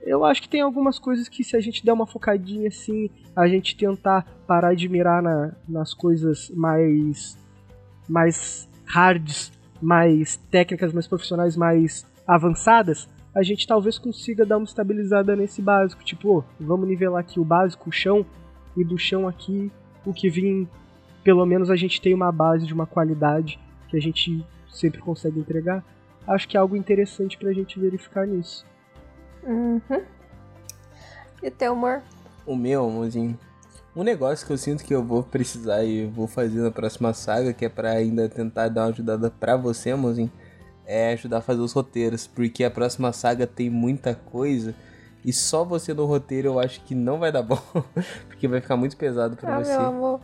[0.02, 3.48] Eu acho que tem algumas coisas que se a gente der uma focadinha assim, a
[3.48, 7.38] gente tentar parar de mirar na, nas coisas mais
[8.08, 9.52] mais hards,
[9.82, 16.04] mais técnicas, mais profissionais, mais avançadas, a gente talvez consiga dar uma estabilizada nesse básico.
[16.04, 18.26] Tipo, oh, vamos nivelar aqui o básico, o chão,
[18.76, 19.72] e do chão aqui
[20.06, 20.68] o que vem,
[21.24, 25.40] pelo menos a gente tem uma base de uma qualidade que a gente sempre consegue
[25.40, 25.84] entregar.
[26.28, 28.66] Acho que é algo interessante pra gente verificar nisso.
[29.44, 30.04] Uhum.
[31.42, 32.02] E o teu amor?
[32.46, 33.38] O meu, amorzinho.
[34.00, 37.52] Um negócio que eu sinto que eu vou precisar e vou fazer na próxima saga,
[37.52, 40.32] que é para ainda tentar dar uma ajudada pra você, amorzinho
[40.86, 44.74] é ajudar a fazer os roteiros, porque a próxima saga tem muita coisa
[45.24, 47.62] e só você no roteiro eu acho que não vai dar bom,
[48.30, 49.72] porque vai ficar muito pesado para ah, você.
[49.72, 50.22] Meu amor.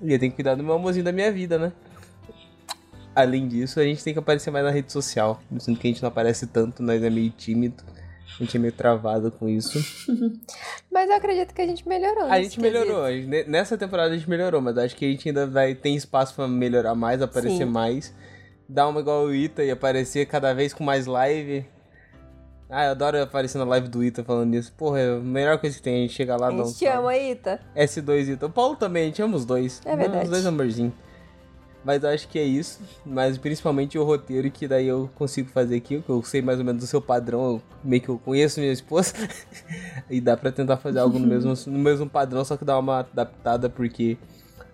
[0.00, 1.70] E eu tenho que cuidar do meu amorzinho da minha vida, né?
[3.14, 5.38] Além disso, a gente tem que aparecer mais na rede social.
[5.58, 7.84] Sendo que a gente não aparece tanto, nós é meio tímido.
[8.36, 9.78] A gente é meio travado com isso.
[10.90, 12.24] mas eu acredito que a gente melhorou.
[12.24, 13.04] A gente melhorou.
[13.46, 16.46] Nessa temporada a gente melhorou, mas acho que a gente ainda vai ter espaço para
[16.46, 17.64] melhorar mais, aparecer Sim.
[17.64, 18.14] mais
[18.68, 21.64] dar uma igual o Ita e aparecer cada vez com mais live.
[22.68, 24.70] Ah, eu adoro aparecer na live do Ita falando isso.
[24.72, 27.60] Porra, é a melhor coisa que tem, a gente chega lá A gente ama Ita.
[27.74, 28.46] S2 Ita.
[28.46, 29.80] O Paulo também, a gente ama os dois.
[29.86, 30.24] É verdade.
[30.24, 30.92] Os dois amorzinhos.
[31.88, 32.82] Mas eu acho que é isso.
[33.02, 36.64] Mas principalmente o roteiro, que daí eu consigo fazer aqui, que eu sei mais ou
[36.66, 39.14] menos o seu padrão, meio que eu conheço minha esposa.
[40.10, 42.98] e dá pra tentar fazer algo no mesmo, no mesmo padrão, só que dar uma
[42.98, 44.18] adaptada, porque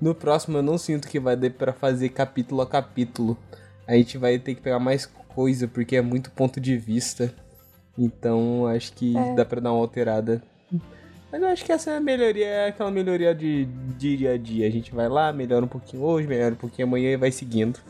[0.00, 3.38] no próximo eu não sinto que vai dar pra fazer capítulo a capítulo.
[3.86, 7.32] A gente vai ter que pegar mais coisa, porque é muito ponto de vista.
[7.96, 9.34] Então acho que é.
[9.36, 10.42] dá pra dar uma alterada.
[11.34, 14.38] Mas eu acho que essa é a melhoria, é aquela melhoria de, de dia a
[14.38, 14.68] dia.
[14.68, 17.80] A gente vai lá, melhora um pouquinho hoje, melhora um pouquinho amanhã e vai seguindo.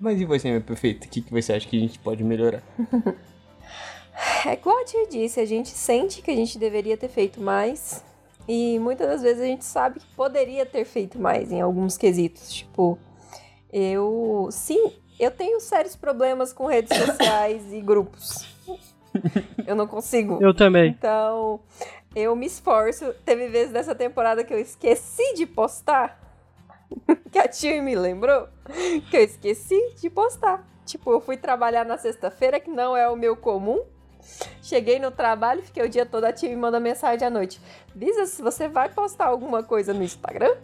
[0.00, 1.04] Mas e você, meu perfeito?
[1.04, 2.62] O que, que você acha que a gente pode melhorar?
[4.44, 8.02] É igual a tia disse, a gente sente que a gente deveria ter feito mais.
[8.48, 12.52] E muitas das vezes a gente sabe que poderia ter feito mais em alguns quesitos.
[12.52, 12.98] Tipo,
[13.72, 14.48] eu.
[14.50, 18.48] Sim, eu tenho sérios problemas com redes sociais e grupos.
[19.66, 20.38] Eu não consigo.
[20.40, 20.90] Eu também.
[20.90, 21.60] Então,
[22.14, 23.12] eu me esforço.
[23.24, 26.18] Teve vezes dessa temporada que eu esqueci de postar.
[27.30, 28.48] que a tia me lembrou
[29.10, 30.66] que eu esqueci de postar.
[30.84, 33.82] Tipo, eu fui trabalhar na sexta-feira, que não é o meu comum.
[34.62, 37.60] Cheguei no trabalho, fiquei o dia todo, a tia me manda mensagem à noite.
[37.94, 40.54] Bisa, se você vai postar alguma coisa no Instagram?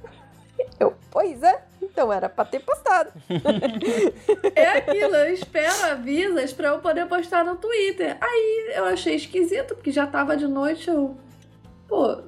[0.79, 1.63] Eu, pois é.
[1.83, 3.13] Então era pra ter postado.
[4.55, 8.17] é aquilo, eu espero avisas pra eu poder postar no Twitter.
[8.21, 11.17] Aí eu achei esquisito, porque já tava de noite, eu.
[11.89, 12.23] Pô,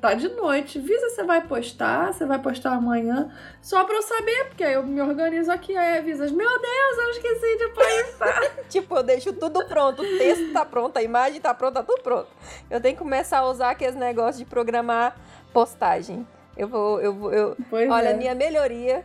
[0.00, 0.78] tá de noite.
[0.78, 3.30] Visa, você vai postar, você vai postar amanhã.
[3.60, 6.30] Só pra eu saber, porque aí eu me organizo aqui, aí avisas.
[6.30, 8.56] Meu Deus, eu esqueci de postar.
[8.68, 10.02] tipo, eu deixo tudo pronto.
[10.02, 12.28] O texto tá pronto, a imagem tá pronta, tá tudo pronto.
[12.70, 15.16] Eu tenho que começar a usar aqueles negócios de programar
[15.52, 16.26] postagem.
[16.56, 17.56] Eu vou, eu vou, eu...
[17.90, 18.14] Olha, é.
[18.14, 19.04] minha melhoria,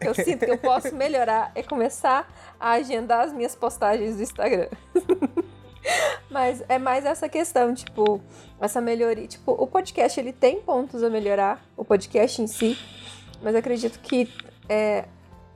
[0.00, 4.68] eu sinto que eu posso melhorar, é começar a agendar as minhas postagens do Instagram.
[6.30, 8.20] Mas é mais essa questão, tipo,
[8.60, 9.26] essa melhoria.
[9.26, 12.78] Tipo, o podcast ele tem pontos a melhorar, o podcast em si,
[13.42, 14.28] mas acredito que
[14.68, 15.04] é,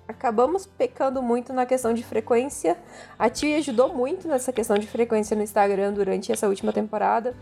[0.06, 2.76] acabamos pecando muito na questão de frequência.
[3.18, 7.34] A Tia ajudou muito nessa questão de frequência no Instagram durante essa última temporada,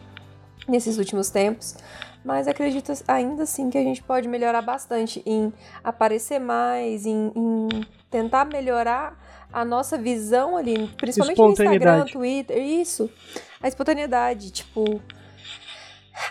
[0.67, 1.77] nesses últimos tempos.
[2.25, 5.52] Mas acredito ainda assim que a gente pode melhorar bastante em
[5.83, 7.69] aparecer mais, em, em
[8.10, 9.19] tentar melhorar
[9.53, 13.11] a nossa visão ali, principalmente no Instagram, Twitter, isso.
[13.61, 15.01] A espontaneidade, tipo.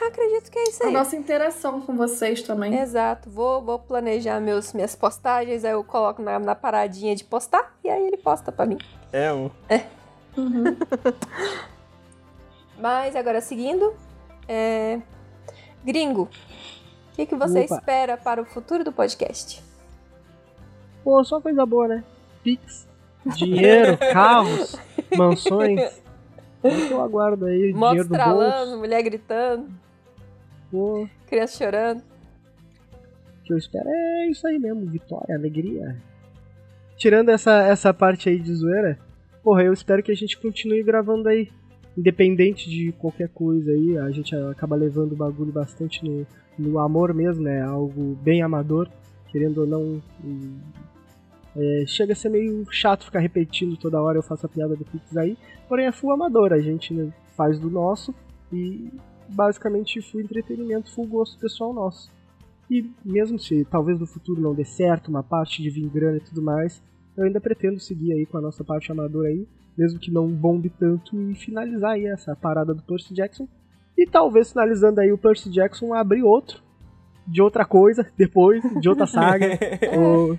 [0.01, 0.89] Acredito que é isso aí.
[0.89, 2.77] A nossa interação com vocês também.
[2.77, 3.29] Exato.
[3.29, 7.89] Vou, vou planejar meus, minhas postagens, aí eu coloco na, na paradinha de postar e
[7.89, 8.77] aí ele posta pra mim.
[9.11, 9.49] É, um.
[9.67, 9.85] É.
[10.37, 10.77] Uhum.
[12.77, 13.93] Mas agora seguindo,
[14.47, 15.01] é...
[15.83, 16.23] Gringo,
[17.11, 17.75] o que, que você Opa.
[17.75, 19.63] espera para o futuro do podcast?
[21.03, 22.03] Pô, só coisa boa, né?
[22.43, 22.87] Pix,
[23.25, 24.75] dinheiro, carros,
[25.15, 26.01] mansões.
[26.63, 27.73] Eu aguardo aí.
[27.73, 29.67] Moto estralando, mulher gritando.
[30.71, 31.07] Pô.
[31.27, 31.99] Criança chorando.
[31.99, 35.97] O que eu espero é isso aí mesmo, vitória, alegria.
[36.97, 38.99] Tirando essa, essa parte aí de zoeira,
[39.41, 41.49] porra, eu espero que a gente continue gravando aí
[41.97, 46.25] independente de qualquer coisa aí, a gente acaba levando o bagulho bastante no,
[46.57, 47.61] no amor mesmo, né?
[47.61, 48.89] Algo bem amador,
[49.27, 50.01] querendo ou não.
[51.55, 54.85] É, chega a ser meio chato ficar repetindo toda hora eu faço a piada do
[54.85, 55.37] Pix aí,
[55.67, 58.13] porém é full amador, a gente né, faz do nosso
[58.51, 58.91] e
[59.27, 62.11] basicamente full entretenimento, full gosto pessoal nosso.
[62.69, 66.21] E mesmo se talvez no futuro não dê certo, uma parte de vir grana e
[66.21, 66.81] tudo mais,
[67.17, 69.47] eu ainda pretendo seguir aí com a nossa parte amadora aí,
[69.77, 73.47] mesmo que não bombe tanto, e finalizar aí essa parada do Percy Jackson.
[73.97, 76.61] E talvez finalizando aí o Percy Jackson abrir outro,
[77.27, 79.47] de outra coisa, depois, de outra saga.
[79.99, 80.37] ou...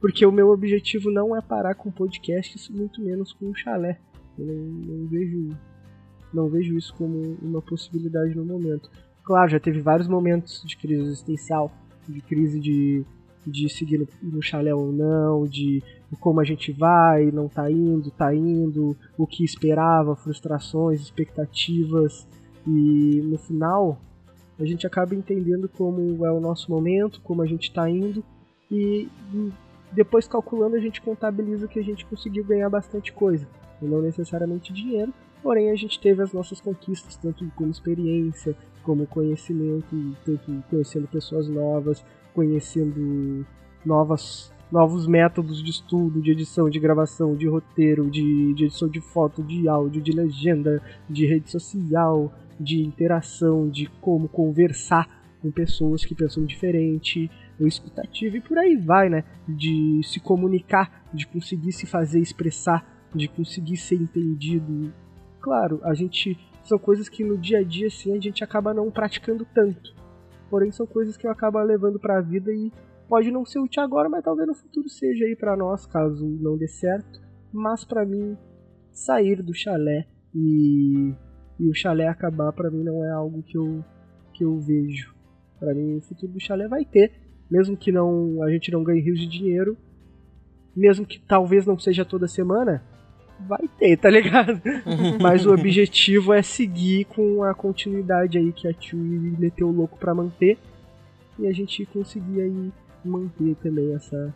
[0.00, 4.00] Porque o meu objetivo não é parar com podcasts, muito menos com um chalé.
[4.38, 5.48] Eu não, não, vejo,
[6.32, 8.90] não vejo isso como uma possibilidade no momento.
[9.22, 11.70] Claro, já teve vários momentos de crise existencial,
[12.08, 13.04] de crise de
[13.46, 15.82] de seguir no, chalé ou não, de,
[16.20, 22.26] como a gente vai, não tá indo, tá indo, o que esperava, frustrações, expectativas.
[22.66, 24.00] E no final,
[24.58, 28.22] a gente acaba entendendo como é o nosso momento, como a gente está indo
[28.70, 29.08] e,
[29.92, 33.46] depois calculando a gente contabiliza que a gente conseguiu ganhar bastante coisa,
[33.82, 35.12] e não necessariamente dinheiro,
[35.42, 41.48] porém a gente teve as nossas conquistas tanto como experiência, como conhecimento, tanto conhecendo pessoas
[41.48, 42.04] novas,
[42.34, 43.44] conhecendo
[43.84, 49.00] novas, novos métodos de estudo, de edição, de gravação, de roteiro, de, de edição de
[49.00, 55.08] foto, de áudio, de legenda, de rede social, de interação, de como conversar
[55.40, 57.30] com pessoas que pensam diferente,
[57.64, 59.24] o escutativo e por aí vai, né?
[59.48, 64.92] De se comunicar, de conseguir se fazer expressar, de conseguir ser entendido.
[65.40, 68.90] Claro, a gente são coisas que no dia a dia assim a gente acaba não
[68.90, 69.94] praticando tanto.
[70.50, 72.72] Porém, são coisas que eu acabo levando para a vida e
[73.08, 76.58] pode não ser útil agora, mas talvez no futuro seja aí para nós, caso não
[76.58, 77.20] dê certo.
[77.52, 78.36] Mas para mim,
[78.92, 81.14] sair do chalé e,
[81.58, 83.84] e o chalé acabar, para mim não é algo que eu,
[84.34, 85.14] que eu vejo.
[85.58, 87.12] Para mim, o futuro do chalé vai ter,
[87.50, 89.76] mesmo que não a gente não ganhe rios de dinheiro,
[90.74, 92.82] mesmo que talvez não seja toda semana,
[93.46, 94.60] vai ter, tá ligado?
[95.20, 99.98] Mas o objetivo é seguir com a continuidade aí que a Chewie meteu o louco
[99.98, 100.58] para manter
[101.38, 102.72] e a gente conseguir aí
[103.04, 104.34] manter também essa,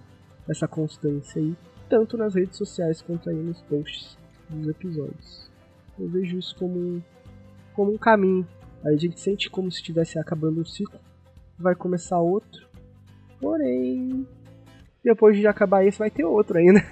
[0.49, 1.55] essa constância aí,
[1.89, 4.17] tanto nas redes sociais quanto aí nos posts
[4.49, 5.51] dos episódios.
[5.99, 7.03] Eu vejo isso como,
[7.75, 8.47] como um caminho.
[8.85, 10.99] A gente sente como se estivesse acabando um ciclo,
[11.59, 12.67] vai começar outro,
[13.45, 14.27] porém
[15.05, 16.83] depois de acabar esse vai ter outro ainda.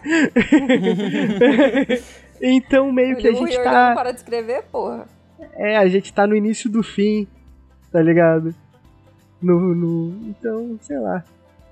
[2.41, 3.89] então meio que a gente tá.
[3.89, 5.07] Não para de escrever, porra.
[5.55, 7.27] É, a gente tá no início do fim,
[7.91, 8.55] tá ligado?
[9.41, 10.29] No, no...
[10.29, 11.25] Então, sei lá.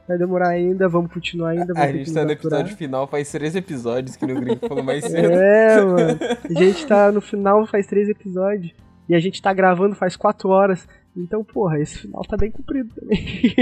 [0.09, 1.67] Vai demorar ainda, vamos continuar ainda.
[1.67, 5.05] Vamos a gente tá no episódio final, faz três episódios que no Gringo falou mais
[5.05, 5.31] cedo.
[5.31, 6.19] É, mano.
[6.43, 8.75] A gente tá no final, faz três episódios.
[9.09, 10.89] E a gente tá gravando faz quatro horas.
[11.17, 13.19] Então, porra, esse final tá bem comprido também.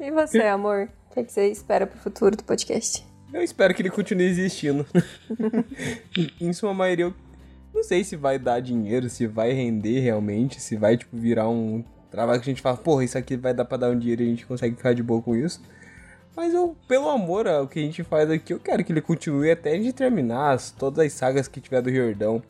[0.00, 0.88] e você, amor?
[1.10, 3.04] O que, é que você espera pro futuro do podcast?
[3.32, 4.86] Eu espero que ele continue existindo.
[6.40, 7.14] em sua maioria, eu
[7.74, 11.84] não sei se vai dar dinheiro, se vai render realmente, se vai, tipo, virar um
[12.10, 14.26] trabalho que a gente fala, porra, isso aqui vai dar pra dar um dinheiro e
[14.26, 15.60] a gente consegue ficar de boa com isso.
[16.36, 19.50] Mas eu, pelo amor ao que a gente faz aqui, eu quero que ele continue
[19.50, 22.42] até a gente terminar as, todas as sagas que tiver do Riordão.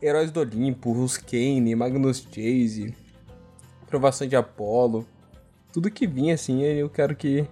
[0.00, 0.94] Heróis do Olimpo,
[1.28, 2.94] Kane, Magnus Chase,
[3.86, 5.06] Provação de Apolo,
[5.72, 7.46] tudo que vinha assim, eu quero que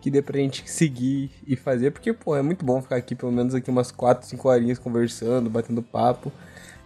[0.00, 3.30] que dê pra gente seguir e fazer, porque, pô, é muito bom ficar aqui pelo
[3.30, 6.32] menos aqui umas 4, 5 horinhas conversando, batendo papo,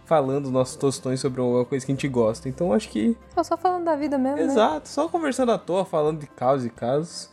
[0.05, 2.49] falando nossos tostões sobre alguma coisa que a gente gosta.
[2.49, 3.15] Então acho que.
[3.33, 4.37] Só, só falando da vida mesmo.
[4.37, 4.43] Né?
[4.43, 4.81] Exato, né?
[4.83, 7.29] só conversando à toa, falando de casos e casos.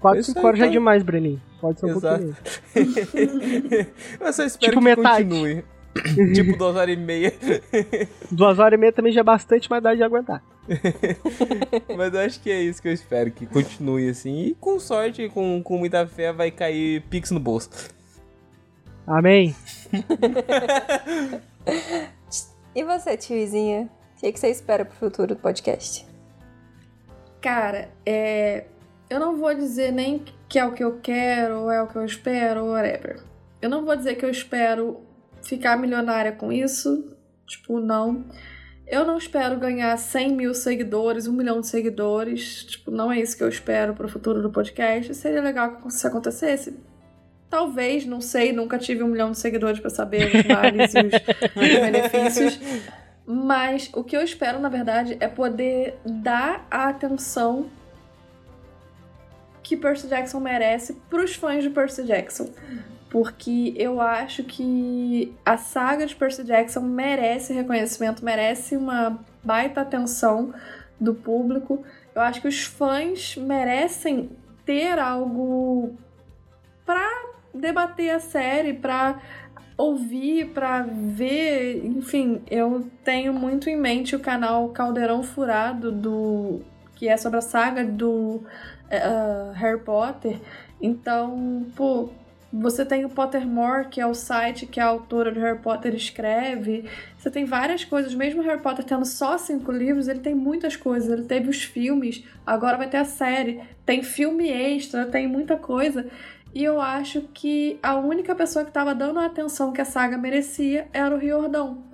[0.00, 1.42] 4, 5 horas já é demais, Breninho.
[1.60, 2.36] Pode ser um Exato.
[2.72, 3.86] pouquinho.
[4.20, 5.24] Eu só espero tipo que metade.
[5.24, 5.64] continue.
[6.34, 7.32] Tipo, duas horas e meia.
[8.30, 10.42] duas horas e meia também já é bastante, mas dá de aguentar.
[11.96, 14.46] mas eu acho que é isso que eu espero, que continue assim.
[14.46, 17.70] E com sorte, com, com muita fé, vai cair Pix no bolso.
[19.06, 19.54] Amém.
[22.74, 23.88] e você, tiozinha?
[24.16, 26.06] O que, que você espera pro futuro do podcast?
[27.40, 28.64] Cara, é...
[29.08, 31.96] eu não vou dizer nem que é o que eu quero, ou é o que
[31.96, 33.20] eu espero, ou whatever.
[33.62, 35.00] Eu não vou dizer que eu espero
[35.46, 37.12] ficar milionária com isso.
[37.46, 38.24] Tipo, não.
[38.86, 42.64] Eu não espero ganhar 100 mil seguidores, um milhão de seguidores.
[42.64, 45.14] Tipo, não é isso que eu espero pro futuro do podcast.
[45.14, 46.76] Seria legal que isso acontecesse.
[47.48, 51.14] Talvez, não sei, nunca tive um milhão de seguidores para saber os males e os,
[51.14, 52.60] os benefícios.
[53.24, 57.68] Mas o que eu espero, na verdade, é poder dar a atenção
[59.62, 62.50] que Percy Jackson merece pros fãs de Percy Jackson
[63.10, 70.52] porque eu acho que a saga de Percy Jackson merece reconhecimento, merece uma baita atenção
[71.00, 71.84] do público.
[72.14, 74.30] Eu acho que os fãs merecem
[74.64, 75.96] ter algo
[76.84, 77.08] para
[77.54, 79.20] debater a série, para
[79.76, 86.62] ouvir, para ver, enfim, eu tenho muito em mente o canal Caldeirão Furado do
[86.94, 88.42] que é sobre a saga do
[88.90, 90.40] uh, Harry Potter.
[90.80, 92.08] Então, pô,
[92.60, 96.84] você tem o Pottermore, que é o site que a autora de Harry Potter escreve.
[97.16, 98.14] Você tem várias coisas.
[98.14, 101.10] Mesmo Harry Potter tendo só cinco livros, ele tem muitas coisas.
[101.10, 103.60] Ele teve os filmes, agora vai ter a série.
[103.84, 106.06] Tem filme extra, tem muita coisa.
[106.54, 110.16] E eu acho que a única pessoa que estava dando a atenção que a saga
[110.16, 111.84] merecia era o Riordão.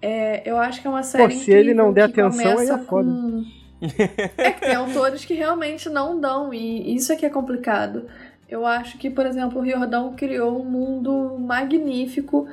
[0.00, 1.34] É, eu acho que é uma série.
[1.34, 3.10] Pô, se ele não der atenção, aí é foda.
[3.10, 3.44] Com...
[4.36, 8.06] é que tem autores que realmente não dão, e isso é que é complicado.
[8.48, 12.48] Eu acho que, por exemplo, o Riordão criou um mundo magnífico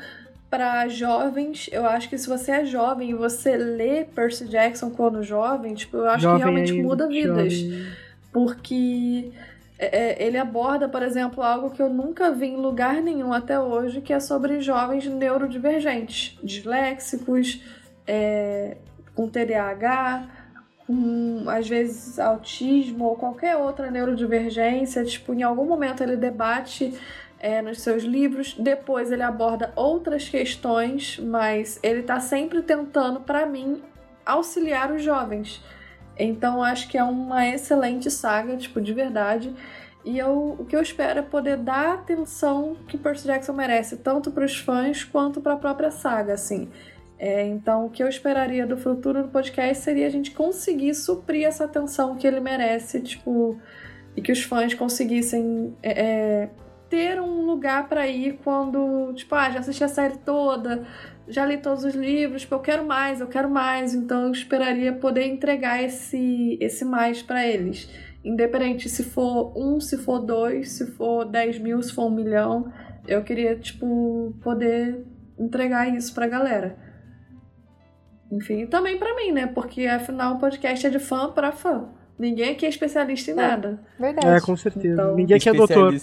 [0.49, 1.69] para jovens.
[1.71, 5.97] Eu acho que se você é jovem e você lê Percy Jackson quando jovem, tipo,
[5.97, 7.53] eu acho jovem que realmente muda vidas.
[7.53, 7.85] Jovem.
[8.33, 9.31] Porque
[9.79, 13.57] é, é, ele aborda, por exemplo, algo que eu nunca vi em lugar nenhum até
[13.57, 17.61] hoje, que é sobre jovens neurodivergentes, disléxicos,
[18.05, 18.77] é,
[19.13, 20.34] com TDAH
[20.85, 25.03] com, às vezes, autismo ou qualquer outra neurodivergência.
[25.03, 26.93] Tipo, em algum momento ele debate
[27.39, 33.45] é, nos seus livros, depois ele aborda outras questões, mas ele está sempre tentando, para
[33.45, 33.81] mim,
[34.25, 35.63] auxiliar os jovens.
[36.17, 39.53] Então acho que é uma excelente saga, tipo, de verdade.
[40.03, 43.97] E eu, o que eu espero é poder dar a atenção que Percy Jackson merece,
[43.97, 46.69] tanto para os fãs quanto para a própria saga, assim.
[47.17, 51.47] É, então, o que eu esperaria do futuro do podcast seria a gente conseguir suprir
[51.47, 53.57] essa atenção que ele merece, tipo,
[54.15, 56.49] e que os fãs conseguissem é, é
[56.89, 60.85] ter um lugar para ir quando, tipo, ah, já assisti a série toda,
[61.27, 64.93] já li todos os livros, tipo, eu quero mais, eu quero mais, então eu esperaria
[64.93, 67.89] poder entregar esse, esse mais para eles.
[68.23, 72.71] Independente se for um, se for dois, se for dez mil, se for um milhão,
[73.07, 75.05] eu queria, tipo, poder
[75.37, 76.84] entregar isso pra galera.
[78.35, 79.47] Enfim, também para mim, né?
[79.47, 81.85] Porque afinal o podcast é de fã para fã.
[82.19, 83.79] Ninguém aqui é especialista em é, nada.
[83.97, 84.27] Verdade.
[84.27, 84.93] É, com certeza.
[84.93, 85.93] Então, Ninguém aqui é doutor.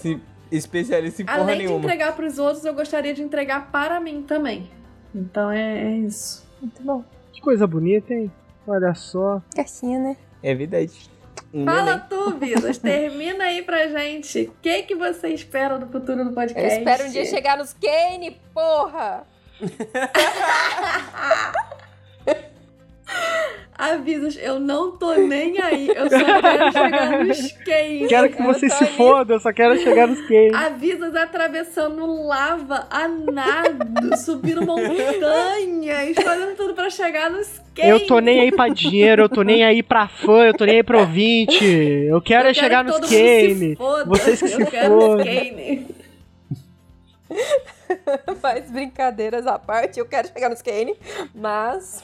[0.50, 1.80] Especialista em porra Além nenhuma.
[1.80, 4.70] de entregar pros outros, eu gostaria de entregar para mim também.
[5.14, 6.46] Então é, é isso.
[6.60, 7.04] Muito bom.
[7.32, 8.30] Que coisa bonita, hein?
[8.66, 9.42] Olha só.
[9.54, 10.16] Caixinha, né?
[10.42, 11.10] É verdade.
[11.52, 12.78] Um Fala tu, Vidas.
[12.78, 14.42] Termina aí pra gente.
[14.42, 16.70] O que, que você espera do futuro do podcast?
[16.70, 19.26] Eu espero um dia chegar nos Kane, porra!
[23.82, 25.88] Avisos, eu não tô nem aí.
[25.88, 28.06] Eu só quero chegar nos Kane.
[28.06, 30.54] Quero que você se foda, eu só quero chegar nos Kane.
[30.54, 37.90] Avisos atravessando lava a nado, subindo montanhas, fazendo tudo pra chegar nos Kane.
[37.90, 40.76] Eu tô nem aí pra dinheiro, eu tô nem aí pra fã, eu tô nem
[40.76, 41.64] aí pro ouvinte.
[41.64, 43.76] Eu quero, eu é chegar nos Kane.
[44.06, 45.24] Vocês que eu se fodam.
[48.40, 50.94] Faz brincadeiras à parte, eu quero chegar nos Kane,
[51.34, 52.02] mas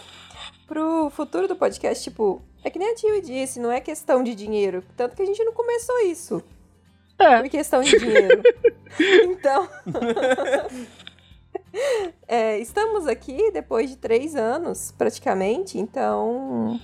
[0.69, 4.35] pro futuro do podcast, tipo, é que nem a Tio disse, não é questão de
[4.35, 4.85] dinheiro.
[4.97, 6.43] Tanto que a gente não começou isso.
[7.19, 7.41] É.
[7.41, 8.43] Por questão de dinheiro.
[9.25, 9.69] então.
[12.29, 15.79] é, estamos aqui depois de três anos, praticamente.
[15.79, 16.79] Então.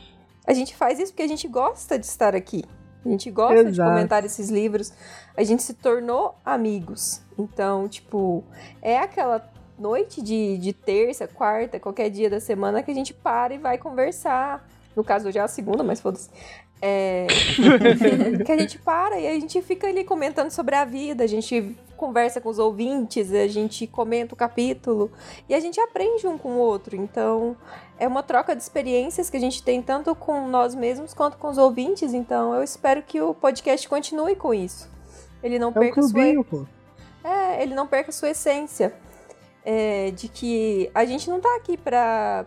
[0.46, 2.64] A gente faz isso porque a gente gosta de estar aqui.
[3.04, 3.72] A gente gosta Exato.
[3.72, 4.92] de comentar esses livros.
[5.36, 7.22] A gente se tornou amigos.
[7.38, 8.42] Então, tipo,
[8.80, 9.40] é aquela
[9.78, 13.78] noite de, de terça, quarta, qualquer dia da semana que a gente para e vai
[13.78, 14.66] conversar.
[14.94, 16.30] No caso, hoje é a segunda, mas foda-se.
[16.80, 17.26] É...
[18.44, 21.74] que a gente para e a gente fica ali comentando sobre a vida, a gente
[21.96, 25.10] conversa com os ouvintes, a gente comenta o capítulo
[25.48, 26.94] e a gente aprende um com o outro.
[26.94, 27.56] Então,
[27.98, 31.48] é uma troca de experiências que a gente tem tanto com nós mesmos quanto com
[31.48, 32.12] os ouvintes.
[32.12, 34.90] Então, eu espero que o podcast continue com isso.
[35.42, 36.60] Ele não é perca um clubinho, sua.
[36.60, 37.28] Pô.
[37.28, 38.94] É, ele não perca sua essência
[39.64, 42.44] é, de que a gente não tá aqui pra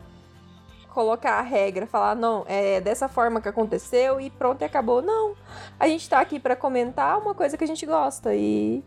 [0.93, 5.01] colocar a regra, falar, não, é dessa forma que aconteceu e pronto, e acabou.
[5.01, 5.35] Não.
[5.79, 8.83] A gente tá aqui para comentar uma coisa que a gente gosta e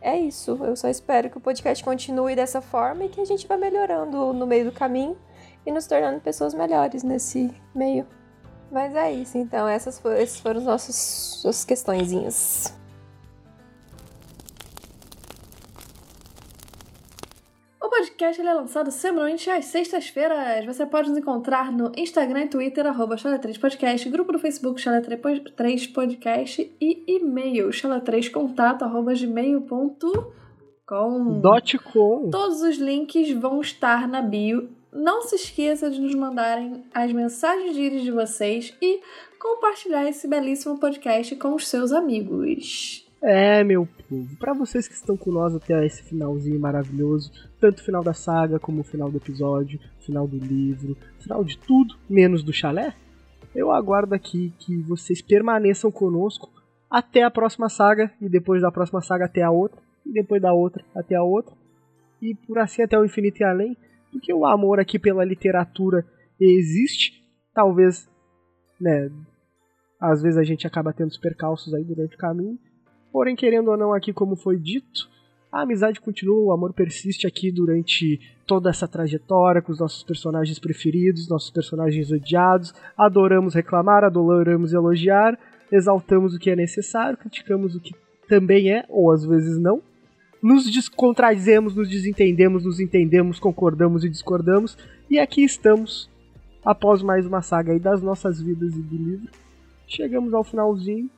[0.00, 0.58] é isso.
[0.62, 4.32] Eu só espero que o podcast continue dessa forma e que a gente vá melhorando
[4.32, 5.16] no meio do caminho
[5.66, 8.06] e nos tornando pessoas melhores nesse meio.
[8.70, 9.66] Mas é isso, então.
[9.66, 12.77] Essas, for, essas foram as questõezinhas.
[17.98, 20.64] O podcast é lançado semanalmente às sextas-feiras.
[20.64, 25.92] Você pode nos encontrar no Instagram e Twitter, arroba 3 podcast grupo do Facebook Chala3
[25.92, 30.30] Podcast e e-mail chala3contato, arroba gmail.com.
[31.92, 32.30] com.
[32.30, 34.68] Todos os links vão estar na bio.
[34.92, 39.00] Não se esqueça de nos mandarem as mensagens de íris de vocês e
[39.40, 43.07] compartilhar esse belíssimo podcast com os seus amigos.
[43.20, 47.84] É, meu povo, para vocês que estão com nós até esse finalzinho maravilhoso, tanto o
[47.84, 52.44] final da saga como o final do episódio, final do livro, final de tudo, menos
[52.44, 52.94] do chalé,
[53.54, 56.48] eu aguardo aqui que vocês permaneçam conosco
[56.88, 60.52] até a próxima saga, e depois da próxima saga até a outra, e depois da
[60.52, 61.54] outra até a outra,
[62.22, 63.76] e por assim até o infinito e além,
[64.12, 66.06] porque o amor aqui pela literatura
[66.40, 67.22] existe,
[67.52, 68.08] talvez,
[68.80, 69.10] né,
[70.00, 72.58] às vezes a gente acaba tendo os percalços aí durante o caminho,
[73.12, 75.08] Porém, querendo ou não, aqui como foi dito,
[75.50, 80.58] a amizade continua, o amor persiste aqui durante toda essa trajetória com os nossos personagens
[80.58, 82.74] preferidos, nossos personagens odiados.
[82.96, 85.38] Adoramos reclamar, adoramos elogiar,
[85.72, 87.94] exaltamos o que é necessário, criticamos o que
[88.28, 89.82] também é, ou às vezes não.
[90.42, 94.76] Nos descontrazemos, nos desentendemos, nos entendemos, concordamos e discordamos.
[95.10, 96.10] E aqui estamos,
[96.64, 99.30] após mais uma saga das nossas vidas e do livro.
[99.86, 101.10] Chegamos ao finalzinho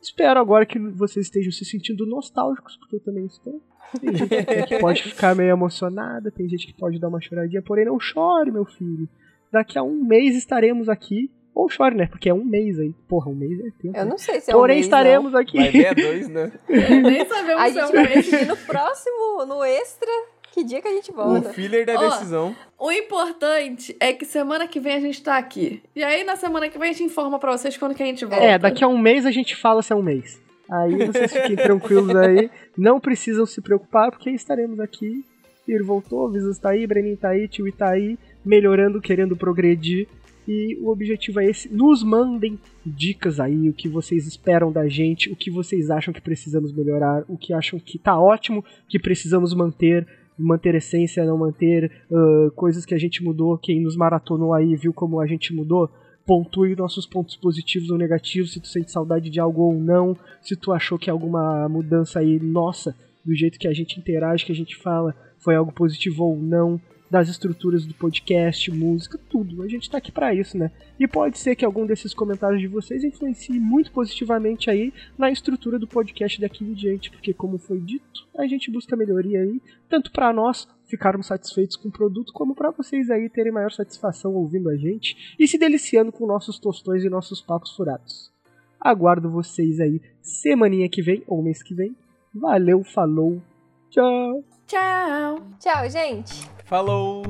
[0.00, 3.60] Espero agora que vocês estejam se sentindo nostálgicos, porque eu também estou.
[4.00, 7.86] Tem gente que pode ficar meio emocionada, tem gente que pode dar uma choradinha, porém
[7.86, 9.08] não chore, meu filho.
[9.50, 11.30] Daqui a um mês estaremos aqui.
[11.54, 12.06] Ou chore, né?
[12.06, 12.94] Porque é um mês aí.
[13.08, 13.96] Porra, um mês é tempo.
[13.96, 14.04] Eu né?
[14.04, 15.40] não sei se é Porém, um mês, estaremos não.
[15.40, 15.56] aqui.
[15.56, 16.52] Vai ver é dois, né?
[16.68, 18.46] Nem sabemos a se é gente um vai mês.
[18.46, 20.10] no próximo, no extra,
[20.52, 21.50] que dia que a gente volta.
[21.50, 22.56] O filler da Ó, decisão.
[22.78, 25.82] O importante é que semana que vem a gente tá aqui.
[25.94, 28.24] E aí, na semana que vem, a gente informa pra vocês quando que a gente
[28.24, 28.44] volta.
[28.44, 30.40] É, daqui a um mês a gente fala se é um mês.
[30.70, 32.50] Aí vocês fiquem tranquilos aí.
[32.76, 35.24] Não precisam se preocupar, porque estaremos aqui.
[35.66, 38.18] Ir voltou, Visas tá aí, Brenin tá aí, Tio tá aí.
[38.44, 40.08] melhorando, querendo progredir.
[40.46, 41.68] E o objetivo é esse.
[41.70, 46.22] Nos mandem dicas aí, o que vocês esperam da gente, o que vocês acham que
[46.22, 51.90] precisamos melhorar, o que acham que tá ótimo, que precisamos manter, manter essência, não manter,
[52.10, 55.90] uh, coisas que a gente mudou, quem nos maratonou aí viu como a gente mudou.
[56.26, 60.54] Pontue nossos pontos positivos ou negativos, se tu sente saudade de algo ou não, se
[60.54, 62.94] tu achou que alguma mudança aí, nossa,
[63.24, 66.80] do jeito que a gente interage, que a gente fala, foi algo positivo ou não
[67.10, 69.62] das estruturas do podcast, música, tudo.
[69.62, 70.70] A gente tá aqui para isso, né?
[70.98, 75.78] E pode ser que algum desses comentários de vocês influencie muito positivamente aí na estrutura
[75.78, 80.10] do podcast daqui em diante, porque como foi dito, a gente busca melhoria aí, tanto
[80.12, 84.68] para nós ficarmos satisfeitos com o produto, como para vocês aí terem maior satisfação ouvindo
[84.68, 88.32] a gente e se deliciando com nossos tostões e nossos papos furados.
[88.80, 91.96] Aguardo vocês aí semaninha que vem ou mês que vem.
[92.34, 93.42] Valeu, falou,
[93.90, 94.44] tchau!
[94.66, 95.36] Tchau!
[95.58, 96.57] Tchau, gente!
[96.68, 97.22] Falou!